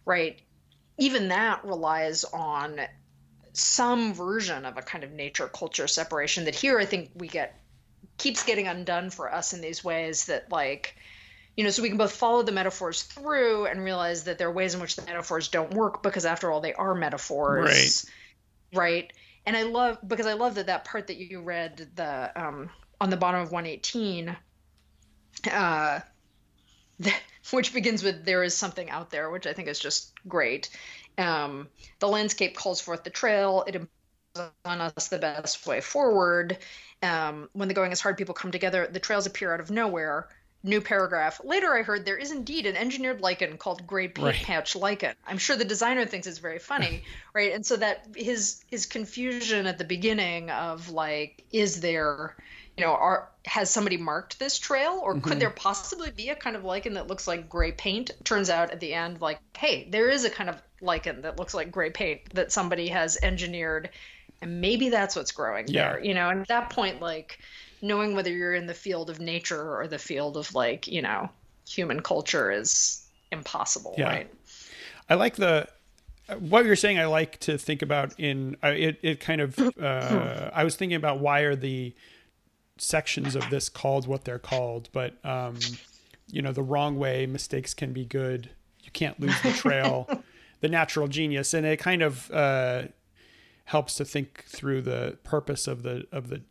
right 0.05 0.39
even 0.99 1.27
that 1.29 1.63
relies 1.65 2.23
on 2.25 2.79
some 3.53 4.13
version 4.13 4.65
of 4.65 4.77
a 4.77 4.81
kind 4.81 5.03
of 5.03 5.11
nature 5.11 5.47
culture 5.47 5.87
separation 5.87 6.45
that 6.45 6.55
here 6.55 6.77
i 6.77 6.85
think 6.85 7.09
we 7.15 7.27
get 7.27 7.62
keeps 8.17 8.43
getting 8.43 8.67
undone 8.67 9.09
for 9.09 9.33
us 9.33 9.53
in 9.53 9.61
these 9.61 9.83
ways 9.83 10.25
that 10.25 10.51
like 10.51 10.95
you 11.55 11.63
know, 11.63 11.69
so 11.69 11.83
we 11.83 11.89
can 11.89 11.97
both 11.97 12.15
follow 12.15 12.41
the 12.41 12.51
metaphors 12.51 13.03
through 13.03 13.67
and 13.67 13.83
realize 13.83 14.23
that 14.23 14.37
there 14.37 14.47
are 14.47 14.51
ways 14.51 14.73
in 14.73 14.81
which 14.81 14.95
the 14.95 15.03
metaphors 15.03 15.49
don't 15.49 15.73
work 15.73 16.01
because 16.01 16.25
after 16.25 16.51
all 16.51 16.61
they 16.61 16.73
are 16.73 16.95
metaphors. 16.95 18.05
Right. 18.73 18.79
Right. 18.79 19.13
And 19.45 19.55
I 19.55 19.63
love 19.63 19.99
because 20.07 20.25
I 20.25 20.33
love 20.33 20.55
that 20.55 20.67
that 20.67 20.85
part 20.85 21.07
that 21.07 21.17
you 21.17 21.41
read 21.41 21.89
the 21.95 22.31
um 22.35 22.69
on 22.99 23.09
the 23.09 23.17
bottom 23.17 23.41
of 23.41 23.51
118 23.51 24.35
uh 25.51 25.99
the, 26.99 27.13
which 27.51 27.73
begins 27.73 28.03
with 28.03 28.25
there 28.25 28.43
is 28.43 28.55
something 28.55 28.89
out 28.89 29.11
there 29.11 29.29
which 29.29 29.45
I 29.45 29.53
think 29.53 29.67
is 29.67 29.79
just 29.79 30.11
great. 30.27 30.69
Um 31.19 31.67
the 31.99 32.07
landscape 32.07 32.55
calls 32.55 32.81
forth 32.81 33.03
the 33.03 33.11
trail, 33.11 33.63
it 33.67 33.75
imposes 33.75 34.53
on 34.65 34.81
us 34.81 35.09
the 35.09 35.19
best 35.19 35.67
way 35.67 35.81
forward. 35.81 36.57
Um, 37.03 37.49
when 37.53 37.67
the 37.67 37.73
going 37.73 37.91
is 37.91 38.01
hard, 38.01 38.17
people 38.17 38.33
come 38.33 38.51
together. 38.51 38.87
The 38.87 38.99
trails 38.99 39.25
appear 39.25 39.53
out 39.53 39.59
of 39.59 39.69
nowhere 39.69 40.29
new 40.63 40.79
paragraph. 40.79 41.41
Later, 41.43 41.75
I 41.75 41.83
heard 41.83 42.05
there 42.05 42.17
is 42.17 42.31
indeed 42.31 42.65
an 42.65 42.77
engineered 42.77 43.21
lichen 43.21 43.57
called 43.57 43.85
gray 43.85 44.07
paint 44.07 44.27
right. 44.27 44.35
patch 44.35 44.75
lichen. 44.75 45.13
I'm 45.27 45.37
sure 45.37 45.55
the 45.55 45.65
designer 45.65 46.05
thinks 46.05 46.25
it's 46.25 46.37
very 46.37 46.59
funny, 46.59 47.03
right? 47.33 47.51
And 47.53 47.65
so 47.65 47.75
that 47.77 48.07
his 48.15 48.63
his 48.67 48.85
confusion 48.85 49.67
at 49.67 49.77
the 49.77 49.83
beginning 49.83 50.49
of 50.49 50.89
like, 50.89 51.43
is 51.51 51.81
there, 51.81 52.35
you 52.77 52.85
know, 52.85 52.93
are 52.93 53.29
has 53.45 53.69
somebody 53.69 53.97
marked 53.97 54.39
this 54.39 54.57
trail, 54.57 55.01
or 55.03 55.15
mm-hmm. 55.15 55.27
could 55.27 55.39
there 55.39 55.49
possibly 55.49 56.11
be 56.11 56.29
a 56.29 56.35
kind 56.35 56.55
of 56.55 56.63
lichen 56.63 56.93
that 56.93 57.07
looks 57.07 57.27
like 57.27 57.49
gray 57.49 57.73
paint? 57.73 58.11
Turns 58.23 58.49
out 58.49 58.71
at 58.71 58.79
the 58.79 58.93
end, 58.93 59.19
like, 59.19 59.39
hey, 59.57 59.87
there 59.89 60.09
is 60.09 60.23
a 60.23 60.29
kind 60.29 60.49
of 60.49 60.61
lichen 60.81 61.21
that 61.21 61.37
looks 61.37 61.53
like 61.53 61.71
gray 61.71 61.89
paint 61.89 62.33
that 62.33 62.51
somebody 62.51 62.87
has 62.87 63.17
engineered, 63.21 63.89
and 64.43 64.61
maybe 64.61 64.89
that's 64.89 65.15
what's 65.15 65.31
growing 65.31 65.67
yeah. 65.67 65.93
there, 65.93 66.03
you 66.03 66.13
know. 66.13 66.29
And 66.29 66.41
at 66.41 66.47
that 66.49 66.69
point, 66.69 67.01
like 67.01 67.39
knowing 67.83 68.15
whether 68.15 68.31
you're 68.31 68.55
in 68.55 68.65
the 68.65 68.73
field 68.73 69.09
of 69.09 69.19
nature 69.19 69.77
or 69.77 69.87
the 69.87 69.99
field 69.99 70.37
of 70.37 70.55
like 70.55 70.87
you 70.87 71.01
know 71.01 71.29
human 71.67 72.01
culture 72.01 72.49
is 72.49 73.05
impossible 73.31 73.93
yeah. 73.97 74.07
right 74.07 74.33
i 75.09 75.15
like 75.15 75.35
the 75.35 75.67
what 76.39 76.65
you're 76.65 76.75
saying 76.75 76.97
i 76.97 77.05
like 77.05 77.39
to 77.39 77.57
think 77.57 77.81
about 77.81 78.17
in 78.19 78.55
uh, 78.63 78.67
it, 78.67 78.97
it 79.01 79.19
kind 79.19 79.41
of 79.41 79.59
uh, 79.81 80.49
i 80.53 80.63
was 80.63 80.75
thinking 80.75 80.95
about 80.95 81.19
why 81.19 81.41
are 81.41 81.55
the 81.55 81.93
sections 82.77 83.35
of 83.35 83.47
this 83.49 83.69
called 83.69 84.07
what 84.07 84.23
they're 84.23 84.39
called 84.39 84.89
but 84.93 85.13
um, 85.23 85.57
you 86.31 86.41
know 86.41 86.51
the 86.51 86.63
wrong 86.63 86.97
way 86.97 87.25
mistakes 87.25 87.73
can 87.73 87.93
be 87.93 88.05
good 88.05 88.49
you 88.81 88.91
can't 88.91 89.19
lose 89.19 89.39
the 89.41 89.51
trail 89.51 90.09
the 90.61 90.69
natural 90.69 91.07
genius 91.07 91.53
and 91.53 91.65
it 91.65 91.77
kind 91.77 92.01
of 92.01 92.31
uh, 92.31 92.83
helps 93.65 93.95
to 93.95 94.05
think 94.05 94.43
through 94.47 94.81
the 94.81 95.17
purpose 95.23 95.67
of 95.67 95.83
the 95.83 96.05
of 96.11 96.29
the 96.29 96.41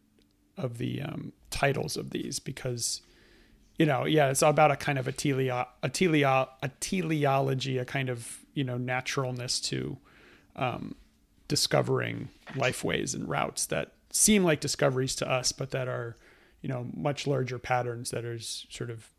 of 0.57 0.79
the 0.79 1.01
um, 1.03 1.33
titles 1.51 1.97
of 1.97 2.11
these 2.11 2.39
because 2.39 3.03
you 3.79 3.87
know 3.87 4.05
yeah 4.05 4.29
it's 4.29 4.43
about 4.43 4.71
a 4.71 4.77
kind 4.77 4.99
of 4.99 5.09
a, 5.09 5.13
teleo- 5.13 5.67
a, 5.83 5.89
teleo- 5.89 6.49
a 6.63 6.69
teleology 6.81 7.79
a 7.79 7.85
kind 7.85 8.09
of 8.09 8.39
you 8.55 8.65
know 8.65 8.79
naturalness 8.79 9.61
to 9.61 9.97
um, 10.57 10.95
discovering 11.49 12.29
life 12.57 12.85
ways 12.85 13.15
and 13.15 13.29
routes 13.29 13.67
that 13.67 13.93
seem 14.11 14.45
like 14.45 14.61
discoveries 14.61 15.15
to 15.15 15.31
us 15.31 15.53
but 15.53 15.71
that 15.71 15.89
are 15.89 16.17
you 16.61 16.69
know 16.69 16.87
much 16.95 17.27
larger 17.27 17.59
patterns 17.59 18.11
that 18.11 18.25
are 18.25 18.39
sort 18.39 18.91
of 18.91 19.11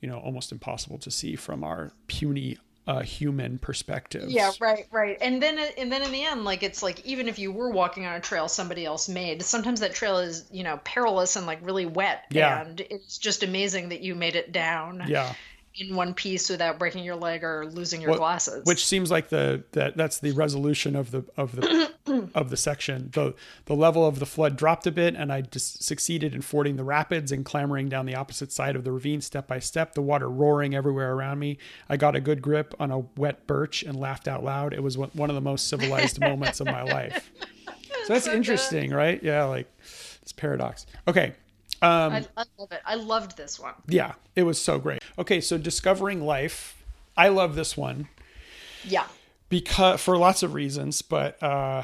you 0.00 0.08
know 0.08 0.18
almost 0.18 0.52
impossible 0.52 0.98
to 0.98 1.10
see 1.10 1.36
from 1.36 1.62
our 1.62 1.92
puny 2.06 2.58
a 2.98 3.04
human 3.04 3.58
perspective. 3.58 4.30
Yeah, 4.30 4.50
right, 4.60 4.86
right. 4.90 5.16
And 5.20 5.42
then 5.42 5.58
and 5.78 5.92
then 5.92 6.02
in 6.02 6.10
the 6.10 6.24
end 6.24 6.44
like 6.44 6.62
it's 6.62 6.82
like 6.82 7.04
even 7.06 7.28
if 7.28 7.38
you 7.38 7.52
were 7.52 7.70
walking 7.70 8.04
on 8.06 8.14
a 8.14 8.20
trail 8.20 8.48
somebody 8.48 8.84
else 8.84 9.08
made, 9.08 9.42
sometimes 9.42 9.80
that 9.80 9.94
trail 9.94 10.18
is, 10.18 10.44
you 10.50 10.64
know, 10.64 10.80
perilous 10.84 11.36
and 11.36 11.46
like 11.46 11.60
really 11.62 11.86
wet 11.86 12.24
yeah. 12.30 12.62
and 12.62 12.80
it's 12.80 13.18
just 13.18 13.42
amazing 13.42 13.90
that 13.90 14.00
you 14.00 14.14
made 14.14 14.34
it 14.34 14.52
down. 14.52 15.04
Yeah 15.06 15.34
in 15.76 15.94
one 15.94 16.14
piece 16.14 16.50
without 16.50 16.78
breaking 16.78 17.04
your 17.04 17.14
leg 17.14 17.44
or 17.44 17.66
losing 17.66 18.00
your 18.00 18.10
what, 18.10 18.18
glasses. 18.18 18.64
Which 18.64 18.84
seems 18.84 19.10
like 19.10 19.28
the 19.28 19.62
that 19.72 19.96
that's 19.96 20.18
the 20.18 20.32
resolution 20.32 20.96
of 20.96 21.10
the 21.10 21.24
of 21.36 21.54
the 21.54 21.90
of 22.34 22.50
the 22.50 22.56
section. 22.56 23.10
the 23.12 23.34
The 23.66 23.74
level 23.74 24.06
of 24.06 24.18
the 24.18 24.26
flood 24.26 24.56
dropped 24.56 24.86
a 24.86 24.90
bit, 24.90 25.14
and 25.14 25.32
I 25.32 25.42
just 25.42 25.82
succeeded 25.82 26.34
in 26.34 26.42
fording 26.42 26.76
the 26.76 26.84
rapids 26.84 27.30
and 27.30 27.44
clambering 27.44 27.88
down 27.88 28.06
the 28.06 28.16
opposite 28.16 28.52
side 28.52 28.74
of 28.74 28.84
the 28.84 28.92
ravine 28.92 29.20
step 29.20 29.46
by 29.46 29.60
step. 29.60 29.94
The 29.94 30.02
water 30.02 30.28
roaring 30.28 30.74
everywhere 30.74 31.12
around 31.12 31.38
me. 31.38 31.58
I 31.88 31.96
got 31.96 32.16
a 32.16 32.20
good 32.20 32.42
grip 32.42 32.74
on 32.80 32.90
a 32.90 32.98
wet 33.16 33.46
birch 33.46 33.82
and 33.82 33.98
laughed 33.98 34.26
out 34.26 34.42
loud. 34.42 34.74
It 34.74 34.82
was 34.82 34.98
one 34.98 35.30
of 35.30 35.34
the 35.34 35.40
most 35.40 35.68
civilized 35.68 36.20
moments 36.20 36.60
of 36.60 36.66
my 36.66 36.82
life. 36.82 37.30
So 38.06 38.14
that's 38.14 38.26
interesting, 38.26 38.90
right? 38.90 39.22
Yeah, 39.22 39.44
like 39.44 39.70
it's 40.20 40.32
paradox. 40.32 40.86
Okay, 41.06 41.34
um, 41.82 42.12
I, 42.12 42.24
I 42.36 42.44
love 42.58 42.72
it. 42.72 42.80
I 42.84 42.94
loved 42.94 43.36
this 43.36 43.58
one. 43.58 43.74
Yeah, 43.88 44.14
it 44.36 44.42
was 44.42 44.60
so 44.60 44.78
great. 44.78 45.02
Okay, 45.18 45.40
so 45.40 45.58
discovering 45.58 46.24
life. 46.24 46.84
I 47.16 47.28
love 47.28 47.54
this 47.54 47.76
one. 47.76 48.08
Yeah. 48.84 49.06
Because 49.48 50.00
for 50.00 50.16
lots 50.16 50.42
of 50.42 50.54
reasons, 50.54 51.02
but 51.02 51.42
uh, 51.42 51.82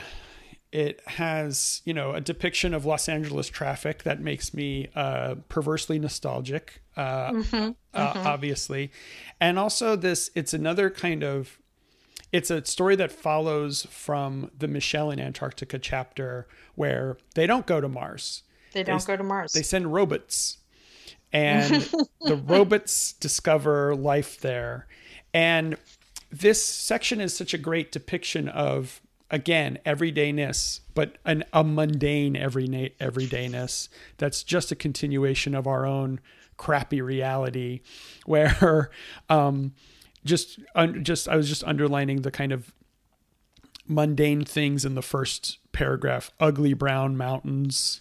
it 0.70 1.00
has 1.06 1.80
you 1.84 1.94
know 1.94 2.12
a 2.12 2.20
depiction 2.20 2.74
of 2.74 2.84
Los 2.84 3.08
Angeles 3.08 3.48
traffic 3.48 4.02
that 4.02 4.20
makes 4.20 4.52
me 4.52 4.88
uh, 4.94 5.36
perversely 5.48 5.98
nostalgic. 5.98 6.82
Uh, 6.96 7.30
mm-hmm, 7.30 7.70
uh, 7.94 8.12
mm-hmm. 8.12 8.26
obviously, 8.26 8.92
and 9.40 9.58
also 9.58 9.96
this. 9.96 10.30
It's 10.34 10.54
another 10.54 10.90
kind 10.90 11.24
of. 11.24 11.58
It's 12.32 12.50
a 12.50 12.64
story 12.66 12.96
that 12.96 13.12
follows 13.12 13.86
from 13.88 14.50
the 14.56 14.68
Michel 14.68 15.10
in 15.10 15.18
Antarctica 15.20 15.78
chapter 15.78 16.46
where 16.74 17.16
they 17.34 17.46
don't 17.46 17.66
go 17.66 17.80
to 17.80 17.88
Mars 17.88 18.42
they 18.76 18.82
don't 18.82 19.00
they, 19.00 19.12
go 19.12 19.16
to 19.16 19.24
Mars. 19.24 19.52
They 19.52 19.62
send 19.62 19.92
robots, 19.92 20.58
and 21.32 21.74
the 22.20 22.36
robots 22.36 23.14
discover 23.14 23.96
life 23.96 24.40
there. 24.40 24.86
And 25.32 25.76
this 26.30 26.64
section 26.64 27.20
is 27.20 27.34
such 27.34 27.54
a 27.54 27.58
great 27.58 27.90
depiction 27.90 28.48
of 28.48 29.00
again 29.30 29.76
everydayness 29.84 30.80
but 30.94 31.18
an, 31.24 31.42
a 31.52 31.64
mundane 31.64 32.36
every 32.36 32.68
everydayness 33.00 33.88
that's 34.18 34.44
just 34.44 34.70
a 34.70 34.76
continuation 34.76 35.52
of 35.52 35.66
our 35.66 35.84
own 35.84 36.20
crappy 36.56 37.00
reality 37.00 37.80
where 38.26 38.90
um 39.28 39.72
just 40.24 40.60
un, 40.74 41.02
just 41.02 41.28
I 41.28 41.36
was 41.36 41.48
just 41.48 41.64
underlining 41.64 42.22
the 42.22 42.30
kind 42.30 42.52
of 42.52 42.72
mundane 43.88 44.44
things 44.44 44.84
in 44.84 44.94
the 44.94 45.02
first 45.02 45.58
paragraph 45.72 46.30
ugly 46.38 46.72
brown 46.72 47.16
mountains 47.16 48.00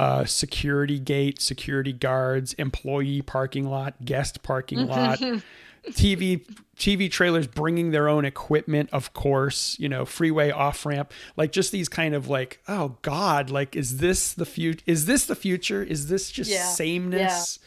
uh, 0.00 0.24
security 0.24 0.98
gate, 0.98 1.42
security 1.42 1.92
guards, 1.92 2.54
employee 2.54 3.20
parking 3.20 3.68
lot, 3.68 4.02
guest 4.02 4.42
parking 4.42 4.86
lot, 4.86 5.18
TV 5.90 6.42
TV 6.74 7.10
trailers 7.10 7.46
bringing 7.46 7.90
their 7.90 8.08
own 8.08 8.24
equipment, 8.24 8.88
of 8.94 9.12
course, 9.12 9.76
you 9.78 9.90
know, 9.90 10.06
freeway 10.06 10.50
off 10.50 10.86
ramp, 10.86 11.12
like 11.36 11.52
just 11.52 11.70
these 11.70 11.86
kind 11.90 12.14
of 12.14 12.28
like, 12.28 12.62
oh 12.66 12.96
God, 13.02 13.50
like 13.50 13.76
is 13.76 13.98
this 13.98 14.32
the 14.32 14.46
future? 14.46 14.82
Is 14.86 15.04
this 15.04 15.26
the 15.26 15.36
future? 15.36 15.82
Is 15.82 16.08
this 16.08 16.30
just 16.30 16.50
yeah. 16.50 16.64
sameness? 16.64 17.58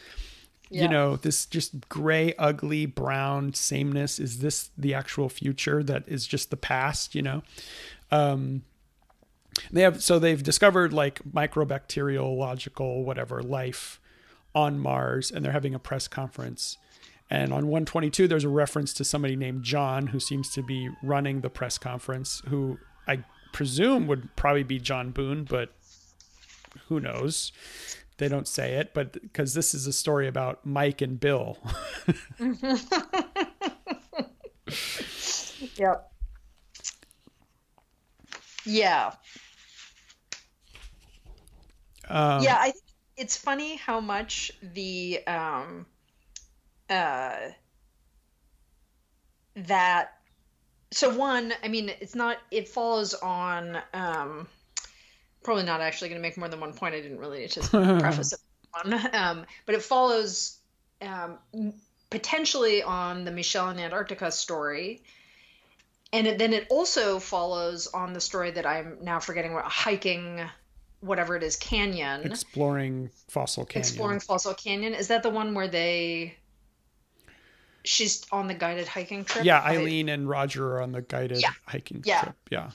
Yeah. 0.70 0.82
You 0.82 0.88
know, 0.88 1.14
this 1.14 1.46
just 1.46 1.88
gray, 1.88 2.34
ugly, 2.36 2.84
brown 2.84 3.54
sameness. 3.54 4.18
Is 4.18 4.40
this 4.40 4.70
the 4.76 4.92
actual 4.92 5.28
future 5.28 5.84
that 5.84 6.02
is 6.08 6.26
just 6.26 6.50
the 6.50 6.56
past? 6.56 7.14
You 7.14 7.22
know. 7.22 7.42
Um, 8.10 8.62
they 9.70 9.82
have 9.82 10.02
so 10.02 10.18
they've 10.18 10.42
discovered 10.42 10.92
like 10.92 11.22
microbacteriological 11.24 13.04
whatever 13.04 13.42
life 13.42 14.00
on 14.54 14.78
Mars, 14.78 15.30
and 15.30 15.44
they're 15.44 15.52
having 15.52 15.74
a 15.74 15.78
press 15.78 16.08
conference. 16.08 16.78
And 17.30 17.52
on 17.52 17.66
122, 17.66 18.28
there's 18.28 18.44
a 18.44 18.48
reference 18.48 18.92
to 18.94 19.04
somebody 19.04 19.34
named 19.34 19.64
John 19.64 20.08
who 20.08 20.20
seems 20.20 20.50
to 20.50 20.62
be 20.62 20.90
running 21.02 21.40
the 21.40 21.50
press 21.50 21.78
conference, 21.78 22.42
who 22.48 22.78
I 23.08 23.24
presume 23.52 24.06
would 24.06 24.36
probably 24.36 24.62
be 24.62 24.78
John 24.78 25.10
Boone, 25.10 25.44
but 25.44 25.72
who 26.88 27.00
knows? 27.00 27.50
They 28.18 28.28
don't 28.28 28.46
say 28.46 28.74
it, 28.74 28.94
but 28.94 29.14
because 29.14 29.54
this 29.54 29.74
is 29.74 29.86
a 29.86 29.92
story 29.92 30.28
about 30.28 30.64
Mike 30.64 31.00
and 31.00 31.18
Bill. 31.18 31.58
yep. 35.76 36.12
Yeah. 38.64 39.14
Um, 42.08 42.42
yeah, 42.42 42.56
I 42.58 42.70
think 42.70 42.84
it's 43.16 43.36
funny 43.36 43.76
how 43.76 44.00
much 44.00 44.52
the 44.62 45.20
um 45.26 45.86
uh 46.90 47.36
that 49.56 50.18
so 50.90 51.16
one 51.16 51.52
i 51.62 51.68
mean 51.68 51.90
it's 52.00 52.14
not 52.14 52.36
it 52.50 52.68
follows 52.68 53.14
on 53.14 53.78
um 53.94 54.46
probably 55.42 55.62
not 55.62 55.80
actually 55.80 56.08
going 56.08 56.20
to 56.20 56.22
make 56.22 56.36
more 56.38 56.48
than 56.48 56.58
one 56.58 56.72
point. 56.72 56.94
I 56.94 57.00
didn't 57.00 57.18
really 57.18 57.40
need 57.40 57.50
to 57.52 57.60
preface 58.00 58.32
it 58.32 58.40
one. 58.72 59.14
Um 59.14 59.46
but 59.66 59.74
it 59.74 59.82
follows 59.82 60.58
um 61.02 61.38
potentially 62.10 62.82
on 62.82 63.24
the 63.24 63.30
michel 63.30 63.70
in 63.70 63.78
antarctica 63.78 64.30
story. 64.30 65.02
And 66.12 66.28
it, 66.28 66.38
then 66.38 66.52
it 66.52 66.68
also 66.70 67.18
follows 67.18 67.88
on 67.88 68.12
the 68.12 68.20
story 68.20 68.50
that 68.52 68.66
i'm 68.66 68.98
now 69.02 69.20
forgetting 69.20 69.52
what 69.52 69.64
hiking 69.64 70.40
whatever 71.04 71.36
it 71.36 71.42
is 71.42 71.56
canyon. 71.56 72.22
Exploring 72.24 73.10
fossil 73.28 73.64
canyon. 73.64 73.80
Exploring 73.88 74.20
fossil 74.20 74.54
canyon. 74.54 74.94
Is 74.94 75.08
that 75.08 75.22
the 75.22 75.30
one 75.30 75.54
where 75.54 75.68
they 75.68 76.36
she's 77.84 78.24
on 78.32 78.48
the 78.48 78.54
guided 78.54 78.88
hiking 78.88 79.24
trip? 79.24 79.44
Yeah 79.44 79.60
eileen 79.60 80.08
and 80.08 80.28
roger 80.28 80.76
are 80.76 80.82
on 80.82 80.92
the 80.92 81.02
guided 81.02 81.40
Yeah. 81.40 81.52
hiking 81.66 82.02
Yeah. 82.04 82.20
trip 82.22 82.36
yeah. 82.50 82.70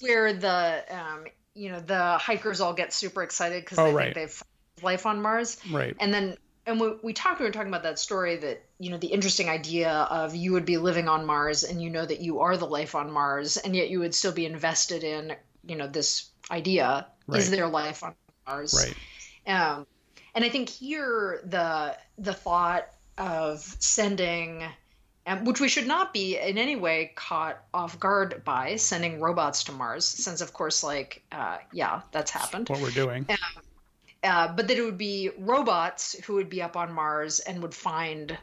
Where 0.00 0.32
the 0.32 0.84
um 0.90 1.24
you 1.54 1.70
know 1.70 1.80
the 1.80 2.18
hikers 2.18 2.60
all 2.60 2.72
get 2.72 2.92
super 2.92 3.22
excited 3.22 3.64
because 3.64 3.78
Oh, 3.78 3.84
they 3.86 3.94
right. 3.94 4.14
think 4.14 4.28
they've 4.28 4.42
life 4.82 5.04
on 5.06 5.20
mars. 5.20 5.58
Right. 5.70 5.94
And 6.00 6.14
then 6.14 6.36
and 6.64 6.80
we, 6.80 6.94
we 7.02 7.12
talked 7.12 7.40
we 7.40 7.46
were 7.46 7.52
talking 7.52 7.68
about 7.68 7.82
that 7.82 7.98
story 7.98 8.36
that 8.36 8.64
you 8.78 8.90
know 8.90 8.98
the 8.98 9.08
interesting 9.08 9.48
idea 9.48 9.90
of 9.90 10.34
you 10.36 10.52
would 10.52 10.64
be 10.64 10.76
living 10.78 11.08
on 11.08 11.26
mars 11.26 11.64
and 11.64 11.82
you 11.82 11.90
know 11.90 12.06
that 12.06 12.20
you 12.20 12.40
are 12.40 12.56
the 12.56 12.66
life 12.66 12.94
on 12.94 13.10
mars 13.10 13.56
and 13.56 13.74
yet 13.74 13.90
you 13.90 13.98
would 13.98 14.14
still 14.14 14.32
be 14.32 14.46
invested 14.46 15.02
in 15.02 15.34
you 15.66 15.76
know 15.76 15.86
this 15.86 16.30
idea 16.50 17.06
is 17.34 17.48
Right. 17.48 17.50
there 17.50 17.68
life 17.68 18.02
on 18.02 18.14
mars 18.46 18.74
right 18.74 18.94
um, 19.46 19.86
and 20.34 20.44
I 20.44 20.48
think 20.48 20.68
here 20.68 21.40
the 21.44 21.96
the 22.16 22.32
thought 22.32 22.86
of 23.18 23.60
sending, 23.80 24.64
um, 25.26 25.44
which 25.44 25.60
we 25.60 25.68
should 25.68 25.86
not 25.86 26.12
be 26.14 26.38
in 26.38 26.56
any 26.58 26.76
way 26.76 27.12
caught 27.16 27.62
off 27.74 27.98
guard 28.00 28.42
by, 28.44 28.76
sending 28.76 29.20
robots 29.20 29.64
to 29.64 29.72
Mars, 29.72 30.04
since 30.06 30.40
of 30.40 30.52
course, 30.54 30.82
like, 30.82 31.22
uh, 31.32 31.58
yeah, 31.72 32.00
that's 32.12 32.30
happened. 32.30 32.68
what 32.68 32.80
we're 32.80 32.90
doing 32.90 33.26
Uh, 34.22 34.48
but 34.54 34.68
that 34.68 34.78
it 34.78 34.82
would 34.82 34.96
be 34.96 35.30
robots 35.38 36.14
who 36.24 36.34
would 36.34 36.48
be 36.48 36.62
up 36.62 36.76
on 36.76 36.92
Mars 36.92 37.40
and 37.40 37.60
would 37.60 37.74
find 37.74 38.38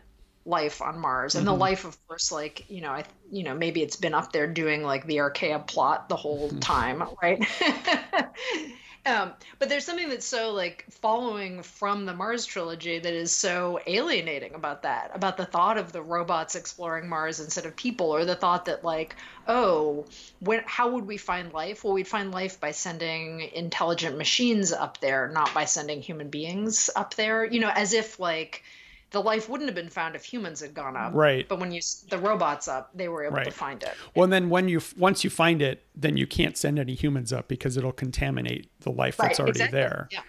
life 0.49 0.81
on 0.81 0.99
Mars, 0.99 1.35
and 1.35 1.47
the 1.47 1.53
life, 1.53 1.85
of 1.85 1.97
course, 2.07 2.31
like 2.31 2.65
you 2.69 2.81
know, 2.81 2.91
I 2.91 3.05
you 3.31 3.43
know 3.43 3.53
maybe 3.53 3.81
it's 3.81 3.95
been 3.95 4.13
up 4.13 4.33
there 4.33 4.47
doing 4.47 4.83
like 4.83 5.05
the 5.05 5.17
Archaea 5.17 5.65
plot 5.65 6.09
the 6.09 6.15
whole 6.15 6.49
time, 6.59 7.03
right? 7.21 7.45
um, 9.05 9.31
but 9.59 9.69
there's 9.69 9.85
something 9.85 10.09
that's 10.09 10.25
so 10.25 10.51
like 10.51 10.85
following 10.89 11.61
from 11.61 12.05
the 12.05 12.13
Mars 12.13 12.45
trilogy 12.45 12.99
that 12.99 13.13
is 13.13 13.31
so 13.31 13.79
alienating 13.85 14.55
about 14.55 14.83
that, 14.83 15.11
about 15.13 15.37
the 15.37 15.45
thought 15.45 15.77
of 15.77 15.91
the 15.91 16.01
robots 16.01 16.55
exploring 16.55 17.07
Mars 17.07 17.39
instead 17.39 17.65
of 17.65 17.75
people, 17.75 18.13
or 18.13 18.25
the 18.25 18.35
thought 18.35 18.65
that 18.65 18.83
like, 18.83 19.15
oh, 19.47 20.05
when 20.39 20.63
how 20.65 20.89
would 20.89 21.05
we 21.05 21.17
find 21.17 21.53
life? 21.53 21.83
Well, 21.83 21.93
we'd 21.93 22.07
find 22.07 22.31
life 22.31 22.59
by 22.59 22.71
sending 22.71 23.41
intelligent 23.53 24.17
machines 24.17 24.73
up 24.73 24.99
there, 24.99 25.29
not 25.29 25.53
by 25.53 25.65
sending 25.65 26.01
human 26.01 26.29
beings 26.29 26.89
up 26.95 27.13
there. 27.13 27.45
You 27.45 27.59
know, 27.59 27.71
as 27.73 27.93
if 27.93 28.19
like 28.19 28.63
the 29.11 29.21
life 29.21 29.49
wouldn't 29.49 29.67
have 29.67 29.75
been 29.75 29.89
found 29.89 30.15
if 30.15 30.23
humans 30.23 30.59
had 30.61 30.73
gone 30.73 30.95
up. 30.95 31.13
Right. 31.15 31.47
But 31.47 31.59
when 31.59 31.71
you 31.71 31.81
the 32.09 32.17
robots 32.19 32.67
up, 32.67 32.91
they 32.93 33.07
were 33.07 33.23
able 33.23 33.43
to 33.43 33.49
find 33.51 33.81
it. 33.83 33.93
well 34.15 34.23
and 34.25 34.31
then 34.33 34.49
when 34.49 34.67
you 34.69 34.81
once 34.97 35.23
you 35.23 35.29
find 35.29 35.61
it 35.61 35.85
then 35.95 36.15
you 36.17 36.27
can't 36.27 36.55
send 36.57 36.77
any 36.79 36.93
humans 36.95 37.33
up 37.33 37.47
because 37.47 37.75
it'll 37.77 37.91
contaminate 37.91 38.69
the 38.81 38.91
life 38.91 39.17
that's 39.17 39.39
already 39.39 39.51
exactly. 39.61 39.79
there 39.79 40.07
Yeah. 40.11 40.19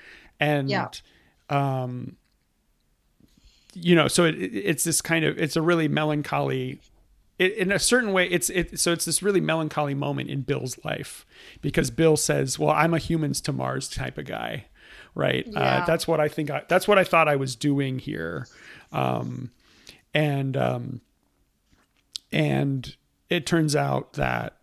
and 0.41 0.71
Yeah. 0.71 0.89
um 1.51 2.17
you 3.75 3.95
know 3.95 4.09
so 4.09 4.25
it, 4.25 4.35
it- 4.37 4.53
it's 4.55 4.85
this 4.85 5.01
kind 5.01 5.25
of 5.25 5.39
it's 5.39 5.57
a 5.57 5.63
really 5.63 5.89
melancholy 5.89 6.81
it, 7.39 7.53
in 7.55 7.71
a 7.73 7.79
certain 7.79 8.13
way 8.13 8.29
it's 8.29 8.51
it 8.51 8.79
so 8.81 8.93
it's 8.93 9.05
this 9.05 9.23
really 9.23 9.41
melancholy 9.41 9.95
moment 9.95 10.29
in 10.31 10.43
bill's 10.43 10.83
life 10.85 11.25
because 11.61 11.91
bill 11.91 12.17
says 12.17 12.59
well 12.59 12.71
i'm 12.71 12.95
a 12.95 12.99
humans 12.99 13.41
to 13.41 13.53
mars 13.53 13.89
type 13.89 14.19
of 14.19 14.25
guy 14.27 14.65
right 15.15 15.47
uh, 15.57 15.85
that's 15.87 16.07
what 16.09 16.19
i 16.21 16.29
think 16.29 16.51
I, 16.51 16.63
that's 16.69 16.87
what 16.89 16.99
i 16.99 17.05
thought 17.05 17.29
i 17.29 17.37
was 17.37 17.55
doing 17.57 17.99
here 17.99 18.47
um 18.93 19.51
and 20.15 20.57
um 20.57 21.01
and 22.33 22.97
it 23.29 23.47
turns 23.47 23.77
out 23.77 24.15
that 24.15 24.57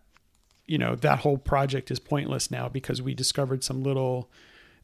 you 0.66 0.78
know 0.78 0.94
that 0.94 1.20
whole 1.20 1.38
project 1.38 1.90
is 1.90 1.98
pointless 1.98 2.50
now 2.50 2.68
because 2.68 3.00
we 3.00 3.14
discovered 3.14 3.64
some 3.64 3.82
little 3.82 4.30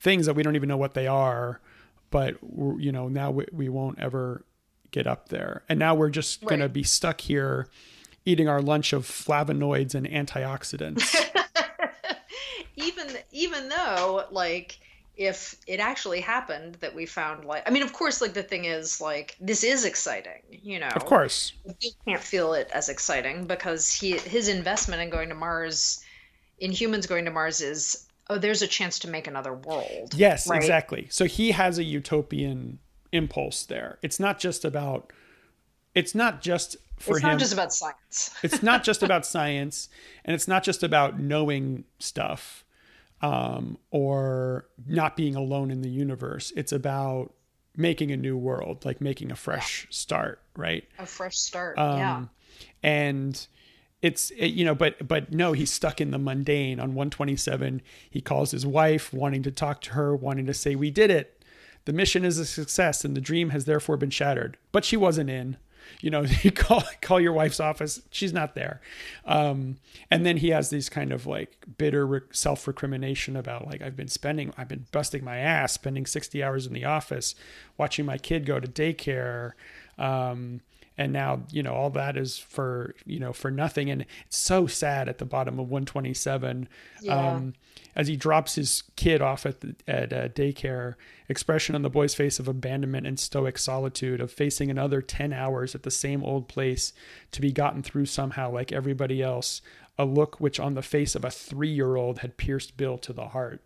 things 0.00 0.26
that 0.26 0.34
we 0.34 0.42
don't 0.42 0.56
even 0.56 0.68
know 0.68 0.76
what 0.76 0.94
they 0.94 1.06
are 1.06 1.60
but 2.10 2.36
you 2.78 2.92
know 2.92 3.08
now 3.08 3.30
we, 3.30 3.44
we 3.52 3.68
won't 3.68 3.98
ever 3.98 4.44
get 4.94 5.08
up 5.08 5.28
there. 5.28 5.64
And 5.68 5.78
now 5.78 5.96
we're 5.96 6.08
just 6.08 6.44
going 6.44 6.60
to 6.60 6.68
be 6.68 6.84
stuck 6.84 7.20
here 7.20 7.66
eating 8.24 8.48
our 8.48 8.62
lunch 8.62 8.92
of 8.92 9.04
flavonoids 9.04 9.94
and 9.94 10.06
antioxidants. 10.06 11.14
Even 12.76 13.06
even 13.30 13.68
though 13.68 14.24
like 14.30 14.80
if 15.16 15.56
it 15.66 15.78
actually 15.78 16.20
happened 16.20 16.74
that 16.76 16.94
we 16.94 17.06
found 17.06 17.44
like 17.44 17.62
i 17.66 17.70
mean 17.70 17.82
of 17.82 17.92
course 17.92 18.20
like 18.20 18.34
the 18.34 18.42
thing 18.42 18.64
is 18.64 19.00
like 19.00 19.36
this 19.40 19.62
is 19.62 19.84
exciting 19.84 20.42
you 20.64 20.78
know? 20.78 20.88
Of 20.88 21.04
course. 21.04 21.52
He 21.78 21.92
can't 22.06 22.22
feel 22.22 22.54
it 22.54 22.70
as 22.72 22.88
exciting 22.88 23.46
because 23.46 23.92
he 23.92 24.12
his 24.18 24.48
investment 24.48 25.02
in 25.02 25.10
going 25.10 25.28
to 25.28 25.34
mars 25.34 26.02
in 26.58 26.72
humans 26.72 27.06
going 27.06 27.26
to 27.26 27.30
mars 27.30 27.60
is 27.60 28.06
oh 28.30 28.38
there's 28.38 28.62
a 28.62 28.66
chance 28.66 28.98
to 29.00 29.08
make 29.08 29.26
another 29.26 29.52
world. 29.52 30.14
Yes 30.14 30.48
right? 30.48 30.56
exactly. 30.56 31.06
So 31.10 31.26
he 31.26 31.50
has 31.50 31.78
a 31.78 31.84
utopian 31.84 32.78
impulse 33.12 33.66
there. 33.66 33.98
It's 34.02 34.18
not 34.18 34.38
just 34.38 34.64
about 34.64 35.12
it's 35.94 36.14
not 36.14 36.40
just 36.40 36.76
for 36.96 37.16
it's 37.16 37.24
him. 37.24 37.30
It's 37.30 37.32
not 37.32 37.38
just 37.38 37.52
about 37.52 37.72
science. 37.72 38.34
It's 38.42 38.62
not 38.62 38.84
just 38.84 39.02
about 39.08 39.26
science 39.26 39.88
and 40.24 40.34
it's 40.34 40.48
not 40.48 40.62
just 40.62 40.82
about 40.82 41.20
knowing 41.20 41.84
stuff 41.98 42.63
um, 43.22 43.78
or 43.90 44.66
not 44.86 45.16
being 45.16 45.34
alone 45.34 45.70
in 45.70 45.82
the 45.82 45.90
universe. 45.90 46.52
It's 46.56 46.72
about 46.72 47.32
making 47.76 48.12
a 48.12 48.16
new 48.16 48.36
world 48.36 48.84
like 48.84 49.00
making 49.00 49.32
a 49.32 49.36
fresh 49.36 49.86
start 49.90 50.40
right? 50.56 50.84
A 50.98 51.06
fresh 51.06 51.36
start 51.36 51.78
um, 51.78 51.98
yeah. 51.98 52.24
and 52.82 53.46
it's 54.02 54.30
it, 54.32 54.48
you 54.48 54.64
know 54.64 54.74
but 54.74 55.06
but 55.06 55.32
no 55.32 55.52
he's 55.52 55.72
stuck 55.72 56.00
in 56.00 56.10
the 56.10 56.18
mundane. 56.18 56.78
On 56.78 56.94
127 56.94 57.82
he 58.08 58.20
calls 58.20 58.50
his 58.50 58.66
wife 58.66 59.12
wanting 59.12 59.42
to 59.42 59.50
talk 59.50 59.80
to 59.82 59.90
her 59.92 60.14
wanting 60.14 60.46
to 60.46 60.54
say 60.54 60.74
we 60.74 60.90
did 60.90 61.10
it. 61.10 61.42
The 61.84 61.92
mission 61.92 62.24
is 62.24 62.38
a 62.38 62.46
success 62.46 63.04
and 63.04 63.16
the 63.16 63.20
dream 63.20 63.50
has 63.50 63.64
therefore 63.64 63.96
been 63.96 64.10
shattered. 64.10 64.56
But 64.72 64.84
she 64.84 64.96
wasn't 64.96 65.30
in 65.30 65.56
you 66.00 66.10
know 66.10 66.22
you 66.42 66.50
call 66.50 66.82
call 67.00 67.20
your 67.20 67.32
wife's 67.32 67.60
office 67.60 68.02
she's 68.10 68.32
not 68.32 68.54
there. 68.54 68.80
Um, 69.24 69.76
and 70.10 70.24
then 70.24 70.38
he 70.38 70.50
has 70.50 70.70
these 70.70 70.88
kind 70.88 71.12
of 71.12 71.26
like 71.26 71.66
bitter 71.78 72.06
re- 72.06 72.20
self-recrimination 72.30 73.36
about 73.36 73.66
like 73.66 73.82
i've 73.82 73.96
been 73.96 74.08
spending 74.08 74.52
i've 74.56 74.68
been 74.68 74.86
busting 74.92 75.24
my 75.24 75.38
ass 75.38 75.72
spending 75.72 76.06
60 76.06 76.42
hours 76.42 76.66
in 76.66 76.72
the 76.72 76.84
office 76.84 77.34
watching 77.76 78.04
my 78.04 78.18
kid 78.18 78.46
go 78.46 78.60
to 78.60 78.68
daycare. 78.68 79.52
Um, 79.98 80.60
and 80.96 81.12
now 81.12 81.42
you 81.50 81.62
know 81.62 81.74
all 81.74 81.90
that 81.90 82.16
is 82.16 82.38
for 82.38 82.94
you 83.04 83.18
know 83.18 83.32
for 83.32 83.50
nothing. 83.50 83.90
And 83.90 84.04
it's 84.26 84.36
so 84.38 84.66
sad 84.66 85.08
at 85.08 85.18
the 85.18 85.24
bottom 85.24 85.58
of 85.58 85.68
127 85.70 86.68
Yeah. 87.02 87.14
um, 87.34 87.54
as 87.96 88.08
he 88.08 88.16
drops 88.16 88.56
his 88.56 88.82
kid 88.96 89.22
off 89.22 89.46
at 89.46 89.60
the, 89.60 89.74
at 89.86 90.12
uh, 90.12 90.28
daycare 90.28 90.94
expression 91.28 91.74
on 91.74 91.82
the 91.82 91.90
boy's 91.90 92.14
face 92.14 92.38
of 92.38 92.48
abandonment 92.48 93.06
and 93.06 93.18
stoic 93.18 93.56
solitude 93.58 94.20
of 94.20 94.30
facing 94.32 94.70
another 94.70 95.00
10 95.00 95.32
hours 95.32 95.74
at 95.74 95.82
the 95.84 95.90
same 95.90 96.22
old 96.24 96.48
place 96.48 96.92
to 97.32 97.40
be 97.40 97.52
gotten 97.52 97.82
through 97.82 98.06
somehow 98.06 98.50
like 98.50 98.72
everybody 98.72 99.22
else 99.22 99.62
a 99.96 100.04
look 100.04 100.40
which 100.40 100.58
on 100.58 100.74
the 100.74 100.82
face 100.82 101.14
of 101.14 101.24
a 101.24 101.30
three-year-old 101.30 102.18
had 102.18 102.36
pierced 102.36 102.76
bill 102.76 102.98
to 102.98 103.12
the 103.12 103.28
heart 103.28 103.62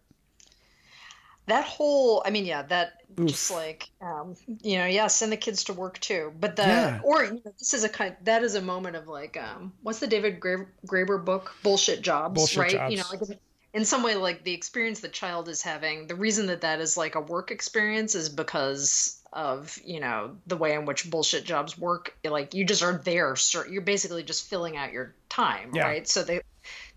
that 1.48 1.64
whole 1.64 2.22
i 2.24 2.30
mean 2.30 2.46
yeah 2.46 2.62
that 2.62 3.02
Oof. 3.18 3.26
just 3.28 3.50
like 3.50 3.90
um 4.00 4.36
you 4.62 4.78
know 4.78 4.86
yeah 4.86 5.06
send 5.08 5.32
the 5.32 5.36
kids 5.36 5.64
to 5.64 5.72
work 5.72 5.98
too 5.98 6.32
but 6.38 6.56
the 6.56 6.62
Yeah. 6.62 7.00
or 7.02 7.24
you 7.24 7.32
know, 7.44 7.52
this 7.58 7.74
is 7.74 7.84
a 7.84 7.88
kind 7.88 8.16
that 8.22 8.42
is 8.42 8.54
a 8.54 8.62
moment 8.62 8.96
of 8.96 9.08
like 9.08 9.36
um 9.36 9.72
what's 9.82 9.98
the 9.98 10.06
david 10.06 10.38
Gra- 10.40 10.66
graeber 10.86 11.22
book 11.24 11.54
bullshit 11.62 12.02
jobs 12.02 12.34
Bullshit 12.34 12.58
right 12.58 12.90
you 12.90 12.98
know 12.98 13.04
like 13.10 13.38
in 13.74 13.84
some 13.84 14.02
way 14.02 14.14
like 14.14 14.44
the 14.44 14.52
experience 14.54 15.00
the 15.00 15.08
child 15.08 15.48
is 15.48 15.62
having 15.62 16.06
the 16.06 16.14
reason 16.14 16.46
that 16.46 16.60
that 16.62 16.80
is 16.80 16.96
like 16.96 17.14
a 17.16 17.20
work 17.20 17.50
experience 17.50 18.14
is 18.14 18.28
because 18.28 19.20
of 19.32 19.78
you 19.84 20.00
know 20.00 20.36
the 20.46 20.56
way 20.56 20.72
in 20.74 20.86
which 20.86 21.10
bullshit 21.10 21.44
jobs 21.44 21.76
work 21.76 22.16
like 22.24 22.54
you 22.54 22.64
just 22.64 22.82
are 22.82 22.98
there 23.04 23.36
sir 23.36 23.66
you're 23.68 23.82
basically 23.82 24.22
just 24.22 24.48
filling 24.48 24.76
out 24.76 24.92
your 24.92 25.14
time 25.28 25.70
Yeah. 25.74 25.86
right 25.86 26.08
so 26.08 26.22
they 26.22 26.40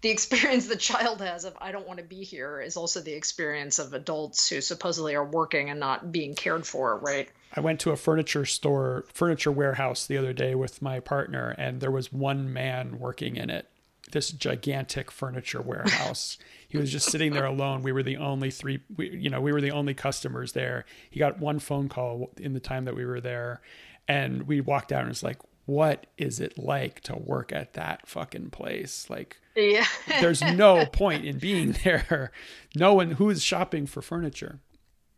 the 0.01 0.09
experience 0.09 0.67
the 0.67 0.75
child 0.75 1.21
has 1.21 1.45
of 1.45 1.57
I 1.61 1.71
don't 1.71 1.87
want 1.87 1.99
to 1.99 2.05
be 2.05 2.23
here 2.23 2.59
is 2.59 2.77
also 2.77 2.99
the 2.99 3.13
experience 3.13 3.79
of 3.79 3.93
adults 3.93 4.49
who 4.49 4.61
supposedly 4.61 5.15
are 5.15 5.25
working 5.25 5.69
and 5.69 5.79
not 5.79 6.11
being 6.11 6.35
cared 6.35 6.65
for, 6.65 6.97
right? 6.97 7.29
I 7.53 7.59
went 7.59 7.79
to 7.81 7.91
a 7.91 7.97
furniture 7.97 8.45
store, 8.45 9.05
furniture 9.13 9.51
warehouse 9.51 10.07
the 10.07 10.17
other 10.17 10.33
day 10.33 10.55
with 10.55 10.81
my 10.81 10.99
partner, 10.99 11.49
and 11.57 11.81
there 11.81 11.91
was 11.91 12.11
one 12.11 12.51
man 12.51 12.99
working 12.99 13.35
in 13.35 13.49
it. 13.49 13.67
this 14.13 14.31
gigantic 14.31 15.11
furniture 15.11 15.61
warehouse. 15.61 16.37
he 16.67 16.77
was 16.77 16.91
just 16.91 17.09
sitting 17.09 17.33
there 17.33 17.45
alone. 17.45 17.81
We 17.81 17.91
were 17.91 18.03
the 18.03 18.17
only 18.17 18.51
three, 18.51 18.81
we, 18.95 19.09
you 19.09 19.29
know, 19.29 19.41
we 19.41 19.53
were 19.53 19.61
the 19.61 19.71
only 19.71 19.93
customers 19.93 20.53
there. 20.53 20.85
He 21.09 21.19
got 21.19 21.39
one 21.39 21.59
phone 21.59 21.87
call 21.89 22.31
in 22.37 22.53
the 22.53 22.59
time 22.59 22.85
that 22.85 22.95
we 22.95 23.05
were 23.05 23.21
there, 23.21 23.61
and 24.07 24.43
we 24.47 24.61
walked 24.61 24.91
out 24.91 25.01
and 25.01 25.11
it's 25.11 25.23
like, 25.23 25.39
what 25.65 26.07
is 26.17 26.39
it 26.39 26.57
like 26.57 27.01
to 27.01 27.15
work 27.15 27.51
at 27.51 27.73
that 27.73 28.07
fucking 28.07 28.49
place? 28.49 29.09
Like, 29.09 29.40
yeah. 29.55 29.85
there's 30.19 30.41
no 30.55 30.85
point 30.85 31.25
in 31.25 31.37
being 31.37 31.71
there. 31.83 32.31
No 32.75 32.93
one 32.93 33.11
who 33.11 33.29
is 33.29 33.43
shopping 33.43 33.85
for 33.85 34.01
furniture. 34.01 34.59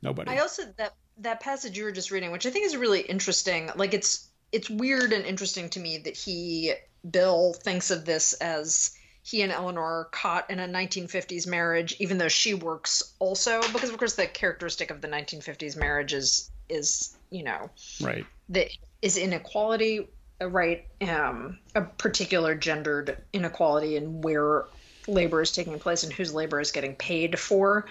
Nobody. 0.02 0.32
I 0.32 0.40
also 0.40 0.64
that 0.78 0.96
that 1.20 1.40
passage 1.40 1.78
you 1.78 1.84
were 1.84 1.92
just 1.92 2.12
reading, 2.12 2.32
which 2.32 2.46
I 2.46 2.50
think 2.50 2.66
is 2.66 2.76
really 2.76 3.02
interesting. 3.02 3.70
Like 3.76 3.94
it's 3.94 4.28
it's 4.52 4.70
weird 4.70 5.14
and 5.14 5.26
interesting 5.26 5.70
to 5.70 5.80
me 5.80 5.98
that 6.00 6.16
he 6.18 6.74
Bill 7.10 7.54
thinks 7.54 7.92
of 7.92 8.06
this 8.06 8.34
as 8.34 8.96
he 9.24 9.42
and 9.42 9.52
Eleanor 9.52 9.82
are 9.82 10.06
caught 10.06 10.50
in 10.50 10.60
a 10.60 10.68
1950s 10.68 11.48
marriage, 11.48 11.96
even 12.00 12.18
though 12.18 12.28
she 12.28 12.54
works 12.54 13.14
also, 13.20 13.62
because 13.72 13.90
of 13.90 13.98
course 13.98 14.16
the 14.16 14.28
characteristic 14.28 14.92
of 14.92 15.02
the 15.02 15.08
1950s 15.08 15.78
marriage 15.78 16.14
is 16.14 16.52
is 16.70 17.16
you 17.30 17.44
know 17.44 17.70
right 18.02 18.26
that 18.50 18.68
is 19.02 19.18
inequality 19.18 20.08
right 20.48 20.86
um, 21.08 21.60
a 21.76 21.82
particular 21.82 22.56
gendered 22.56 23.18
inequality 23.34 23.96
in 23.96 24.22
where 24.22 24.66
labor 25.08 25.42
is 25.42 25.52
taking 25.52 25.80
place 25.80 26.04
and 26.04 26.14
whose 26.14 26.34
labor 26.34 26.60
is 26.60 26.72
getting 26.72 26.96
paid 26.96 27.38
for. 27.38 27.86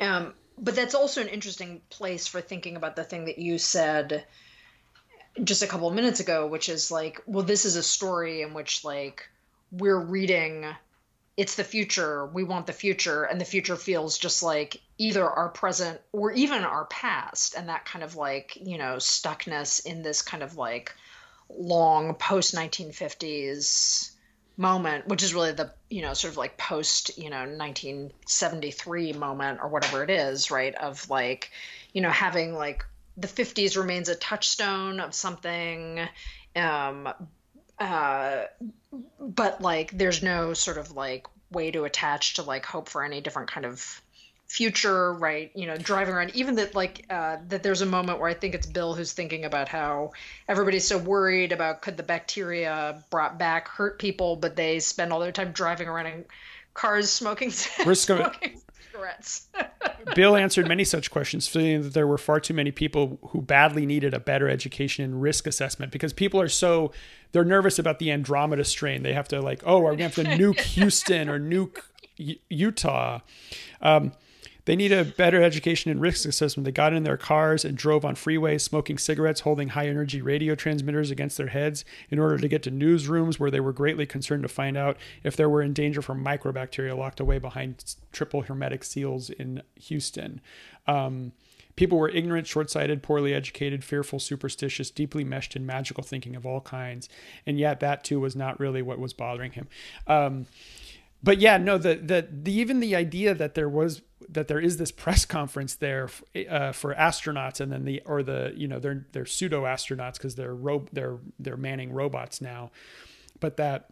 Um, 0.00 0.34
but 0.58 0.74
that's 0.76 0.94
also 0.94 1.20
an 1.20 1.28
interesting 1.28 1.80
place 1.90 2.26
for 2.26 2.40
thinking 2.40 2.76
about 2.76 2.96
the 2.96 3.04
thing 3.04 3.24
that 3.26 3.38
you 3.38 3.58
said 3.58 4.24
just 5.42 5.62
a 5.62 5.66
couple 5.66 5.88
of 5.88 5.94
minutes 5.94 6.20
ago 6.20 6.46
which 6.46 6.68
is 6.68 6.90
like 6.90 7.22
well 7.24 7.42
this 7.42 7.64
is 7.64 7.76
a 7.76 7.82
story 7.82 8.42
in 8.42 8.52
which 8.52 8.84
like 8.84 9.26
we're 9.70 9.98
reading 9.98 10.66
it's 11.36 11.54
the 11.54 11.64
future. 11.64 12.26
We 12.26 12.44
want 12.44 12.66
the 12.66 12.72
future. 12.72 13.24
And 13.24 13.40
the 13.40 13.44
future 13.44 13.76
feels 13.76 14.18
just 14.18 14.42
like 14.42 14.80
either 14.98 15.28
our 15.28 15.48
present 15.48 16.00
or 16.12 16.32
even 16.32 16.62
our 16.62 16.84
past. 16.86 17.54
And 17.54 17.68
that 17.68 17.84
kind 17.84 18.04
of 18.04 18.16
like 18.16 18.58
you 18.60 18.78
know 18.78 18.96
stuckness 18.96 19.84
in 19.84 20.02
this 20.02 20.22
kind 20.22 20.42
of 20.42 20.56
like 20.56 20.94
long 21.58 22.14
post 22.14 22.54
1950s 22.54 24.10
moment 24.56 25.08
which 25.08 25.22
is 25.22 25.34
really 25.34 25.52
the 25.52 25.72
you 25.88 26.02
know 26.02 26.12
sort 26.12 26.30
of 26.30 26.36
like 26.36 26.58
post 26.58 27.16
you 27.16 27.30
know 27.30 27.40
1973 27.40 29.12
moment 29.14 29.60
or 29.62 29.68
whatever 29.68 30.02
it 30.02 30.10
is 30.10 30.50
right? 30.50 30.74
Of 30.74 31.08
like 31.08 31.50
you 31.92 32.02
know 32.02 32.10
having 32.10 32.54
like 32.54 32.84
the 33.16 33.28
50s 33.28 33.76
remains 33.76 34.08
a 34.08 34.14
touchstone 34.14 35.00
of 35.00 35.14
something 35.14 36.00
um 36.56 37.08
uh 37.78 38.44
but 39.20 39.60
like 39.60 39.96
there's 39.96 40.22
no 40.22 40.54
sort 40.54 40.78
of 40.78 40.92
like 40.92 41.26
way 41.50 41.70
to 41.70 41.84
attach 41.84 42.34
to 42.34 42.42
like 42.42 42.64
hope 42.64 42.88
for 42.88 43.04
any 43.04 43.20
different 43.20 43.50
kind 43.50 43.66
of 43.66 44.01
future 44.52 45.14
right 45.14 45.50
you 45.54 45.66
know 45.66 45.76
driving 45.78 46.14
around 46.14 46.30
even 46.34 46.54
that 46.54 46.74
like 46.74 47.06
uh, 47.08 47.38
that 47.48 47.62
there's 47.62 47.80
a 47.80 47.86
moment 47.86 48.20
where 48.20 48.28
i 48.28 48.34
think 48.34 48.54
it's 48.54 48.66
bill 48.66 48.94
who's 48.94 49.12
thinking 49.12 49.46
about 49.46 49.66
how 49.66 50.10
everybody's 50.46 50.86
so 50.86 50.98
worried 50.98 51.52
about 51.52 51.80
could 51.80 51.96
the 51.96 52.02
bacteria 52.02 53.02
brought 53.10 53.38
back 53.38 53.66
hurt 53.66 53.98
people 53.98 54.36
but 54.36 54.54
they 54.54 54.78
spend 54.78 55.10
all 55.10 55.20
their 55.20 55.32
time 55.32 55.52
driving 55.52 55.88
around 55.88 56.06
in 56.06 56.24
cars 56.74 57.10
smoking, 57.10 57.50
smoking 57.50 58.60
cigarettes. 58.92 59.48
Bill 60.14 60.36
answered 60.36 60.68
many 60.68 60.84
such 60.84 61.10
questions 61.10 61.48
feeling 61.48 61.82
that 61.82 61.94
there 61.94 62.06
were 62.06 62.18
far 62.18 62.40
too 62.40 62.54
many 62.54 62.70
people 62.70 63.18
who 63.28 63.40
badly 63.40 63.86
needed 63.86 64.14
a 64.14 64.20
better 64.20 64.48
education 64.48 65.04
and 65.04 65.22
risk 65.22 65.46
assessment 65.46 65.92
because 65.92 66.12
people 66.12 66.40
are 66.40 66.48
so 66.48 66.92
they're 67.32 67.44
nervous 67.44 67.78
about 67.78 67.98
the 67.98 68.10
andromeda 68.10 68.64
strain. 68.64 69.02
They 69.02 69.12
have 69.12 69.28
to 69.28 69.40
like 69.40 69.62
oh 69.64 69.86
are 69.86 69.92
we 69.92 69.98
going 69.98 70.10
to 70.10 70.22
have 70.22 70.38
to 70.38 70.42
nuke 70.42 70.60
houston 70.74 71.28
or 71.28 71.38
nuke 71.38 71.82
utah? 72.48 73.20
Um, 73.80 74.12
they 74.64 74.76
need 74.76 74.92
a 74.92 75.04
better 75.04 75.42
education 75.42 75.90
and 75.90 76.00
risk 76.00 76.28
assessment. 76.28 76.64
They 76.64 76.72
got 76.72 76.92
in 76.92 77.02
their 77.02 77.16
cars 77.16 77.64
and 77.64 77.76
drove 77.76 78.04
on 78.04 78.14
freeways, 78.14 78.60
smoking 78.60 78.98
cigarettes, 78.98 79.40
holding 79.40 79.68
high 79.68 79.88
energy 79.88 80.22
radio 80.22 80.54
transmitters 80.54 81.10
against 81.10 81.36
their 81.36 81.48
heads 81.48 81.84
in 82.10 82.18
order 82.18 82.38
to 82.38 82.48
get 82.48 82.62
to 82.64 82.70
newsrooms 82.70 83.38
where 83.38 83.50
they 83.50 83.60
were 83.60 83.72
greatly 83.72 84.06
concerned 84.06 84.42
to 84.42 84.48
find 84.48 84.76
out 84.76 84.96
if 85.24 85.36
they 85.36 85.46
were 85.46 85.62
in 85.62 85.72
danger 85.72 86.02
from 86.02 86.24
microbacteria 86.24 86.96
locked 86.96 87.20
away 87.20 87.38
behind 87.38 87.96
triple 88.12 88.42
hermetic 88.42 88.84
seals 88.84 89.30
in 89.30 89.62
Houston. 89.76 90.40
Um, 90.86 91.32
People 91.74 91.98
were 91.98 92.10
ignorant, 92.10 92.46
short 92.46 92.70
sighted, 92.70 93.02
poorly 93.02 93.32
educated, 93.32 93.82
fearful, 93.82 94.18
superstitious, 94.18 94.90
deeply 94.90 95.24
meshed 95.24 95.56
in 95.56 95.64
magical 95.64 96.04
thinking 96.04 96.36
of 96.36 96.44
all 96.44 96.60
kinds. 96.60 97.08
And 97.46 97.58
yet, 97.58 97.80
that 97.80 98.04
too 98.04 98.20
was 98.20 98.36
not 98.36 98.60
really 98.60 98.82
what 98.82 98.98
was 98.98 99.14
bothering 99.14 99.52
him. 99.52 99.68
Um, 100.06 100.46
but 101.22 101.38
yeah, 101.38 101.56
no, 101.56 101.78
the, 101.78 101.94
the, 101.94 102.28
the 102.30 102.52
even 102.52 102.80
the 102.80 102.96
idea 102.96 103.34
that 103.34 103.54
there 103.54 103.68
was 103.68 104.02
that 104.28 104.48
there 104.48 104.60
is 104.60 104.78
this 104.78 104.90
press 104.90 105.24
conference 105.24 105.74
there 105.74 106.08
uh, 106.48 106.72
for 106.72 106.94
astronauts, 106.94 107.60
and 107.60 107.70
then 107.70 107.84
the 107.84 108.02
or 108.04 108.22
the 108.22 108.52
you 108.56 108.66
know 108.66 108.78
they're 108.78 109.06
they're 109.12 109.26
pseudo 109.26 109.64
astronauts 109.64 110.14
because 110.14 110.34
they're 110.34 110.54
ro- 110.54 110.86
they're 110.92 111.18
they're 111.38 111.56
manning 111.56 111.92
robots 111.92 112.40
now, 112.40 112.70
but 113.40 113.56
that 113.56 113.90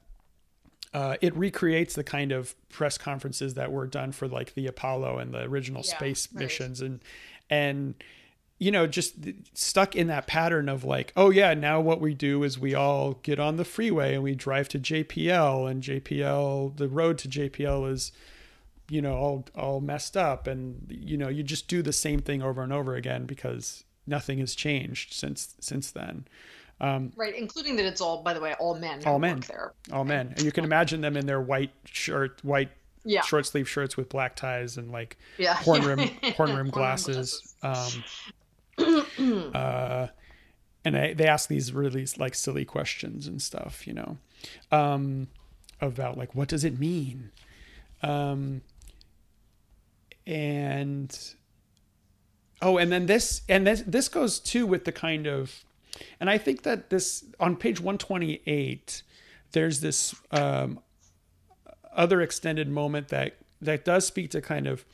uh, 0.92 1.16
it 1.20 1.36
recreates 1.36 1.94
the 1.94 2.04
kind 2.04 2.32
of 2.32 2.54
press 2.68 2.98
conferences 2.98 3.54
that 3.54 3.70
were 3.70 3.86
done 3.86 4.12
for 4.12 4.26
like 4.26 4.54
the 4.54 4.66
Apollo 4.66 5.18
and 5.18 5.32
the 5.32 5.42
original 5.42 5.82
yeah, 5.84 5.96
space 5.96 6.28
right. 6.32 6.42
missions, 6.42 6.80
and 6.80 7.00
and 7.48 7.94
you 8.60 8.70
know, 8.70 8.86
just 8.86 9.14
stuck 9.54 9.96
in 9.96 10.06
that 10.08 10.26
pattern 10.26 10.68
of 10.68 10.84
like, 10.84 11.14
oh 11.16 11.30
yeah, 11.30 11.54
now 11.54 11.80
what 11.80 11.98
we 11.98 12.12
do 12.12 12.42
is 12.42 12.58
we 12.58 12.74
all 12.74 13.14
get 13.22 13.40
on 13.40 13.56
the 13.56 13.64
freeway 13.64 14.14
and 14.14 14.22
we 14.22 14.34
drive 14.34 14.68
to 14.68 14.78
JPL, 14.78 15.68
and 15.68 15.82
JPL, 15.82 16.76
the 16.76 16.86
road 16.86 17.16
to 17.18 17.28
JPL 17.28 17.90
is, 17.90 18.12
you 18.90 19.00
know, 19.00 19.14
all 19.14 19.46
all 19.56 19.80
messed 19.80 20.14
up, 20.14 20.46
and 20.46 20.86
you 20.90 21.16
know, 21.16 21.28
you 21.28 21.42
just 21.42 21.68
do 21.68 21.80
the 21.80 21.92
same 21.92 22.20
thing 22.20 22.42
over 22.42 22.62
and 22.62 22.70
over 22.70 22.94
again 22.94 23.24
because 23.24 23.84
nothing 24.06 24.38
has 24.38 24.54
changed 24.54 25.14
since 25.14 25.56
since 25.58 25.90
then. 25.90 26.26
Um, 26.82 27.12
right, 27.16 27.34
including 27.34 27.76
that 27.76 27.86
it's 27.86 28.02
all, 28.02 28.22
by 28.22 28.34
the 28.34 28.40
way, 28.40 28.54
all 28.60 28.74
men. 28.74 29.02
All 29.06 29.18
men 29.18 29.40
there. 29.48 29.72
All 29.90 30.04
men, 30.04 30.34
and 30.36 30.42
you 30.42 30.52
can 30.52 30.64
imagine 30.64 31.00
them 31.00 31.16
in 31.16 31.24
their 31.24 31.40
white 31.40 31.72
shirt, 31.86 32.40
white 32.42 32.70
yeah. 33.04 33.22
short 33.22 33.46
sleeve 33.46 33.68
shirts 33.68 33.96
with 33.96 34.10
black 34.10 34.36
ties 34.36 34.76
and 34.76 34.92
like 34.92 35.16
yeah. 35.38 35.54
horn 35.54 35.82
rim 35.86 36.10
horn 36.36 36.54
rim 36.54 36.68
glasses. 36.68 37.54
Um, 37.62 38.04
uh, 39.54 40.08
and 40.84 40.96
I, 40.96 41.14
they 41.14 41.26
ask 41.26 41.48
these 41.48 41.72
really 41.72 42.06
like 42.18 42.34
silly 42.34 42.64
questions 42.64 43.26
and 43.26 43.40
stuff, 43.40 43.86
you 43.86 43.94
know, 43.94 44.18
um, 44.72 45.28
about 45.80 46.16
like 46.16 46.34
what 46.34 46.48
does 46.48 46.64
it 46.64 46.78
mean, 46.78 47.30
um, 48.02 48.62
and 50.26 51.16
oh, 52.62 52.78
and 52.78 52.90
then 52.90 53.06
this 53.06 53.42
and 53.48 53.66
this 53.66 53.82
this 53.86 54.08
goes 54.08 54.38
too 54.40 54.66
with 54.66 54.84
the 54.84 54.92
kind 54.92 55.26
of, 55.26 55.64
and 56.18 56.30
I 56.30 56.38
think 56.38 56.62
that 56.62 56.90
this 56.90 57.24
on 57.38 57.56
page 57.56 57.80
one 57.80 57.98
twenty 57.98 58.40
eight, 58.46 59.02
there's 59.52 59.80
this 59.80 60.14
um, 60.30 60.80
other 61.94 62.20
extended 62.20 62.68
moment 62.68 63.08
that 63.08 63.36
that 63.60 63.84
does 63.84 64.06
speak 64.06 64.30
to 64.30 64.40
kind 64.40 64.66
of 64.66 64.84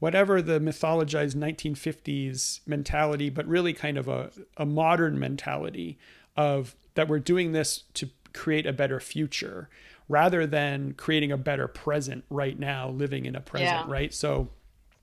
whatever 0.00 0.42
the 0.42 0.58
mythologized 0.58 1.36
1950s 1.36 2.60
mentality, 2.66 3.30
but 3.30 3.46
really 3.46 3.72
kind 3.72 3.96
of 3.96 4.08
a, 4.08 4.30
a 4.56 4.66
modern 4.66 5.18
mentality 5.18 5.98
of 6.36 6.74
that 6.94 7.06
we're 7.06 7.18
doing 7.18 7.52
this 7.52 7.84
to 7.94 8.08
create 8.32 8.66
a 8.66 8.72
better 8.72 8.98
future 8.98 9.68
rather 10.08 10.46
than 10.46 10.92
creating 10.94 11.30
a 11.30 11.36
better 11.36 11.68
present 11.68 12.24
right 12.30 12.58
now, 12.58 12.88
living 12.88 13.26
in 13.26 13.36
a 13.36 13.40
present, 13.40 13.70
yeah. 13.70 13.84
right? 13.86 14.12
So, 14.12 14.48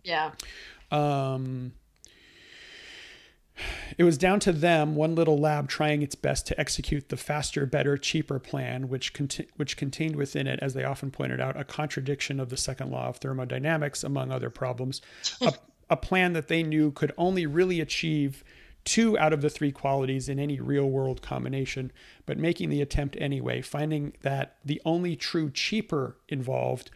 yeah. 0.04 0.32
Um, 0.92 1.72
it 3.98 4.04
was 4.04 4.18
down 4.18 4.40
to 4.42 4.52
them, 4.52 4.96
one 4.96 5.16
little 5.16 5.38
lab 5.38 5.68
trying 5.68 6.02
its 6.02 6.16
best 6.16 6.48
to 6.48 6.60
execute 6.60 7.10
the 7.10 7.18
faster, 7.18 7.66
better, 7.66 7.98
cheaper 7.98 8.40
plan, 8.40 8.90
which, 8.90 9.14
cont- 9.14 9.48
which 9.56 9.78
contained 9.78 10.16
within 10.16 10.48
it, 10.48 10.60
as 10.62 10.74
they 10.74 10.84
often 10.84 11.12
pointed 11.12 11.40
out, 11.40 11.60
a 11.60 11.64
contradiction 11.64 12.40
of 12.40 12.50
the 12.50 12.58
second 12.58 12.92
law 12.92 13.08
of 13.08 13.18
thermodynamics, 13.18 14.04
among 14.04 14.32
other 14.32 14.50
problems. 14.50 15.02
a, 15.42 15.54
a 15.90 15.98
plan 15.98 16.34
that 16.34 16.48
they 16.48 16.64
knew 16.64 16.92
could 16.92 17.12
only 17.18 17.46
really 17.46 17.80
achieve 17.80 18.44
two 18.84 19.20
out 19.20 19.34
of 19.34 19.42
the 19.42 19.50
three 19.50 19.72
qualities 19.72 20.30
in 20.30 20.40
any 20.40 20.60
real 20.60 20.90
world 20.90 21.22
combination, 21.22 21.92
but 22.26 22.38
making 22.38 22.70
the 22.70 22.82
attempt 22.82 23.18
anyway, 23.20 23.62
finding 23.62 24.14
that 24.22 24.56
the 24.64 24.82
only 24.86 25.16
true 25.16 25.50
cheaper 25.50 26.16
involved 26.30 26.90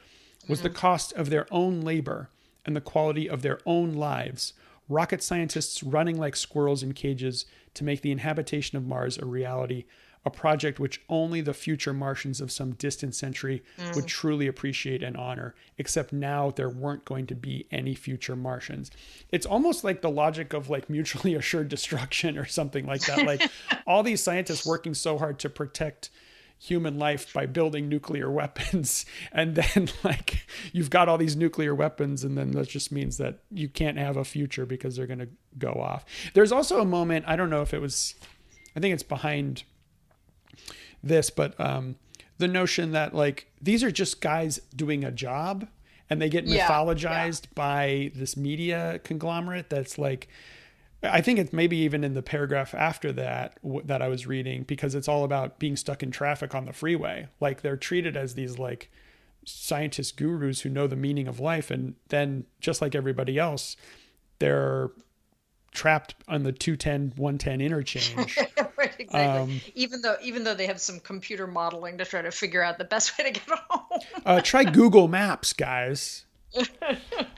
was 0.47 0.59
mm-hmm. 0.59 0.69
the 0.69 0.73
cost 0.73 1.11
of 1.13 1.29
their 1.29 1.45
own 1.51 1.81
labor 1.81 2.29
and 2.65 2.75
the 2.75 2.81
quality 2.81 3.29
of 3.29 3.41
their 3.41 3.59
own 3.65 3.93
lives 3.93 4.53
rocket 4.89 5.23
scientists 5.23 5.83
running 5.83 6.17
like 6.17 6.35
squirrels 6.35 6.83
in 6.83 6.93
cages 6.93 7.45
to 7.73 7.83
make 7.83 8.01
the 8.01 8.11
inhabitation 8.11 8.77
of 8.77 8.85
Mars 8.85 9.17
a 9.17 9.25
reality, 9.25 9.85
a 10.25 10.29
project 10.29 10.79
which 10.79 11.01
only 11.09 11.41
the 11.41 11.53
future 11.53 11.93
Martians 11.93 12.41
of 12.41 12.51
some 12.51 12.73
distant 12.73 13.15
century 13.15 13.63
mm. 13.77 13.95
would 13.95 14.05
truly 14.05 14.47
appreciate 14.47 15.01
and 15.01 15.17
honor, 15.17 15.55
except 15.77 16.13
now 16.13 16.51
there 16.51 16.69
weren't 16.69 17.05
going 17.05 17.25
to 17.27 17.35
be 17.35 17.65
any 17.71 17.95
future 17.95 18.35
Martians. 18.35 18.91
It's 19.31 19.45
almost 19.45 19.83
like 19.83 20.01
the 20.01 20.11
logic 20.11 20.53
of 20.53 20.69
like 20.69 20.89
mutually 20.89 21.33
assured 21.35 21.69
destruction 21.69 22.37
or 22.37 22.45
something 22.45 22.85
like 22.85 23.01
that. 23.05 23.25
Like 23.25 23.49
all 23.87 24.03
these 24.03 24.21
scientists 24.21 24.65
working 24.65 24.93
so 24.93 25.17
hard 25.17 25.39
to 25.39 25.49
protect 25.49 26.09
human 26.63 26.99
life 26.99 27.33
by 27.33 27.47
building 27.47 27.89
nuclear 27.89 28.29
weapons. 28.29 29.03
And 29.33 29.55
then 29.55 29.89
like 30.03 30.45
you've 30.71 30.91
got 30.91 31.09
all 31.09 31.17
these 31.17 31.35
nuclear 31.35 31.73
weapons 31.73 32.23
and 32.23 32.37
then 32.37 32.51
that 32.51 32.69
just 32.69 32.91
means 32.91 33.17
that 33.17 33.39
you 33.49 33.67
can't 33.67 33.97
have 33.97 34.15
a 34.15 34.23
future 34.23 34.65
because 34.67 34.95
they're 34.95 35.07
going 35.07 35.19
to 35.19 35.29
go 35.57 35.71
off. 35.73 36.05
There's 36.35 36.51
also 36.51 36.79
a 36.79 36.85
moment 36.85 37.25
i 37.27 37.35
don't 37.35 37.49
know 37.49 37.61
if 37.63 37.73
it 37.73 37.79
was 37.81 38.13
i 38.75 38.79
think 38.79 38.93
it's 38.93 39.03
behind 39.03 39.63
this 41.03 41.29
but 41.29 41.59
um 41.59 41.95
the 42.37 42.47
notion 42.47 42.91
that 42.91 43.13
like 43.13 43.47
these 43.61 43.83
are 43.83 43.91
just 43.91 44.21
guys 44.21 44.59
doing 44.75 45.03
a 45.03 45.11
job 45.11 45.67
and 46.09 46.21
they 46.21 46.29
get 46.29 46.45
Yeah, 46.45 46.67
mythologized 46.67 47.45
by 47.55 48.11
this 48.15 48.35
media 48.37 48.99
conglomerate 49.03 49.69
that's 49.69 49.97
like 49.97 50.27
I 51.03 51.21
think 51.21 51.39
it's 51.39 51.51
maybe 51.51 51.77
even 51.77 52.03
in 52.03 52.13
the 52.13 52.21
paragraph 52.21 52.75
after 52.75 53.11
that 53.13 53.57
w- 53.63 53.83
that 53.85 54.01
I 54.01 54.07
was 54.07 54.27
reading 54.27 54.63
because 54.63 54.93
it's 54.93 55.07
all 55.07 55.23
about 55.23 55.57
being 55.57 55.75
stuck 55.75 56.03
in 56.03 56.11
traffic 56.11 56.53
on 56.53 56.65
the 56.65 56.73
freeway. 56.73 57.27
Like 57.39 57.61
they're 57.61 57.77
treated 57.77 58.15
as 58.15 58.35
these 58.35 58.59
like 58.59 58.91
scientist 59.45 60.17
gurus 60.17 60.61
who 60.61 60.69
know 60.69 60.85
the 60.85 60.95
meaning 60.95 61.27
of 61.27 61.39
life 61.39 61.71
and 61.71 61.95
then 62.09 62.45
just 62.59 62.79
like 62.79 62.93
everybody 62.93 63.39
else 63.39 63.75
they're 64.37 64.91
trapped 65.71 66.15
on 66.27 66.43
the 66.43 66.51
210 66.51 67.13
110 67.15 67.61
interchange. 67.61 68.37
right, 68.77 68.93
exactly. 68.99 69.19
Um, 69.19 69.61
even 69.75 70.01
though 70.01 70.17
even 70.21 70.43
though 70.43 70.55
they 70.55 70.67
have 70.67 70.81
some 70.81 70.99
computer 70.99 71.47
modeling 71.47 71.97
to 71.99 72.05
try 72.05 72.21
to 72.21 72.31
figure 72.31 72.61
out 72.61 72.77
the 72.77 72.83
best 72.83 73.17
way 73.17 73.25
to 73.25 73.31
get 73.31 73.43
home. 73.69 74.01
uh, 74.25 74.41
try 74.41 74.63
Google 74.63 75.07
Maps, 75.07 75.53
guys. 75.53 76.25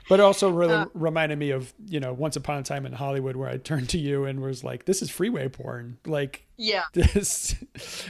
but 0.08 0.20
it 0.20 0.22
also 0.22 0.50
really 0.50 0.86
reminded 0.94 1.38
me 1.38 1.50
of 1.50 1.72
you 1.86 2.00
know 2.00 2.12
once 2.12 2.36
upon 2.36 2.58
a 2.58 2.62
time 2.62 2.86
in 2.86 2.92
Hollywood 2.92 3.36
where 3.36 3.48
I 3.48 3.56
turned 3.56 3.88
to 3.90 3.98
you 3.98 4.24
and 4.24 4.40
was 4.40 4.62
like, 4.64 4.84
"This 4.84 5.02
is 5.02 5.10
freeway 5.10 5.48
porn." 5.48 5.98
Like 6.06 6.46
yeah. 6.56 6.84
this, 6.92 7.54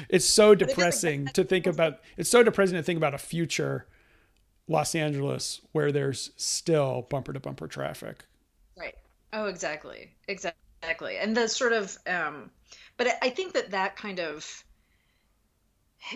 it's 0.08 0.24
so 0.26 0.54
depressing 0.54 1.26
to 1.28 1.44
think 1.44 1.66
about. 1.66 2.00
It's 2.16 2.30
so 2.30 2.42
depressing 2.42 2.76
to 2.76 2.82
think 2.82 2.96
about 2.96 3.14
a 3.14 3.18
future 3.18 3.86
Los 4.68 4.94
Angeles 4.94 5.60
where 5.72 5.92
there's 5.92 6.30
still 6.36 7.06
bumper 7.10 7.32
to 7.32 7.40
bumper 7.40 7.68
traffic. 7.68 8.24
Right. 8.76 8.94
Oh, 9.32 9.46
exactly. 9.46 10.12
Exactly. 10.28 11.16
And 11.18 11.36
the 11.36 11.48
sort 11.48 11.72
of, 11.72 11.96
um, 12.06 12.50
but 12.96 13.08
I- 13.08 13.18
I 13.22 13.30
think 13.30 13.54
that 13.54 13.70
that 13.72 13.96
kind 13.96 14.20
of 14.20 14.64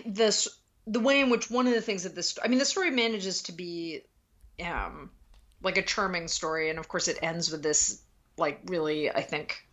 this 0.05 0.47
the 0.87 0.99
way 0.99 1.19
in 1.19 1.29
which 1.29 1.49
one 1.49 1.67
of 1.67 1.73
the 1.73 1.81
things 1.81 2.03
that 2.03 2.15
this 2.15 2.37
I 2.43 2.47
mean 2.47 2.59
the 2.59 2.65
story 2.65 2.91
manages 2.91 3.43
to 3.43 3.51
be 3.51 4.01
um 4.63 5.11
like 5.61 5.77
a 5.77 5.81
charming 5.81 6.27
story 6.27 6.69
and 6.69 6.79
of 6.79 6.87
course 6.87 7.07
it 7.07 7.19
ends 7.21 7.51
with 7.51 7.61
this 7.63 8.01
like 8.37 8.61
really 8.65 9.09
I 9.09 9.21
think 9.21 9.65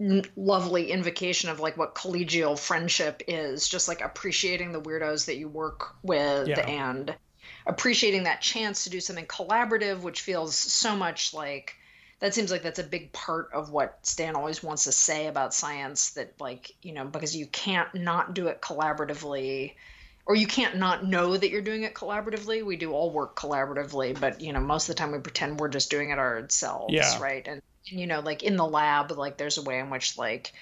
n- 0.00 0.24
lovely 0.36 0.90
invocation 0.90 1.50
of 1.50 1.60
like 1.60 1.76
what 1.76 1.94
collegial 1.94 2.58
friendship 2.58 3.22
is 3.28 3.68
just 3.68 3.88
like 3.88 4.00
appreciating 4.00 4.72
the 4.72 4.80
weirdos 4.80 5.26
that 5.26 5.36
you 5.36 5.48
work 5.48 5.94
with 6.02 6.48
Yeah. 6.48 6.60
and 6.60 7.14
appreciating 7.66 8.24
that 8.24 8.40
chance 8.40 8.84
to 8.84 8.90
do 8.90 9.00
something 9.00 9.26
collaborative 9.26 10.00
which 10.00 10.22
feels 10.22 10.56
so 10.56 10.96
much 10.96 11.34
like 11.34 11.74
that 12.20 12.34
seems 12.34 12.50
like 12.50 12.62
that's 12.62 12.78
a 12.80 12.84
big 12.84 13.12
part 13.12 13.50
of 13.52 13.70
what 13.70 13.98
Stan 14.02 14.34
always 14.34 14.62
wants 14.62 14.84
to 14.84 14.92
say 14.92 15.26
about 15.26 15.54
science 15.54 16.10
that 16.10 16.32
like 16.40 16.72
you 16.82 16.92
know 16.92 17.04
because 17.04 17.36
you 17.36 17.46
can't 17.46 17.94
not 17.94 18.34
do 18.34 18.48
it 18.48 18.60
collaboratively 18.60 19.74
or 20.28 20.36
you 20.36 20.46
can't 20.46 20.76
not 20.76 21.04
know 21.06 21.36
that 21.36 21.50
you're 21.50 21.62
doing 21.62 21.82
it 21.84 21.94
collaboratively. 21.94 22.62
We 22.64 22.76
do 22.76 22.92
all 22.92 23.10
work 23.10 23.34
collaboratively 23.34 24.20
but 24.20 24.40
you 24.40 24.52
know 24.52 24.60
most 24.60 24.88
of 24.88 24.94
the 24.94 24.98
time 25.00 25.10
we 25.10 25.18
pretend 25.18 25.58
we're 25.58 25.68
just 25.68 25.90
doing 25.90 26.10
it 26.10 26.18
ourselves 26.18 26.92
Yeah. 26.94 27.20
right? 27.20 27.48
And, 27.48 27.62
and 27.90 27.98
you 27.98 28.06
know 28.06 28.20
like 28.20 28.42
in 28.42 28.56
the 28.56 28.66
lab 28.66 29.10
like 29.10 29.38
there's 29.38 29.58
a 29.58 29.62
way 29.62 29.78
in 29.80 29.90
which 29.90 30.16
like 30.18 30.52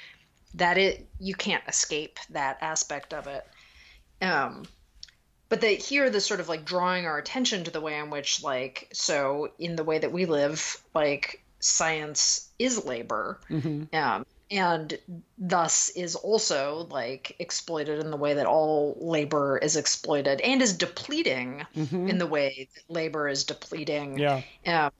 that 0.55 0.79
it 0.79 1.07
you 1.19 1.35
can't 1.35 1.65
escape 1.69 2.19
that 2.31 2.59
aspect 2.63 3.13
of 3.13 3.27
it. 3.27 3.45
Um 4.23 4.65
but 5.49 5.61
that 5.61 5.79
here 5.79 6.11
the 6.11 6.21
sort 6.21 6.41
of 6.41 6.49
like 6.49 6.65
drawing 6.65 7.07
our 7.07 7.19
attention 7.19 7.65
to 7.65 7.71
the 7.71 7.81
way 7.81 7.99
in 7.99 8.11
which 8.11 8.43
like 8.43 8.89
so 8.93 9.51
in 9.59 9.77
the 9.77 9.85
way 9.85 9.99
that 9.99 10.13
we 10.13 10.25
live 10.27 10.81
like 10.95 11.43
science 11.59 12.49
is 12.59 12.85
labor. 12.85 13.41
Um, 13.93 14.27
and 14.51 14.99
thus 15.39 15.89
is 15.91 16.15
also 16.15 16.87
like 16.91 17.35
exploited 17.39 17.99
in 17.99 18.11
the 18.11 18.17
way 18.17 18.35
that 18.35 18.47
all 18.47 18.97
labor 19.01 19.59
is 19.59 19.77
exploited 19.77 20.41
and 20.41 20.63
is 20.63 20.73
depleting 20.77 21.67
in 21.75 22.19
the 22.19 22.27
way 22.27 22.69
that 22.75 22.95
labor 22.95 23.29
is 23.29 23.45
depleting 23.45 24.19
Yeah. 24.19 24.43
um, 24.67 24.91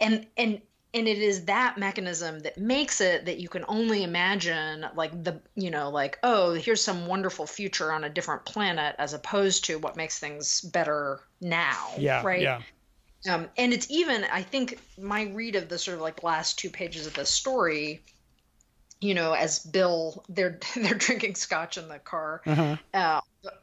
and 0.00 0.26
and 0.36 0.60
and 0.94 1.06
it 1.06 1.18
is 1.18 1.44
that 1.44 1.76
mechanism 1.76 2.40
that 2.40 2.56
makes 2.56 3.02
it 3.02 3.26
that 3.26 3.38
you 3.38 3.48
can 3.50 3.64
only 3.68 4.02
imagine 4.04 4.86
like 4.94 5.22
the 5.22 5.42
you 5.54 5.70
know 5.70 5.90
like 5.90 6.18
oh 6.22 6.54
here's 6.54 6.82
some 6.82 7.06
wonderful 7.06 7.46
future 7.46 7.92
on 7.92 8.04
a 8.04 8.08
different 8.08 8.46
planet 8.46 8.96
as 8.98 9.12
opposed 9.12 9.66
to 9.66 9.78
what 9.78 9.96
makes 9.96 10.18
things 10.18 10.62
better 10.62 11.20
now 11.42 11.90
Yeah. 11.98 12.22
right 12.24 12.40
Yeah. 12.40 12.62
um, 13.28 13.48
and 13.58 13.74
it's 13.74 13.90
even 13.90 14.24
i 14.32 14.42
think 14.42 14.78
my 14.98 15.24
read 15.24 15.56
of 15.56 15.68
the 15.68 15.78
sort 15.78 15.96
of 15.96 16.00
like 16.00 16.22
last 16.22 16.58
two 16.58 16.70
pages 16.70 17.06
of 17.06 17.12
the 17.12 17.26
story 17.26 18.02
you 19.00 19.14
know 19.14 19.32
as 19.32 19.58
bill 19.60 20.24
they're 20.28 20.58
they're 20.76 20.94
drinking 20.94 21.34
scotch 21.34 21.78
in 21.78 21.88
the 21.88 21.98
car 21.98 22.42
Uh-huh. 22.46 22.76
uh, 22.94 23.20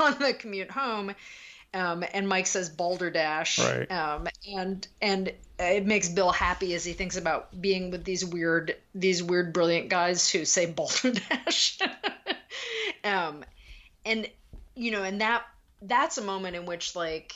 on 0.00 0.18
the 0.18 0.34
commute 0.38 0.70
home 0.70 1.14
um, 1.72 2.04
and 2.14 2.28
Mike 2.28 2.46
says 2.46 2.68
balderdash, 2.68 3.58
Right. 3.58 3.90
um, 3.90 4.28
and 4.48 4.86
and 5.02 5.32
it 5.58 5.84
makes 5.84 6.08
Bill 6.08 6.30
happy 6.30 6.72
as 6.74 6.84
he 6.84 6.92
thinks 6.92 7.16
about 7.16 7.60
being 7.60 7.90
with 7.90 8.04
these 8.04 8.24
weird 8.24 8.76
these 8.94 9.24
weird 9.24 9.52
brilliant 9.52 9.88
guys 9.88 10.30
who 10.30 10.44
say 10.44 10.66
balderdash, 10.66 11.80
um, 13.04 13.44
and 14.04 14.28
you 14.76 14.92
know, 14.92 15.02
and 15.02 15.20
that 15.20 15.42
that's 15.82 16.16
a 16.16 16.22
moment 16.22 16.54
in 16.54 16.64
which 16.64 16.94
like 16.94 17.34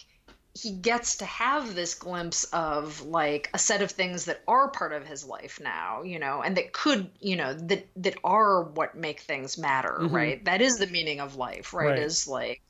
he 0.62 0.72
gets 0.72 1.16
to 1.16 1.24
have 1.24 1.74
this 1.74 1.94
glimpse 1.94 2.44
of 2.44 3.02
like 3.02 3.50
a 3.54 3.58
set 3.58 3.82
of 3.82 3.90
things 3.90 4.24
that 4.24 4.42
are 4.48 4.68
part 4.68 4.92
of 4.92 5.06
his 5.06 5.24
life 5.24 5.60
now 5.62 6.02
you 6.02 6.18
know 6.18 6.42
and 6.42 6.56
that 6.56 6.72
could 6.72 7.10
you 7.20 7.36
know 7.36 7.54
that 7.54 7.86
that 7.96 8.16
are 8.24 8.62
what 8.62 8.96
make 8.96 9.20
things 9.20 9.56
matter 9.58 9.96
mm-hmm. 10.00 10.14
right? 10.14 10.44
That 10.44 10.60
is 10.60 10.78
the 10.78 10.86
meaning 10.86 11.20
of 11.20 11.36
life 11.36 11.72
right, 11.72 11.90
Right. 11.90 11.98
is 11.98 12.26
like 12.26 12.62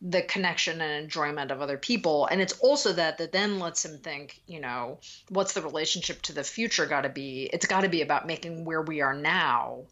the 0.00 0.22
connection 0.22 0.80
and 0.80 1.04
enjoyment 1.04 1.52
of 1.52 1.62
other 1.62 1.78
people. 1.78 2.26
And 2.26 2.40
it's 2.40 2.58
also 2.58 2.92
that 2.94 3.18
that 3.18 3.30
then 3.30 3.60
lets 3.60 3.84
him 3.84 3.98
think 3.98 4.40
you 4.46 4.60
know 4.60 4.98
what's 5.28 5.52
the 5.52 5.62
relationship 5.62 6.22
to 6.22 6.32
the 6.32 6.42
future 6.44 6.86
got 6.86 7.02
to 7.02 7.08
be? 7.08 7.48
It's 7.52 7.66
got 7.66 7.82
to 7.82 7.88
be 7.88 8.02
about 8.02 8.26
making 8.26 8.64
where 8.64 8.82
we 8.82 9.00
are 9.00 9.14
now 9.14 9.84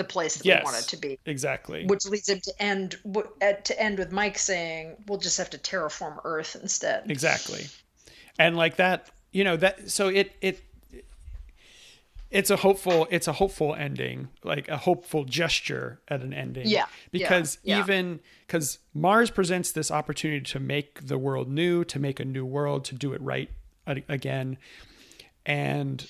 the 0.00 0.12
place 0.14 0.36
that 0.36 0.44
Yes. 0.46 0.60
we 0.60 0.64
want 0.64 0.76
it 0.82 0.88
to 0.88 0.96
be 0.96 1.18
Exactly. 1.26 1.84
which 1.86 2.06
leads 2.06 2.28
him 2.28 2.40
to 2.40 2.52
end 2.62 2.96
to 3.70 3.80
end 3.80 3.98
with 3.98 4.10
Mike 4.12 4.38
saying, 4.38 4.96
"We'll 5.06 5.18
just 5.18 5.38
have 5.38 5.50
to 5.50 5.58
terraform 5.58 6.20
Earth 6.24 6.56
instead." 6.60 7.10
exactly 7.10 7.66
and 8.38 8.56
like 8.56 8.76
that 8.76 9.10
you 9.32 9.44
know 9.44 9.56
that 9.56 9.90
so 9.90 10.08
it 10.08 10.32
it 10.40 10.62
it's 12.30 12.48
a 12.50 12.56
hopeful 12.56 13.06
it's 13.10 13.26
a 13.28 13.32
hopeful 13.34 13.74
ending 13.74 14.28
like 14.44 14.68
a 14.68 14.76
hopeful 14.76 15.24
gesture 15.24 16.00
at 16.08 16.20
an 16.22 16.32
ending 16.32 16.66
Yeah, 16.66 16.86
because 17.10 17.58
yeah, 17.62 17.76
yeah. 17.76 17.82
even 17.82 18.20
because 18.46 18.78
mars 18.94 19.30
presents 19.30 19.72
this 19.72 19.90
opportunity 19.90 20.40
to 20.52 20.60
make 20.60 21.06
the 21.08 21.18
world 21.18 21.48
new 21.50 21.84
to 21.84 21.98
make 21.98 22.20
a 22.20 22.24
new 22.24 22.46
world 22.46 22.84
to 22.86 22.94
do 22.94 23.12
it 23.12 23.20
right 23.20 23.50
again 24.08 24.56
and 25.44 26.06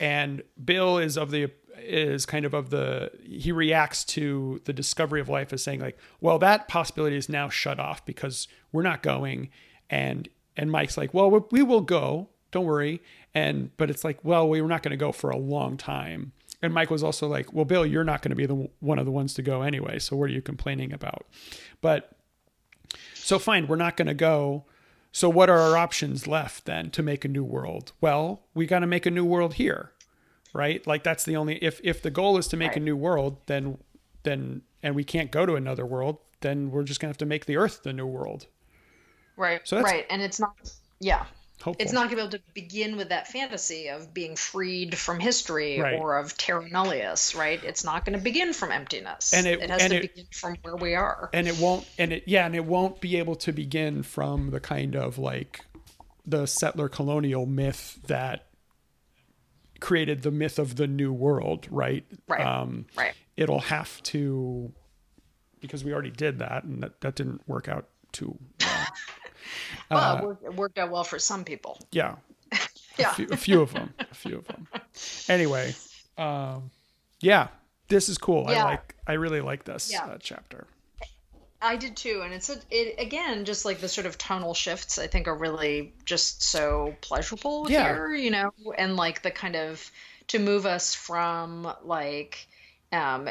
and 0.00 0.42
bill 0.62 0.98
is 0.98 1.16
of 1.16 1.30
the 1.30 1.50
is 1.80 2.26
kind 2.26 2.44
of 2.44 2.54
of 2.54 2.70
the 2.70 3.10
he 3.22 3.52
reacts 3.52 4.04
to 4.04 4.60
the 4.64 4.72
discovery 4.72 5.20
of 5.20 5.28
life 5.28 5.52
as 5.52 5.62
saying 5.62 5.80
like 5.80 5.98
well 6.20 6.38
that 6.38 6.68
possibility 6.68 7.16
is 7.16 7.28
now 7.28 7.48
shut 7.48 7.78
off 7.78 8.04
because 8.04 8.48
we're 8.72 8.82
not 8.82 9.02
going. 9.02 9.50
And 9.90 10.28
and 10.56 10.70
mike's 10.70 10.96
like 10.96 11.14
well 11.14 11.30
we- 11.50 11.62
will 11.62 11.80
go. 11.80 12.28
Don't 12.50 12.64
worry. 12.64 13.02
And 13.34 13.76
but 13.76 13.90
it's 13.90 14.04
like 14.04 14.24
well 14.24 14.48
we 14.48 14.60
were 14.60 14.68
not 14.68 14.82
going 14.82 14.90
to 14.90 14.96
go 14.96 15.12
for 15.12 15.30
a 15.30 15.36
long 15.36 15.76
time. 15.76 16.32
And 16.60 16.74
mike 16.74 16.90
was 16.90 17.02
also 17.02 17.28
like 17.28 17.52
well 17.52 17.64
bill 17.64 17.86
you're 17.86 18.04
not 18.04 18.22
going 18.22 18.30
to 18.30 18.36
be 18.36 18.46
the 18.46 18.68
one 18.80 18.98
of 18.98 19.06
the 19.06 19.12
ones 19.12 19.34
to 19.34 19.42
go 19.42 19.62
anyway. 19.62 19.98
So 19.98 20.16
what 20.16 20.30
are 20.30 20.32
you 20.32 20.42
complaining 20.42 20.92
about? 20.92 21.26
But 21.80 22.12
so 23.14 23.38
fine, 23.38 23.66
we're 23.66 23.76
not 23.76 23.96
going 23.96 24.08
to 24.08 24.14
go. 24.14 24.64
So 25.12 25.28
what 25.28 25.50
are 25.50 25.58
our 25.58 25.76
options 25.76 26.26
left 26.26 26.64
then 26.64 26.90
to 26.90 27.02
make 27.02 27.24
a 27.24 27.28
new 27.28 27.44
world? 27.44 27.92
Well, 28.00 28.42
we 28.54 28.66
got 28.66 28.80
to 28.80 28.86
make 28.86 29.06
a 29.06 29.10
new 29.10 29.24
world 29.24 29.54
here, 29.54 29.92
right? 30.52 30.86
Like 30.86 31.02
that's 31.04 31.24
the 31.24 31.36
only 31.36 31.56
if 31.62 31.80
if 31.84 32.02
the 32.02 32.10
goal 32.10 32.38
is 32.38 32.48
to 32.48 32.56
make 32.56 32.76
a 32.76 32.80
new 32.80 32.96
world, 32.96 33.38
then 33.46 33.78
then 34.22 34.62
and 34.82 34.94
we 34.94 35.04
can't 35.04 35.30
go 35.30 35.46
to 35.46 35.54
another 35.56 35.84
world, 35.86 36.18
then 36.40 36.70
we're 36.70 36.84
just 36.84 37.00
going 37.00 37.08
to 37.08 37.12
have 37.12 37.18
to 37.18 37.26
make 37.26 37.46
the 37.46 37.56
earth 37.56 37.82
the 37.82 37.92
new 37.92 38.06
world. 38.06 38.46
Right. 39.36 39.60
So 39.64 39.80
right, 39.80 40.06
and 40.10 40.20
it's 40.22 40.40
not. 40.40 40.54
Yeah, 41.00 41.26
Hopeful. 41.62 41.76
it's 41.78 41.92
not 41.92 42.10
going 42.10 42.10
to 42.10 42.16
be 42.16 42.22
able 42.22 42.30
to 42.32 42.40
begin 42.54 42.96
with 42.96 43.10
that 43.10 43.28
fantasy 43.28 43.86
of 43.88 44.12
being 44.12 44.34
freed 44.34 44.98
from 44.98 45.20
history 45.20 45.78
Right. 45.80 45.98
or 45.98 46.18
of 46.18 46.36
terra 46.36 46.68
nullius. 46.68 47.36
Right. 47.36 47.62
It's 47.62 47.84
not 47.84 48.04
going 48.04 48.18
to 48.18 48.22
begin 48.24 48.52
from 48.52 48.72
emptiness. 48.72 49.32
And 49.32 49.46
it- 49.46 49.60
has 49.70 49.82
and 49.82 49.90
to 49.92 49.96
it- 49.98 50.02
begin 50.14 50.26
from 50.32 50.56
where 50.62 50.74
we 50.76 50.96
are. 50.96 51.30
and 51.32 51.46
it 51.46 51.56
won't 51.60 51.86
and 51.98 52.12
it 52.12 52.24
yeah, 52.26 52.46
and 52.46 52.56
it 52.56 52.64
won't 52.64 53.00
be 53.00 53.16
able 53.16 53.36
to 53.36 53.52
begin 53.52 54.02
from 54.02 54.50
the 54.50 54.58
kind 54.60 54.96
of 54.96 55.18
like 55.18 55.60
the 56.26 56.46
settler 56.46 56.88
colonial 56.88 57.46
myth 57.46 57.98
that 58.08 58.44
created 59.80 60.22
the 60.22 60.30
myth 60.30 60.58
of 60.58 60.76
the 60.76 60.86
new 60.86 61.12
world, 61.12 61.66
right? 61.70 62.04
Right. 62.26 62.44
Um 62.44 62.86
right. 62.96 63.14
it'll 63.36 63.60
have 63.60 64.02
to 64.04 64.72
because 65.60 65.84
we 65.84 65.92
already 65.92 66.10
did 66.10 66.38
that 66.38 66.64
and 66.64 66.82
that, 66.82 67.00
that 67.00 67.14
didn't 67.16 67.42
work 67.48 67.68
out 67.68 67.88
too 68.12 68.38
well. 68.60 68.86
Well, 69.90 70.00
Uh, 70.00 70.18
it 70.18 70.24
worked, 70.24 70.44
it 70.44 70.54
worked 70.54 70.78
out 70.78 70.90
well 70.90 71.04
for 71.04 71.18
some 71.18 71.42
people. 71.44 71.78
yeah, 71.90 72.16
Yeah. 72.98 73.10
a 73.10 73.14
few, 73.14 73.26
a 73.30 73.36
few 73.36 73.60
of 73.62 73.72
them, 73.72 73.94
a 73.98 74.14
few 74.14 74.36
of 74.38 74.46
them. 74.46 74.68
Anyway, 75.28 75.74
um, 76.18 76.70
yeah, 77.20 77.48
this 77.88 78.08
is 78.10 78.18
cool. 78.18 78.46
I 78.46 78.62
like. 78.62 78.96
I 79.06 79.12
really 79.14 79.40
like 79.40 79.64
this 79.64 79.90
Yeah. 79.90 80.04
uh, 80.04 80.18
chapter. 80.20 80.66
I 81.60 81.76
did 81.76 81.96
too, 81.96 82.22
and 82.24 82.32
it's 82.32 82.50
a, 82.50 82.56
it 82.70 82.96
again 82.98 83.44
just 83.44 83.64
like 83.64 83.80
the 83.80 83.88
sort 83.88 84.06
of 84.06 84.16
tonal 84.16 84.54
shifts. 84.54 84.98
I 84.98 85.08
think 85.08 85.26
are 85.26 85.34
really 85.34 85.92
just 86.04 86.42
so 86.42 86.96
pleasurable 87.00 87.70
Yeah. 87.70 87.82
here, 87.82 88.14
you 88.14 88.30
know, 88.30 88.52
and 88.76 88.96
like 88.96 89.22
the 89.22 89.30
kind 89.30 89.56
of 89.56 89.90
to 90.28 90.38
move 90.38 90.66
us 90.66 90.94
from 90.94 91.72
like 91.82 92.46
um, 92.92 93.28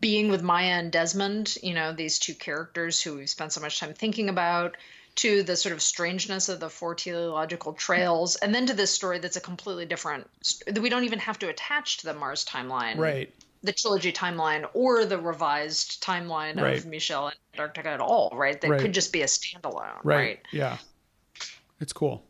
being 0.00 0.28
with 0.28 0.42
Maya 0.42 0.78
and 0.78 0.92
Desmond, 0.92 1.56
you 1.62 1.74
know, 1.74 1.92
these 1.92 2.18
two 2.18 2.34
characters 2.34 3.02
who 3.02 3.16
we've 3.16 3.28
spent 3.28 3.52
so 3.52 3.60
much 3.60 3.80
time 3.80 3.94
thinking 3.94 4.28
about, 4.28 4.76
to 5.16 5.42
the 5.42 5.56
sort 5.56 5.72
of 5.72 5.82
strangeness 5.82 6.48
of 6.48 6.60
the 6.60 6.70
four 6.70 6.94
teleological 6.94 7.72
trails, 7.72 8.36
and 8.36 8.54
then 8.54 8.66
to 8.66 8.74
this 8.74 8.90
story 8.90 9.18
that's 9.18 9.36
a 9.36 9.40
completely 9.40 9.86
different. 9.86 10.28
That 10.66 10.80
we 10.80 10.88
don't 10.88 11.04
even 11.04 11.18
have 11.20 11.38
to 11.40 11.48
attach 11.48 11.98
to 11.98 12.06
the 12.06 12.14
Mars 12.14 12.44
timeline, 12.44 12.96
Right. 12.96 13.34
The 13.64 13.72
trilogy 13.72 14.12
timeline 14.12 14.68
or 14.74 15.06
the 15.06 15.18
revised 15.18 16.02
timeline 16.02 16.60
Right. 16.60 16.76
of 16.76 16.86
Michel 16.86 17.28
and 17.28 17.36
Antarctica 17.54 17.88
at 17.88 18.00
all, 18.00 18.30
right? 18.34 18.60
That 18.60 18.70
Right. 18.70 18.80
could 18.80 18.92
just 18.92 19.10
be 19.12 19.22
a 19.22 19.26
standalone, 19.26 19.94
Right. 20.04 20.16
right? 20.16 20.40
Yeah. 20.52 20.78
It's 21.80 21.92
cool. 21.92 22.22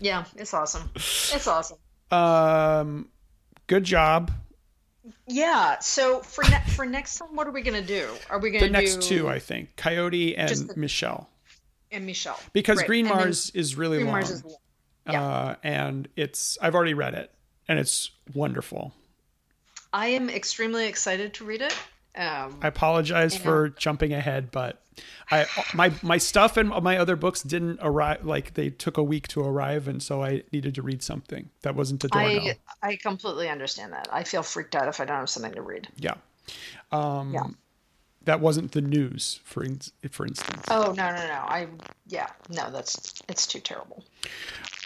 Yeah, 0.00 0.24
it's 0.36 0.54
awesome. 0.54 0.90
It's 0.94 1.46
awesome. 1.48 1.78
Um, 2.12 3.08
good 3.66 3.82
job. 3.82 4.30
Yeah. 5.26 5.80
So 5.80 6.20
for 6.20 6.44
ne- 6.44 6.62
for 6.76 6.86
next 6.86 7.18
time, 7.18 7.34
what 7.34 7.48
are 7.48 7.50
we 7.50 7.60
gonna 7.62 7.82
do? 7.82 8.08
Are 8.30 8.38
we 8.38 8.50
gonna 8.52 8.64
the 8.66 8.70
next 8.70 9.02
two, 9.02 9.28
I 9.28 9.40
think, 9.40 9.74
Coyote 9.76 10.36
and 10.36 10.48
the- 10.56 10.76
Michel, 10.76 11.28
and 11.90 12.06
Michel 12.06 12.38
because 12.52 12.78
Right. 12.78 12.86
Green 12.86 13.06
Mars 13.08 13.50
is 13.50 13.74
really 13.74 13.96
Green 13.98 14.06
long, 14.06 14.14
Mars 14.14 14.30
is 14.30 14.44
long. 14.44 14.56
yeah. 15.10 15.22
uh, 15.26 15.56
and 15.64 16.08
it's 16.14 16.56
I've 16.62 16.74
already 16.76 16.94
read 16.94 17.14
it, 17.14 17.34
and 17.66 17.78
it's 17.80 18.12
wonderful. 18.32 18.94
I 19.94 20.08
am 20.08 20.28
extremely 20.28 20.86
excited 20.88 21.34
to 21.34 21.44
read 21.44 21.62
it. 21.62 21.72
Um, 22.16 22.58
I 22.62 22.66
apologize 22.66 23.36
for 23.36 23.68
jumping 23.70 24.12
ahead, 24.12 24.50
but 24.50 24.82
I 25.30 25.46
my 25.72 25.92
my 26.02 26.18
stuff 26.18 26.56
and 26.56 26.68
my 26.68 26.98
other 26.98 27.14
books 27.16 27.42
didn't 27.42 27.78
arrive. 27.80 28.24
Like 28.24 28.54
they 28.54 28.70
took 28.70 28.96
a 28.98 29.02
week 29.04 29.28
to 29.28 29.40
arrive, 29.40 29.86
and 29.88 30.02
so 30.02 30.22
I 30.22 30.42
needed 30.52 30.74
to 30.74 30.82
read 30.82 31.02
something 31.02 31.48
that 31.62 31.76
wasn't 31.76 32.02
Adorno. 32.04 32.26
I 32.26 32.58
I 32.82 32.96
completely 32.96 33.48
understand 33.48 33.92
that. 33.92 34.08
I 34.12 34.24
feel 34.24 34.42
freaked 34.42 34.74
out 34.74 34.88
if 34.88 35.00
I 35.00 35.04
don't 35.04 35.16
have 35.16 35.30
something 35.30 35.54
to 35.54 35.62
read. 35.62 35.88
yeah, 35.96 36.14
um, 36.90 37.32
Yeah. 37.32 37.46
that 38.24 38.40
wasn't 38.40 38.72
the 38.72 38.80
news. 38.82 39.40
For 39.44 39.62
in, 39.64 39.80
for 40.10 40.26
instance, 40.26 40.62
Oh 40.68 40.92
no 40.96 41.10
no 41.10 41.26
no! 41.26 41.44
I 41.46 41.68
yeah 42.06 42.30
no 42.48 42.68
that's 42.70 43.22
it's 43.28 43.46
too 43.46 43.60
terrible. 43.60 44.04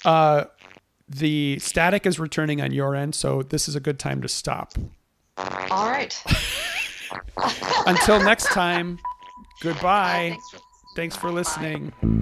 uh, 0.05 0.45
the 1.09 1.59
static 1.59 2.05
is 2.07 2.19
returning 2.19 2.61
on 2.61 2.73
your 2.73 2.95
end, 2.95 3.15
so 3.15 3.43
this 3.43 3.69
is 3.69 3.75
a 3.75 3.81
good 3.81 3.99
time 3.99 4.21
to 4.23 4.29
stop. 4.29 4.75
All 5.71 5.89
right. 5.89 6.23
Until 7.87 8.21
next 8.21 8.47
time, 8.47 8.99
goodbye. 9.61 10.31
Thanks, 10.31 10.51
for, 10.51 10.59
thanks 10.97 11.17
for, 11.17 11.31
listening. 11.31 11.93
Bye. 12.03 12.19